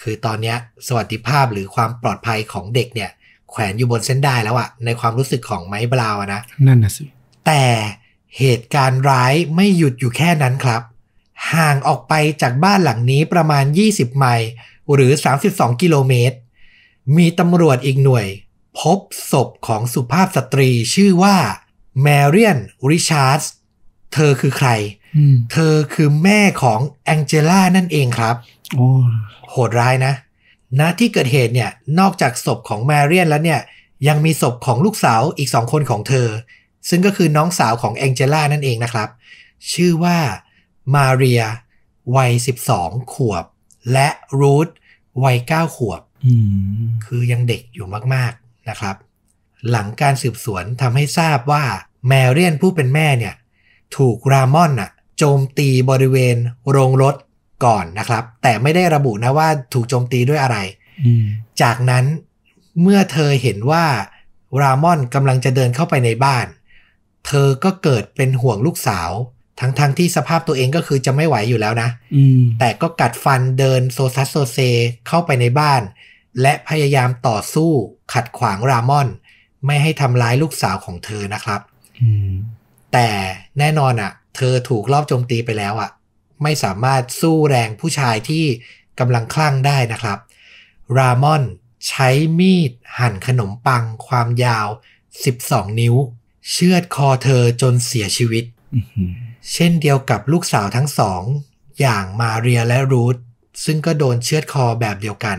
[0.01, 0.57] คือตอนเนี้ย
[0.87, 3.09] สวัสดิภาพหรือความปลอดภัยของเด็กเนี่ย
[3.49, 7.03] แขวนอยู่บนเส้นได้แล้วอะในความรู้สึกของไมค์บราวน์อะนะ นั่นน่ะสิ
[7.47, 7.63] แต่
[8.39, 10.81] เหตุการณ์ร้ายไม่หยุดอยู่แค่นั้นครับ
[11.53, 14.49] ห่างออกไปจากบ้านหลังนี้ประมาณ 20 ไมล์
[14.93, 15.11] หรือ
[15.47, 16.37] 32 กิโลเมตร
[17.17, 18.27] มีตำรวจอีกหน่วย
[18.79, 18.99] พบ
[19.31, 21.37] ศพของสุภาพสตรีชื่อว่า
[22.01, 22.57] แมเรียน
[22.89, 23.41] ริชาร์ด
[24.13, 24.69] เธอคือใคร
[25.17, 28.35] อืมเธอคือแม่ของแองเจล่านั่นเองครับ
[28.75, 28.89] โอ้
[29.49, 30.13] โหดร้ายนะ
[30.79, 33.59] ณ ที่เกิดเหตุเนี่ย นอกจากศพของแมเรียนแล้วเนี่ย
[34.07, 36.27] ยังมีศพของลูกสาวอีกสองคนของเธอ
[36.89, 39.09] ซึ่งก็คือน้องสาวของแองเจล่านั่นเองนะครับ
[39.73, 40.17] ชื่อว่า
[40.95, 41.41] มาเรีย
[42.15, 42.31] วัย
[42.71, 43.45] 12 ขวบ
[43.91, 44.07] และ
[44.39, 44.67] รูธ
[45.23, 46.35] วัย 9 ขวบอื
[46.83, 48.95] มคือยังเด็กอยู่มากๆนะครับ
[49.69, 51.63] หลังการสืบสวนทำให้ทราบว่า
[52.07, 53.35] แมเรียนผู้เป็นแม่เนี่ย
[53.97, 56.35] ถูกรามอนน่ะโจมตีบริเวณ
[56.69, 57.15] โรงรถ
[57.65, 60.57] ก่อนนะครับ แต่ไม่ได้ระบุนะว่าถูกโจมตีด้วยอะไร
[61.05, 61.25] อืม
[61.61, 62.05] จากนั้น
[62.81, 63.85] เมื่อเธอเห็นว่า
[64.61, 66.47] รามอนกำลังจะเดินเข้าไปในบ้าน
[67.27, 69.09] เธอก็เกิดเป็นห่วงลูกสาว
[69.59, 74.59] ทั้งๆทที่สภาพตัวเองก็คือจะไม่ไหวอยู่แล้วนะอืมแต่ก็กัดฟันเดินโซซัสโซเซ
[75.07, 75.81] เข้าไปในบ้าน
[76.41, 77.71] และพยายามต่อสู้
[78.13, 79.07] ขัดขวางรามอน
[79.65, 81.61] ไม่ให้ทำร้ายลูกสาวของเธอนะครับ
[82.01, 82.31] อืม
[82.93, 83.09] แต่
[83.59, 85.89] แน่นอนอะ่ะ เธอถูกลอบโจมตีไปแล้วอะ่ะ
[86.43, 88.45] ไม่สามารถสู้แรงผู้ชายที่
[88.99, 90.17] กำลังคลั่งได้นะครับ
[90.97, 91.43] รามอน
[91.87, 92.09] ใช้
[92.39, 94.67] มีดหั่นขนมปังความยาว
[95.23, 95.95] 12 นิ้ว
[96.51, 98.43] เชือดคอเธอจนเสียชีวิต
[98.75, 98.79] อื
[99.09, 99.11] ม
[99.53, 101.23] เช่นเดียวกับลูกสาวทั้งสอง
[101.79, 103.15] อย่างมาเรียและรูธ
[103.65, 105.37] ซึ่งก็โดนเชือดคอแบบเดียวกัน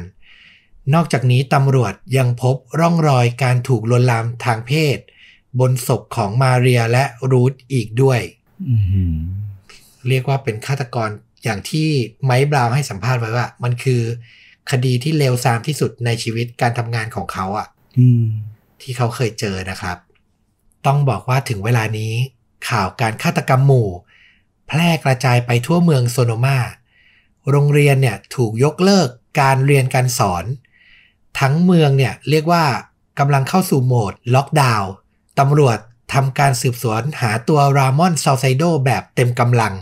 [0.95, 4.99] นอกจากนี้ตำรวจยังพบร่องรอยการถูกลวนลามทางเพศ
[5.61, 8.21] บนศพของมาเรียและรูธอีกด้วย
[8.69, 8.77] อื
[9.15, 9.17] ม
[10.09, 11.09] เรียกว่าเป็นฆาตกร
[11.45, 11.89] อย่างที่
[12.25, 14.03] ไมค์บราวน์ให้สัมภาษณ์ไว้ว่า มันคือ
[14.71, 17.67] คดีที่เลวทรามที่สุดในชีวิตการทำงานของเขาอะ
[17.99, 18.27] อืม
[18.83, 19.97] ที่เขาเคยเจอนะครับ
[20.87, 22.13] ต้องบอกว่าถึงเวลานี้
[22.69, 23.89] ข่าวการฆาตกรรมหมู่
[24.69, 26.59] แพร่กระจายไปทั่วเมืองโซโนมา
[27.51, 29.09] โรงเรียนเนี่ยถูกยกเลิก
[29.41, 30.45] การเรียนการสอน
[31.39, 32.65] ทั้งเมืองเนี่ยเรียกว่า
[33.19, 34.91] กำลังเข้าสู่โหมดล็อกดาวน์
[35.39, 35.79] ตำรวจ
[36.13, 39.75] ทำการสืบสวนหาตัวรามอนซาไซโดแบบเต็มกำลัง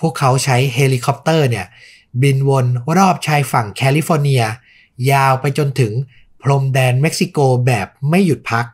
[0.00, 1.66] พวกเขาใช้เฮลิคอปเตอร์เนี่ย
[2.22, 2.66] บินวน
[2.96, 4.42] รอบชายฝั่งแคลิฟอร์เนีย
[5.10, 5.92] ยาวไปจนถึง
[6.42, 8.66] พรมแดนเม็กซิโกแบบไม่หยุดพัก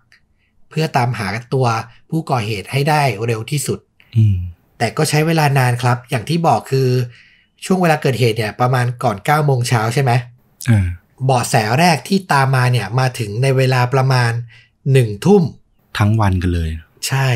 [0.68, 1.66] เพื่อตามหาตัว
[2.10, 3.78] ผู้ก่อเหตุให้ได้เร็วที่สุด
[4.16, 4.36] อืม
[4.78, 6.88] แต่ก็ใช้เวลานานครับ อย่างที่บอกคือ
[7.64, 10.12] ช่วงเวลาเกิดเหตุเนี่ย ประมาณก่อน9โมงเช้าใช่ไหม
[10.70, 10.86] อ่า
[11.24, 14.32] เบาะแสแรกที่ตามมาเนี่ยมาถึงในเวลาประมาณ
[14.78, 15.42] 1ทุ่ม
[15.98, 16.70] ทั้งวันกันเลย
[17.08, 17.28] ใช่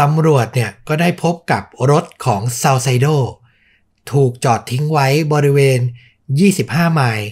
[0.00, 3.06] ตำรวจเนี่ยก็ได้พบกับรถของซา l ไซโด
[4.12, 5.80] ถูกจอดทิ้งไว้บริเวณ
[6.38, 7.28] 25 ไมล์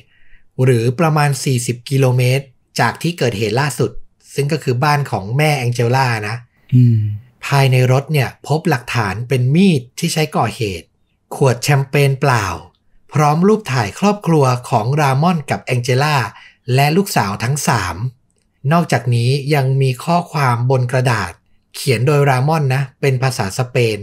[0.64, 2.44] หรือประมาณ 40 กิโลเมตร
[2.80, 3.90] จากที่เกิดเหตุล่าสุด
[4.34, 6.45] ซึ่งก็คือบ้านของแม่แองเจล่านะอืม
[7.46, 10.86] ภายในรถเนี่ยพบหลักฐานเป็นมีดที่ใช้ก่อเหตุ
[11.34, 12.46] ขวดแชมเปญเปล่า
[13.12, 16.16] พร้อมรูปถ่ายครอบครัวของรามอนกับแองเจล่า
[16.74, 17.96] และลูกสาวทั้งสาม
[18.72, 21.32] นอกจากนี้ยังมีข้อความบนกระดาษ
[21.74, 23.98] เขียนโดยรามอนนะ เป็นภาษาสเปน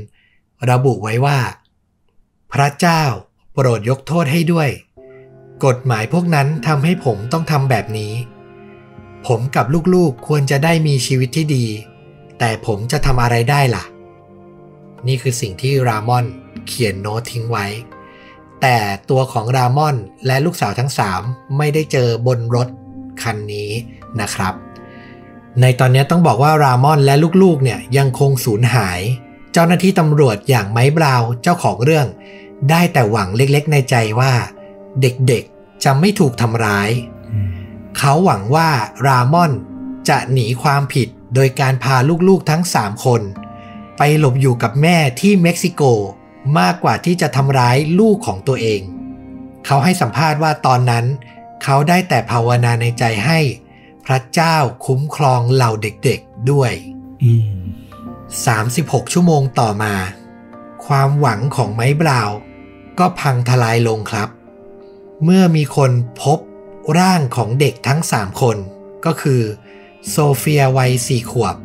[0.69, 1.40] ระบุไว้ว่า
[2.53, 3.03] พระเจ้า
[3.53, 4.69] โปรดยกโทษให้ด้วย
[5.65, 8.14] กฎหมายพวกนั้นทำให้ผมต้องทำแบบนี้
[9.27, 11.65] ผมกับลูกๆควรจะได้มีชีวิตที่ดี
[12.45, 13.84] แต่ผมจะทำอะไรได้ล่ะ
[15.07, 16.26] นี่คือสิ่งที่รามอน
[16.68, 17.65] เขียนโน้ตทิ้งไว้
[18.61, 18.78] แต่
[19.10, 19.95] ตัวของรามอน
[20.28, 21.22] และลูกสาวทั้งสาม
[21.57, 22.68] ไม่ได้เจอบนรถ
[23.22, 23.72] คันนี้
[24.22, 24.53] นะครับ
[25.61, 28.99] ในตอนนี้ต้องบอกว่ารามอนและลูกๆเนี่ยยังคงสูญหาย
[29.53, 32.07] เจ้าหน้าที่ตำรวจอย่างไม้บราวน์เจ้าของเรื่อง
[32.70, 34.34] ได้แต่หวังเล็กๆในใจว่า
[35.02, 36.90] เด็กๆจะไม่ถูกทำร้าย
[37.34, 37.49] อืม
[37.98, 38.70] เขาหวังว่า
[39.07, 39.52] รามอน
[40.10, 41.96] จะหนีความผิด โดยการพา
[42.28, 43.22] ลูกๆทั้ง 3 คน
[43.98, 45.82] ไปหลบอยู่กับแม่ที่เม็กซิโก
[46.60, 48.82] มากกว่าที่จะทำร้ายลูกของตัวเอง
[49.66, 51.06] เขาให้สัมภาษณ์ว่าตอนนั้น
[51.64, 53.40] เขาได้แต่ภาวนาในใจให้
[54.06, 56.72] พระเจ้าคุ้มครองเหล่าเด็กๆด้วย
[58.54, 59.94] 36 ชั่วโมงต่อมา
[60.86, 62.30] ความหวังของไม้บราว
[63.00, 64.30] ก็พังทลายลงครับ
[65.24, 65.92] เมื่อมีคน
[66.22, 66.40] พบ
[67.00, 68.58] ร่างของเด็กทั้ง 3 คน
[69.06, 69.42] ก็คือ
[70.10, 71.56] โซเฟียวัย4ขวบ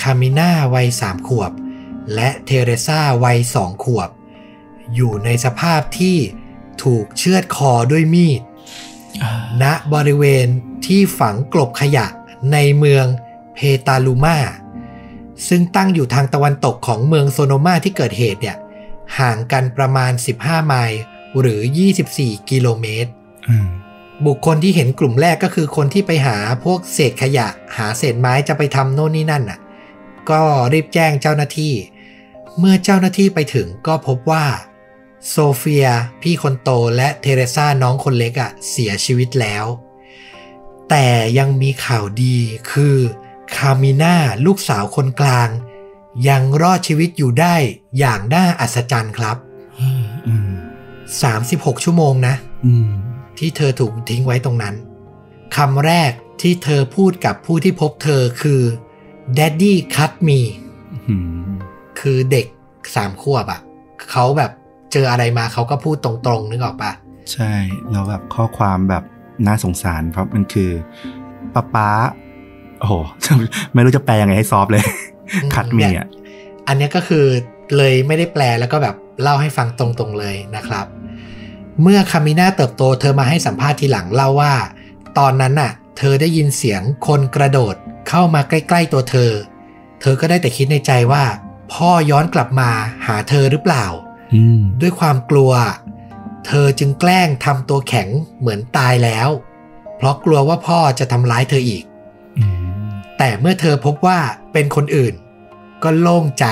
[0.00, 1.52] คามิน่าวัย3ขวบ
[2.14, 4.10] และเทเรซาวัย2ขวบ
[4.94, 6.16] อยู่ในสภาพที่
[6.82, 8.40] ถูกเชือดคอด้วยมีด
[9.62, 9.64] ณ
[9.94, 10.46] บริเวณ
[10.86, 12.06] ที่ฝังกลบขยะ
[12.52, 13.06] ในเมือง
[13.54, 14.38] เพตาลูมา
[15.48, 18.56] ซึ่งตั้งอยู่ทางตะวันตกของเมืองโซโนมาที่เกิดเหตุเนี่ย
[19.18, 21.00] ห่างกันประมาณ 15 ไมล์
[21.40, 21.60] หรือ
[22.04, 23.10] 24 กิโลเมตร
[23.48, 23.68] อืม
[24.26, 29.58] บุคคลที่เห็นกลุ่มแรกก็คือคนที่ไปหาพวกเศษขยะ หาเศษไม้จะไปทำโน่นนี่นั่นน่ะ
[30.30, 30.42] ก็
[30.72, 31.74] รีบแจ้งเจ้าหน้าที่
[32.58, 34.46] เมื่อเจ้าหน้าที่ไปถึงก็พบว่า
[35.28, 35.86] โซเฟีย
[36.22, 39.64] พี่คนโตและเทเรซาน้องคนเล็กอะ่ะเสียชีวิตแล้ว
[40.90, 41.06] แต่
[41.38, 42.36] ยังมีข่าวดี
[42.72, 42.96] คือ
[43.56, 44.14] คามิน่า
[44.46, 45.48] ลูกสาวคนกลาง
[46.28, 47.54] ยังรอดชีวิตอยู่ได้
[47.98, 49.36] อย่างน่าอัศจรรย์ครับ
[50.26, 50.52] อืม
[51.18, 52.34] 36 ชั่วโมงนะ
[52.66, 52.99] อืม
[53.40, 54.74] ที่เธอถูกทิ้งไว้ตรงนั้น
[55.56, 56.12] คำแรก
[56.42, 58.60] ที่เธอพูดกับผู้ที่พบเธอคือ
[59.38, 60.40] Daddy cut me
[61.08, 61.50] อืม
[62.00, 62.46] คือเด็ก
[62.94, 63.60] สามขวบอะ่ะ
[64.10, 64.50] เขาแบบ
[64.92, 66.92] เจออะไรมาเขาก็พูดตรงๆ นึกออกปะ
[67.32, 67.52] ใช่
[67.90, 69.04] แล้วแบบข้อความแบบ
[69.46, 70.70] น่าสงสารเพราะมันคือ
[71.54, 71.88] ป้าป๊า
[72.80, 72.94] โอ้โห
[73.74, 74.84] ไม่รู้จะแปลยังไงให้ซอฟต์เลย
[75.54, 76.08] คัดมีเนี่ยอะ
[76.68, 77.24] อันเนี้ยก็คือ
[77.76, 80.86] เลยไม่ได้แปลแล้วก็แบบเล่าให้ฟังตรงๆเลยนะครับ
[81.82, 84.54] เมื่อคามิน่าเติบโตเธอมาให้สัมภาษณ์ทีหลังเล่าว่า
[85.18, 87.74] ตอนนั้นน่ะ เธอได้ยินเสียงคนกระโดด
[88.08, 89.32] เข้ามาใกล้ๆตัวเธอ
[90.00, 91.24] เธอก็ได้แต่คิดในใจว่า
[91.72, 92.70] พ่อย้อนกลับมา
[93.06, 93.84] หาเธอหรือเปล่า
[94.34, 95.52] อืมด้วยความกลัว
[96.46, 98.08] เธอจึงแกล้งทำตัวแข็ง
[98.40, 99.28] เหมือนตายแล้ว
[99.96, 101.84] เพราะกลัวว่าพ่อจะทำร้ายเธออีก
[102.38, 102.44] อื
[102.86, 104.18] มแต่เมื่อเธอพบว่า
[104.52, 105.14] เป็นคนอื่น
[105.82, 106.46] ก็โล่งใจ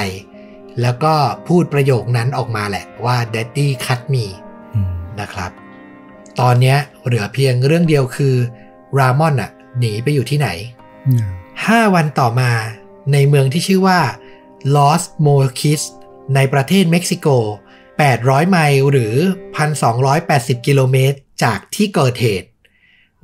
[0.80, 1.14] แล้วก็
[1.48, 4.47] พูดประโยคนั้นออกมาแหละว่า daddy cut me อืม
[5.20, 5.50] นะครับ
[6.40, 8.36] ตอนเนี้ยเหลือเพียงเรื่องเดียวคือ
[8.98, 10.48] รามอนอะหนีไปอยู่ที่ไหน
[11.08, 11.26] อืม
[11.58, 12.50] 5วันต่อมา
[13.12, 14.00] ในเมืองที่ชื่อว่า
[14.74, 15.82] Los Mochis
[16.34, 17.28] ในประเทศเม็กซิโก
[17.88, 19.14] 800 ไมล์หรือ
[19.90, 22.48] 1,280 กิโลเมตรจากที่เกิดเหตุ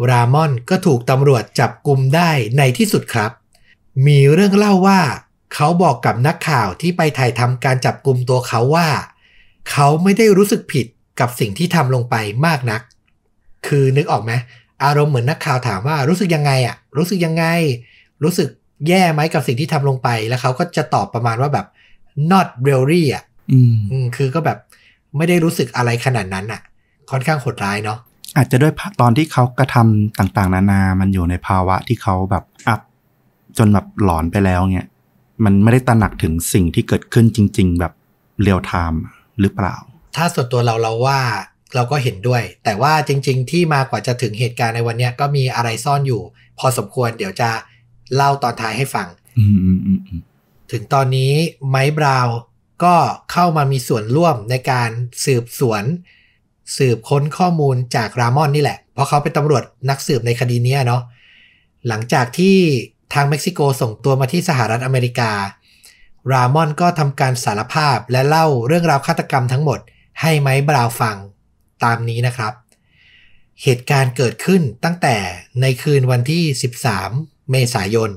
[0.08, 3.30] รามอนก็ถูกตำรวจจับกลุมได้ในที่สุดครับ
[4.06, 5.00] มีเรื่องเล่าว่า
[5.54, 8.88] เขาบอกกับนักข่าวที่ไปถ่ายทำการจับกลุ่มตัวเขาว่า
[9.70, 10.86] เขาไม่ได้รู้สึกผิด
[11.20, 12.16] กับสิ่งที่ทำลงไป
[12.46, 12.80] มากนัก
[13.66, 14.32] คือนึกออกไหม
[14.84, 17.44] อารมณ์เหมือนนักข่าวถามว่ารู้สึกยังไงอะรู้สึกยังไง
[18.24, 18.48] รู้สึก
[18.88, 21.66] แย่ไหมกับสิ่งที่ทำลงไปแล้วเขาก็จะตอบประมาณว่าแบบ
[22.30, 24.58] not really อะอืมอืมคือก็แบบ
[25.16, 26.60] ไม่ได้รู้สึกอะไรขนาดนั้นอะ
[27.10, 27.98] ค่อนข้างโหดร้ายเนาะ
[28.36, 32.80] อาจจะด้วยภาพตอนที่เขากระทำต่างๆ นานา มันอยู่ในภาวะที่เขาแบบ up
[33.58, 34.88] จนแบบหลอนไปแล้วเงี้ย
[35.44, 37.92] มันไม่ได้ตระหนักถึงสิ่งที่เกิดขึ้นจริง ๆ แบบ
[38.42, 39.02] real time
[39.40, 39.76] หรือเปล่า
[40.16, 41.20] ถ้าส่วนตัวเราเราว่า
[41.74, 46.22] เราก็เห็นด้วย แต่ว่าจริง ๆ ที่มากว่าจะถึงเหตุการณ์ในวันเนี้ยก็มีอะไรซ่อนอยู่
[46.58, 47.50] พอสมควรเดี๋ยวจะ
[48.14, 49.08] เล่าตอนท้ายให้ฟัง
[49.38, 50.20] อืมอืมอืมอืม
[50.72, 51.32] ถึงตอนนี้
[51.68, 52.36] ไมค์บราวน์
[52.84, 52.94] ก็
[53.32, 54.90] เข้ามามีส่วนร่วมในการ
[55.24, 55.82] สืบสวน
[56.76, 61.02] สืบค้นข้อมูลจากรามอนนี่แหละ เพราะเขาเป็นตำรวจนักสืบในคดีเนี้ยเนาะ
[61.88, 62.56] หลังจากที่
[63.14, 65.32] ทางเม็กซิโกส่งตัวมาที่สหรัฐอเมริกา
[66.32, 69.78] รามอนก็ทำการสารภาพและเล่าเรื่องราวฆาตกรรมทั้งหมด
[70.20, 71.16] ให้ไมค์บราวน์ฟัง
[71.84, 72.52] ตามนี้นะครับ
[73.62, 75.16] เหตุการณ์เกิดขึ้นตั้งแต่
[75.60, 76.44] ในคืนวันที่
[76.96, 78.10] 13 เมษายน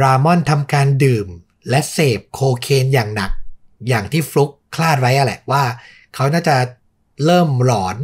[0.00, 1.26] รามอนทำการดื่ม
[1.70, 3.30] และเสพโคเคนอย่างหนัก
[3.88, 5.64] อย่างที่ฟลุกคลาดไว้อะแหละว่า
[6.14, 6.56] เขาน่าจะ
[7.24, 7.96] เริ่มหลอน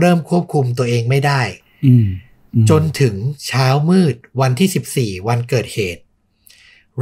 [0.00, 1.40] เริ่มควบคุมตัวเองไม่ได้
[1.86, 2.06] อืม
[2.54, 3.14] อืมจนถึง
[3.46, 6.02] เช้ามืดวันที่ 14 วันเกิดเหตุ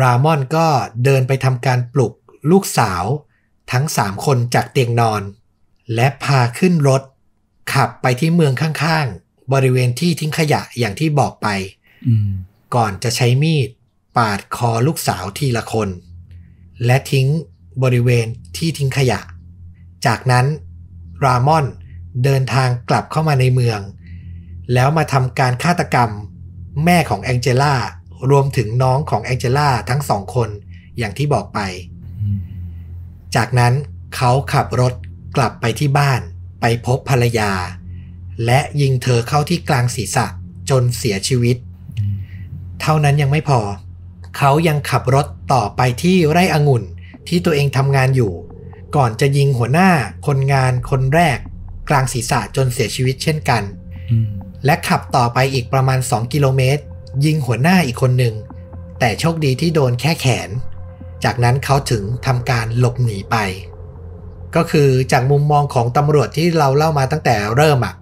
[0.01, 0.67] รามอนก็
[1.05, 2.13] เดินไปทำการปลุก
[2.51, 3.05] ลูกสาว
[3.73, 5.23] ทั้ง3คนจากเตียงนอน
[5.95, 7.03] และพาขึ้นรถ
[7.73, 11.49] ขับไปที่เมืองข้างๆ บริเวณที่ทิ้งขยะอย่างที่บอกไป
[12.07, 12.31] อืม
[12.75, 13.69] ก่อนจะใช้มีด
[14.17, 15.89] ปาดคอลูกสาวทีละคน
[16.87, 17.27] และทิ้ง
[17.83, 19.21] บริเวณที่ทิ้งขยะ
[20.07, 20.47] จากนั้น
[21.25, 21.67] รามอน
[22.25, 23.81] เดินทางกลับเข้ามาในเมือง
[24.75, 26.11] แล้วมาทำการฆาตกรรม
[26.85, 27.75] แม่ของแองเจล่า
[28.31, 30.49] รวมถึงน้องของแองเจล่าทั้งสองคน
[30.99, 31.61] อย่างที่บอกไป
[32.23, 32.39] อืม
[33.37, 33.75] จากนั้น
[34.17, 34.95] เขาขับรถ
[35.37, 36.21] กลับไปที่บ้าน
[36.61, 37.53] ไปพบภรรยา
[38.45, 40.27] และยิงเธอเข้าที่กลางศีรษะ
[40.71, 41.57] จนเสียชีวิต
[42.81, 43.61] เท่านั้นยังไม่พอ
[44.37, 46.83] เขายังขับรถต่อไปที่ไร่องุ่น
[47.29, 48.33] ที่ตัวเองทำงานอยู่
[48.97, 49.91] ก่อนจะยิงหัวหน้า
[50.27, 51.39] คนงานคนแรก
[51.89, 53.63] กลางศีรษะจนเสียชีวิตเช่นกัน
[54.11, 54.29] อืม
[54.65, 56.83] และขับต่อไปอีกประมาณ 2 กิโลเมตร
[57.25, 58.35] ยิงหัวหน้าอีกคนหนึ่ง
[58.99, 60.51] แต่โชคดีที่โดนแค่แขน
[61.25, 63.37] จากนั้นเขาถึงทำการหลบหนีไป
[64.57, 67.95] ก็คือจากมุมมองของตำรวจที่เราเล่ามาตั้งแต่เริ่มอะ่ะ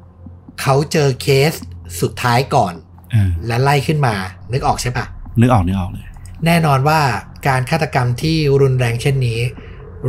[0.61, 1.53] เขาเจอเคส
[2.01, 2.75] สุดท้ายก่อน
[3.15, 4.15] อ่าและไล่ขึ้นมา
[4.53, 5.05] นึกออกใช่ปะ
[5.41, 6.07] นึกออกนึกออกเลย
[6.47, 7.01] แน่นอนว่า
[7.49, 9.41] การฆาตกรรมที่รุนแรงเช่นนี้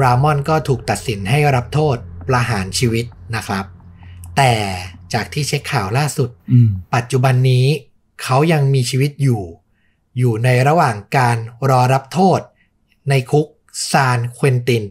[0.02, 1.98] รามอนก็ถูกตัดสินให้รับโทษ
[2.28, 3.06] ประหารชีวิต
[3.36, 3.66] นะครับ
[4.38, 4.54] แต่
[5.14, 7.66] จากที่เช็คข่าวล่าสุดอืมปัจจุบันนี้
[8.24, 9.44] เขายังมีชีวิตอยู่
[10.18, 11.38] อยู่ในระหว่างการ
[11.70, 12.40] รอรับโทษ
[13.10, 13.48] ในคุก
[13.92, 14.84] ซานเควินติน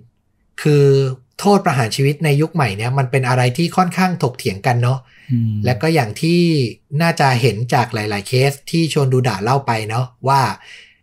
[0.63, 0.87] คือ
[1.43, 4.99] โทษประหารชีวิตในยุคใหม่เนี่ยมันเป็นอะไรที่ค่อนข้างถกเถียงกันเนาะ
[5.33, 6.41] อืมและก็อย่างที่
[7.03, 10.41] น่าจะเห็นจากหลาย ๆ เคสที่ชวนดูดะเล่าไปเนาะว่า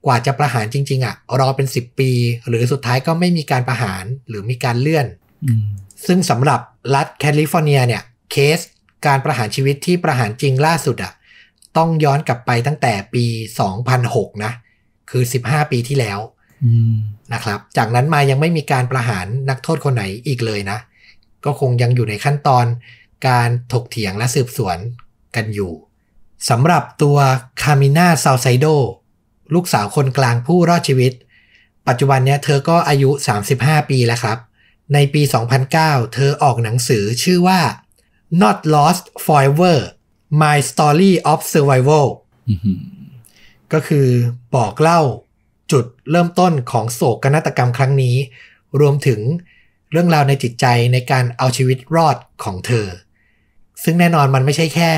[0.06, 2.12] กว่าจะประหารจริง ๆอะรอเป็น 10 ปี
[2.48, 5.08] หรือสุดท้ายก็ไม่มีการประหารหรือมีการเลื่อน
[5.46, 5.66] อืม
[6.08, 6.60] ซึ่งสำหรับ
[6.96, 8.02] รัฐแคลิฟอร์เนียเนี่ย
[8.32, 8.60] เคส
[9.08, 11.14] การประหารชีวิตที่ประหารจริงล่าสุดอะ
[11.78, 13.26] ต้องย้อนกลับไปตั้งแต่ปี
[13.86, 14.52] 2006 นะ
[15.10, 16.39] คือ 15 ปีที่แล้วอืม
[17.34, 20.78] นะครับ จากนั้นมายังไม่มีการประหารนักโทษคนไหนอีกเลยนะ
[21.46, 22.66] ก็คงยังอยู่ในขั้นตอน
[23.28, 24.78] การถกเถียงและสืบสวน
[25.36, 25.72] กันอยู่
[26.50, 27.18] สำหรับตัว
[27.62, 28.66] คามิน่าซา l ไซโด
[29.54, 31.14] ลูกสาวคนกลางผู้รอดชีวิต
[31.88, 33.10] ปัจจุบันเนี้ยเธอก็อายุ
[33.50, 34.38] 35 ปีแล้วครับ
[34.94, 35.22] ในปี
[35.68, 37.60] 2009 เธอออกหนังสือชื่อว่า
[38.42, 39.78] Not Lost Forever
[40.42, 42.08] My Story of Survival
[42.50, 42.80] อืม
[43.74, 44.08] ก็คือ
[44.56, 45.02] บอกเล่า
[45.72, 48.16] จุดเริ่มต้นของโศกนาฏกรรมครั้งนี้
[48.80, 49.20] รวมถึง
[49.92, 52.88] เรื่องราวในจิตใจในการเอาชีวิตรอดของเธอ
[53.84, 54.92] ซึ่งแน่นอนมันไม่ใช่แค่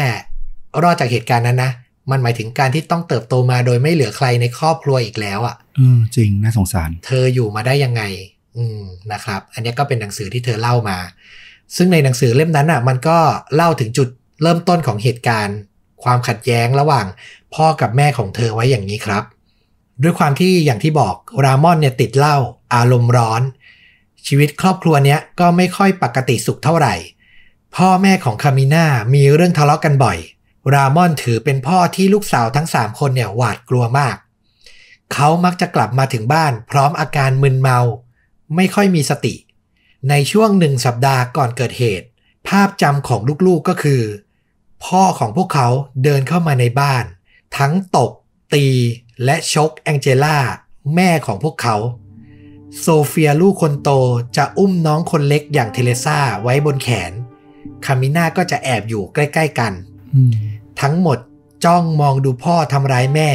[0.84, 1.72] รอดจากเหตุการณ์นั้นนะ
[2.12, 8.04] มันหมายถึงการที่ต้องเติบโตมาโดยไม่เหลือใครในครอบครัวอีกแล้วอะ่ะเออจริงน่าสงสาร เธออยู่มาได้ยังไง
[8.58, 8.82] อืม
[9.14, 10.98] นะครับ อันนี้ก็เป็นหนังสือที่เธอเล่ามา
[11.76, 13.18] ซึ่งในหนังสือเล่มนั้นอะ มันก็
[13.56, 14.08] เล่าถึงจุด
[14.42, 15.58] เริ่มต้นของเหตุการณ์
[16.04, 17.06] ความขัดแย้งระหว่าง
[17.56, 19.24] พ่อกับแม่ของเธอไว้อย่างนี้ครับ
[20.02, 21.16] ด้วยความที่อย่างที่บอก
[21.46, 22.38] รามอนเนี่ยติดเหล้า
[22.76, 23.42] อารมณ์ร้อน
[24.28, 26.94] ชีวิตครอบครัวเนี้ยก็ไม่ค่อยปกติสุขเท่าไหร่
[27.76, 30.18] พ่อแม่ของคามิน่ามีเรื่องทะเลาะกันบ่อย
[30.74, 34.18] รามอนถือเป็นพ่อที่ลูกสาวทั้งสามคนเนี่ยหวาดกลัวมาก
[35.14, 37.80] เขามักจะกลับมาถึงบ้าน พร้อมอาการมึนเมา
[38.56, 39.36] ไม่ค่อยมีสติ
[40.10, 42.08] ในช่วงหนึ่งสัปดาห์ก่อนเกิดเหตุ
[42.48, 44.02] ภาพจำของลูกๆก็คือ
[44.86, 45.68] พ่อของพวกเขา
[46.04, 47.04] เดินเข้ามาในบ้าน
[47.58, 48.12] ทั้งตบ
[48.54, 48.66] ตี
[49.24, 50.38] และชกแองเจล่า
[50.96, 51.76] แม่ของพวกเขา
[52.80, 53.90] โซเฟียลูกคนโต
[54.38, 57.12] จะอุ้มน้องคนเล็กอย่างเทเลซ่าไว้บนแขน
[57.86, 59.74] คามิน่าก็จะแอบอยู่ใกล้ ๆ กัน
[60.16, 60.34] อืม
[60.82, 61.18] ทั้งหมด
[61.66, 63.30] จ้องมองดูพ่อทำร้ายแม่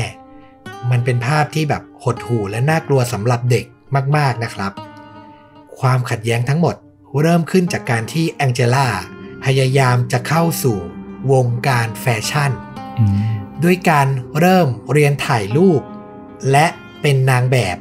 [0.90, 3.64] มันเป็นภาพที่แบบหดหู่และน่ากลัวสำหรับเด็ก
[4.16, 4.72] มาก ๆนะครับ
[5.80, 6.74] ความขัดแย้งทั้งหมด
[7.20, 8.86] เริ่มขึ้นจากการที่แองเจล่า
[9.44, 10.78] พยายามจะเข้าสู่
[11.32, 12.52] วงการแฟชั่น
[12.98, 14.06] อืม ด้วยการ
[14.38, 15.82] เริ่มเรียนถ่ายรูป
[16.52, 16.66] และ
[17.02, 17.76] เป็นนางแบบ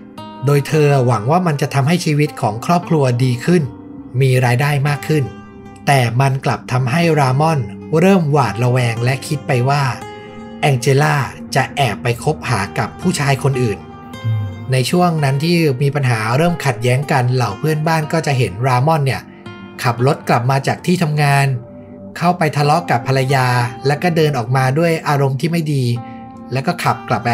[0.45, 3.63] โดยเธอหวังว่ามันจะทำให้ชีวิตของครอบครัวดีขึ้น
[4.21, 5.23] มีรายได้มากขึ้น
[5.87, 7.59] แต่มันกลับทำให้รามอน
[7.99, 9.83] เริ่มหวาดระแวงและคิดไปว่า
[10.61, 11.15] แองเจล่า
[11.55, 13.79] จะแอบไปคบหากับผู้ชายคนอื่น
[14.71, 19.21] ในช่วงนั้นที่มีปัญหาเริ่มขัดแย้งกันเหล่าเพื่อนบ้านก็จะเห็นรามอนเนี่ย
[19.83, 21.45] ขับรถกลับมาจากที่ทำงาน
[22.17, 23.47] เข้าไปทะเลาะกับภรรยา
[23.87, 25.83] แล้วก็เดินออกมาด้วยอารมณ์ที่ไม่ดี
[26.53, 27.31] แล้วก็ขับกลับไป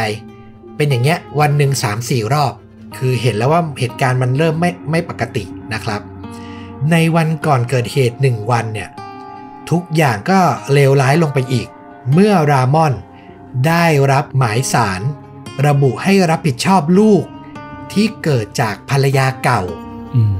[0.75, 2.53] เป็นอย่างเงี้ยวันหนึ่งสามสี่รอบ
[2.97, 5.43] คือเห็นแล้วว่าเหตุการณ์มันเริ่มไม่ไม่ปกติ
[5.73, 6.01] นะครับ
[6.91, 8.89] ในวันก่อนเกิดเหตุหนึ่งวันเนี่ย
[9.71, 10.39] ทุกอย่างก็
[10.73, 11.67] เลวร้ายลงไปอีก
[12.13, 12.93] เมื่อรามอน
[13.67, 15.01] ได้รับหมายสาร
[15.67, 17.23] ระบุให้รับผิดชอบลูก
[17.93, 19.61] ที่เกิดจากภรรยาเก่า
[20.15, 20.37] อืม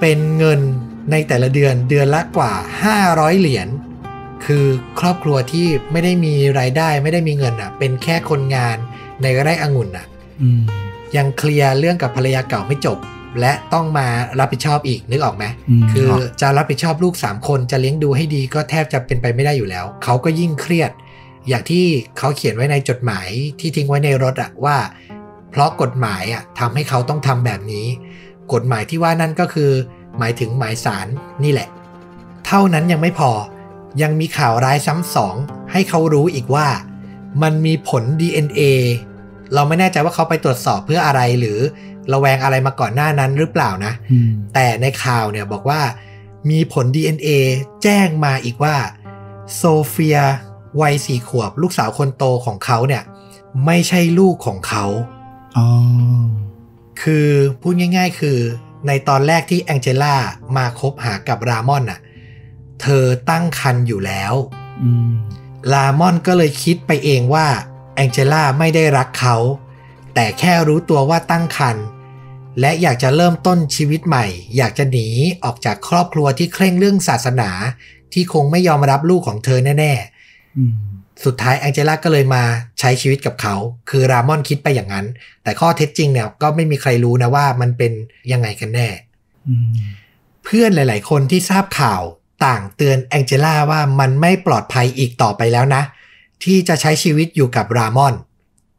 [0.00, 0.60] เป็นเงิน
[1.10, 2.52] ในแต่ละเดือนเดือนละกว่า
[2.96, 3.68] 500 เหรียญ
[4.44, 4.64] คือ
[5.00, 8.76] ครอบครัวที่ไม่ได้มีรายได้ไม่ได้มีเงินอะ เป็นแค่คนงาน
[9.22, 10.06] ในไร่องุ่นอะ
[10.42, 10.60] อืม
[11.16, 12.98] ยังเคลียร์เรื่องกับภรรยาเก่าไม่จบ
[13.40, 14.06] และต้องมา
[14.38, 15.44] รับผิดชอบอีกนึกออกไหม
[15.80, 20.90] มคือออกจะรับผิดชอบลูก 3 คนจะเลี้ยงดูให้ดีก็แทบจะเป็นไปไม่ได้อยู่แล้ว เขาก็ยิ่งเครียด
[21.48, 21.84] อย่างที่
[22.18, 23.28] เขาเขียนไว้ในจดหมาย
[23.60, 24.76] ที่ทิ้งไว้ในรถอะว่า
[25.50, 27.86] เพราะกฎหมายอะทำให้เขาต้องทำแบบนี้
[28.52, 29.70] กฎหมายที่ว่านั่นก็คือ
[30.18, 31.06] หมายถึงหมายสาร
[31.44, 31.68] นี่แหละ
[32.46, 33.30] เท่านั้นยังไม่พอ
[34.02, 35.36] ยังมีข่าวร้ายซ้ำสอง
[35.72, 36.68] ให้เขารู้อีกว่า
[37.42, 38.60] มันมีผล DNA
[39.54, 41.58] เราไม่แน่ใจว่าเขาไปตรวจสอบเพื่ออะไรหรือ
[42.12, 45.80] ระแวงอะไรมาก่อนหน้านั้นหรือเปล่านะอืมแต่ในข่าวเนี่ยบอกว่า
[46.50, 47.28] มีผล DNA
[47.82, 48.76] แจ้งมาอีกว่า
[49.56, 50.18] โซเฟีย
[50.80, 53.02] วัยสี่ขวบ ลูกสาวคนโตของเขาเนี่ย
[53.66, 54.84] ไม่ใช่ลูกของเขา
[55.56, 55.66] อ๋อ
[57.02, 57.28] คือ
[57.60, 58.38] พูดง่าย ๆ คือ
[58.86, 60.14] ในตอนแรกที่แองเจล่า
[60.56, 62.00] มาคบหากับรามอนน่ะ
[62.82, 64.34] เธอตั้งครรภ์อยู่แล้ว
[64.82, 65.12] อืม
[65.72, 67.46] ลามอนก็เลยคิดไปเองว่า
[67.96, 69.36] แองเจล่าไม่ได้รักเขา
[70.14, 71.84] แต่แค่รู้ตัวว่าตั้งครรภ์
[72.60, 74.26] และอยากจะเริ่มต้นชีวิตใหม่
[74.56, 75.08] อยากจะหนี
[75.44, 77.50] ออกจากครอบครัวที่เคร่งเรื่องศาสนา
[78.12, 79.92] ที่คงไม่ยอมรับลูกของเธอแน่
[80.58, 82.42] อืมๆ สุดท้ายแองเจล่าก็เลยมา
[82.80, 83.54] ใช้ชีวิตกับเขา
[83.90, 85.06] คือรามอนคิดไปอย่างนั้น
[85.42, 87.92] แต่ข้อเท็จจริงเนี่ยก็ไม่มีใครรู้นะว่ามันเป็น
[88.32, 88.88] ยังไงกันแน่
[89.48, 89.72] อืม
[90.44, 92.02] เพื่อนหลาย ๆ คนที่ทราบข่าว
[92.46, 95.82] ต่างเตือนแองเจล่าว่ามันไม่ปลอดภัยอีกต่อไปแล้วนะ
[96.44, 98.14] ที่จะใช้ชีวิตอยู่กับรามอน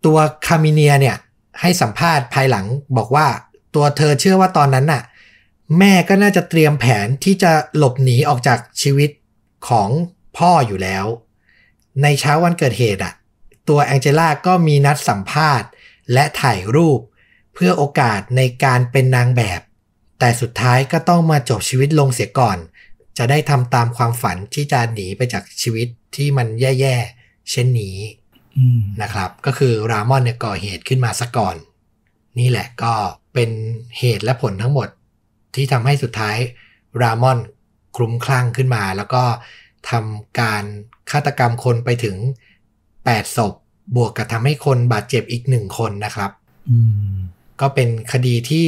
[0.06, 0.18] ตัว
[0.48, 1.18] คามิเนียเนี่ย
[1.62, 2.66] ให้สัมภาษณ์ภายหลัง
[2.98, 3.28] บอกว่า
[3.76, 5.04] ตัวเธอเชื่อว่าตอนนั้นน่ะ
[5.80, 9.10] แม่ก็น่าจะเตรียมแผนที่จะหลบหนีออกจากชีวิต
[9.70, 9.90] ของ
[10.38, 11.06] พ่ออยู่แล้ว
[12.04, 13.14] ในเช้าวันเกิดเหตุอะ
[13.70, 15.70] ตัวแองเจล่าก็มีนัดสัมภาษณ์
[16.14, 17.00] และถ่ายรูป
[17.54, 19.62] เพื่อโอกาสในการเป็นนางแบบ
[20.20, 22.58] แต่สุดท้ายก็ต้องมาจบชีวิตลงเสียก่อน
[23.18, 27.98] จะได้ทำตามความฝันที่จะหนีไปจากชีวิตที่มันแย่ๆ เช่นนี้
[28.58, 31.56] อืมนะครับ ก็คือรามอนเนี่ยก่อเหตุขึ้นมาซะก่อน
[32.40, 32.94] นี่แหละก็
[33.34, 33.50] เป็น
[34.00, 34.90] เหตุและผลทั้งหมด
[35.56, 36.38] ที่ทำให้สุดท้าย
[37.02, 37.40] รามอน
[37.96, 39.24] คลุ้มคลั่งขึ้นมา แล้วก็
[39.90, 40.64] ทำการ
[41.12, 42.16] ฆาตกรรมคนไปถึง
[42.76, 43.54] 8 ศพ
[43.96, 46.32] บวกกับทำให้คนบาดเจ็บอีกหนึ่งคนนะครับ
[46.70, 46.78] อื
[47.12, 47.16] ม
[47.62, 48.68] ก็เป็นคดีที่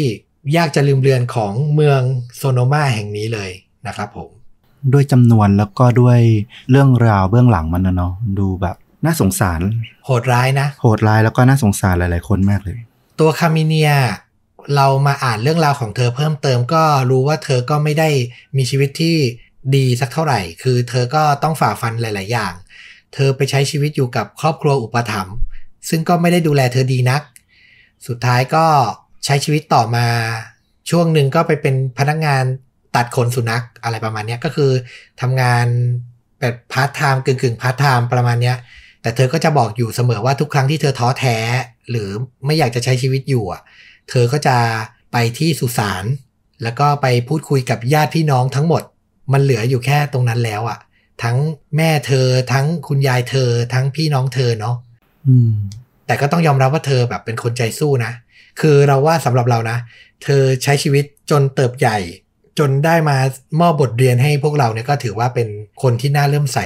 [0.57, 2.01] ยากจะลืมเลือนของเมือง
[2.37, 3.51] โซโนมาแห่งนี้เลย
[3.87, 4.29] นะครับผม
[4.93, 6.19] ด้วยจำนวนแล้วก็ด้วย
[6.69, 9.61] เรื่องราวเบื้องหลังมันนะเนาะดูแบบน่าสงสาร
[10.05, 12.79] โหดร้ายนะ โหดร้ายแล้วก็น่าสงสารหลาย ๆ คนมากเลย
[13.19, 13.91] ตัวคามิเนีย
[14.75, 18.09] เรามาอ่านเรื่องราวของเธอเพิ่มเติมก็รู้ว่าเธอก็ไม่ได้
[18.57, 19.17] มีชีวิตที่
[19.75, 22.53] ดีสักเท่าไหร่ คือเธอก็ต้องฝ่าฟันหลาย ๆ อย่าง
[23.13, 25.35] เธอไปใช้ชีวิตอยู่กับครอบครัวอุปถัมภ์
[25.89, 27.21] ซึ่งก็ไม่ได้ดูแลเธอดีนัก
[28.07, 28.65] สุดท้ายก็
[29.25, 30.07] ใช้ชีวิตต่อมา
[30.89, 32.43] ช่วงหนึ่งก็ไปเป็นพนักงาน
[32.95, 34.71] ตัดขนสุนัขอะไรประมาณนี้ก็คือ
[35.21, 35.65] ทำงาน
[36.39, 38.53] แบบพาร์ทไทม์กึ่งกึ่งพาร์ทไทม์ประมาณนี้
[39.01, 41.37] แต่เธอก็จะบอกอยู่เสมอว่าทุกครั้งที่เธอท้อแท้
[41.89, 42.09] หรือ
[42.45, 43.61] ไม่อยากจะใช้ชีวิตอยู่อะ
[44.09, 44.57] เธอก็จะ
[45.11, 46.05] ไปที่สุสาน
[46.63, 48.83] แล้วก็ไปพูดคุยกับญาติพี่น้องทั้งหมด
[49.33, 50.79] มันเหลืออยู่แค่ตรงนั้นแล้วอะ
[51.23, 51.37] ทั้ง
[51.77, 54.75] แม่เธอทั้งคุณยายเธอ ทั้งพี่น้องเธอเนาะ
[55.27, 55.53] อืม
[56.05, 58.11] แต่ก็ต้องยอมรับว่าเธอแบบเป็นคนใจสู้นะ
[58.61, 59.77] คือเราว่าสำหรับเรานะ
[60.23, 61.97] เธอใช้ชีวิตจนเติบใหญ่
[62.59, 63.17] จนได้มา
[63.61, 65.47] มอบบทเรียนให้พวกเราเนี่ยก็ถือว่าเป็น
[65.81, 66.59] คนที่น่าเริ่อมใส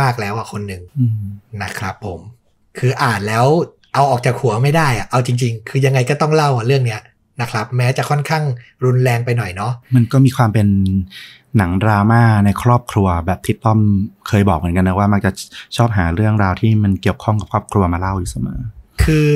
[0.00, 1.20] มาก ๆแล้วอะคนหนึ่งอืม
[1.62, 2.20] นะครับผม
[2.78, 3.46] คืออ่านแล้ว
[3.94, 7.02] เอาออกจากหัวไม่ได้อะเอาจริง ๆ คือยังไงก็ต้องเล่าอะเรื่องเนี้ย
[7.40, 8.44] นะครับ แม้จะค่อนข้าง
[8.84, 10.68] รุนแรงไปหน่อยเนาะมันก็มีความเป็น
[11.56, 13.78] หนังดราม่าในครอบครัวแบบที่ต้อม
[14.28, 15.30] เคยบอกเหมือนกันนะว่ามักจะ
[15.76, 18.60] ชอบหาเรื่องราวที่มันเกี่ยวข้องกับครอบครัวมาเล่าอยู่เสมอ
[19.04, 19.32] คือ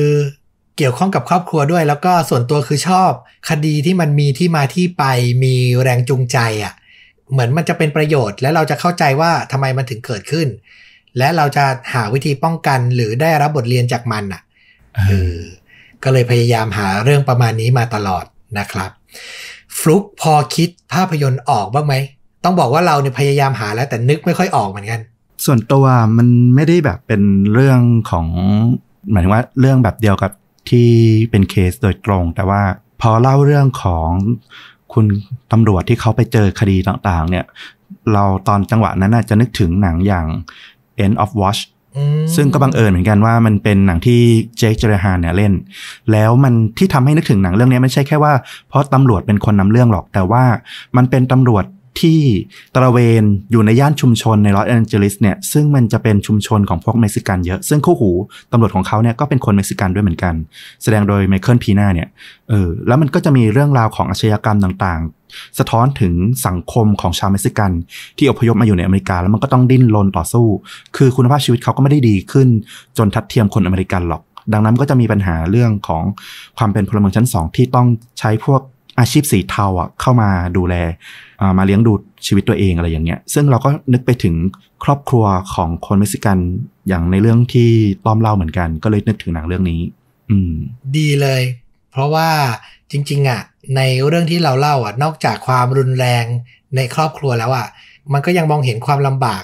[0.76, 3.10] เกี่ยวข้องกับครอบครัวด้วย แล้วก็ส่วนตัวคือชอบ
[3.50, 5.04] คดีที่มันมีที่มาที่ไป
[5.44, 6.74] มีแรงจูงใจอะ่ะ
[7.32, 10.48] เหมือนมันจะเป็นประโยชน์ และเราจะเข้าใจว่าทำไมมันถึงเกิดขึ้น
[11.18, 11.64] และเราจะ
[11.94, 14.42] หาวิธีป้องกันหรือได้รับบทเรียนจากมันอะ
[14.96, 15.42] เอเอออ
[16.02, 18.24] ก็เลยพยายามหาเรื่องประมาณนี้มาตลอด
[18.58, 18.90] นะครับ
[19.78, 21.94] ฟลุกพอคิดภาพยนตร์ออกบ้างไหม
[22.44, 25.00] ต้องบอกว่าเราเนี่ยพยายามหาแล้วแต่นึกไม่ค่อยออกเหมือนกัน
[25.44, 25.84] ส่วนตัว
[26.16, 27.22] มันไม่ได้แบบเป็น
[27.54, 27.80] เรื่อง
[28.10, 28.26] ของ
[29.10, 30.32] หมายถึงว่าเรื่องแบบเดียวกับ
[30.70, 30.88] ที่
[31.30, 32.62] เป็นเคสโดยตรง แต่ว่า
[33.00, 34.08] พอเล่าเรื่องของ
[34.92, 35.06] คุณ
[35.52, 37.44] ตำรวจที่เขาไปเจอคดีต่างๆ เนี่ย
[38.12, 40.26] เราตอนจังหวะนั้นจะนึกถึงหนังอย่าง
[41.04, 41.60] End of Watch
[42.36, 44.20] ซึ่งก็บังเอิญเหมือนกันว่ามันเป็นหนังที่
[44.58, 45.52] เจคเจอร์ฮานเนี่ยเล่น
[46.12, 48.32] แล้วมันที่ทำให้นึกถึงหนังเรื่องนี้ไม่ใช่แค่ว่า
[48.68, 50.44] เพราะตำรวจเป็นคนนำเรื่องหรอก แต่ว่า
[50.96, 51.64] มันเป็นตำรวจ
[52.00, 52.20] ที่
[52.74, 58.10] ตระเวนอยู่ในย่านชุมชนในลอสแอนเจลิสเนี่ยซึ่งมันจะเป็นชุมชนของพวกเม็กซิกันเยอะ ซึ่งคู่หู
[58.52, 60.34] ตำรวจของเขาเนี่ยก็เป็นคนเม็กซิกันด้วยเหมือนกัน
[60.82, 62.08] แสดงโดยไมเคิลพีนาเนี่ย
[62.50, 66.14] เออแล้วมันก็จะมีเรื่องราวของอาชญากรรมต่างๆ สะท้อนถึง
[66.46, 67.70] สังคมของชาวเม็กซิกัน
[68.18, 70.46] ที่อพยพมาอยู่ในอเมริกา แล้วมันก็ต้องดิ้นรนต่อสู้
[70.96, 72.48] คือคุณภาพชีวิตเขาก็ไม่ได้ดีขึ้น
[72.98, 74.22] จนทัดเทียมคนอเมริกันหรอก
[74.52, 76.04] ดังนั้นก็จะมีปัญหาเรื่องของ
[76.58, 77.86] ความเป็นพลเมืองชั้นสองที่ต้อง
[78.18, 78.60] ใช้พวก
[79.00, 80.74] อาชีพสีเทาอะเข้ามาดูแล
[81.40, 81.92] อ่ามาเลี้ยงดู
[82.26, 84.34] ชีวิตตัวเองอะไรอย่างเงี้ย ซึ่งเราก็นึกไปถึง
[84.84, 85.24] ครอบครัว
[85.54, 86.38] ของคนเม็กซิกัน
[86.88, 87.70] อย่างในเรื่องที่
[88.06, 89.80] ต้อมเล่าเหมือนกัน ก็เลยนึกถึงหนังเรื่องนี้
[90.30, 90.52] อืม
[90.96, 91.42] ดีเลย
[91.90, 92.28] เพราะว่า
[92.90, 93.40] จริง ๆ อะ
[93.76, 96.24] ในเรื่องที่เราเล่าอะ นอกจากความรุนแรง
[96.76, 97.66] ในครอบครัวแล้วอะ
[98.12, 99.42] มันก็ยังมองเห็นความลำบาก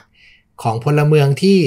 [0.63, 1.59] ของพลเมืองที่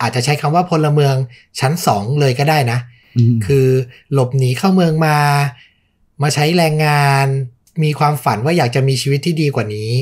[0.00, 1.14] อาจจะใช้คำว่าพลเมือง
[1.60, 2.78] ชั้นสองเลยก็ได้นะ
[3.16, 3.66] อืมคือ
[4.12, 5.16] หลบหนีเข้าเมืองมา
[6.22, 7.26] มาใช้แรงงาน
[7.82, 9.92] มีความฝันว่าอยากจะมีชีวิตที่ดีกว่านี้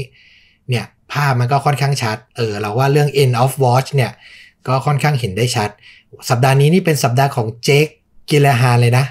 [0.68, 4.12] เนี่ยภาพมันก็ค่อนข้างชัด เออเราว่าเรื่อง End of Watch เนี่ย
[4.66, 5.70] ก็ค่อนข้างเห็นได้ชัด
[6.30, 7.86] สัปดาห์นี้นี่เป็นสัปดาห์ของเจค
[8.30, 9.04] กิลฮานเลยนะ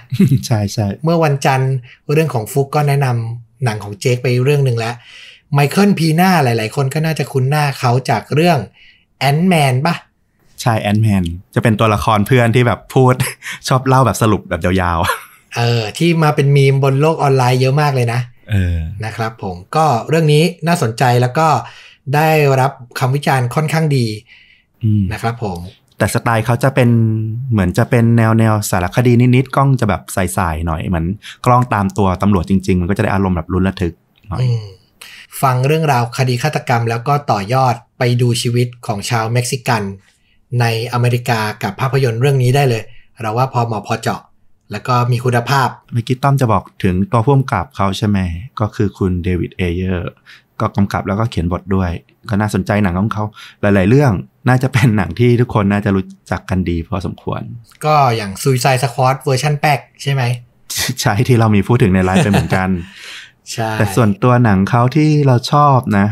[0.45, 1.73] ใช่ใช่เมื่อวันจันทร์
[2.13, 4.95] เรื่องของฟุกก็แนะนำหนังของเจคไปเรื่องหนึ่งแล้ว
[5.53, 8.57] ไมเคิลพีน่าหลาย ๆ คนก็น่าจะคุ้นหน้าเขาจากเรื่อง
[9.19, 9.95] Ant-Man ปะ
[10.61, 11.23] ใช่ Ant-Man
[11.55, 13.13] จะเป็นตัวละครเพื่อนที่แบบพูด
[13.67, 14.99] ชอบเล่าแบบสรุปแบบยาว
[15.55, 21.47] เออที่มาเป็นมีมบนโลกออนไลน์เยอะมากเลยนะๆเออนะครับผมก็เรื่องนี้น่าสนใจแล้วก็
[22.15, 24.05] ได้รับคำวิจารณ์ค่อนข้างดี
[24.83, 25.59] อืมนะครับผม
[25.97, 26.89] แต่สไตล์เขาจะเป็น
[27.51, 31.05] เหมือนจะเป็นแนวแนวสารคดีนิดๆกล้องจะแบบไหวๆหน่อยเหมือน
[31.45, 33.93] กล้องตามตัวตำรวจจริง ๆ มันก็จะได้อารมณ์แบบลุ้นระทึก
[34.29, 34.63] หน่อยอืม
[35.41, 39.81] ฟังเรื่องราวคดีฆาตกรรม แล้วก็ต่อยอดไปดูชีวิตของชาวเม็กซิกัน
[40.61, 42.83] ในอเมริกากับภาพยนตร์เรื่องนี้ได้เลย
[43.21, 44.21] เราว่าพอเหมาะพอเจาะ
[44.71, 48.19] แล้วก็มีคุณภาพเมื่อกี้ต้อมจะบอกถึงตัวผู้กำกับเขาใช่ไหม
[48.59, 50.11] ก็คือคุณเดวิดเอเยอร์
[50.59, 51.91] ก็กำกับแล้วก็เขียนบทด้วย
[52.29, 53.23] ก็น่าสนใจหนังของเขา
[53.61, 54.11] หลาย ๆ เรื่อง
[54.47, 57.41] น่าจะเป็นหนังที่ทุกคนน่าจะรู้จักกันดีพอสมควร
[57.85, 60.23] ก็อย่าง Suicide Squad เวอร์ชันแป๊กใช่ไหม
[61.01, 62.69] ใช่ที่เรามีพูดถึงในไลฟ์ไปเหมือนกัน
[63.53, 66.05] ใช่แต่ส่วนตัวหนังเขาที่เราชอบนะ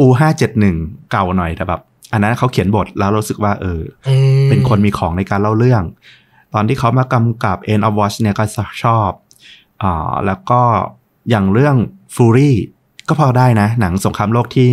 [0.00, 0.76] อูห้าเจ็ดหนึ่ง
[1.10, 1.80] เก่าหน่อยแต่แบบ
[2.12, 4.14] อันนั้นเขาเขียนบทแล้วรู้สึกว่าเอออื
[4.44, 5.82] มเป็นคนมีของในการเล่าเรื่อง
[6.54, 8.44] ตอนที่เขามากำกับ End of Watch เนี่ยก็
[8.84, 9.10] ชอบ
[9.82, 10.60] อ่าแล้วก็
[11.30, 11.76] อย่างเรื่อง
[12.14, 12.52] Fury
[13.08, 14.70] ก็พอได้นะ หนังสงครามโลกที่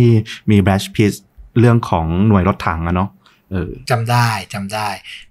[0.50, 1.14] มี Brad Pitt
[1.58, 3.08] เรื่องของหน่วยรถถังอะเนาะ
[3.50, 4.88] เออจำได้จำได้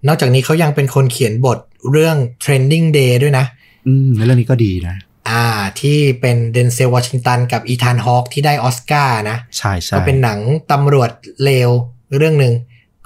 [0.07, 1.59] นอกจากนี้เขายังเป็นคนเขียนบท
[1.91, 3.45] เรื่อง Trending Day ด้วยนะ
[3.87, 4.95] อืมในเรื่องนี้ก็ดีนะ
[5.29, 5.45] อ่า
[5.79, 10.39] ที่เป็นเดนเซลวอชิงตันกับอีธานฮอคที่ได้ออสการ์นะ ใช่ใช่ก็เป็นหนัง
[10.71, 11.11] ตำรวจ
[11.43, 11.69] เลว
[12.17, 12.53] เรื่องหนึ่ง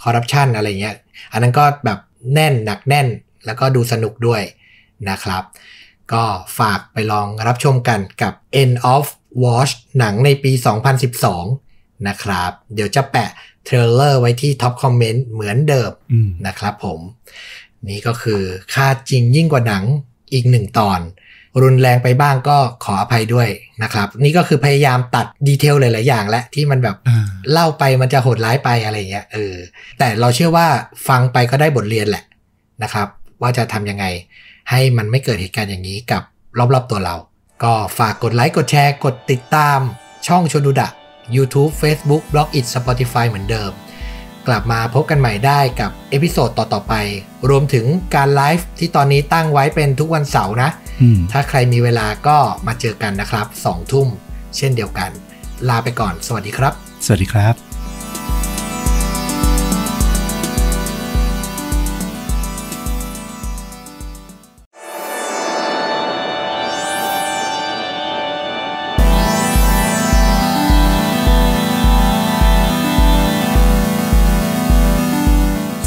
[0.03, 0.95] คอร์รัปชันอะไรเงี้ย
[1.31, 1.99] อันนั้นก็แบบ
[2.33, 3.07] แน่นหนักแน่น
[3.45, 4.41] แล้วก็ดูสนุกด้วย
[5.09, 5.43] นะครับ
[6.13, 6.23] ก็
[6.59, 9.05] ฝากไปลองรับชมกันกับ End of
[9.43, 10.51] Watch หนังในปี
[11.29, 13.29] 2012 นะครับ เดี๋ยวจะแปะ
[13.65, 16.99] trailer ไว้ที่ top comment เหมือนเดิมอืมนะครับผม
[17.89, 18.41] นี่ก็คือ
[18.73, 19.83] ฆ่าจริงยิ่งกว่าหนัง
[20.33, 20.99] อีกหนึ่งตอน
[21.61, 23.49] รุนแรงไปบ้างก็ขออภัยด้วย
[23.83, 29.55] นะครับ นี่ก็คือพยายามตัด detail หลาย ๆ อย่างและที่มันแบบอ่าเล่าไปมันจะโหดร้ายไปอะไรอย่างเงี้ยเออ
[29.99, 30.67] แต่เราเชื่อว่า
[31.07, 32.23] ฟังไปก็ได้บทเรียนแหละ
[32.83, 33.07] นะครับ
[33.43, 34.05] ว่าจะทำยังไง
[34.69, 36.21] ให้มันไม่เกิดเหตุการณ์อย่างนี้กับ
[36.57, 37.15] รอบๆตัวเรา
[37.63, 39.79] ก็ฝากกดไลค์กดแชร์ กดติดตาม
[40.27, 40.89] ช่องชวนดูดะ
[41.35, 43.71] YouTube Facebook b l o g i t Spotify เหมือนเดิม
[44.47, 46.93] กลับมาพบกันใหม่ได้กับ episode ต่อ ๆ ไป
[47.49, 50.69] รวมถึงการไลฟ์ที่ตอนนี้ตั้งไว้เป็นทุกวันเสาร์นะ
[51.01, 52.37] อืมถ้าใครมีเวลาก็
[52.67, 54.07] มาเจอกันนะครับ2ทุ่ม
[54.57, 55.09] เช่นเดียวกัน
[55.69, 56.73] ลาไปก่อน สวัสดีครับ
[57.05, 57.62] สวัสดีครับ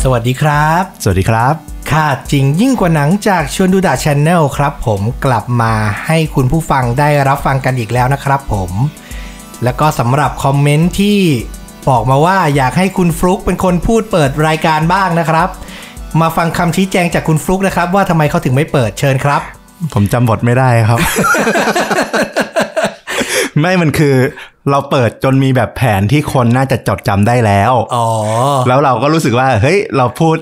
[0.08, 1.54] สวัสดีครับ สวัสดีครับ
[1.90, 5.72] ค่าจริงยิ่งกว่าหนังจากชวนดูดะช n แนลครับ ผมกลับมา
[6.06, 8.70] ให้คุณผู้ฟังได้รับฟังกันอีกแล้วนะครับผม
[9.64, 11.18] แล้วก็สำหรับคอมเมนต์ที่
[11.88, 15.48] บอกมาว่าอยากให้คุณฟลุกเป็นคนพูดเปิดรายการบ้างนะครับ
[16.20, 19.40] มาฟังคำชี้แจงจากคุณฟลุกนะครับ ว่าทำไมเขาถึงไม่เปิดเชิญครับ
[19.94, 21.00] ผมจำบทไม่ได้ครับ
[23.60, 24.14] ไม่มันคือ
[24.70, 28.06] เราเปิดจนมีแบบแผนที่คนน่าจะจดจำได้แล้ว อ๋อ
[28.68, 30.36] แล้วเราก็รู้สึกว่า เฮ้ย เราพูด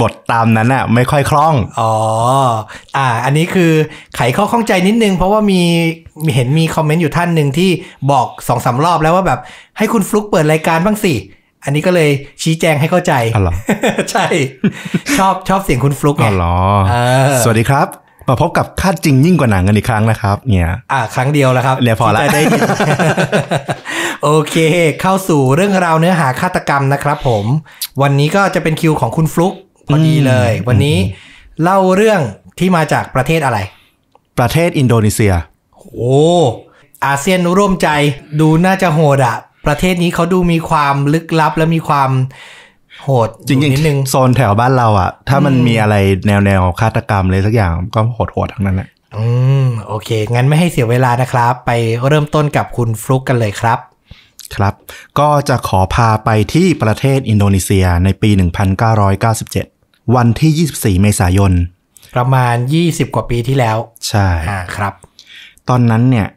[0.00, 1.92] บทตามนั้นอะไม่ค่อยคล่อง อ๋อ
[2.96, 3.72] อ่า อันนี้คือ
[4.16, 5.62] ไขข้อข้องใจนิดนึง เพราะว่ามี
[6.24, 7.70] มีเห็นมีคอมเมนต์อยู่ท่านหนึ่งที่
[8.10, 9.40] บอกสองสารอบแล้วว่าแบบ
[9.78, 11.14] ให้คุณฟลุกเปิดรายการบ้างสิ
[11.64, 12.10] อันนี้ก็เลย
[12.42, 13.54] ชี้แจงให้เข้าใจอ๋อเหรอ
[14.10, 14.26] ใช่
[15.18, 16.56] ชอบชอบเสียงคุณฟลุกไงอ๋อเหรอ
[16.90, 16.94] เอ
[17.26, 17.86] อสวัสดีครับ
[18.28, 22.62] มาพบกับคาดจริงยิ่งกว่าหนังกันอีกครั้งนะครับ เนี่ยอ่าครั้งเดียวแล้วครับเนี่ยพอละที่จะได้ยิน
[24.22, 24.56] โอเค
[25.00, 27.44] เข้าสู่เรื่องราวเนื้อหาฆาตกรรมนะครับผม
[28.02, 29.54] วันนี้ก็จะเป็นคิวของคุณฟลุก
[29.92, 30.96] พอดีเลย วันนี้
[31.62, 32.20] เล่าเรื่อง
[32.58, 33.58] ที่มาจากประเทศอะไร
[34.38, 35.32] ประเทศอินโดนีเซีย
[35.76, 36.18] โอ้
[37.06, 37.88] อาเซียนร่วมใจ
[38.40, 39.36] ดูน่าจะโหดอะ
[39.66, 42.10] ประเทศนี้เขาดูมีความลึกลับและมีความ
[43.02, 45.94] โหดจริงอยู่นิดนึงๆโซนแถวบ้านเราอะถ้ามันมีอะไร
[46.26, 49.24] แนวแนวๆฆาตกรรมเลยสักอย่างก็โหดๆทั้งนั้นแหละอื
[49.64, 51.70] มโอเค งั้นไม่ให้เสียเวลานะครับ ไป
[52.06, 53.78] เริ่มต้นกับคุณฟลุกกันเลยครับ
[54.54, 54.74] ครับ
[55.18, 58.30] ก็จะขอพาไปที่ประเทศอินโดนีเซียในปี
[59.42, 61.52] 1997 วันที่ 24 เมษายน
[62.14, 62.54] ประมาณ
[62.84, 63.76] 20 กว่าปีที่แล้ว
[64.08, 64.94] ใช่อ่าครับ
[65.68, 66.28] ตอนนั้นเนี่ย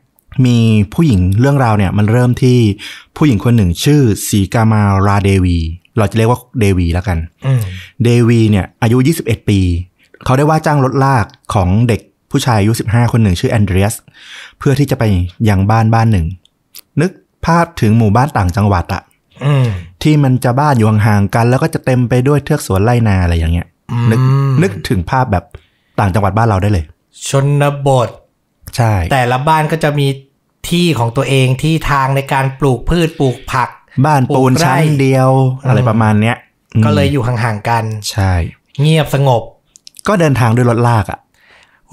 [0.46, 0.58] มี
[0.94, 2.60] ผู้หญิงเรื่องราวเนี่ยมันเริ่มที่
[3.16, 5.60] ผู้หญิงคนหนึ่งชื่อสีกามาราเดวี
[5.98, 7.62] เราจะเรียกว่าเดวีแล้วกันอืม
[8.04, 9.60] เดวีเนี่ยอายุ 21 ปี
[10.26, 12.02] เขาได้ว่าจ้างรถลากของเด็ก
[12.32, 13.96] ผู้ชายอายุ 15 คนหนึ่งชื่อแอนเดรียส
[14.60, 15.04] เพื่อที่จะไป
[15.50, 16.26] ยังบ้านบ้านหนึ่ง
[17.02, 17.12] นึก
[17.46, 19.02] ภาพถึงหมู่บ้านต่างจังหวัดอะ
[19.46, 19.68] อืม
[20.04, 23.68] ที่มันจะบ้านอยู่ห่างๆกัน แล้วก็จะเต็มไปด้วยเทือกสวนไร่นาอะไรอย่างเงี้ย
[24.12, 25.46] นึกอืมนึกถึงภาพแบบ
[26.00, 26.86] ต่างจังหวัดบ้านเราได้เลย
[27.28, 27.30] ช
[27.62, 28.10] นบท
[28.76, 30.08] ใช่ แต่ละบ้านก็จะมี
[30.70, 33.70] ที่ของตัวเองที่ทางในการปลูกพืชปลูกผัก
[34.06, 35.30] บ้านปูนชั้นเดียว
[35.68, 36.38] อะไรประมาณเนี้ย
[36.74, 38.34] อืมก็เลยอยู่ห่างๆกัน ใช่
[38.82, 39.42] เงียบสงบ
[40.08, 41.20] ก็เดินทางด้วยรถลากอะ่ะ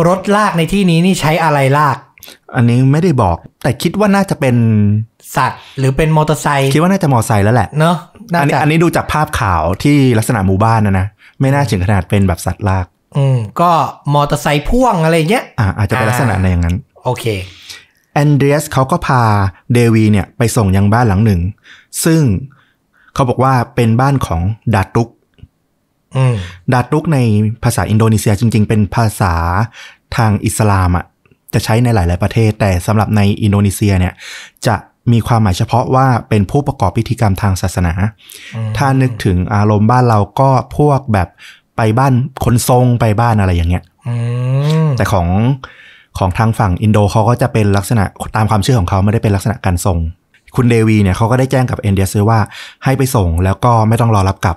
[0.08, 1.96] รถลากในที่นี้นี่ใช้อะไรลาก
[2.56, 4.56] อันนี้ไม่ได้บอก แต่คิดว่าน่าจะเป็น
[5.36, 7.96] สัตว์ หรือเป็นมอเตอร์ไซค์คิดว่าน่าจะมอไซค์แล้วแหละเนอะ
[8.32, 11.06] น่าอันนี้จะอันนี้ดูจากภาพข่าวที่ลักษณะหมู่บ้านนะนะ
[11.40, 13.70] ไม่น่าถึงขนาดเป็นแบบสัตว์ลาก อืมก็
[14.14, 17.24] มอเตอร์ไซค์พ่วงอะไรเงี้ยอ่าอาจจะเป็นลักษณะในอย่างนั้น โอเค
[18.14, 19.22] แอนเดรียสเขาก็พา
[19.72, 21.40] เดวีเนี่ยไปส่งยังบ้านหลังหนึ่ง
[22.04, 22.22] ซึ่ง
[23.14, 24.42] เขาบอกว่าเป็นบ้านของ
[24.74, 25.08] ดาตุก
[26.16, 26.36] อืม
[26.72, 27.18] ดาตุกใน
[27.64, 29.34] ภาษาอินโดนีเซียจริง ๆ เป็นภาษา
[30.16, 31.04] ทางอิสลามอะ
[31.54, 34.14] จะใช้ในหลาย ๆ ประเทศ แต่สำหรับในอินโดนีเซียเนี่ย
[34.66, 34.76] จะ
[35.12, 37.92] มีความหมายเฉพาะว่าเป็นผู้ประกอบพิธีกรรมทางศาสนา
[38.76, 41.28] ถ้านึกถึงอารมณ์บ้านเราก็พวกแบบ
[41.76, 42.12] ไปบ้าน
[42.44, 44.14] คนทรงไปบ้านอะไรอย่างเงี้ยอื
[44.86, 45.28] มแต่ของ
[46.18, 48.04] ของทางฝั่งอินโดเขาก็จะเป็นลักษณะ
[48.36, 49.98] ตามความเชื่อของเขาไม่ได้เป็นลักษณะการส่ง
[50.56, 52.40] คุณเดวีเนี่ยเขาก็ได้แจ้งกับเอนเดียสว่า
[52.84, 54.56] ให้ไปส่งแล้วก็ไม่ต้องรอรับกลับ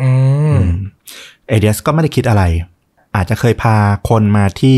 [0.00, 0.08] อื
[0.56, 0.58] ม
[1.48, 2.42] เอเดียสก็ไม่ได้คิดอะไร
[3.16, 3.76] อาจจะเคยพา
[4.08, 4.76] คนมาที่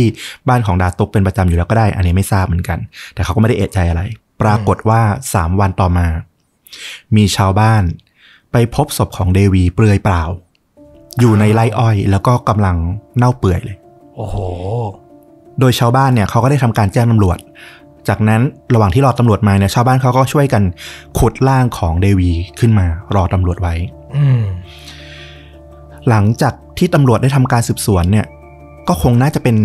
[0.49, 2.79] บ้านของดาตุกเป็นประจำอยู่แล้วก็ได้ อันนี้ไม่ทราบเหมือนกัน
[3.15, 4.03] แต่เขาก็ไม่ได้เอะใจอะไร
[4.43, 5.01] ปรากฏว่า
[5.35, 6.07] สามวันต่อมา
[7.17, 7.83] มีชาวบ้าน
[8.53, 10.23] ไปพบศพของเดวีเปลือยเปล่า
[11.21, 12.77] อยู่ในไร่อ้อย แล้วก็กำลัง
[13.19, 13.77] เน่าเปื่อยเลย
[14.17, 14.37] โอ้โห
[15.61, 17.39] โดยชาวบ้านเนี่ยเขาก็ได้ทำการแจ้งตำรวจ
[18.09, 18.41] จากนั้น
[18.75, 20.63] ระหว่างที่รอตำรวจมาเนี่ยชาวบ้านเขาก็ช่วยกัน
[21.19, 23.75] ขุดร่างของเดวีขึ้นมารอตำรวจไว้
[24.17, 24.43] อืม
[26.09, 28.27] หลังจากที่ตำรวจได้ทำการสืบสวนเนี่ย
[28.89, 29.57] ก็คงน่าจะเป็น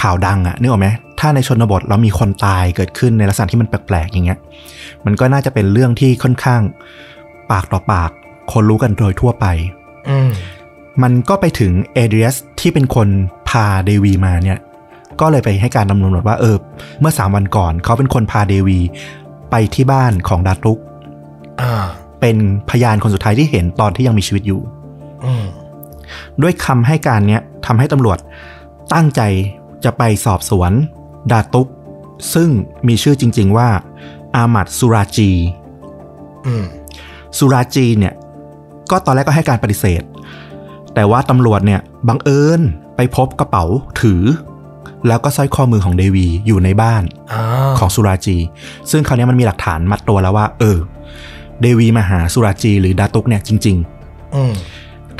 [0.00, 0.88] ข่าวดังอะนึกออกไหม
[1.20, 4.38] ถ้าในชนบทเรามีคนตายเกิดขึ้นในลักษณะที่มันแปลกๆอย่างเงี้ย
[5.06, 6.62] มันก็น่าจะเป็นเรื่องที่ค่อนข้าง
[7.50, 8.10] ปากต่อปาก
[8.52, 9.46] คนรู้กันโดยทั่วไป
[10.10, 10.30] อืม
[11.02, 13.08] มันก็ไปถึงเอเดรียสที่เป็นคน
[13.48, 14.58] พาเดวีมาเนี่ย
[15.20, 16.56] ก็เลยไปให้การดำเนินว่าเออ
[17.00, 18.80] เมื่อสามวันก่อนเขาเป็นคนพาเดวี
[19.50, 20.78] ไปที่บ้านของดาตุก
[21.60, 21.72] อ่า
[22.20, 22.36] เป็น
[22.70, 24.60] พยานคนสุดท้ายที่เห็นตอนที่ยังมีชีวิตอยู่
[25.24, 25.44] อืม
[26.42, 28.18] ด้วยคำให้การเนี้ยทำให้ตำรวจ
[28.92, 29.20] ตั้งใจ
[29.84, 30.72] จะไปสอบสวน
[31.32, 31.68] ดาตุก
[32.34, 32.48] ซึ่ง
[32.88, 33.68] มีชื่อจริง ๆ ว่า
[34.34, 35.30] อามัดสุราจี
[36.46, 36.64] อืม
[37.38, 38.14] สุราจีเนี่ย
[38.90, 40.02] ก็ตอนแรกก็ให้การปฏิเสธ
[40.94, 42.60] แต่ว่าตำรวจเนี่ยบังเอิญ
[42.96, 43.64] ไปพบกระเป๋า
[44.00, 44.22] ถือ
[45.08, 47.02] แล้วก็สร้อยข้อมือของเดวีอยู่ในบ้าน
[47.32, 47.42] อ่า
[47.78, 48.36] ของสุราจี
[48.90, 50.78] ซึ่งคราวนี้มันมีหลักฐานมัดตัวแล้วว่า เออ
[51.62, 54.52] เดวีมาหาสุราจีหรือดาตุกเนี่ยจริงๆอืม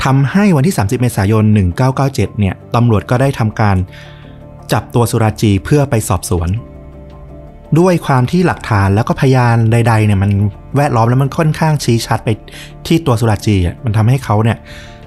[0.03, 1.43] ทำให้วันที่ 30 เมษายน
[1.91, 3.77] 1997 เนี่ยตำรวจก็ได้ทำการ
[4.73, 6.49] จับตัวสุราจีเพื่อไปสอบสวน
[7.79, 10.31] ด้วยความที่หลักฐานแล้วก็พยานใด ๆ เนี่ยมัน
[10.77, 12.29] แวดล้อมแล้วมันค่อนข้างชี้ชัดไป
[12.87, 14.57] ที่ตัวสุราจีอะมันทำให้เขาเนี่ย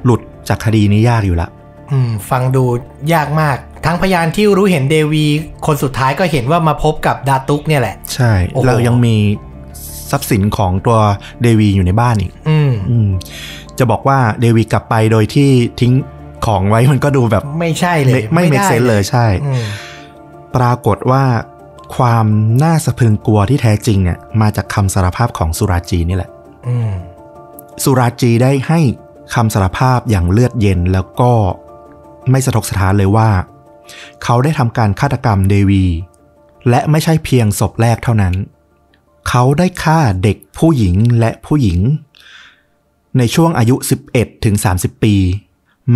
[0.04, 1.48] หลุดจากคดีนี้ยากอยู่ละ
[1.90, 2.64] อืมฟังดู
[3.12, 5.26] ยากมาก ทั้งพยานที่รู้เห็นเดวี
[5.66, 9.16] คนสุดท้ายก็เห็นว่ามาพบกับดาตุกเนี่ยแหละ ใช่โอ้โหเรายังมี
[10.10, 10.98] ทรัพย์สินของตัว
[11.42, 13.08] เดวีอยู่ในบ้านอีกอืมอืม
[13.78, 15.48] จะบอกว่าเดวีกลับไปโดยที่
[15.80, 15.92] ทิ้ง
[16.46, 19.64] ของไว้มันก็ดูแบบไม่ใช่เลย ไม่ไม่ด้เซนเลยใช่อืม
[20.56, 21.24] ปรากฏว่า
[21.96, 22.26] ความ
[22.62, 26.30] น่าสะพรึงกลัวที่แท้จริงเนี่ยมาจากคำสารภาพของสุราจีนี่แหละ
[26.68, 26.92] อืม
[27.84, 28.80] สุราจีได้ให้
[29.34, 31.32] คำสารภาพอย่างเลือดเย็นแล้วก็
[32.30, 33.28] ไม่สะทกสถานเลยว่า
[34.24, 35.84] เขาได้ทำการฆาตกรรมเดวี
[36.68, 38.34] และไม่ใช่เพียงศพแรกเท่านั้น
[39.28, 41.80] เขาได้ฆ่าเด็กผู้หญิงและผู้หญิง
[43.18, 43.76] ในช่วงอายุ
[44.10, 45.14] 11 ถึง 30 ปี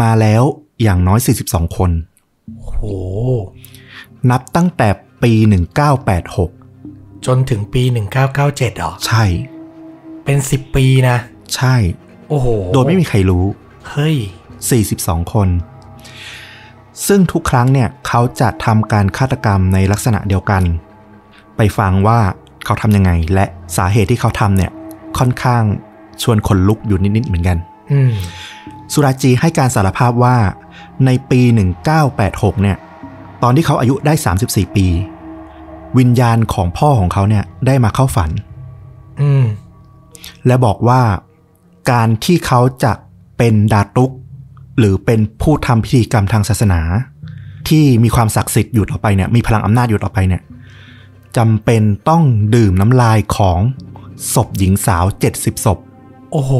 [0.00, 0.42] มาแล้ว
[0.82, 1.90] อย่างน้อย 42 คน
[2.64, 2.74] โห
[4.30, 4.88] นับตั้งแต่
[5.22, 5.32] ปี
[6.28, 7.82] 1986 จนถึงปี
[8.30, 9.24] 1997เหรอ ใช่
[10.24, 11.16] เป็น 10 ปีนะ
[11.54, 11.74] ใช่
[12.28, 13.44] โอ้โห โดยไม่มีใครรู้
[13.90, 14.16] เฮ้ย
[14.74, 15.48] 42 คน
[17.06, 20.62] ซึ่งทุกครั้งเนี่ยเขาจะทำการฆาตกรรมในลักษณะเดียวกัน
[21.56, 22.20] ไปฟังว่า
[22.64, 23.44] เขาทำยังไง และ
[23.76, 24.70] สาเหตุที่เขาทำเนี่ย
[25.18, 25.62] ค่อนข้าง
[26.22, 27.58] ชวนขนลุกอยู่นิด ๆ เหมือนกัน
[27.92, 28.12] อืม
[28.92, 30.36] สุราจีให้การสารภาพว่า
[31.06, 31.40] ในปี
[32.02, 32.76] 1986 เนี่ย
[33.42, 34.14] ตอนที่เขาอายุได้
[34.44, 34.86] 34 ปี
[35.98, 38.30] วิญญาณของพ่อของเขาเนี่ยได้มาเข้าฝัน
[39.20, 39.44] อืม
[40.46, 41.00] และบอกว่า
[41.90, 42.92] การที่เขาจะ
[43.38, 44.10] เป็นดาตุก
[44.78, 46.80] หรือเป็นผู้ทำพิธีกรรมทางศาสนา
[47.68, 50.42] ที่มีความศักดิ์สิทธิ์อยู่ต่อไปเนี่ยมีพลังอำนาจอยู่ต่อไปเนี่ย
[51.36, 52.22] จำเป็นต้อง
[52.54, 53.60] ดื่มน้ำลายของ
[54.34, 55.78] ศพหญิงสาว70ศพ
[56.32, 56.52] โอ้โห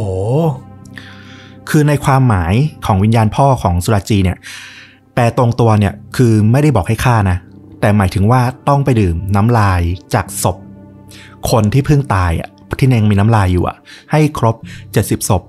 [1.69, 2.55] คือในความหมาย
[2.87, 4.39] ของวิญญาณพ่อของสุราจีเนี่ย
[5.15, 7.39] แปลตรงตัวเนี่ยคือไม่ได้บอกให้ฆ่านะ
[7.81, 9.81] แต่หมายถึงว่าต้องไปดื่มน้ำลาย
[10.15, 10.57] จากศพ
[11.51, 13.77] คนที่เพิ่งตายอะที่ยังมีน้ำลายอยู่อะ
[14.13, 14.57] ให้ครบ
[14.93, 15.43] 70ศพ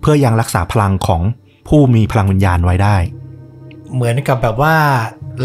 [0.00, 1.22] เพื่อยังรักษาพลังของ
[1.68, 2.96] ผู้มีพลังวิญญาณไว้ได้
[3.94, 4.74] เหมือนกับแบบว่า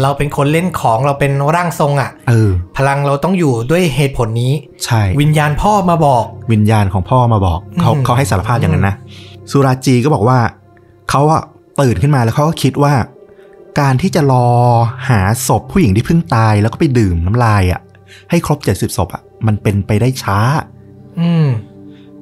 [0.02, 4.52] เราเป็นคนเล่นของเราเป็นร่างทรงอะ่ะเออ พลังเราต้องอยู่ด้วยเหตุผลนี้
[4.84, 8.94] ใช่ วิญญาณพ่อมาบอก วิญญาณของพ่อมาบอก เขาอืมเขาให้สารภาพอย่างนั้นนะ
[9.50, 10.38] สุราจีก็บอกว่า
[11.10, 11.42] เขาอะ
[11.80, 12.94] ตื่นขึ้นมาแล้วเขาก็คิดว่า
[13.80, 14.48] การที่จะรอ
[15.08, 17.80] หาศพผู้หญิงที่เพิ่งตายแล้วก็ไปดื่มน้ำลายอะ
[18.30, 20.38] ให้ครบ70ศพอะมันเป็นไปได้ช้า
[21.20, 21.46] อืม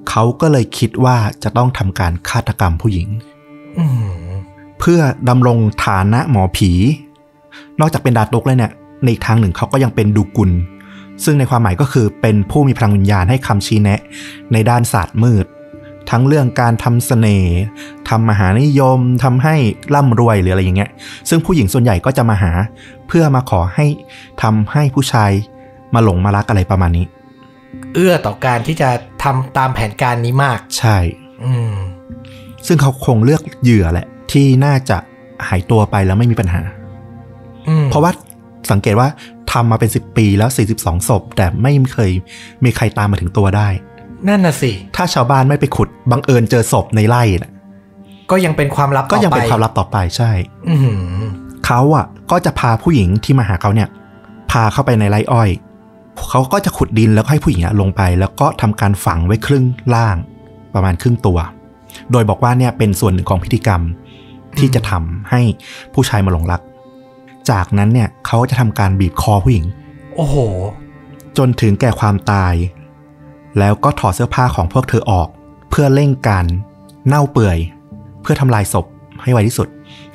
[0.08, 3.35] เขาก็เลยคิดว่าจะต้องทำการฆาตกรรมผู้หญิงอืม
[4.80, 6.70] เพื่อดำรงฐานะหมอผี
[7.80, 8.72] นอกจากเป็นดาตุกเลยเนี่ย
[9.02, 10.50] ในอีกทางหนึ่งเขาก็ยังเป็นดูกุล
[11.24, 14.00] ซึ่งในความหมายก็คือเป็นผู้มีพลังวิญญาณให้คำชี้แนะ
[14.52, 15.46] ในด้านศาสตร์มืด
[16.10, 17.56] ทั้งเรื่องการทำเสน่ห์
[18.08, 19.54] ทำมหานิยมทำให้
[19.94, 20.90] ร่ำรวยหรืออะไรอย่างเงี้ย
[21.28, 22.52] ซึ่งผู้หญิงส่วนใหญ่ก็จะมาหา
[23.08, 23.86] เพื่อมาขอให้
[24.42, 25.30] ทำให้ผู้ชาย
[25.94, 27.06] มาหลงมารักอะไรประมาณนี้
[27.94, 28.90] เอื้อต่อการที่จะ
[29.22, 30.96] ทำตามแผนการนี้มาก ใช่
[31.44, 31.72] อืม
[32.66, 34.96] ซึ่งเขาคงเลือกเหยื่อแหละ ที่น่าจะ
[35.48, 36.62] หายตัวไปแล้วไม่มีปัญหา
[37.68, 38.10] อืมเพราะว่า
[38.70, 39.08] สังเกตว่า
[39.52, 42.10] ทำมาเป็น10ปีแล้ว42ศพ แต่ไม่เคย
[42.64, 43.68] มีใครตามมาถึงตัวได้
[44.28, 47.52] นั่นน่ะสิ ถ้าชาวบ้านไม่ไปขุดบังเอิญเจอศพในไร่น่ะ
[48.30, 50.30] ก็ยังเป็นความลับก็ยังเป็นต่อไความลับต่อไปใช่
[50.68, 51.22] อือหือ
[51.66, 53.88] เขาอะ ก็จะพาผู้หญิงที่มาหาเขาเนี่ย
[54.50, 55.50] พาเข้าไปในไร่อ้อย
[56.30, 59.64] เขาก็จะขุดดินแล้วก็ให้ผู้หญิงอะลงไป แล้วก็ทำการฝังไว้ครึ่ง
[59.94, 60.16] ล่าง
[60.74, 61.38] ประมาณครึ่งตัว
[62.12, 63.82] โดยบอกว่าเนี่ยเป็นส่วนหนึ่งของพิธีกรรม
[64.58, 65.40] ที่จะทำให้
[65.94, 66.60] ผู้ชายมาหลงรัก
[67.50, 69.66] จากนั้นเนี่ยเขาจะทำการบีบคอผู้หญิง
[70.16, 70.36] โอ้โห
[71.38, 72.54] จนถึงแก่ความตาย
[73.58, 75.28] แล้วก็ถอดเสื้อผ้าของพวกเธอออก
[75.70, 76.44] เพื่อเร่งการ
[77.06, 77.58] เน่าเปื่อย
[78.22, 78.86] เพื่อทำลายศพ
[79.22, 79.68] ให้ไวที่สุด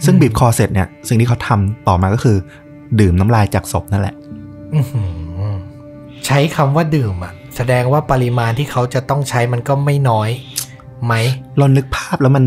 [0.05, 2.37] ซึ่งอืมบีบคอเสร็จเนี่ย สิ่งที่เขาทำต่อมาก็คือ
[2.99, 4.15] ดื่มน้ำลายจากศพนั่นแหละ
[4.73, 5.55] อื้อหือ
[6.25, 10.29] ใช้คำว่าดื่มอะ แสดงว่าปริมาณที่เขาจะต้องใช้มันก็ไม่น้อย
[11.05, 11.13] ไหม
[11.57, 12.45] เรานึกภาพแล้วมัน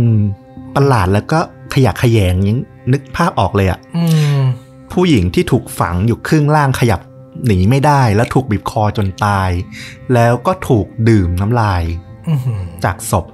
[0.76, 1.38] ประหลาดแล้วก็
[1.74, 2.58] ขยะแขยงยัง
[2.92, 4.04] นึกภาพออกเลยอะอื
[4.38, 4.40] ม
[4.92, 7.00] ผู้หญิงที่ถูกฝังอยู่ครึ่งล่างขยับ
[7.46, 9.50] หนีไม่ได้ แล้วถูกบีบคอจนตาย
[10.14, 11.82] แล้วก็ถูกดื่มน้ำลาย
[12.28, 13.24] อื้อหือจากศพ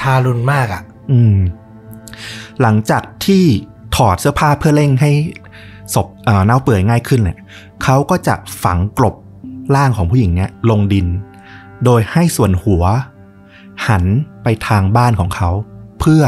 [0.00, 1.36] ทารุณมากอะ อืม
[2.60, 3.44] หลังจากที่
[3.96, 5.10] ถอดเสื้อผ้าเพื่อเร่งให้
[5.94, 7.38] ศพเอ่อเน่าเปื่อยง่ายขึ้นเนี่ย
[7.82, 9.14] เขาก็จะฝังกลบ
[9.76, 11.06] ร่างของผู้หญิงเนี่ยลงดิน
[11.84, 12.82] โดยให้ส่วนหัว
[13.88, 14.04] หัน
[14.42, 15.50] ไปทางบ้านของเขา
[16.00, 16.22] เพื่อ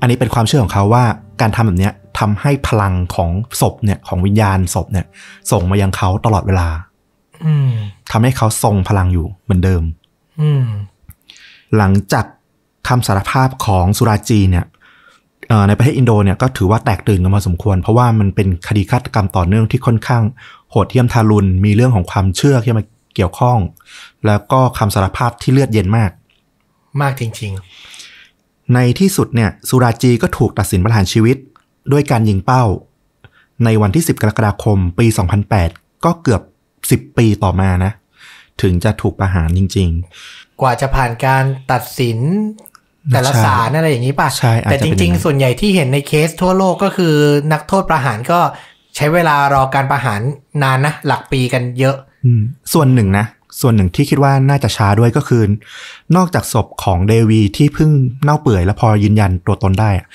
[0.00, 1.04] อันนี้เป็นความเชื่อของเขาว่า
[1.40, 3.30] การทำแบบเนี้ยทำให้พลังของ
[3.60, 5.06] ศพเนี่ยของวิญญาณศพเนี่ย
[5.50, 6.68] ส่งมายังเขาตลอดเวลา
[7.46, 7.70] อืม
[8.10, 9.82] ทำให้เขาทรงพลังอยู่เหมือนเดิม
[10.40, 10.64] อืม
[11.76, 12.24] หลังจาก
[12.88, 14.64] คำสารภาพของสุราจีเนี่ย
[15.48, 20.22] เอ่อในประเทศอินโดเนี่ยก็ถือว่าแตกตื่นกันมาสมควร เพราะว่ามันเป็นคดีฆาตกรรมต่อเนื่องที่ค่อนข้าง
[20.70, 23.58] โหดเหี้ยมทารุณมีเรื่องของความเชื่อที่มาเกี่ยวข้อง
[24.26, 26.10] แล้วก็คำสารภาพที่เลือดเย็นมาก
[27.00, 27.52] มากจริง
[28.74, 31.36] ในที่สุดเนี่ยสุราจีก็ถูกตัดสินประหารชีวิต
[31.92, 32.64] ด้วยการยิงเป้า
[33.64, 35.06] ในวันที่ 10 กรกฎาคม ปี
[35.56, 36.42] 2008 ก็เกือบ
[37.08, 37.92] 10 ปีต่อมานะ
[38.62, 39.88] ถึงจะถูกประหารจริง
[40.24, 42.18] ๆ กว่าจะผ่านการตัดสิน
[43.12, 47.14] แต่ละใช่ศาลอะไรอย่างนี้ป่ะใช่อาจแต่จะจเป็นอริย่างงนั้นๆส่วนใหญ่ที่เห็นในเคสทั่วโลกก็คือ
[47.52, 48.40] นักโทษประหารก็
[48.96, 50.20] ใช้เวลารอการประหาร
[50.62, 53.26] นานนะ หลักปีกันเยอะอืมส่วนหนึ่งนะ
[53.60, 55.42] ส่วนหนึ่งที่คิดว่าน่าจะช้าด้วยก็คือ
[56.16, 57.90] นอกจากศพของเดวีที่เพิ่ง
[58.24, 60.06] เน่าเปื่อยแล้วพอยืนยันตัวตนได้อะ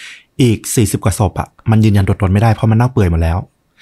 [0.41, 3.37] อีก 40 กว่าศพอะมันยืนยันตัวตนไม่ได้เพราะมันเน่าเปื่อยหมดแล้ว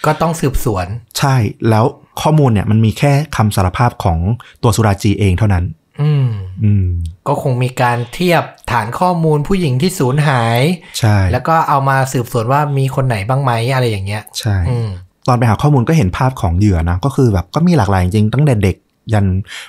[0.05, 0.87] ก็ต้องสืบสวน
[1.19, 1.35] ใช่
[1.69, 1.85] แล้ว
[2.21, 4.17] ข้อมูลเนี่ยมันมีแค่คำสารภาพของ
[4.63, 5.63] ตัวสุราจีเองเท่านั้น
[6.01, 6.27] อืม
[6.63, 6.87] อืม
[7.27, 10.59] ก็คงมีการเทียบฐานข้อมูลผู้หญิงที่สูญหาย
[10.99, 14.89] ใช่ แล้วก็เอามาสืบสวนว่ามีคนไหนบ้างไหมอะไรอย่างเงี้ย ใช่อืม
[15.27, 18.75] ตอนไปหาข้อมูลก็เห็นภาพของเหยื่อนะก็คือแบบก็มีหลากหลายจริงๆตั้งแต่เด็ก
[19.13, 19.25] ยัน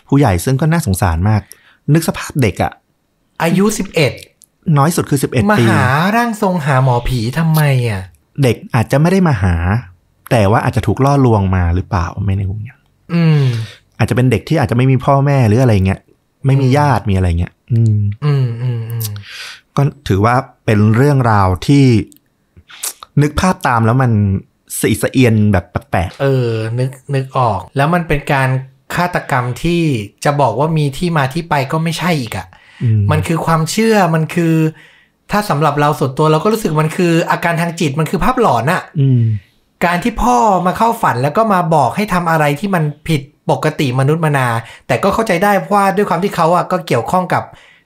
[0.09, 1.41] ผู้ใหญ่ซึ่งก็น่าสงสารมาก
[1.95, 2.73] นึกสภาพเด็กอะ
[3.43, 4.13] อายุสิบเอ็ด
[4.79, 5.83] น้อยสุดคือ11มาปีหา
[6.17, 8.03] ร่างทรงหาหมอผีทำไมอะ
[8.43, 9.55] เด็กอาจจะไม่ได้มาหา
[10.31, 12.79] แต่ว่าอาจจะถูกล่อลวงมาหรือเปล่าไม่ในวงเนี้ย
[13.13, 13.43] อืม
[13.99, 16.01] อาจจะเป็นเด็กที่อาจจะไม่มีพ่อแม่หรืออะไรเงี้ย
[16.47, 19.07] ไม่มีญาติมีอะไรเงี้ยอืม อืมอืมอืม
[19.77, 20.35] ก็ถือว่า
[20.65, 21.85] เป็นเรื่องราวที่
[23.23, 24.13] นึกภาพตามแล้วมัน
[24.81, 28.49] สีสะเอียนแบบแปลกเออ นึกนึกออก แล้วมันเป็นการ
[28.95, 29.83] ฆาตกรรมที่
[30.25, 34.55] จะบอกว่ามีที่มาที่ไปก็ไม่ใช่อีกอะๆอืมมันคือความเชื่อมันคือ
[35.31, 39.23] ถ้าสำหรับเราส่วนตัวเราก็รู้สึกมันคือ อาการทางจิตมันคือภาพหลอนอะอืม
[39.85, 44.49] การที่พ่อมาเข้าฝันแล้วก็มาบอกให้ทำอะไรที่มันผิดปกติมนุษย์มนา
[44.87, 47.43] แต่ก็เข้าใจได้เพราะว่าด้วยความที่เขาอะก็เกี่ยวข้องกับ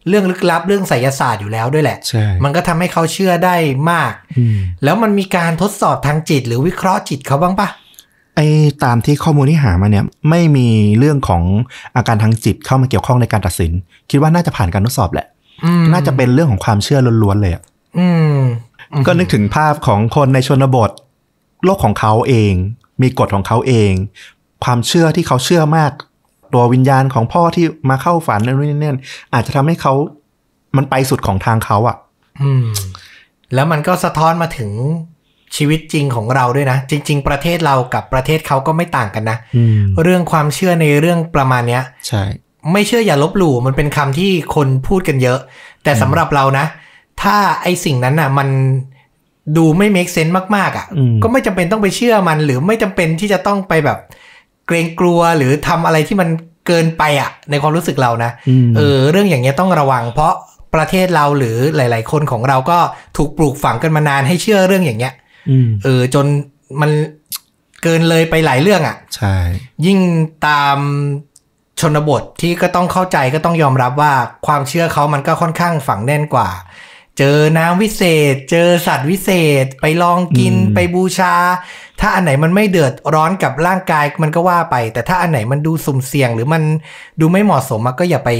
[0.08, 3.56] เรื่องลึกลับเรื่องไสยศาสตร์อยู่แล้วด้วยแหละใช่มันก็ทำให้เขาเชื่อได้
[3.90, 7.68] มากอืมแล้วมันมีการทดสอบทางจิตหรือวิเคราะห์จิตเขาบ้างปะ
[8.36, 8.46] ไอ้
[8.84, 10.68] ตามที่ข้อมูลที่หามาเนี่ยไม่มี
[10.98, 11.42] เรื่องของ
[11.96, 13.72] อาการทางจิตเข้ามาเกี่ยวข้องในการตัดสิน
[14.10, 15.26] คิดว่าน่าจะผ่านการทดสอบแหละ
[15.64, 17.62] อืมน่าจะเป็นเรื่องของความเชื่อล้วนๆเลยอะ
[17.98, 18.36] อืม
[19.06, 20.90] ก็นึกถึงภาพของคนในชนบท
[21.64, 22.52] โลกของเขาเอง
[23.02, 23.92] มีกฎของเขาเอง
[24.64, 25.90] ความเชื่อที่เขาเชื่อมาก
[26.52, 28.98] ตัววิญญาณของพ่อที่มาเข้าฝันนั่นนู่นนี่นั่น
[29.34, 29.94] อาจจะทำให้เขา
[30.76, 31.96] มันไปสุดของทางเขาอะ
[32.42, 32.66] อืม
[33.54, 34.70] แล้วมันก็สะท้อนมาถึง
[35.56, 42.22] ชีวิตจริงของเราด้วยนะ จริง ๆ ประเทศเรากับประเทศเขาก็ไม่ต่างกันนะอืมเรื่องความเชื่อในเรื่องประมาณเนี้ย ใช่
[42.72, 45.38] ไม่เชื่ออย่าลบหลู่มันเป็นคำที่คนพูดกันเยอะ
[45.84, 46.66] แต่สำหรับเรานะ
[47.22, 48.48] ถ้าไอสิ่งนั้นน่ะ มัน
[49.56, 53.98] ดูไม่ make sense มากๆอะอืมก็ไม่จำเป็นต้องไปเชื่อมัน หรือไม่จำเป็นที่จะต้องไปแบบ
[54.66, 56.28] เกรงกลัวหรือทำอะไรที่มัน
[56.66, 60.32] เกินไปอะ ในความรู้สึกเรานะอืมเออ เรื่องอย่างเงี้ยต้องระวัง เพราะ
[60.74, 62.78] ประเทศเราหรือหลาย ๆ คนของเราก็
[63.16, 65.19] ถูกปลูกฝังกันมานานให้เชื่อเรื่องอย่างเงี้ยอืม
[65.84, 66.26] เออจน
[66.80, 66.90] มัน
[67.82, 69.36] เกินเลยไปหลายเรื่องอะ ใช่
[69.86, 69.98] ยิ่ง
[70.46, 70.78] ตาม
[71.80, 74.12] ชนบทที่ก็ต้องเข้าใจก็ต้องยอมรับว่า
[74.46, 76.50] ความเชื่อเขามันก็ค่อนข้างฝังแน่นกว่า
[77.18, 78.02] เจอน้ำวิเศ
[78.32, 79.30] ษ เจอสัตว์วิเศ
[79.64, 81.34] ษ ไปลองกินไปบูชา
[82.00, 86.62] ถ้าอันไหนมันไม่เดือดร้อนกับร่างกายมันก็ว่าไป แต่ถ้าอันไหนมันดูสุ่มเสี่ยง หรือมัน
[87.20, 88.30] ดูไม่เหมาะสมอะก็อย่าไป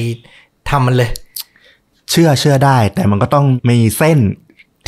[0.71, 1.11] ทำมันเลย
[2.11, 4.19] เชื่อเชื่อได้ แต่มันก็ต้องมีเส้น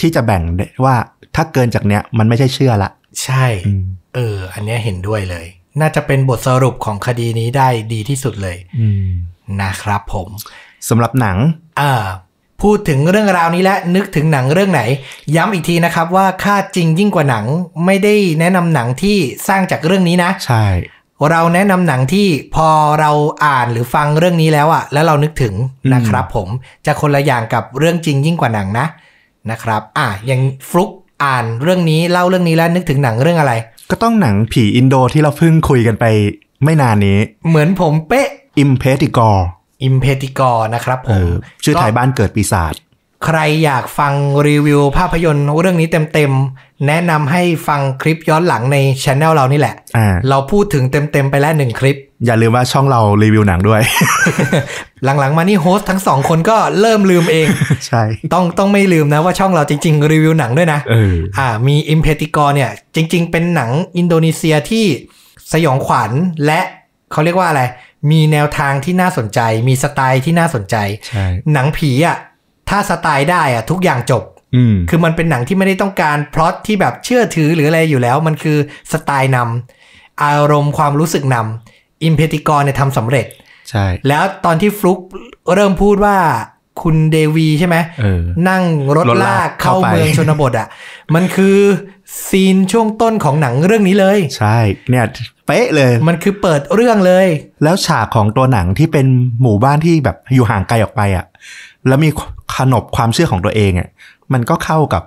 [0.00, 0.96] ที่จะแบ่งได้ว่า
[1.36, 2.90] ถ้าเกินจากเนี้ยมันไม่ใช่เชื่อละ
[3.24, 5.46] ใช่อืมเออ อันเนี้ยเห็นด้วยเลย
[5.80, 9.06] น่าจะเป็นบทสรุปของคดีนี้ได้ดีที่สุดเลยอืม
[9.62, 10.28] นะครับผม
[10.88, 11.36] สำหรับหนัง
[11.80, 11.92] อ่า
[12.62, 14.82] พูดถึงเรื่องราวนี้และนึกถึงหนังเรื่องไหน
[15.36, 17.44] ย้ำอีกทีนะครับว่าค่าจริงยิ่งกว่าหนัง
[17.86, 19.16] ไม่ได้แนะนำหนังที่
[19.48, 20.66] สร้างจากเรื่องนี้นะ ใช่
[21.30, 22.68] เราแนะนำหนังที่พอ
[23.00, 23.10] เรา
[23.44, 25.54] อ่านหรือฟังเรื่องนี้แล้วอะแล้วเรานึกถึง
[25.94, 26.48] นะครับ ผม
[26.86, 28.86] จะคนละอย่างกับเรื่องจริงยิ่งกว่าหนังนะ
[29.50, 30.90] นะครับ อะอย่างฟลุก
[31.22, 33.52] อ่านเรื่องนี้เล่าเรื่องนี้แล้วนึกถึงหนังเรื่องอะไร
[33.90, 36.04] ก็ต้องหนังผีอินโดที่เราเพิ่งคุยกันไป
[36.64, 37.18] ไม่นานนี้
[37.48, 38.28] เหมือนผมเป๊ะ
[38.62, 39.36] i m p e t i g o r
[39.84, 41.32] อิมเพติกอนะครับผเอมอ
[41.64, 42.74] ชื่อไทยบ้านเกิดปีศาจ
[43.24, 44.12] ใครอยากฟัง
[44.48, 53.80] รีวิวภาพยนตร์เรื่องนี้เต็มๆ แนะนำให้ฟังคลิปย้อนหลังในช anel เรานี่แหละอ่าเราพูดถึงเต็มๆ ไปแล้วหนึ่งคลิป อย่าลืมว่าช่องเรารีวิวหนังด้วย
[55.04, 57.46] หลังๆ มานี่โฮสต์ทั้งสองคนก็เริ่มลืมเอง
[57.86, 58.02] ใช่
[58.32, 63.22] ต้องต้องไม่ลืมนะว่าช่องเราจริง ๆ รีวิวหนังด้วยนะเอออ่า มี i m p e t i g o r เนี่ย จริง
[63.28, 64.84] ๆ เป็นหนังอินโดนีเซียที่
[65.52, 66.10] สยองขวัญ
[66.46, 66.60] และ
[67.12, 67.62] เขาเรียกว่าอะไร
[68.10, 70.76] มีแนวทางที่น่าสนใจ มีสไตล์ที่น่าสนใจ
[71.08, 72.16] ใช่หนังผีอะ
[72.68, 74.22] ถ้าสไตล์ได้อะทุกอย่างจบ
[74.56, 78.58] อืมคือมันเป็นหนังที่ไม่ได้ต้องการพล็อตที่แบบเชื่อถือหรืออะไรอยู่แล้ว มันคือ
[78.92, 83.26] สไตล์นำอารมณ์ความรู้สึกนำ Impetigore เนี่ยทำสำเร็จ
[83.70, 84.98] ใช่ แล้วตอนที่ฟลุก
[85.54, 86.16] เริ่มพูดว่า
[86.82, 88.62] คุณเดวีใช่ไหมเออนั่ง
[88.96, 90.68] รถรถลาลากกเข้าเข้าไปเมืองชนบทอะ
[91.14, 91.58] มันคือ
[92.28, 94.56] ซีนช่วงต้นของหนังเรื่องนี้เลย ใช่
[94.90, 95.04] เนี่ย
[95.46, 97.26] เป๊ะเลย มันคือเปิดเรื่องเลย
[97.62, 99.06] แล้วฉากของตัวหนังที่เป็น
[99.42, 101.24] หมู่บ้านที่แบบอยู่ห่างไกลออกไปอะ
[101.88, 102.10] แล้วมี
[102.56, 103.88] ขนบความเชื่อของตัวเองอะ
[104.32, 105.02] มันก็เข้ากับ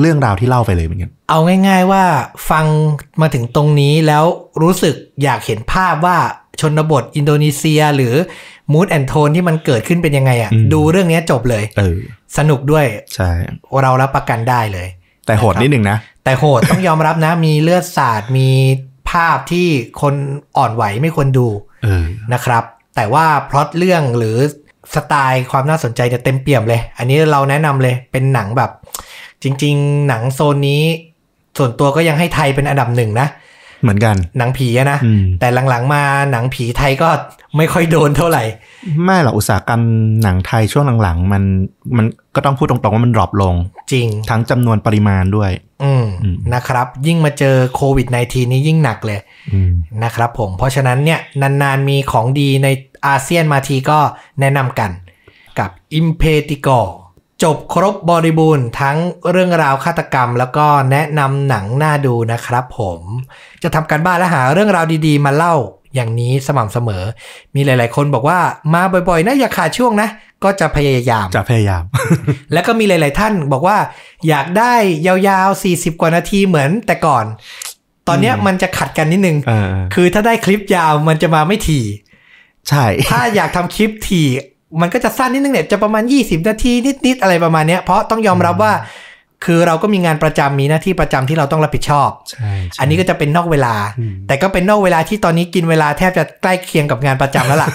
[0.00, 2.04] เรื่องราวที่เล่าไปเลยเหมือนกันเอาง่าย ๆ ว่า
[2.50, 2.66] ฟัง
[3.20, 4.24] มาถึงตรงนี้แล้ว
[4.62, 6.16] รู้สึกอยากเห็นภาพว่า
[6.60, 8.14] ชนบทอินโดนีเซียหรือ
[8.72, 11.96] มูดแอนโทนที่มันเกิดขึ้นเป็นยังไงอะ่ะอืมดูเรื่องนี้จบเลยเออ
[12.38, 12.84] สนุกด้วย
[13.14, 13.30] ใช่
[13.82, 14.88] เรารับประกันได้เลย
[15.26, 18.48] แต่โหดนิดนึงนะ แต่โหดต้องยอมรับนะ มีเลือดสาดมี
[19.10, 19.68] ภาพที่
[20.00, 20.14] คน
[20.56, 21.48] อ่อนไหวไม่ควรดู
[21.84, 22.64] เออนะครับ
[22.96, 24.36] แต่ว่าพล็อตเรื่องหรือ
[24.94, 28.70] สไตล์ความน่าสนใจจะเต็มเปี่ยมเลย อันนี้เราแนะนำเลยเป็นหนังแบบ
[29.42, 30.82] จริง ๆ หนังโซนนี้
[31.58, 33.28] ส่วนตัวก็ยังให้ไทยเป็นอันดับหนึ่งนะ
[33.82, 37.08] เหมือนกัน หนังผีอะนะอืมแต่หลังๆมาหนังผีไทยก็
[37.56, 38.42] ไม่ค่อยโดนเท่าไหร่
[39.04, 39.82] ไม่หรอกอุตสาหกรรม
[40.22, 41.42] หนังไทยช่วงหลังๆ มัน
[41.96, 43.54] มันก็ต้องพูดตรงๆว่ามันดรอปลง
[43.92, 45.50] จริง ทั้งจำนวนปริมาณด้วย
[45.82, 49.20] อืมอืมนะครับ ยิ่งมาเจอโควิด -19 นี้ยิ่งหนักเลย
[49.52, 49.72] อืม
[50.04, 51.20] นะครับผมเพราะฉะนั้นเนี่ย
[51.62, 52.68] นานๆมีของดีใน
[53.06, 54.00] อาเซียนมาทีก็
[54.40, 54.90] แนะนำกัน
[55.58, 56.80] กับ i m p e t i g o
[57.42, 58.96] จบครบบริบูรณ์ทั้ง
[59.30, 63.00] เรื่องราวฆาตกรรม แล้วก็แนะนำหนังน่าดูนะครับผม
[63.62, 65.54] จะทำการบ้านและหาเรื่องราวดีๆ มาเล่า
[65.94, 67.04] อย่างนี้สม่ำเสมอ
[67.54, 68.38] มีหลายๆ คนบอกว่า
[68.74, 70.08] มาบ่อยๆนะอย่าขาดช่วงนะ
[70.44, 71.82] ก็จะพยายาม จะพยายาม
[72.52, 73.78] แล้วก็มีหลาย ๆ ท่านบอกว่า
[74.28, 74.74] อยากได้
[75.06, 77.24] ยาวๆ 40 กว่านาทีเหมือนแต่ก่อน
[78.08, 81.84] ตอนเนี้ยมันจะขัดกันนิดนึงเออคือถ้าได้คลิปยาวมันจะมาไม่ถี่
[82.68, 84.28] ใช่ ถ้าอยากทำคลิปถี่
[84.80, 86.72] มันก็จะสั้นนิดนึงเนี่ยจะประมาณ 20 นาที
[87.06, 88.72] นิดๆอะไรประมาณเนี้ยเพราะต้องยอมรับว่า
[89.44, 97.70] คือเราก็มีงานประจำมีหน้าที่ประจำที่เราต้องรับผิดชอบใช่ใช่อันนี้ก็จะเป็นนอกเวลาอืมแต่ก็เป็นนอกเวลาที่ตอนนี้กินเวลาแทบจะใกล้เคียงกับงานประจำแล้วล่ะ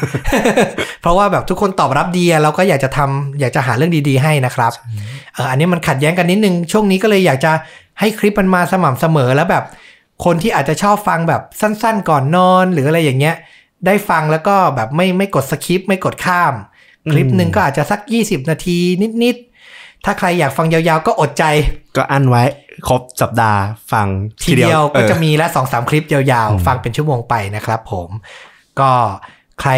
[1.02, 4.72] เพราะว่าแบบทุกคนตอบรับดีอะเราก็อยากจะทำอยากจะหาเรื่องดีๆให้นะครับ
[5.34, 7.52] เอออันนี้มันขัดแย้งกันนิดนึงช่วงนี้ก็เลยอยากจะ
[8.00, 9.64] ให้คลิปมันมาสม่ำเสมอแล้วแบบ
[10.26, 13.36] คนที่อาจจะชอบฟังแบบสั้น ๆ ก่อนนอนหรืออะไรอย่างเงี้ย
[13.86, 16.54] ได้ฟังแล้วก็แบบไม่ไม่กดสคิปไม่กดข้าม
[17.12, 18.80] คลิปหนึ่งก็อาจจะสัก 20 นาที
[19.24, 19.36] นิด
[19.70, 21.44] ๆ ถ้าใครอยากฟังยาว ๆ ก็อดใจ
[21.98, 22.44] ก็อันไว้
[22.88, 23.60] ครบสัปดาห์
[23.92, 24.08] ฟัง
[24.44, 28.10] ทีเดียวก็จะเออมีละสองสามคลิปยาว ๆ ฟังเป็นชั่วโมงไปนะครับผม
[28.80, 28.92] ก็
[29.62, 29.72] ใคร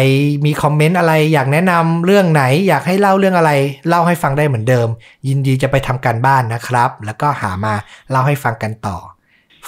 [0.44, 3.52] มีคอมเมนต์อะไรอยากแนะนำเรื่องไหน อยากให้เล่าเรื่องอะไร
[3.88, 4.88] เล่าให้ฟังได้เหมือนเดิม
[5.28, 7.74] ยินดีจะไปทำการบ้านนะครับ แล้วก็หามา
[8.10, 8.98] เล่าให้ฟังกันต่อ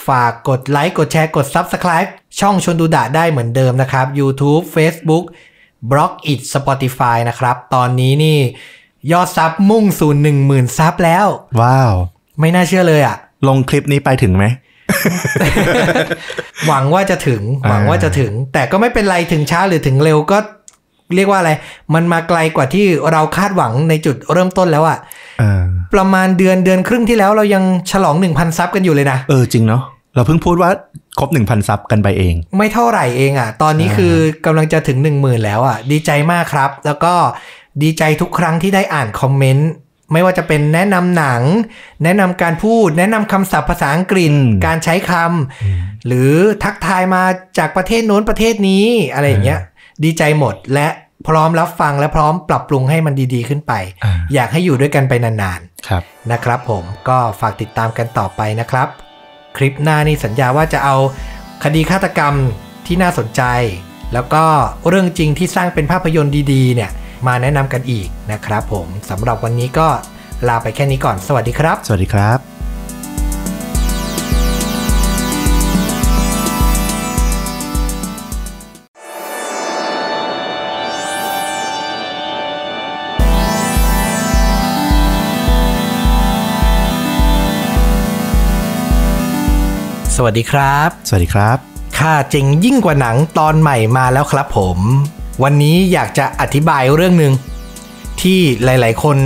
[0.09, 2.11] ฝากกดไลค์กดแชร์กด Subscribe
[2.41, 5.25] ช่องชวนดูดะได้เหมือนเดิมนะครับ YouTube Facebook
[5.91, 8.39] b l o g it Spotify นะครับ ตอนนี้นี่
[9.13, 11.27] ยอดซับมุ่งสู่1 0,000ซับแล้ว
[11.61, 11.95] ว้าว
[12.41, 13.17] ไม่น่าเชื่อเลยอะ
[13.49, 14.45] ลงคลิปนี้ไปถึงไหม
[16.67, 20.39] หวังว่าจะถึง หวังว่าจะถึง แต่ก็ไม่เป็นไรถึงช้าหรือถึงเร็วก็
[21.15, 21.53] เรียกว่าอะไร
[21.95, 24.99] มันมาไกลกว่าที่เราคาดหวังในจุดเริ่มต้นแล้วอะ
[25.39, 29.83] เออประมาณเดือนเดือนครึ่งที่แล้วเรายังฉลอง1,000ซับกันอยู่เลยนะ เออจริงเนาะ
[30.19, 30.71] เราเพิ่งพูดว่า
[31.19, 34.15] ครบหนึ่งพันซับกันไปเอง ไม่เท่าไหร่เองอะตอนนี้คือ
[34.47, 37.15] กำลังจะถึง 1 0,000 แล้วอะดีใจมากครับ แล้วก็
[37.83, 39.71] ดีใจทุกครั้งที่ได้อ่านคอมเมนต์
[40.13, 41.43] ไม่ว่าจะเป็นแนะนำหนัง
[42.05, 46.33] แนะนำการพูด แนะนำคำศัพท์ภาษาอังกฤษอืมการใช้คำหรือ
[46.65, 47.23] ทักทายมา
[47.59, 49.61] จากประเทศโน้นประเทศนี้อะไรอย่างเงี้ย
[50.05, 50.89] ดีใจหมดและ
[51.29, 53.73] พร้อมรับฟังและพร้อมปรับปรุงให้มันดีๆขึ้นไป
[54.05, 58.89] อ่าอยากให้อยู่ด้วยกันไปนานๆครับนะครับผมก็ฝากติดตามกันต่อไปนะครับ
[59.59, 60.97] คลิปหน้านี่สัญญาว่าจะเอา
[61.65, 62.35] คดีฆาตกรรม
[62.87, 63.43] ที่น่าสนใจ
[64.15, 64.45] แล้วก็
[64.89, 66.91] เรื่องจริงที่สร้างเป็นภาพยนตร์ดีๆ เนี่ย
[67.27, 69.89] มาแนะนำกันอีกนะครับผมสำหรับวันนี้ก็
[70.49, 72.58] ลาไปแค่นี้ก่อน สวัสดีครับ สวัสดีครับ
[90.21, 91.59] สวัสดีครับ สวัสดีครับ
[91.99, 94.79] ค่าเจ๋งยิ่งกว่าหนังตอนใหม่มาแล้วครับผม
[95.43, 97.33] วันนี้อยากจะอธิบายเรื่องหนึ่ง
[98.21, 99.17] ที่หลาย ๆ คน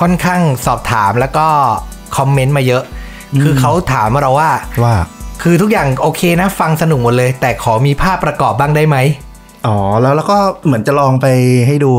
[0.00, 1.46] ค่อนข้างสอบถามแล้วก็
[2.16, 2.82] คอมเมนต์มาเยอะ
[3.42, 4.50] คือเขาถามเราว่า
[4.84, 4.94] ว่า
[5.42, 8.96] คือทุกอย่างโอเคนะฟังสนุกหมดเลย แต่ขอมีภาพประกอบบ้างได้ไหม
[9.66, 11.26] อ๋อแล้วแล้วก็เหมือนจะลองไป
[11.66, 11.92] ให้ดู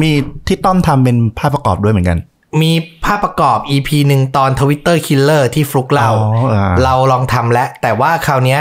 [0.00, 0.10] มี
[0.46, 2.18] ที่ต้อมทำเป็นภาพประกอบด้วยเหมือนกัน
[2.60, 2.72] มี
[3.04, 8.60] ภาพประกอบ EP หนึ่งตอน Twitter Killer ที่ฟลุกเล่าอ๋ออ่าเราลองทำแล้ว แต่ว่าคราวเนี้ย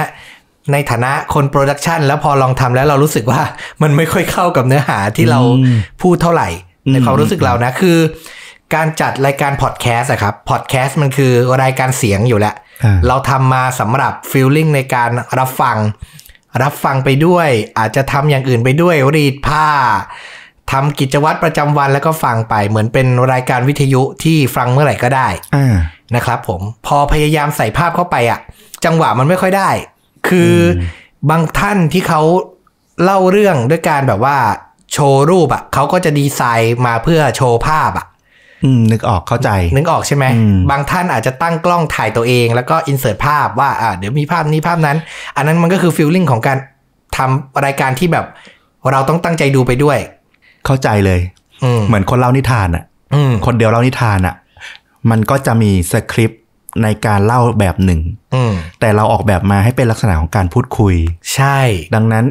[0.71, 3.41] ในฐานะคน production แล้วพอลองทำแล้วเรารู้สึกว่า
[3.81, 6.49] มันไม่ค่อยเข้ากับเนื้อหาที่เราอืมพูดเท่าไหร่
[6.91, 7.97] ในอืมความรู้สึกเรานะคือ
[8.75, 11.31] การจัดรายการพอดแคสต์อะครับพอดแคสต์มันคือ
[11.63, 15.77] รายการเสียงอยู่แล้วอ่าเราทำมาสำหรับ feeling ในการรับฟัง
[16.63, 19.67] รับฟังไปด้วย อาจจะทำอย่างอื่นไปด้วยรีดผ้า
[20.71, 25.75] ทำกิจวัตรประจำวันแล้วก็ฟังไปเหมือนเป็นรายการวิทยุที่ฟังเมื่อไหร่ก็ได้อ่า
[26.15, 28.39] นะครับผมพอพยายามใส่ภาพเข้าไปอะ
[28.85, 29.69] จังหวะมันไม่ค่อยได้
[30.27, 30.83] คืออ
[31.29, 32.21] บางท่านที่เขา
[33.03, 34.37] เล่าเรื่องด้วยการแบบว่า
[34.93, 38.05] โชว์รูปอะเขาก็จะดีไซน์มาเพื่อโชว์ภาพอะ
[38.63, 44.97] อืมนึกออกเข้าใจ นึกออกใช่ไหมอืมบางท่านอาจจะตั้งกล้องถ่ายตัวเอง แล้วก็อินเสิร์ตภาพว่าอ่าเดี๋ยวมีภาพนี้ภาพนั้น
[45.35, 46.57] อันนั้นมันก็คือฟีลลิ่งของการ
[47.17, 48.25] ทำรายการที่แบบ
[48.91, 49.99] เราต้องตั้งใจดูไปด้วย
[50.65, 51.19] เข้าใจเลย
[51.63, 52.83] อืมเหมือนคนเล่านิทานอะ
[53.13, 54.35] อืมคนเดียวเล่านิทานอะ
[55.09, 56.41] มันก็จะมีสคริปต์
[56.83, 58.01] ในการเล่าแบบหนึ่ง
[58.35, 60.95] อืมแต่เราออกแบบมาให้เป็นลักษณะของการพูดคุย
[61.35, 61.59] ใช่
[61.95, 62.25] ดังนั้น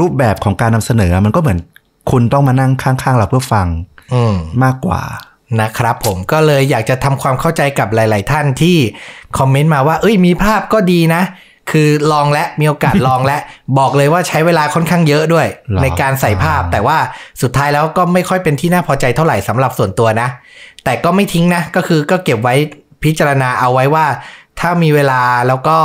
[0.00, 1.58] รูปแบบของการนำเสนอมันก็เหมือน
[2.10, 3.68] คุณต้องมานั่งข้างๆเราเพื่อฟัง
[4.14, 5.02] อืมมากกว่า
[5.60, 8.76] นะครับผมก็เลยอยากจะทำความเข้าใจกับหลาย ๆ ท่านที่
[9.38, 11.22] คอมเมนต์มาว่า เอ้ยมีภาพก็ดีนะ
[11.70, 13.38] คือลองและมีโอกาสลองและ
[13.78, 16.98] บอกเลยว่าใช้เวลาค่อนข้างเยอะด้วยหรอในการใส่ภาพแต่ว่า
[17.42, 20.28] สุดท้ายแล้วก็ไม่ค่อยเป็นที่น่าพอใจเท่าไหร่สำหรับส่วนตัวนะ
[20.84, 22.54] แต่ก็ไม่ทิ้งนะ ก็คือก็เก็บไว้
[23.04, 24.06] พิจารณาเอาไว้ว่า
[24.60, 25.78] ถ้ามีเวลาแล้วก็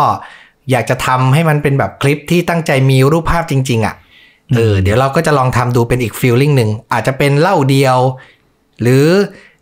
[0.71, 3.95] อยากจะทำให้มันเป็นแบบคลิปที่ตั้งใจมีรูปภาพจริง ๆอะ
[4.55, 7.97] เออเดี๋ยวเราก็จะลองทำดูเป็นอีกฟีลลิ่งหนึ่งอาจจะเป็นเล่าเดียว
[8.81, 9.05] หรือ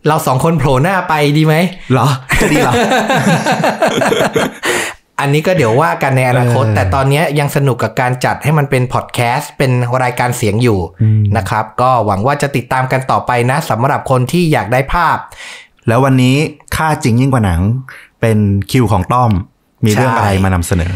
[0.08, 1.54] เราสองคนโผล่หน้าไปดีไหม
[1.92, 2.08] เหรอ
[2.40, 2.72] จะดีเหรอ
[5.20, 9.72] อันนี้ก็เดี๋ยวว่ากันในอนาคตเออแต่ตอนนี้ยังสนุกกับการจัดให้มันเป็นพอดแคสต์เป็น
[10.02, 15.16] รายการเสียงอยู่อืมนะครับ ก็หวังว่าจะติดตามกันต่อไปนะสำหรับคนที่อยากได้ภาพ
[15.88, 16.36] แล้ววันนี้
[16.76, 17.60] ค่าจริงยิ่งกว่าหนัง
[18.20, 18.38] เป็น
[18.70, 19.32] คิวของต้อม
[19.84, 20.92] มีเรื่องใช่อะไรมานำเสนอ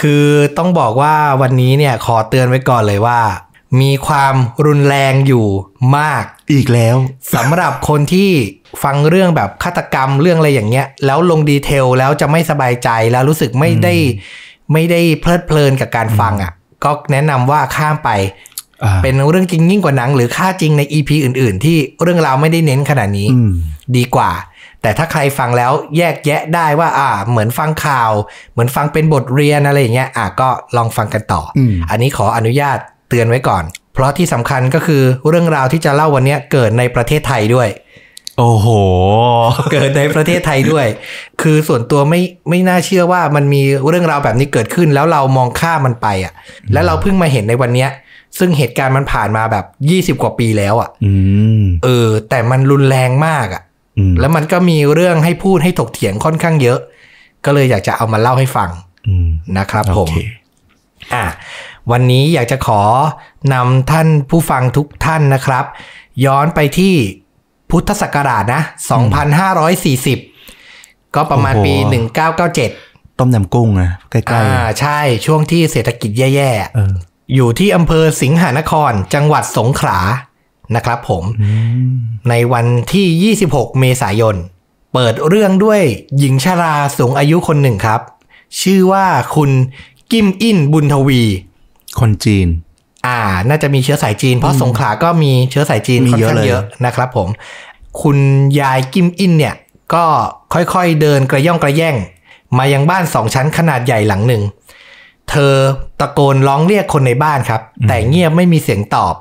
[0.00, 0.26] คือ
[0.58, 3.20] ต้องบอกว่าวันนี้เนี่ยขอเตือนไว้ก่อนเลยว่า
[3.80, 4.34] มีความ
[4.66, 5.46] รุนแรงอยู่
[5.96, 6.96] มาก อีกแล้ว
[7.34, 8.30] สำหรับคนที่
[8.84, 13.94] ฟังเรื่องแบบฆาตกรรมเรื่องอะไรอย่างเงี้ย แล้วลงดีเทลแล้วจะไม่สบายใจแล้วรู้สึกไม่ได้
[14.72, 16.52] ไม่ได้เพลิดเพลินกับการฟังอะ
[16.84, 18.10] ก็แนะนำว่าข้ามไป
[18.84, 23.52] อ่าเป็นเรื่องจริงยิ่งกว่าหนัง หรือค่าจริงใน EP อื่น ๆ ที่เรื่องราวไม่ได้เน้นขนาดนี้อืม
[23.96, 24.30] ดีกว่า
[24.82, 28.10] แต่ถ้าใครฟังแล้วแยกแยะได้ว่า อ่า เหมือนฟังข่าว
[28.52, 33.64] เหมือนฟังเป็นบทเรียนอะไรอย่างเงี้ยอะก็ลองฟังกันต่ออมอันนี้ขออนุญาตเตือนไว้ก่อน
[33.96, 37.68] เพราะที่สำคัญก็คือเรื่องราวที่จะเล่าวันเนี้ยเกิดในประเทศไทยด้วย
[38.38, 38.66] โอ้โห
[39.72, 40.86] เกิดในประเทศไทยด้วย
[41.42, 46.32] คือส่วนตัวไม่ไม่น่าเชื่อว่ามันมีเรื่องราวแบบนี้เกิดขึ้นแล้วเรามองข้ามมันไปอะ
[46.72, 47.90] แล้วเราเพิ่งมาเห็นในวันเนี้ย
[48.38, 49.64] ซึ่งเหตุการณ์มันผ่านมาแบบ
[50.18, 51.12] 20 กว่าปีแล้วอะอื
[51.60, 53.62] มเออ แต่มันรุนแรงมากอะ
[53.98, 56.78] อืมแล้วมันก็มีเรื่องให้พูดให้ถกเถียงค่อนข้างเยอะ
[57.44, 58.70] ก็เลยอยากจะเอามาเล่าให้ฟัง
[59.08, 60.16] อืมนะครับโอผมเค
[61.14, 61.24] อะ
[61.90, 62.82] วันนี้อยากจะขอ
[63.52, 65.64] นำท่านผู้ฟังทุกท่านนะครับ
[66.24, 66.94] ย้อนไปที่
[67.70, 68.62] พุทธศักราชนะ
[70.28, 71.94] 2540 ก็ประมาณปีโอ้โห
[72.56, 74.46] 1997 ต้มยำกุ้งนะใกล้อ่า
[74.80, 79.98] ใช่ช่วงที่เศรษฐกิจแย่ๆเออๆอยู่ที่อำเภอสิงหานครจังหวัดสงขลา
[80.76, 81.50] นะครับผมอื
[81.88, 81.94] ม
[82.28, 84.36] ในวันที่ 26 เมษายน
[84.92, 85.80] เปิดเรื่องด้วย
[86.18, 88.00] หญิงชราสูงอายุคนหนึ่งครับ
[88.60, 89.06] ชื่อว่า
[89.36, 89.50] คุณ
[90.12, 91.22] กิมอินบุญทวี
[92.00, 92.48] คนจีน
[93.06, 97.28] อ่า น่าจะมีเชื้อสายจีน เพราะสงขลาก็มีเชื้อสายจีนมีค่อนเยอะข้างเลยเยอะนะครับผม
[98.02, 98.18] คุณ
[98.60, 99.54] ยายกิมอินเนี่ย
[99.94, 100.04] ก็
[100.54, 101.96] ค่อยๆเดินกระย่องกระแย่ง
[102.58, 104.42] มายังบ้านสองชั้นขนาดใหญ่หลังหนึ่ง
[105.30, 105.54] เธอ
[106.00, 109.14] ตะโกนร้องเรียกคนในบ้านครับ แต่เงียบไม่มีเสียงตอบ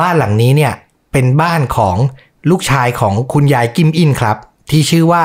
[0.00, 0.72] บ้านหลังนี้เนี่ย
[1.12, 1.96] เป็นบ้านของ
[2.50, 4.36] ลูกชายของคุณยายกิมอินครับ
[4.70, 5.24] ที่ชื่อว่า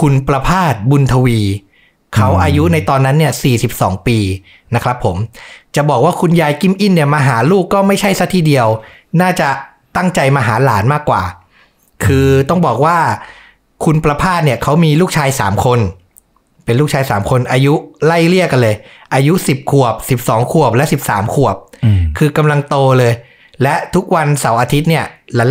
[0.00, 1.40] คุณประพาสบุญทวี
[2.14, 3.32] เขาอายุในตอนนั้นเนี่ย
[3.70, 4.18] 42 ปี
[4.74, 5.16] นะครับผม
[5.76, 8.66] จะบอกว่าคุณยายกิมอินเนี่ยมาหาลูกก็ไม่ใช่ซะทีเดียว
[9.20, 9.48] น่าจะ
[9.96, 11.22] ตั้งใจมาหาหลานมากกว่า
[12.04, 12.96] คือต้องบอกว่า
[13.84, 15.78] คุณประพาสเนี่ยเขามีลูกชาย 3 คน
[16.64, 17.74] เป็นลูกชาย 3 คนอายุ
[18.06, 18.76] ไล่เรียกกันเลย
[19.14, 23.12] อายุ 10 ขวบ 12 ขวบและ 13 ขวบอืมคือกำลังโตเลย
[23.62, 25.04] และทุกวันเสาร์อาทิตย์เนี่ย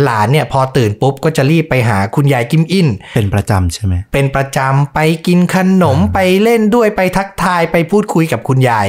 [0.04, 8.88] หลานๆเนี่ยพอตื่นปุ๊บก็จะรีบไปหาคุณยายกิมอินเป็นประจำใช่ไหมเป็นประจำไปกินขนมไปเล่นด้วยไปทักทายไปพูดคุยกับคุณยาย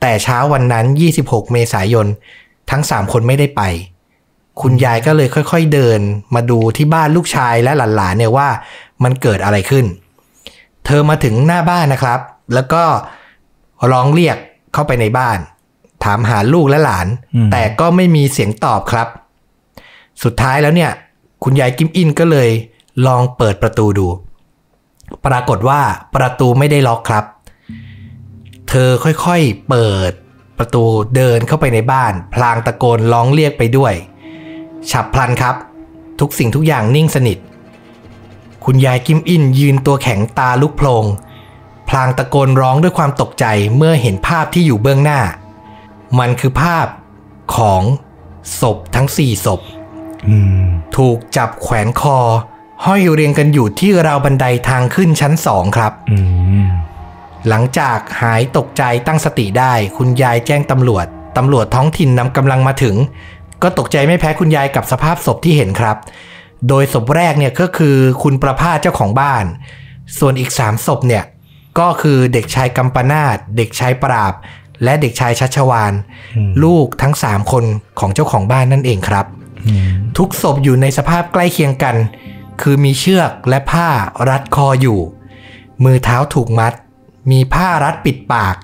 [0.00, 0.86] แต่เช้าวันนั้น
[1.20, 2.06] 26 เมษายน
[2.70, 3.62] ทั้ง 3 คนไม่ได้ไป
[4.60, 6.00] คุณยายก็เลยค่อยๆเดิน
[6.34, 8.48] มาดูที่บ้านลูกชายและหลานๆเนี่ยว่า
[9.04, 9.86] มันเกิดอะไรขึ้น
[10.86, 12.20] เธอมาถึงหน้าบ้านนะครับ
[12.54, 12.84] แล้วก็
[13.92, 14.36] ร้องเรียก
[14.72, 15.38] เข้าไปในบ้าน
[16.04, 17.06] ถามหาลูกและหลาน
[17.52, 19.08] แต่ก็ไม่มีเสียงตอบครับ
[20.22, 20.90] สุดท้ายแล้วเนี่ย
[21.42, 22.50] คุณยายกิมอินก็เลย
[23.06, 24.08] ลองเปิดประตูดู
[25.26, 25.80] ปรากฏว่า
[26.16, 27.24] ประตูไม่ได้ล็อกครับ
[28.68, 30.12] เธอค่อยๆเปิด
[30.58, 30.82] ประตู
[31.16, 33.94] เดินเข้าไปในบ้าน พลางตะโกนร้องเรียกไปด้วย
[34.90, 35.56] ฉับพลันครับ
[36.20, 37.38] ทุกสิ่งทุกอย่างนิ่งสนิท
[38.64, 41.04] คุณยายกิมอินยืนตัวแข็งตาลุกโพลง
[41.88, 43.44] พลางตะโกนร้องด้วยความตกใจ
[43.76, 45.20] เมื่อเห็นภาพที่อยู่เบื้องหน้า
[46.18, 46.86] มันคือภาพ
[47.56, 47.82] ของ
[48.60, 49.60] ศพทั้งสี่ศพ
[50.96, 52.18] ถูกจับแขวนคอ
[52.84, 55.92] ห้อยเรียงกันอยู่ที่ราวบันไดทางขึ้นชั้นสองครับ
[57.48, 62.96] หลังจากหายตกใจตั้งสติได้ คุณยายแจ้งตำรวจ ตำรวจท้องถิ่นนำกำลังมาถึง
[63.62, 65.96] ก็ตกใจไม่แพ้คุณยายกับสภาพศพที่เห็นครับ
[66.68, 69.44] โดยศพแรกเนี่ยก็คือคุณประภาสเจ้าของบ้าน
[70.18, 71.24] ส่วนอีกสามศพเนี่ย
[71.78, 74.34] ก็คือเด็กชายกัมปนาตเด็กชายปราบ
[74.84, 75.92] และเด็กชายชัชวาน
[76.64, 77.64] ลูกทั้งสามคน
[78.00, 79.26] ของเจ้าของบ้านนั่นเองครับ
[80.16, 81.96] ทุกศพอยู่ในสภาพใกล้เคียงกัน
[82.60, 83.88] คือมีเชือกและผ้า
[84.28, 85.00] รัดคออยู่
[85.84, 86.72] มือเท้าถูกมัด
[87.30, 88.56] มีผ้ารัดปิดปาก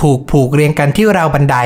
[0.00, 1.56] ถูกผูกเรียงกันที่ราวบันได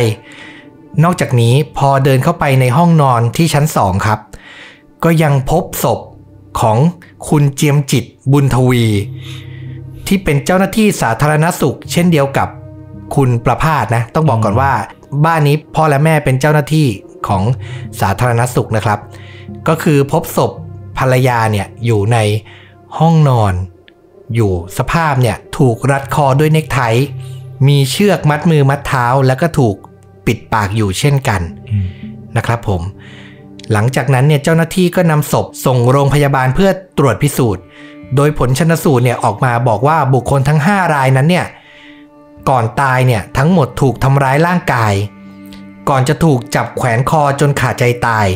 [1.04, 4.18] นอกจากนี้พอเดินเข้าไปในห้องนอนที่ชั้นสองครับ
[5.04, 6.00] ก็ยังพบศพ
[6.60, 6.78] ของ
[7.28, 8.86] คุณเจียมจิตบุญทวี
[10.06, 12.48] ที่เป็นเจ้าหน้าที่สาธารณสุข เช่นเดียวกับ
[13.14, 14.72] คุณประพาสนะ ต้องบอกก่อนว่า
[15.24, 16.86] บ้านนี้พ่อและแม่เป็นเจ้าหน้าที่
[17.28, 17.42] ของ
[18.00, 18.98] สาธารณสุขนะครับ
[19.68, 20.52] ก็คือพบศพ
[20.98, 22.18] ภรรยาเนี่ยอยู่ใน
[22.98, 23.54] ห้องนอน
[24.34, 26.80] อยู่สภาพเนี่ยถูกรัดคอด้วยเนคไท
[27.68, 29.76] มีเชือกมัดมือมัดเท้า แล้วก็ถูก
[30.26, 31.42] ปิดปากอยู่เช่นกัน
[32.36, 32.82] นะครับผม
[33.72, 37.62] หลังจากนั้นเนี่ยเจ้าหน้าที่ก็นำศพส่งโรงพยาบาลเพื่อตรวจพิสูจน์
[38.16, 41.46] โดยผลชนสูตรเนี่ยออกมาบอกว่าบุคคลทั้ง 5 รายนั้นเนี่ย
[42.48, 44.92] ก่อนตายเนี่ยทั้งหมดถูกทำร้ายร่างกาย
[45.88, 48.26] ก่อนจะถูกจับแขวนคอจนขาดใจตาย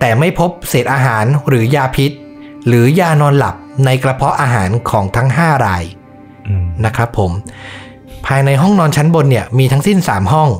[0.00, 2.12] แต่ไม่พบเศษอาหารหรือยาพิษ
[2.66, 5.84] หรือยานอนหลับในกระเพาะอาหารของทั้ง 5 ราย
[6.48, 7.32] อืมนะครับผม
[8.26, 10.50] ภายในห้องนอนชั้นบนเนี่ยมีทั้งสิ้น 3 ห้อง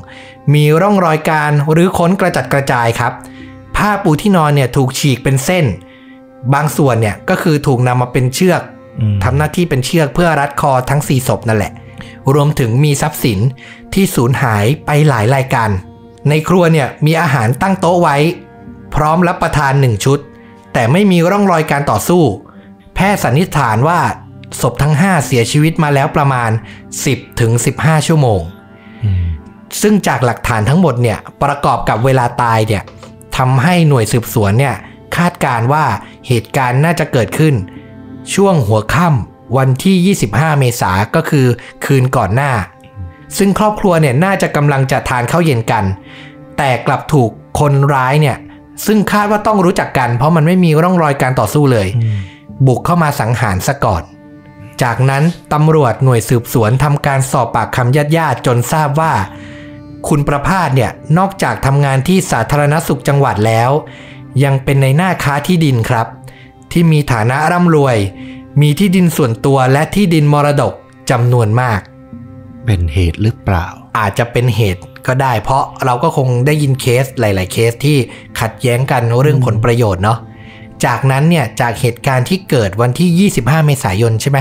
[0.54, 3.12] มีร่องรอยการหรือค้นกระจัดกระจายครับ
[3.76, 5.64] ผ้าปูที่นอนเนี่ยถูกฉีกเป็นเส้น
[6.54, 8.62] บางส่วนเนี่ยก็คือถูกนำมาเป็นเชือก
[9.00, 11.72] อืมทำหน้าที่เป็นเชือกเพื่อรัดคอทั้ง 4 ศพนั่นแหละ
[12.34, 13.38] รวมถึงมีทรัพย์สิน
[13.94, 15.70] ที่สูญหายไปหลายรายการ
[16.28, 18.16] ในครัวเนี่ยมีอาหารตั้งโต๊ะไว้
[18.94, 20.18] พร้อมรับประทาน1ชุด
[20.72, 22.24] แต่ไม่มีร่องรอยการต่อสู้
[22.94, 24.00] แพทย์สันนิษฐานว่า
[24.60, 26.50] ศพทั้ง 5 เสียชีวิตมาแล้วประมาณ
[26.94, 28.40] 10ถึง15 ชั่วโมง
[29.04, 29.24] อืม
[29.80, 32.82] ซึ่งจากหลักฐานทั้งหมดเนี่ยประกอบกับเวลาตายเนี่ย
[33.36, 34.74] ทำให้หน่วยสืบสวนเนี่ย
[35.16, 35.84] คาดการณ์ว่า
[36.26, 37.54] เหตุการณ์น่าจะเกิดขึ้น
[38.34, 41.46] ช่วงหัวค่ำวันที่ 25 เมษาก็คือ
[41.84, 42.52] คืนก่อนหน้า
[43.38, 45.84] ซึ่งครอบครัวเนี่ยน่าจะกำลังจะทานข้าวเย็นกัน
[46.58, 48.36] แต่กลับถูกคนร้ายเนี่ย
[48.86, 51.88] ซึ่งคาดว่าต้องรู้จักกัน เพราะมันไม่มีร่องรอยการต่อสู้เลย
[52.66, 54.02] บุกเข้ามาสังหารซะก่อน
[54.82, 59.12] จากนั้นตำรวจหน่วยสืบสวนทำการสอบปากคำญาติญาติๆจนทราบว่า
[60.08, 63.70] คุณประพาสเนี่ยนอกจากทำงานที่สาธารณสุขจังหวัดแล้ว
[64.44, 66.06] ยังเป็นในหน้าค้าที่ดินครับ
[66.72, 67.96] ที่มีฐานะร่ำรวย
[68.60, 70.74] มีที่ดินส่วนตัวและที่ดินมรดก
[71.10, 71.80] จำนวนมาก
[72.64, 73.66] เป็นเหตุหรือเปล่า
[73.98, 77.98] อาจจะเป็นเหตุ ก็ได้ เพราะเราก็คงได้ยินเคสหลาย ๆ เคสที่
[78.40, 80.18] ขัดแย้งกันเรื่องผลประโยชน์เนาะ
[80.84, 84.38] จากนั้นเนี่ยจากเหตุการณ์ที่เกิดวันที่ 25 เมษายนใช่ไหม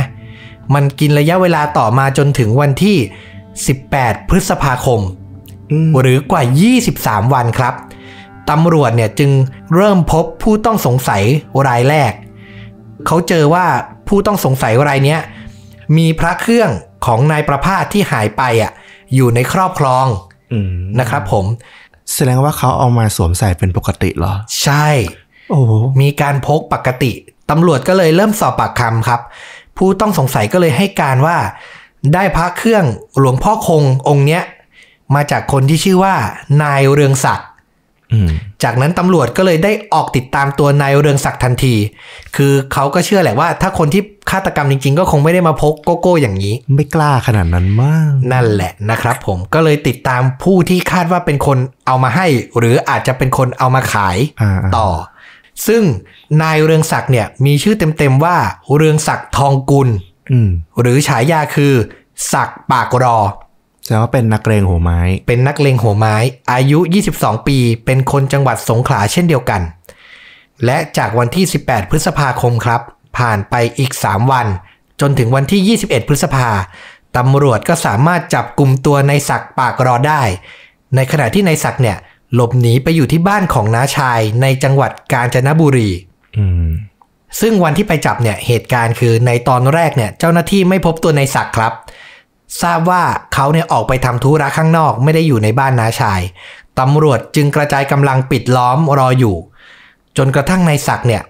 [0.73, 2.97] มันกินระยะเวลาต่อมาจนถึงวันที่
[3.63, 5.01] 18 พฤษภาคม
[5.71, 6.43] อืมหรือกว่า
[6.87, 7.73] 23 วันครับ
[8.49, 9.31] ตำรวจเนี่ยจึง
[9.75, 11.23] เริ่มพบผู้ต้องสงสัย
[11.67, 12.13] รายแรก
[13.05, 13.65] เขาเจอว่า
[14.07, 15.19] ผู้ต้องสงสัยรายเนี้ย
[15.97, 16.69] มีพระเครื่อง
[17.05, 18.71] ของนายประภาสที่หายไปอะ
[19.15, 20.34] อยู่ในครอบครองอืม
[20.99, 21.45] นะครับผม
[22.14, 24.33] แสดงว่าเขาเอามาสวมใส่เป็นปกติเหรอ
[24.64, 24.88] ใช่
[25.49, 27.11] โอ้โหมีการพกปกติ
[27.49, 29.22] ตำรวจก็เลยเริ่มสอบปากคำครับ
[29.77, 31.38] ผู้ต้องสงสัยก็เลยให้การว่า
[32.14, 32.85] ได้พระเครื่อง
[33.19, 34.43] หลวงพ่อคงองค์เนี้ย
[35.15, 36.15] มาจากคนที่ชื่อว่า
[36.61, 37.53] นายเรืองศักดิ์อืม
[38.64, 41.75] จากนั้นตำรวจก็เลยได้ออกติดตามตัวนายเรืองศักดิ์ทันที
[42.35, 44.01] คือเขาก็เชื่อแหละว่า ถ้าคนที่
[44.32, 52.27] ฆาตกรรมจริง ๆ ก็คงไม่ได้มาพกโกโก้อย่างนี้ ไม่กล้าขนาดนั้นมาก นั่นแหละนะครับผมก็เลยติดตามผู้ที่คาดว่าเป็นคนเอามาให้
[52.58, 54.90] หรืออาจจะเป็นคนเอามาขายอ่าๆต่อ
[55.67, 55.84] ซึ่ง
[56.42, 58.38] นายเรืองศักดิ์เนี่ยมีชื่อเต็มๆว่า
[58.75, 59.90] เรืองศักดิ์ทองกุล
[60.32, 60.50] อืม
[60.82, 61.74] หรือฉายาคือ
[62.34, 63.19] ศักดิ์ปากรอ
[63.85, 66.15] แสดงว่าเป็นนักเรงหัวไม้ เป็นนักเลงหัวไม้
[66.53, 66.80] อายุ
[67.14, 69.61] 22 ปี เป็นคนจังหวัดสงขลาเช่นเดียวกัน
[70.65, 72.81] และจากวันที่ 18 พฤษภาคมครับ
[73.17, 74.47] ผ่านไปอีก 3 วัน
[75.01, 76.49] จนถึงวันที่ 21 พฤษภา
[77.17, 80.22] ตำรวจก็สามารถจับกลุ่มตัวในศักดิ์ปากรอได้
[80.95, 81.97] ในขณะที่ในศักดิ์เนี่ย
[82.33, 85.89] หลบหนีไปอยู่ที่บ้านของน้าชายในจังหวัดกาญจนบุรี
[86.38, 86.69] อืม
[87.41, 91.73] ซึ่งวันที่ไปจับเนี่ยเหตุการณ์คือในตอนแรกเนี่ยเจ้าหน้าที่ไม่พบตัวในศักดิ์ครับ
[92.61, 93.03] ทราบว่า
[93.34, 96.22] เขาเนี่ยออกไปทำธุระข้างนอกไม่ได้อยู่ในบ้านน้าชาย
[96.80, 99.35] ตำรวจจึงกระจายกำลังปิดล้อมรออยู่
[100.17, 101.24] จนกระทั่งในศักดิ์เนี่ย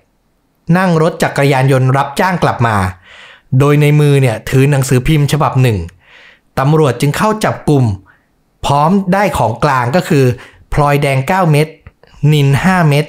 [0.78, 2.78] นั่งรถจักรยานยนต์รับจ้างกลับมา
[3.60, 5.78] โดยในมือเนี่ยถือหนังสือพิมพ์ฉบับหนึ่ง
[6.60, 7.86] ตำรวจจึงเข้าจับกลุ่ม
[8.66, 10.26] พร้อมได้ของกลางก็คือ
[10.74, 11.68] พลอยแดง 9 เม็ด
[12.34, 13.06] นิน 5 เม็ด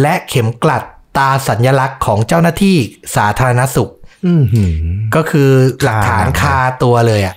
[0.00, 0.82] และเข็มกลัด
[1.18, 2.76] ตาสัญลักษณ์ของเจ้าหน้าที่
[3.16, 3.90] สาธารณสุข
[4.26, 4.72] อืมหืม
[5.14, 5.50] ก็คือ
[5.82, 7.36] หลักฐานคาตัวเลยอะ่ะ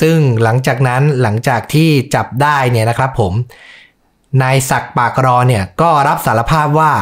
[0.00, 3.32] ซึ่งหลังจากนั้นหลังจากที่จับได้เนี่ยนะครับผม
[4.42, 6.92] นายศักดิ์ปากรอเนี่ยก็รับสารภาพว่า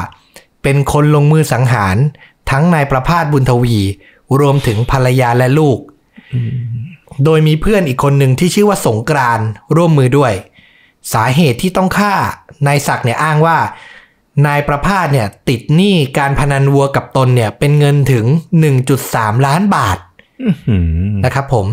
[0.62, 1.96] เป็นคนลงมือสังหาร
[2.50, 3.78] ทั้งนายประพาสบุญทวี
[4.40, 5.78] รวมถึงภรรยาและลูก
[7.24, 9.46] โดยมีเพื่อนอีกคนหนึ่งที่ชื่อว่าสงกรานต์
[9.76, 10.32] ร่วมมือด้วย
[11.12, 12.14] สาเหตุที่ต้องฆ่า
[12.66, 13.58] นายศักดิ์เนี่ยอ้างว่า
[14.46, 18.26] นายประพาสเนี่ยติดหนี้การพนันวัวกับตนเนี่ยเป็นเงินถึง
[18.86, 19.98] 1.3 ล้านบาท
[20.68, 21.66] หืมนะครับผม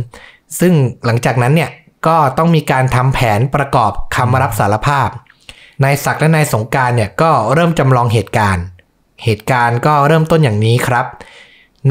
[0.59, 0.73] ซึ่ง
[1.05, 1.71] หลังจากนั้นเนี่ย
[2.07, 5.09] ก็ต้องมีการทำแผนประกอบคำรับสารภาพ
[5.83, 8.63] นายศักดิ์และนายสงการเนี่ยก็เริ่มจำลองเหตุการณ์
[9.23, 11.05] เหตุการณ์ก็เริ่มต้นอย่างนี้ครับ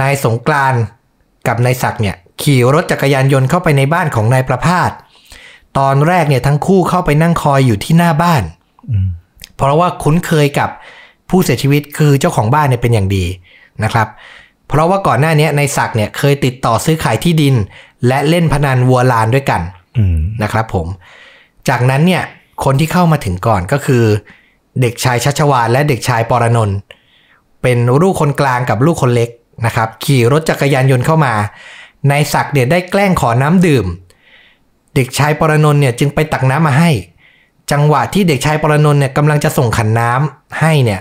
[0.01, 0.75] นายสงกราน
[1.47, 4.91] กับนายศักดิ์เนี่ยขี่รถจักรยานยนต์เข้าไปในบ้านของนายประภาส
[5.79, 8.43] ตอนแรกเนี่ยทั้งคู่เข้าไปนั่งคอยอยู่ที่หน้าบ้าน
[9.57, 10.71] เพราะว่าคุ้นเคยกับ
[11.31, 13.25] ผู้เสียชีวิตคือเจ้าของบ้านเนี่ยเป็นอย่างดี
[13.85, 14.09] นะครับ
[14.71, 17.55] เพราะว่าก่อนหน้านี้นายศักดิ์เนี่ยเคยติดต่อซื้อขายที่ดิน
[18.07, 19.61] และเล่นพนันวัวลานด้วยกัน
[19.99, 20.87] อืมนะครับผม
[21.69, 22.23] จากนั้นเนี่ย
[22.65, 24.05] คนที่เข้ามาถึงก่อนก็คือ
[24.81, 26.77] เด็กชายชัชวานและเด็กชายปรนนท์
[27.63, 29.31] เป็นลูกคนกลางกับลูกคนเล็ก
[29.67, 31.35] นะครับ ขี่รถจักรยานยนต์เข้ามา
[32.11, 33.87] นายศักดิ์เนี่ยได้แกล้งขอน้ำดื่ม
[34.95, 36.91] เด็กชายปรนนท์เนี่ยจึงไปตักน้ำมาให้
[37.73, 41.01] จังหวะที่เด็กชายปรนนท์เนี่ยกำลังจะส่งขันน้ำให้เนี่ย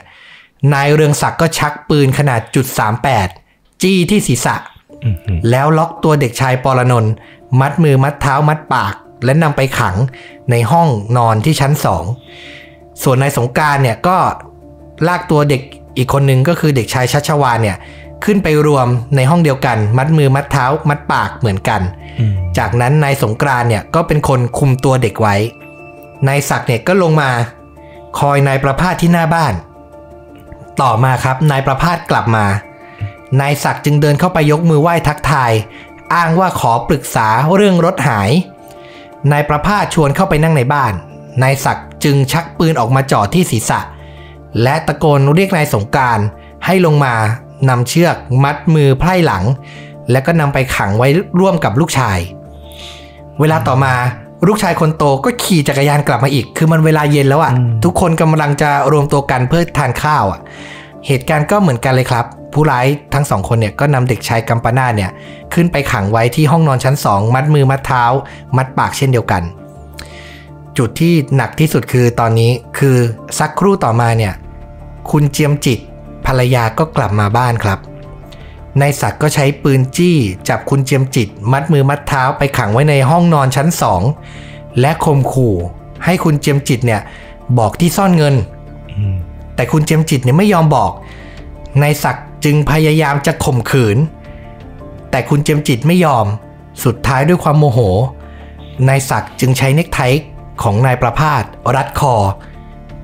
[0.73, 2.65] นายเรืองศักดิ์ก็ชักปืนขนาดจุด
[3.07, 3.38] 38
[3.81, 4.55] จี้ที่ศีรษะ
[5.03, 7.13] อืมอืมแล้วล็อกตัวเด็กชายปรนนท์
[7.59, 8.93] มัดมือมัดเท้ามัดปาก
[9.25, 9.95] และนำไปขัง
[10.51, 12.03] ในห้องนอนที่ชั้นสอง
[13.03, 14.17] ส่วนนายสงกรารเนี่ยก็
[15.07, 15.61] ลากตัวเด็ก
[15.97, 17.77] อีกคนนึงก็คือเด็กชายชัชวานเนี่ย
[18.25, 21.81] ขึ้นไปรวมในห้องเดียวกัน มัดมือมัดเท้า มัดปากเหมือนกัน
[22.19, 25.35] อืมจากนั้นนายสงกรานต์เนี่ยก็เป็นคนคุมตัวเด็กไว้
[26.27, 27.29] นายศักดิ์เนี่ยก็ลงมา
[28.19, 29.53] คอยนายประพาสที่หน้าบ้าน
[30.81, 32.45] ต่อมาครับนายประพาสกลับมา
[33.41, 35.51] นายศักดิ์จึงเดินเข้าไปยกมือไหว้ทักทาย
[36.13, 38.29] อ้างว่าขอปรึกษาเรื่องรถหาย
[39.31, 40.93] นายประพาสชวนเข้าไปนั่งในบ้าน
[41.43, 43.79] นายศักดิ์จึงชักปืนออกมาจ่อที่ศีรษะ
[44.61, 46.19] และตะโกนเรียกนายสงกราร
[46.65, 47.15] ให้ลงมา
[47.69, 49.43] นำเชือกมัดมือไพร่หลัง
[50.11, 51.07] แล้วก็นำไปขังไว้
[51.39, 52.19] ร่วมกับลูกชาย
[53.39, 53.93] เวลาต่อมา
[54.47, 57.51] ลูกชายคนโตก็ขี่จักรยานกลับมาอีก คือมันเวลาเย็นแล้วอะ่ะ
[57.83, 60.39] ทุกคนกำลังจะรวมตัวกันเพื่อทานข้าวอะ่ะ
[61.07, 65.11] เหตุการณ์ก็เหมือนกันเลยครับ ผู้ร้ายทั้งสองคนเนี่ยก็นำเด็กชายกัมปนาทเนี่ย
[65.53, 68.03] ขึ้นไปขังไว้ที่ห้องนอนชั้นสองมัดมือมัดเท้า
[68.57, 69.43] มัดปากเช่นเดียวกัน
[70.77, 72.97] จุดที่หนักที่สุดคือตอนนี้คือ
[73.39, 74.33] สักครู่ต่อมาเนี่ย
[75.11, 75.79] คุณเจียมจิต
[76.25, 77.79] ภรรยาก็กลับมาบ้านครับ
[78.81, 80.17] นายศักดิ์ก็ใช้ปืนจี้
[80.49, 84.01] จับคุณเจียมจิต มัดมือมัดเท้าไปขังไว้ในห้องนอนชั้นสอง
[84.79, 85.55] และข่มขู่
[86.05, 87.01] ให้คุณเจียมจิตเนี่ย
[87.57, 88.35] บอกที่ซ่อนเงิน
[88.97, 89.15] อืม
[89.55, 90.91] แต่คุณเจียมจิตเนี่ยไม่ยอมบอก
[91.81, 93.97] นายศักดิ์ จึงพยายามจะข่มขืน
[95.11, 96.25] แต่คุณเจียมจิตไม่ยอม
[96.83, 97.79] สุดท้ายด้วยความโมโห
[98.87, 99.99] นายศักดิ์จึงใช้เน็กไท
[100.61, 101.43] ของนายประพาส
[101.75, 102.13] รัดคอ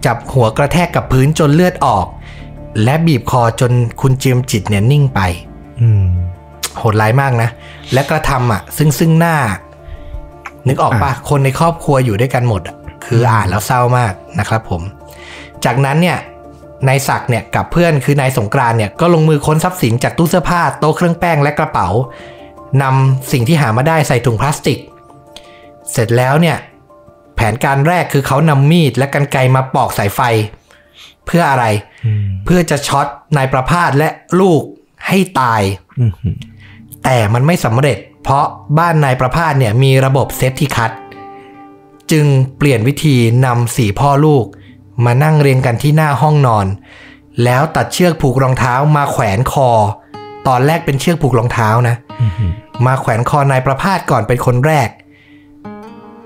[0.06, 2.06] จับหัวกระแทกกับพื้นจนเลือดออก
[2.84, 5.20] และบีบคอจนคุณเจียมจิตเนี่ยนิ่งไป
[5.82, 6.06] อืม
[6.78, 7.50] โหดร้ายมากนะ
[7.94, 9.38] และกระทำอะ ซึ่งซึ่งหน้า
[10.68, 14.82] นึกออกปะคนในครอบครัวอยู่ด้วยกันหมดอะคืออ่านแล้วเศร้ามากนะครับผม
[15.66, 16.18] จากนั้นเนี่ย
[16.88, 21.88] นายศักดิ์เนี่ยกับเพื่อนคือนายสงกรานต์เนี่ยก็ลงมือค้นทรัพย์สินจากตู้เสื้อผ้าโต๊ะเครื่องแป้งและกระเป๋า
[22.82, 24.80] นำสิ่งที่หามาได้ใส่ถุงพลาสติก
[25.92, 26.58] เสร็จแล้วเนี่ย
[27.36, 30.22] แผนการแรกคือเขานำมีดและกรรไกรมาปอกสายไฟ
[31.26, 31.66] เพื่ออะไร
[32.06, 34.62] อืมเพื่อจะช็อตนายประพาสและลูก
[35.08, 35.62] ให้ตาย
[36.00, 36.38] อืมอืม
[37.04, 38.46] แต่มันไม่สำเร็จ เพราะ
[38.80, 40.92] บ้านนายประพาสเนี่ยมีระบบ Safe-T-Cut
[42.12, 42.26] จึง
[42.58, 44.46] เปลี่ยนวิธีนำสี่พ่อลูก
[45.06, 46.68] มานั่งเรียงกันที่หน้าห้องนอน
[47.44, 49.70] แล้วตัดเชือกผูกรองเท้ามาแขวนคอ
[50.48, 52.52] ตอนแรกเป็นเชือกผูกรองเท้านะอืมอืม
[52.86, 54.90] มาแขวนคอนายประพาสก่อนเป็นคนแรก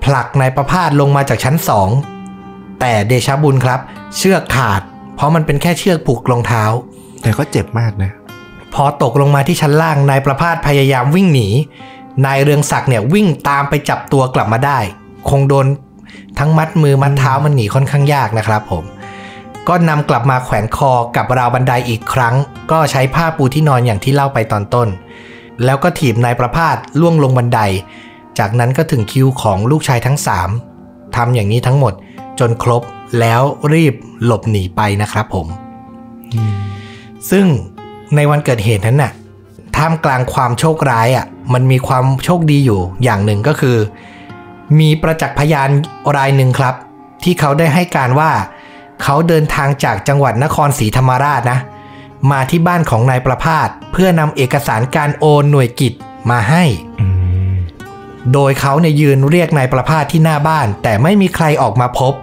[0.04, 1.88] ผลักนายประพาสลงมาจากชั้นสอง
[2.80, 3.80] แต่เดชะบุญครับ
[4.16, 4.80] เชือกขาด
[5.16, 6.64] เพราะมันเป็นแค่เชือกผูกรองเท้า
[7.22, 8.10] แต่ก็เจ็บมากนะ
[8.74, 11.48] พอตกลงมาที่ชั้นล่างนายประพาสพยายามวิ่งหนี
[12.26, 14.78] นายเรืองศักดิ์เนี่ยวิ่งตามไปจับตัวกลับมาได้
[15.28, 15.66] คงโดน
[16.38, 18.84] ทั้งมัดมือมัดเท้ามันหนีค่อนข้างยากนะครับผม
[19.68, 22.34] ก็นำกลับมาแขวนคอกับราวบันไดอีกครั้ง
[22.70, 24.88] ก็ใช้ผ้าปูที่นอนอย่างที่เล่าไปตอนต้น
[25.64, 27.60] แล้วก็ถีบนายประพาสล่วงลงบันได
[28.38, 30.50] จากนั้นก็ถึงคิวของลูกชายทั้งสาม
[31.16, 31.92] ทำอย่างนี้ทั้งหมด
[32.40, 32.82] จนครบ
[33.20, 33.42] แล้ว
[33.72, 33.94] รีบ
[34.24, 35.46] หลบหนีไปนะครับผม
[37.30, 37.46] ซึ่ง
[38.16, 39.12] ในวันเกิดเหตุนั้นน่ะ
[39.76, 43.76] ท่ามกลางความโชคร้ายอะ มันมีความโชคดีอยู่อย่างหนึ่งก็คือ
[44.78, 45.70] มีประจักษ์พยาน
[46.16, 46.74] รายหนึ่งครับ
[47.22, 48.32] ที่เขาได้ให้การว่า
[49.02, 51.58] เขาเดินทางจากจังหวัดนครศรีธรรมราชนะ
[52.30, 55.92] มาที่บ้านของนายประพาสเพื่อนำเอกสารการโอนหน่วยกิจ
[56.30, 56.64] มาให้
[58.32, 62.14] โดยเขาเนี่ยยืนเรียกนายประภาสที่หน้าบ้าน แต่ไม่มีใครออกมาพบ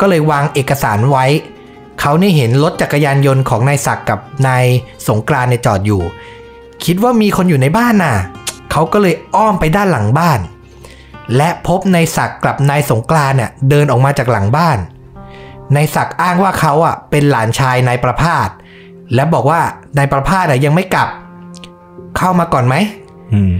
[0.00, 1.26] ก็เลยวางเอกสารไว้
[2.00, 4.64] เขาเนี่ยเห็นรถจักรยานยนต์ของนายศักดิ์กับนาย
[5.08, 6.02] สงกรานเนี่ยจอดอยู่
[6.84, 8.14] คิดว่ามีคนอยู่ในบ้านน่ะ
[8.70, 10.40] เขาก็เลยอ้อมไปด้านหลังบ้าน
[11.36, 14.78] และพบนายศักดิ์กับ นายสงกรานต์เนี่ยเดินออกมาจากหลังบ้าน
[15.74, 18.48] นายศักดิ์อ้างว่าเขาอะเป็นหลานชายนายประภาส
[19.14, 19.60] และบอกว่า
[19.98, 21.08] นายประภาสอะยังไม่กลับ
[22.16, 22.74] เข้ามาก่อนไหม
[23.34, 23.54] อืม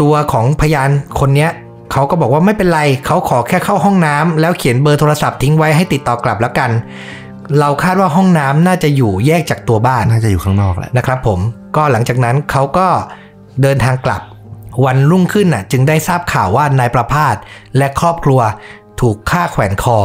[0.00, 0.90] ตัวของพยาน
[1.20, 1.50] คนเนี้ย
[1.92, 6.70] เขาก็บอกว่าไม่เป็นไร เขาขอแค่เข้าห้องน้ำแล้วเขียนเบอร์โทรศัพท์ทิ้งไว้ให้ติดต่อกลับแล้วกัน
[7.58, 11.40] เราคาดว่าห้องน้ำน่าจะอยู่แยกจากตัวบ้าน น่าจะอยู่ข้างนอกแหละนะครับผม
[11.76, 12.88] ก็หลังจากนั้นเขาก็
[13.62, 14.22] เดินทางกลับ
[14.84, 17.36] วันรุ่งขึ้นน่ะจึงได้ทราบข่าวว่านายประพาส
[17.76, 18.40] และครอบครัว
[19.00, 19.98] ถูกฆ่าแขวนคอ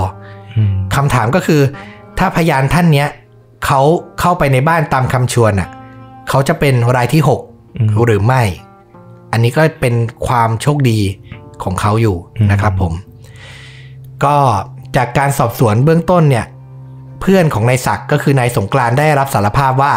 [0.58, 1.62] อืมคำถามก็คือ
[2.20, 3.08] ถ้าพยานท่านเนี้ย
[3.66, 3.82] เขา
[4.20, 5.70] เข้าไปในบ้านตามคำชวนน่ะ
[6.30, 7.22] เขาจะเป็นรายที่
[7.64, 8.42] 6หรือไม่
[9.32, 9.96] อันนี้ก็เป็น
[10.28, 11.00] ความโชคดี
[11.64, 12.18] ของเขาอยู่
[12.52, 12.94] นะครับผม
[14.26, 14.38] ก็
[14.96, 16.46] จากการสอบสวนเบื้องต้นเนี่ย
[17.22, 19.94] เพื่อนของนายศักดิ์ก็คือนายสงกรานต์ได้รับสารภาพว่า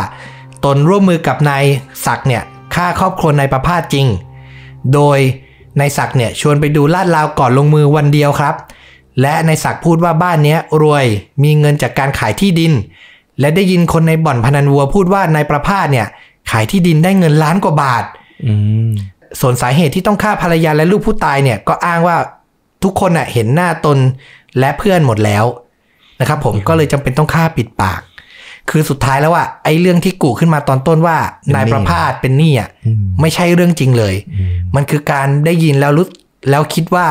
[0.65, 1.65] ตนร่วมมือกับนาย
[2.07, 2.43] ศักดิ์เนี่ย
[2.75, 4.07] ฆ่าครอบครัวนายประพาสจริง
[4.95, 5.19] โดย
[5.81, 8.55] นายศักดิ์เนี่ยชวนไปดูลาดราวก่อนลงมือวันเดียวครับ
[9.21, 11.05] และนายศักดิ์พูดว่าบ้านเนี้ยรวย
[11.43, 12.73] มีเงินจากการขายที่ดิน
[13.41, 16.07] และได้ยินคนในบ่อนพนันวัวพูดว่านายประพาสเนี่ย
[16.51, 18.05] ขายที่ดินได้เงินล้านกว่าบาท
[18.47, 18.53] อื
[18.87, 18.91] ม
[19.41, 22.17] ส่วนสาเหตุที่ต้องฆ่าภรรยาและลูกผู้ตายเนี่ยก็อ้างว่า
[22.83, 23.99] ทุกคนน่ะเห็นหน้าตน
[24.59, 25.45] และเพื่อนหมดแล้ว
[26.21, 28.01] นะครับผมก็เลยจำเป็นต้องฆ่าปิดปาก
[28.71, 31.19] คือสุดท้ายแล้วว่าไอ้เรื่องที่กูขึ้นมาตอนต้นว่า
[31.55, 36.07] นายประพาสเป็นหนี้อะอืมไม่ใช่เรื่องจริงเลยอืมมันคือการได้ยินแล้วรู้
[36.51, 37.07] แล้วคิดว่า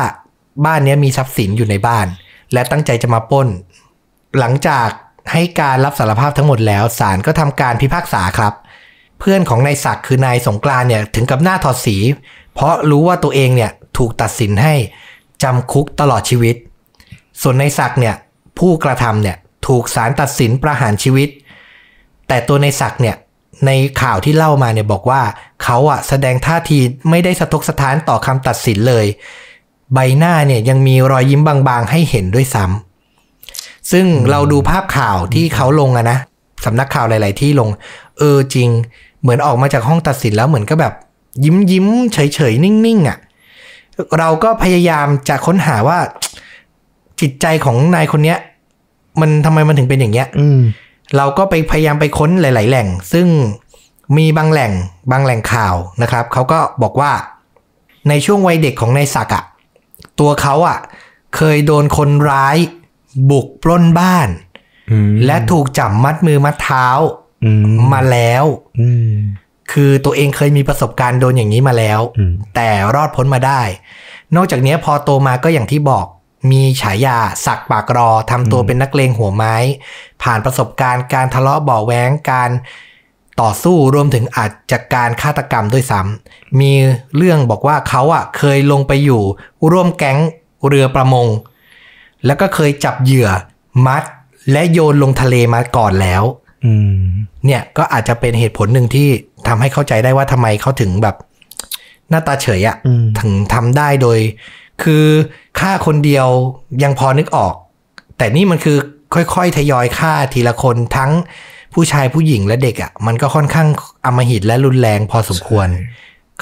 [0.66, 2.06] บ้านเนี้ยมีทรัพย์สินอยู่ในบ้าน
[2.52, 3.48] และตั้งใจจะมาปล้น
[4.38, 4.88] หลังจาก
[5.32, 8.52] ให้การรับสารภาพทั้งหมดแล้วศาลก็ทำการพิพากษาครับ
[9.20, 11.96] เพื่อนของนายศักดิ์คือนายสงกรานต์เนี่ยถึงกับหน้าถอดสี
[12.54, 14.74] เพราะรู้ว่าตัวเองเนี่ยถูกตัดสินให้
[15.42, 16.56] จำคุกตลอดชีวิต
[17.42, 18.14] ส่วนนายศักดิ์เนี่ย
[18.58, 21.28] ผู้กระทำเนี่ยถูกศาลตัดสินประหารชีวิต
[22.28, 23.16] แต่ตัวในศักเนี่ย
[23.66, 23.70] ใน
[24.02, 25.22] ข่าวที่เล่ามาเนี่ยบอกว่า
[25.62, 26.78] เขาอะแสดงท่าที
[27.10, 29.06] ไม่ได้สะทกสะท้านต่อคำตัดสินเลย
[29.94, 36.18] ใบหน้าเนี่ยยังมีรอยยิ้มบางๆ ให้เห็นด้วยซ้ำซึ่งเราดูภาพข่าวที่เขาลงอะนะ
[36.64, 37.68] สำนักข่าวหลาย ๆ ที่ลง
[38.18, 38.68] เออจริง
[39.22, 40.92] เหมือนออกมาจากห้องตัดสินแล้วเหมือนก็แบบ
[41.44, 43.18] ยิ้มยิ้มเฉย ๆ นิ่ง ๆอะ่ะ
[44.18, 45.98] เราก็พยายามจะค้นหาว่า
[47.20, 48.38] จิตใจของนายคนเนี้ย
[49.20, 50.48] มันทำไมมันถึงเป็นอย่างเงี้ยอื
[51.16, 53.26] เราก็ไปพยายามไปค้นหลาย ๆ แหล่ง ซึ่ง
[54.16, 54.72] มีบางแหล่ง
[55.10, 57.12] บางแหล่งข่าวนะครับเขาก็บอกว่า
[58.08, 59.44] ในช่วงวัยเด็กของนายศักดิ์อะ
[60.20, 60.78] ตัวเขาอะ
[61.36, 62.56] เคยโดนคนร้าย
[63.30, 64.28] บุกปล้นบ้าน
[64.90, 66.86] อืมและถูกจับมัดมือมัดเท้า
[67.44, 68.44] อืมมาแล้ว
[68.80, 69.14] อืม
[69.72, 73.62] คือตัวเองเคยมีประสบการณ์โดนอย่างนี้มาแล้วอืมแต่รอดพ้นมาได้
[74.36, 76.06] นอกจากนี้พอโตมาก็อย่างที่บอก
[76.50, 79.54] มีฉายาสักปากรอทำตัวเป็นนักเลงหัวไม้
[80.22, 82.50] ผ่านประสบการณ์การทะเลาะเบาะแว้งการ
[83.40, 86.72] ต่อสู้รวมถึงอาจจะการฆาตกรรมด้วยซ้ำมี
[87.16, 89.22] เรื่องบอกว่าเขาอะเคยลงไปอยู่
[89.70, 90.18] ร่วมแก๊ง
[90.68, 91.28] เรือประมง
[92.26, 93.28] แล้วก็เคยจับเหยื่อ
[93.86, 94.02] มัด
[94.52, 96.22] และโยนลงทะเลมาก่อนแล้ว
[96.64, 96.98] อืม
[97.46, 99.08] เนี่ยก็อาจจะเป็นเหตุผลหนึ่งที่
[99.48, 101.16] ทำให้เข้าใจได้ว่าทำไมเขาถึงแบบ
[102.10, 104.18] หน้าตาเฉยอะอืมถึงทำได้โดย
[104.82, 105.06] คือ
[105.60, 106.28] ฆ่าคนเดียว
[106.82, 107.54] ยังพอนึกออก
[108.18, 108.76] แต่นี่มันคือ
[109.14, 111.10] ค่อยๆ ทยอยฆ่าทีละคนทั้ง
[111.74, 113.68] ผู้ชายผู้หญิงและเด็กอะมันก็ค่อนข้าง
[114.06, 115.68] อำมหิตและรุนแรงพอสมควร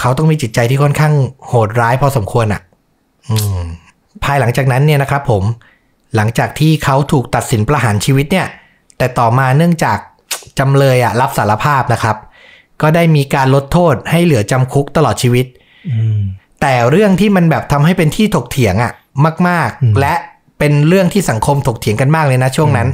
[0.00, 1.14] เขาต้องมีจิตใจที่ค่อนข้าง
[1.48, 2.62] โหดร้ายพอสมควรอะ
[3.28, 3.60] อืม
[4.24, 5.42] ภายหลังจากนั้นเนี่ยนะครับผม
[6.16, 8.46] หลังจากที่เขาถูกตัดสินประหารชีวิตเนี่ย
[8.98, 9.98] แต่ต่อมาเนื่องจาก
[10.58, 12.16] จำเลยอะรับสารภาพนะครับ
[12.82, 15.46] ก็ได้มีการลดโทษให้เหลือจำคุกตลอดชีวิต
[15.90, 16.20] อืม
[16.62, 18.92] แต่เรื่องที่มันแบบทำให้เป็นที่ถกเถียงอะ
[19.48, 20.14] มากอืมๆและ
[20.58, 22.88] เป็นเรื่องที่สังคมถกเถียงกันมากเลยนะช่วงนั้น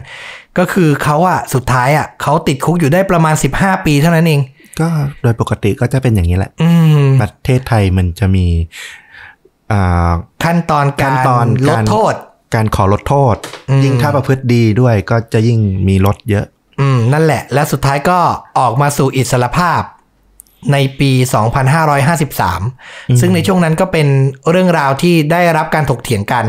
[0.59, 4.41] ก็คือเขาอะสุดท้ายอะเขาติดคุกอยู่ได้ประมาณ 15 ปีเท่านั้นเอง
[4.81, 4.89] ก็
[5.23, 6.71] โดยปกติก็จะเป็นอย่างนี้แหละอื
[7.05, 8.47] มประเทศไทยมันจะมี
[9.73, 10.13] อ่า
[10.45, 12.15] ขั้นตอนกาขั้รนตอนลกาดรโทษ
[12.55, 13.37] การขอลดโทษ
[13.71, 16.47] อืมยิ่งถ้าประพฤติดีด้วยก็จะยิ่งมีลดเยอะ
[16.81, 18.19] อืมนั่นแหละ และสุดท้ายก็
[18.59, 19.81] ออกมาสู่อิสรภาพ
[20.73, 21.11] ในปี
[21.97, 24.09] 2553 ซึ่งในช่วงนั้นก็เป็น
[24.51, 26.45] เรื่องราวที่ได้รับการถกเถียงกัน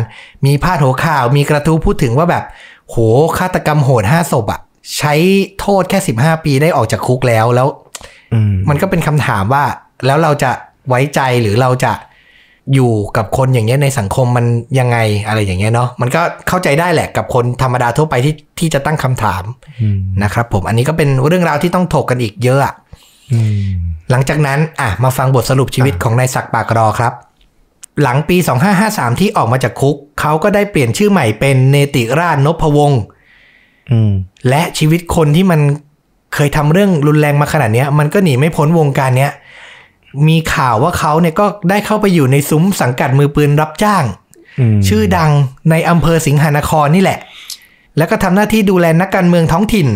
[0.46, 2.44] มีพาดหัวข่าว มีกระทู้พูดถึงว่าแบบ
[2.90, 2.96] โห
[3.38, 4.62] ฆาตกรรมโหด5ศพอะ
[4.98, 5.14] ใช้
[5.60, 7.68] โทษแค่ 15 ปีได้ออกจากคุกแล้ว แล้ว
[8.34, 9.64] อืมมันก็เป็นคำถามว่า
[10.06, 10.52] แล้วเราจะ
[10.90, 11.94] ไว้ใจหรือเราจะ
[12.74, 14.46] อยู่กับคนอย่างเงี้ยในสังคมมัน
[14.80, 14.98] ยังไง
[15.28, 19.44] อะไรอย่างเงี้ยเนาะมันก็เข้าใจได้แหละกับคนธรรมดาทั่วไปที่ที่จะตั้งคำถาม
[19.82, 22.74] อืมนะครับผมอันนี้ก็เป็นเรื่องราวที่ต้องถกกันอีกเยอะอะ
[23.34, 23.70] อืม
[24.12, 27.14] หลังจากนั้นอะมาฟังบทสรุปชีวิตอะของนายศักดิ์ปากรอครับ
[28.02, 28.38] หลังปี
[28.80, 33.02] 2553 ที่ออกมาจากคุก เขาก็ได้เปลี่ยนชื่อใหม่เป็นเนติราชนพวงศ์
[33.92, 34.12] อืม
[34.50, 35.60] และชีวิตคนที่มัน
[36.34, 39.32] เคยทำเรื่องรุนแรงมาขนาดเนี้ยมันก็หนีไม่พ้นวงการเนี้ย
[40.28, 44.04] มีข่าวว่าเขาเนี่ยก็ได้เข้าไปอยู่ในซุ้มสังกัดมือปืนรับจ้าง
[44.60, 45.32] อืมชื่อดัง
[45.70, 47.20] ในอำเภอสิงหานครนี่แหละ
[47.98, 49.88] แล้วก็ทำหน้าที่ดูแลนักการเมืองท้องถิ่น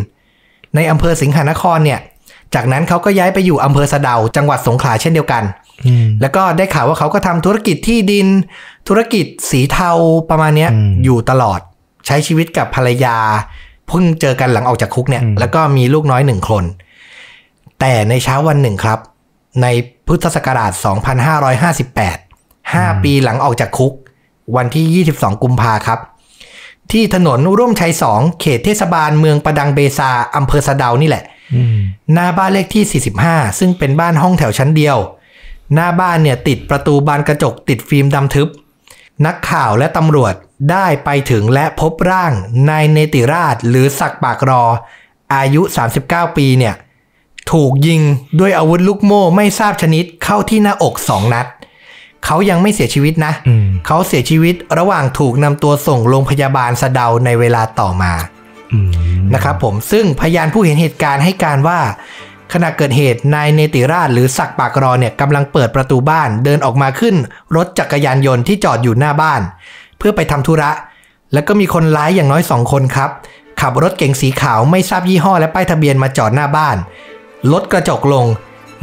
[0.75, 1.99] ในอำเภอสิงหานครเนี่ย
[2.55, 5.43] จากนั้นเขาก็ย้ายไปอยู่อำเภอสะเดา จังหวัดสงขลาเช่นเดียวกัน
[5.85, 8.27] อืมแล้วก็ได้ข่าวว่าเขาก็ทำธุรกิจที่ดิน
[8.87, 9.91] ธุรกิจสีเทา
[10.29, 11.59] ประมาณเนี้ยอืมอยู่ตลอด
[12.07, 13.17] ใช้ชีวิตกับภรรยา
[13.87, 16.63] เพิ่งเจอกันหลังออกจากคุกเนี่ยอืมแล้วก็มีลูกน้อยหนึ่งคน
[17.79, 18.99] แต่ในเช้าวันหนึ่งครับ
[19.61, 19.67] ใน
[20.07, 20.71] พุทธศักราช
[21.67, 23.93] 2558 5 ปีหลังออกจากคุก
[24.55, 25.99] วันที่ 22 กุมภาครับ
[26.91, 31.32] ที่ถนนร่วมชัย2เขตเทศบาลเมืองประดังเบซาอำเภอสะเดานี่แหละอืม
[32.13, 34.97] หน้าบ้านเลขที่ 45 ซึ่งเป็นบ้านห้องแถวชั้นเดียว
[35.73, 38.47] หน้าบ้านเนี่ยติดประตูบานกระจกติดฟิล์มดำทึบ
[39.25, 40.33] นักข่าวและตำรวจ
[40.71, 42.31] ได้ไปถึงและพบร่าง
[42.69, 44.63] นายเนติราชหรือศักดิ์ปากรอ
[45.35, 45.61] อายุ
[45.99, 46.75] 39 ปีเนี่ย
[47.51, 48.01] ถูกยิง
[48.39, 51.47] ด้วยอาวุธลูกโม่ไม่ทราบชนิดเข้าที่หน้าอกสองนัด
[52.25, 58.42] เขายังไม่เสียชีวิตนะอืมเขาเสียชีวิตระหว่างถูกนำตัวส่งโรงพยาบาลสะเดาในเวลาต่อมาอืม
[59.33, 61.79] นะครับผมซึ่งพยานผู้เห็นเหตุการณ์ให้การว่า
[62.53, 67.15] ขณะเกิดเหตุนายเนติราชหรือศักดิ์ปากรอเนี่ยกำลังเปิดประตูบ้านเดินออกมาขึ้น
[67.55, 69.41] รถจักรยานยนต์ที่จอดอยู่หน้าบ้าน
[69.97, 70.71] เพื่อไปทำธุระ
[71.33, 73.09] แล้วก็มีคนร้ายอย่างน้อยสองคนครับ
[73.61, 76.77] ขับรถเก๋งสีขาวไม่ทราบยี่ห้อและป้ายทะเบียนมาจอดหน้าบ้าน
[77.51, 78.25] ลดกระจกลง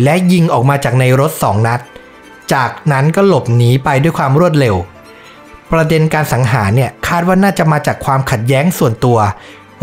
[0.02, 1.80] และยิงออกมาจากในรถสองนัด
[2.52, 4.76] จากนั้นก็หลบหนีไปด้วยความรวดเร็ว
[5.72, 9.18] ประเด็นการสังหารเนี่ยคาดว่าน่าจะมาจากความขัดแย้งส่วนตัว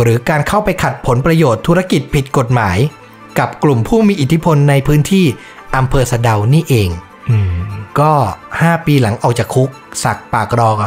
[0.01, 2.77] หรือการเข้าไปขัดผลประโยชน์ธุรกิจผิดกฎหมาย
[3.39, 5.25] กับกลุ่มผู้มีอิทธิพลในพื้นที่
[5.75, 6.89] อำเภอสะเดานี่เอง
[7.29, 7.51] อืม
[7.99, 8.11] ก็
[8.53, 9.69] 5 ปีหลังออกจากคุก
[10.03, 10.77] สักปากรอก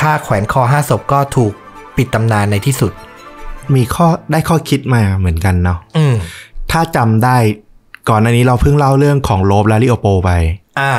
[0.00, 1.52] ฆ่าแขวนคอห้าศพก็ถูก
[1.96, 2.92] ปิดตำนานในที่สุด
[3.74, 6.14] มีข้อได้ข้อคิดมาเหมือนกันเนาะอืม
[6.70, 7.36] ถ้าจำได้
[8.08, 10.30] ก่อนอันนี้เราเพิ่งเล่าเรื่องของโลบและลิโอโปไป
[10.80, 10.92] อ่า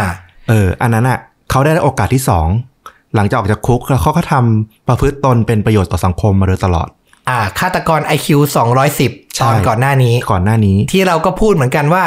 [0.50, 1.20] เออ อันนั้นอะ
[1.50, 2.48] เขาได้โอกาสที่สอง
[3.16, 6.90] หลังจากออกจากคุกแล้วเขาก็ทำประพฤติตนเป็นประโยชน์ต่อสังคมมาโดยตลอด
[7.30, 8.28] อ่าฆาตกร IQ
[8.86, 12.06] 210ใช่ตอนก่อนหน้านี้ ก่อนหน้านี้ ที่เราก็พูดเหมือนกันว่า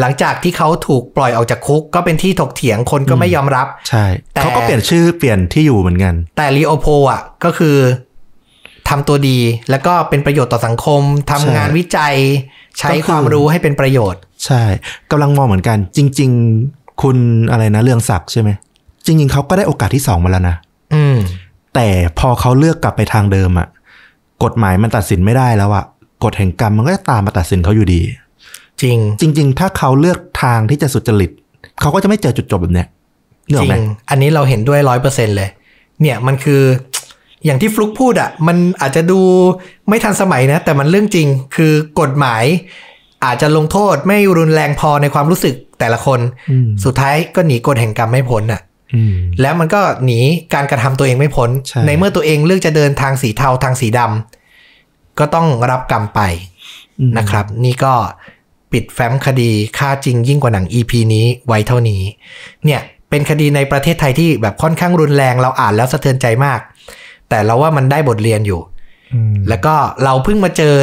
[0.00, 7.76] หลังจากที่เขาถูกปล่อยออกจากคุก ก็เป็นที่ถกเถียงคนก็ไม่ยอมรับ ใช่แต่เขาก็เปลี่ยนชื่อเปลี่ยนที่อยู่เหมือนกัน แต่ลีโอโพอะก็คือ
[8.88, 9.38] ทำตัวดี
[9.70, 12.14] แล้วก็เป็นประโยชน์ต่อสังคมทำใช่งานวิจัย
[12.78, 14.62] ใช้ก็คือความรู้ให้เป็นประโยชน์ ใช่
[15.10, 16.30] กำลังมองเหมือนกัน จริง
[16.66, 17.16] ๆ คุณ
[17.50, 18.50] อะไรนะเรื่องศักดิ์ใช่ไหม
[19.06, 20.56] จริง ๆเขาก็ได้โอกาสที่สองมาแล้วนะ
[20.94, 21.16] อืม
[21.74, 21.88] แต่
[22.18, 23.68] พอเขาเลือกกลับไปทางเดิมอะ
[24.42, 25.84] กฎหมายมันตัดสินไม่ได้แล้วอะ
[26.24, 28.00] กฎแห่งกรรมมันก็จะตามมาตัดสินเขาอยู่ดี
[28.82, 31.30] จริง จริง ๆ ถ้าเขาเลือกทางที่จะสุจริต
[31.80, 32.88] เขาก็จะไม่เจอจุดจบแบบเนี้ย
[33.50, 35.48] เนกจออกริไหมงอันนี้เราเห็นด้วยร้อยเปอร์เซ็นเลย
[36.00, 36.62] เนี่ยมันคือ
[37.44, 39.20] อย่างที่ฟลุกพูดอะ มันอาจจะดู
[39.88, 42.44] ไม่ทันสมัยนะ แต่มันเรื่องจริงคือกฎหมาย
[43.24, 48.73] อาจจะลงโทษไม่รุนแรงพอในความรู้สึกแต่ละคนอืมสุดท้ายก็หนีกฎแห่งกรรมไม่พ้นอะอืม
[49.40, 50.20] แล้วมันก็หนี
[50.54, 56.20] การกระทำตัวเองไม่พ้นใช่ในเมื่อตัวเองเลือกจะเดินทางสีเทาทางสีดำก็ต้องรับกรรมไป
[57.00, 57.94] อืมนะครับ นี่ก็
[58.72, 62.02] ปิดแฟ้มคดีค่าจริงยิ่งกว่าหนัง EP นี้ไว้เท่านี้
[62.64, 66.60] เนี่ยเป็นคดีในประเทศไทยที่แบบค่อนข้างรุนแรงเราอ่านแล้วสะเทือนใจมาก
[67.28, 68.60] แต่เราว่ามันได้บทเรียนอยู่
[69.14, 69.74] อืมแล้วก็
[70.04, 70.74] เราเพิ่งมาเจอ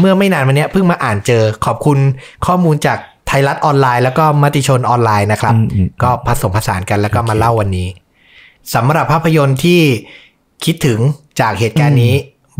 [0.00, 1.98] เมื่อไม่นานมาเนี้ยเพิ่งมาอ่านเจอขอบคุณ
[2.46, 7.88] ข้อมูลจากไทยรัฐออนไลน์แล้วก็มติชนออนไลน์นะครับอืมอืมก็ผสมผสานกันแล้วก็มาเล่าวันนี้
[8.74, 9.80] สำหรับภาพยนตร์ที่
[10.64, 10.98] คิดถึง
[11.40, 12.14] จากเหตุการณ์นี้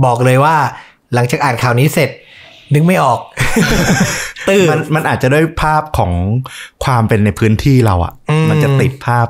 [0.05, 0.57] บอกเลยว่า
[1.15, 2.11] หลังจากอ่านข่าวนี้เสร็จ
[2.75, 3.21] นึกไม่ออก
[4.49, 6.13] ตื่นมันมันอาจจะด้วยภาพของ
[6.85, 9.27] ความเป็นในพื้นที่เราอะ่ะอืมมันจะติดภาพ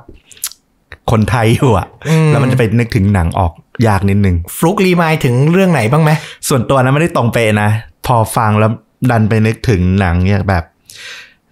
[1.11, 3.53] คนไทยอยู่อะ่ะอืมแล้วมันจะไปนึกถึงหนังออก
[3.87, 6.11] ยากนิดนึงฟลุกรีมายถึงเรื่องไหนบ้างไหม
[6.49, 7.71] ส่วนตัวนะไม่ได้ตรงเป๊ะนะ
[8.07, 8.71] พอฟังแล้ว
[9.11, 10.65] ดันไปนึกถึงหนังเนี่ยแบบ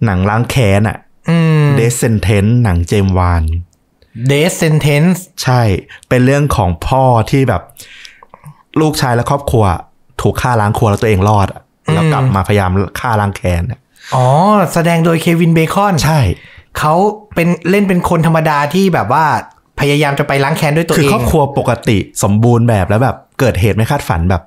[0.04, 0.98] หนังล้างแค้นอะ
[1.30, 3.44] อืมเดซเซนเทนหนังเจมส์วาน
[4.30, 5.62] Death Sentence ใช่
[6.08, 7.62] เป็นเรื่องของพ่อที่แบบ
[8.80, 9.64] ลูกชายและครอบครัว
[10.20, 11.62] ถูกฆ่าล้างครัวแล้วตัวเองรอดอะ
[11.94, 12.70] แล้วกลับมาพยายาม
[13.00, 13.78] ฆ่าล้างแค้นอะ
[14.14, 14.26] อ๋อ
[14.74, 16.20] แสดงโดยเควินเบคอน ใช่
[16.78, 16.94] เขา
[17.34, 19.24] เป็นเล่นเป็นคนธรรมดาที่แบบว่า
[19.80, 24.42] พยายามจะไปล้างแค้นด้วยตัวคือเองครอบครัวปกติสมบูรณ์แบบแล้วแบบเกิดเหตุไม่คาดฝันแบบ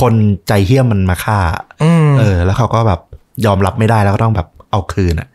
[0.00, 0.14] คน
[0.48, 1.38] ใจเหี้ยมมันมาฆ่า
[1.82, 3.00] อืมเออ แล้วเขาก็แบบ
[3.46, 5.28] ยอมรับไม่ได้แล้วก็ต้องแบบ เอาคืนอะ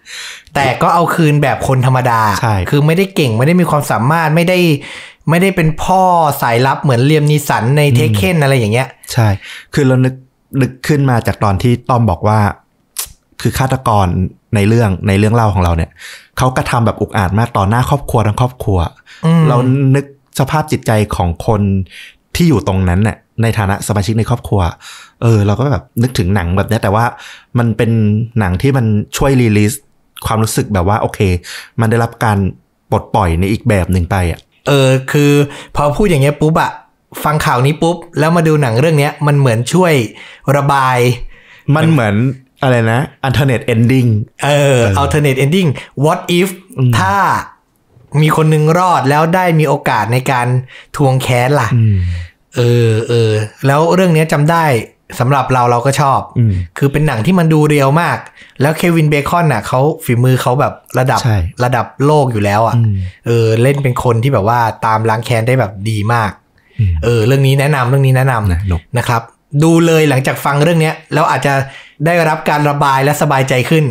[0.55, 4.59] แต่ก็เอาคืนแบบคนธรรมดา ใช่ คือไม่ได้เก่งไม่ได้มีความสามารถไม่ได้
[5.29, 6.01] ไม่ได้เป็นพ่อ
[6.41, 9.27] สายลับเหมือนเลียมนีสันในเทคเคนอะไรอย่างเงี้ย ใช่
[9.73, 10.15] คือเรานึก
[10.61, 12.39] นึกขึ้นมาจากตอนที่ต้อมบอกว่า
[13.41, 14.07] คือฆาตกร
[14.55, 15.91] ในเรื่องในเรื่องเล่าของเราเนี่ย
[16.37, 18.79] เขากระทำแบบอุกอาจมากต่อหน้าครอบครัวทั้งครอบครัว
[19.25, 19.57] อืมเรา
[19.95, 20.05] นึก
[20.39, 21.61] สภาพจิตใจของคน
[22.35, 24.61] ที่อยู่ตรงนั้นเนี่ย ในฐานะสมาชิกในครอบครัว
[25.21, 27.05] เออ เราก็แบบนึกถึงหนังแบบเนี้ยแต่ว่า
[27.59, 27.91] มันเป็น
[28.39, 28.85] หนังที่มัน
[29.17, 29.73] ช่วยรีลิส
[30.25, 31.19] ความรู้สึกแบบว่าโอเค
[31.79, 32.37] มันได้รับการ
[32.91, 35.31] ปลดปล่อยในอีกแบบหนึ่งไปอะ เออ คือ
[35.75, 36.71] พอพูดอย่างเงี้ยปุ๊บอะ
[37.23, 39.93] ฟังข่าวนี้ปุ๊บ แล้วมาดูหนังเรื่องเนี้ย มันเหมือนช่วย
[40.55, 40.97] ระบาย
[41.75, 42.15] มันเหมือน
[42.63, 44.09] อะไรนะ alternate ending
[44.45, 45.69] เออ alternate ending
[46.03, 46.49] what if
[46.99, 47.15] ถ้า
[48.21, 50.47] มีคนหนึงรอดแล้วได้มีโอกาสในการ
[50.95, 51.95] ทวงแค้นล่ะอืม
[52.55, 53.31] เออเออ
[53.67, 54.65] แล้วเรื่องเนี้ยจำได้
[55.19, 58.17] สำหรับเราเราก็ชอบอืมคือเป็นหนังที่มันดูเรียวมาก
[58.61, 66.31] แล้วเควินเบคอนน่ะเขาฝีมือเขาแบบระดับใช่ระดับโลกอยู่แล้วอะอืมเออเล่นเป็นคนที่แบบว่าตามล้างแค้นได้แบบดีมาก
[66.79, 69.21] อืมเออเรื่องนี้แนะนำเรื่องนี้แนะนำนะหนุกนะครับ
[69.63, 71.53] ดูเลยหลังจากฟังเรื่องเนี้ยแล้วอาจจะ
[72.05, 73.83] ได้รับการระบายและสบายใจขึ้น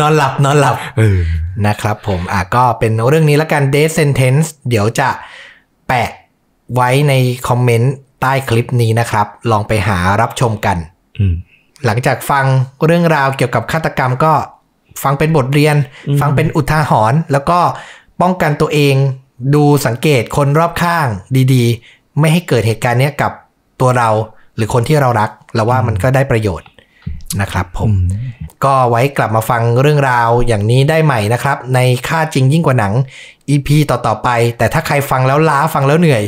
[0.00, 1.20] นอนหลับนอนหลับเออ
[1.66, 5.08] นะครับผมอะก็เป็นเรื่องนี้ละกัน Death Sentence เดี๋ยวจะ
[5.88, 6.08] แปะ
[6.74, 7.12] ไว้ใน
[7.48, 10.76] คอมเมนต์ใต้คลิปนี้นะครับ ลองไปหารับชมกัน
[11.18, 11.34] อืม
[11.84, 12.44] หลังจากฟัง
[12.86, 14.32] เรื่องราวเกี่ยวกับฆาตกรรมก็
[15.02, 15.76] ฟังเป็นบทเรียน
[16.20, 17.58] ฟังเป็นอุทาหรณ์แล้วก็
[18.20, 18.94] ป้องกันตัวเอง
[19.54, 21.06] ดูสังเกตคนรอบข้าง
[21.54, 23.32] ดีๆ ไม่ให้เกิดเหตุการณ์เนี้ยกับ
[23.80, 24.08] ตัวเรา
[24.56, 26.68] หรือคนที่เรารักเราว่ามันก็ได้ประโยชน์
[27.40, 27.92] นะครับผม
[28.64, 32.92] ก็ไว้กลับมาฟังเรื่องราวอย่างนี้ได้ใหม่นะครับ ในค่าจริงยิ่งกว่าหนัง
[33.50, 36.22] EP ต่อ ๆ ไป แต่ถ้าใครฟังแล้วล้าฟังแล้วเหนื่อย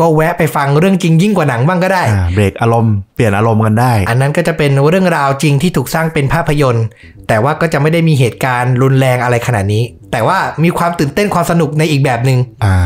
[0.00, 6.84] ก็แวะไปฟังเรื่องจริงยิ่งกว่าหนังบ้างก็ได้อ่าเบรกอารมณ์เปลี่ยนอารมณ์กันได้ อันนั้นก็จะเป็นเรื่องราวจริงที่ถูกสร้างเป็นภาพยนตร์
[7.28, 12.76] แต่ว่าก็จะไม่ได้มีเหตุการณ์รุนแรงอะไรขนาดนี้ แต่ว่ามีความตื่นเต้นความสนุกในอีกแบบหนึ่งอ่า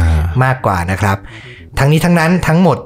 [0.44, 1.16] มากกว่านะครับ
[1.78, 2.78] ทั้งนี้ทั้งนั้นทั้งหมด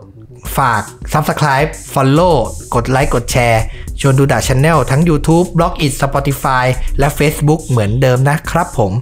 [0.56, 2.36] ฝาก Subscribe Follow
[2.74, 3.62] กดไลค์กดแชร์
[4.00, 6.64] ชวนดูดาชแนลทั้ง YouTube b l o g อิ Spotify
[6.98, 8.92] และ Facebook เหมือนเดิมนะครับผม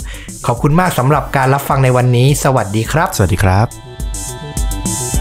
[0.47, 5.18] ขอบคุณมากสำหรับการรับฟังในวันนี้ สวัสดีครับ สวัสดีครับ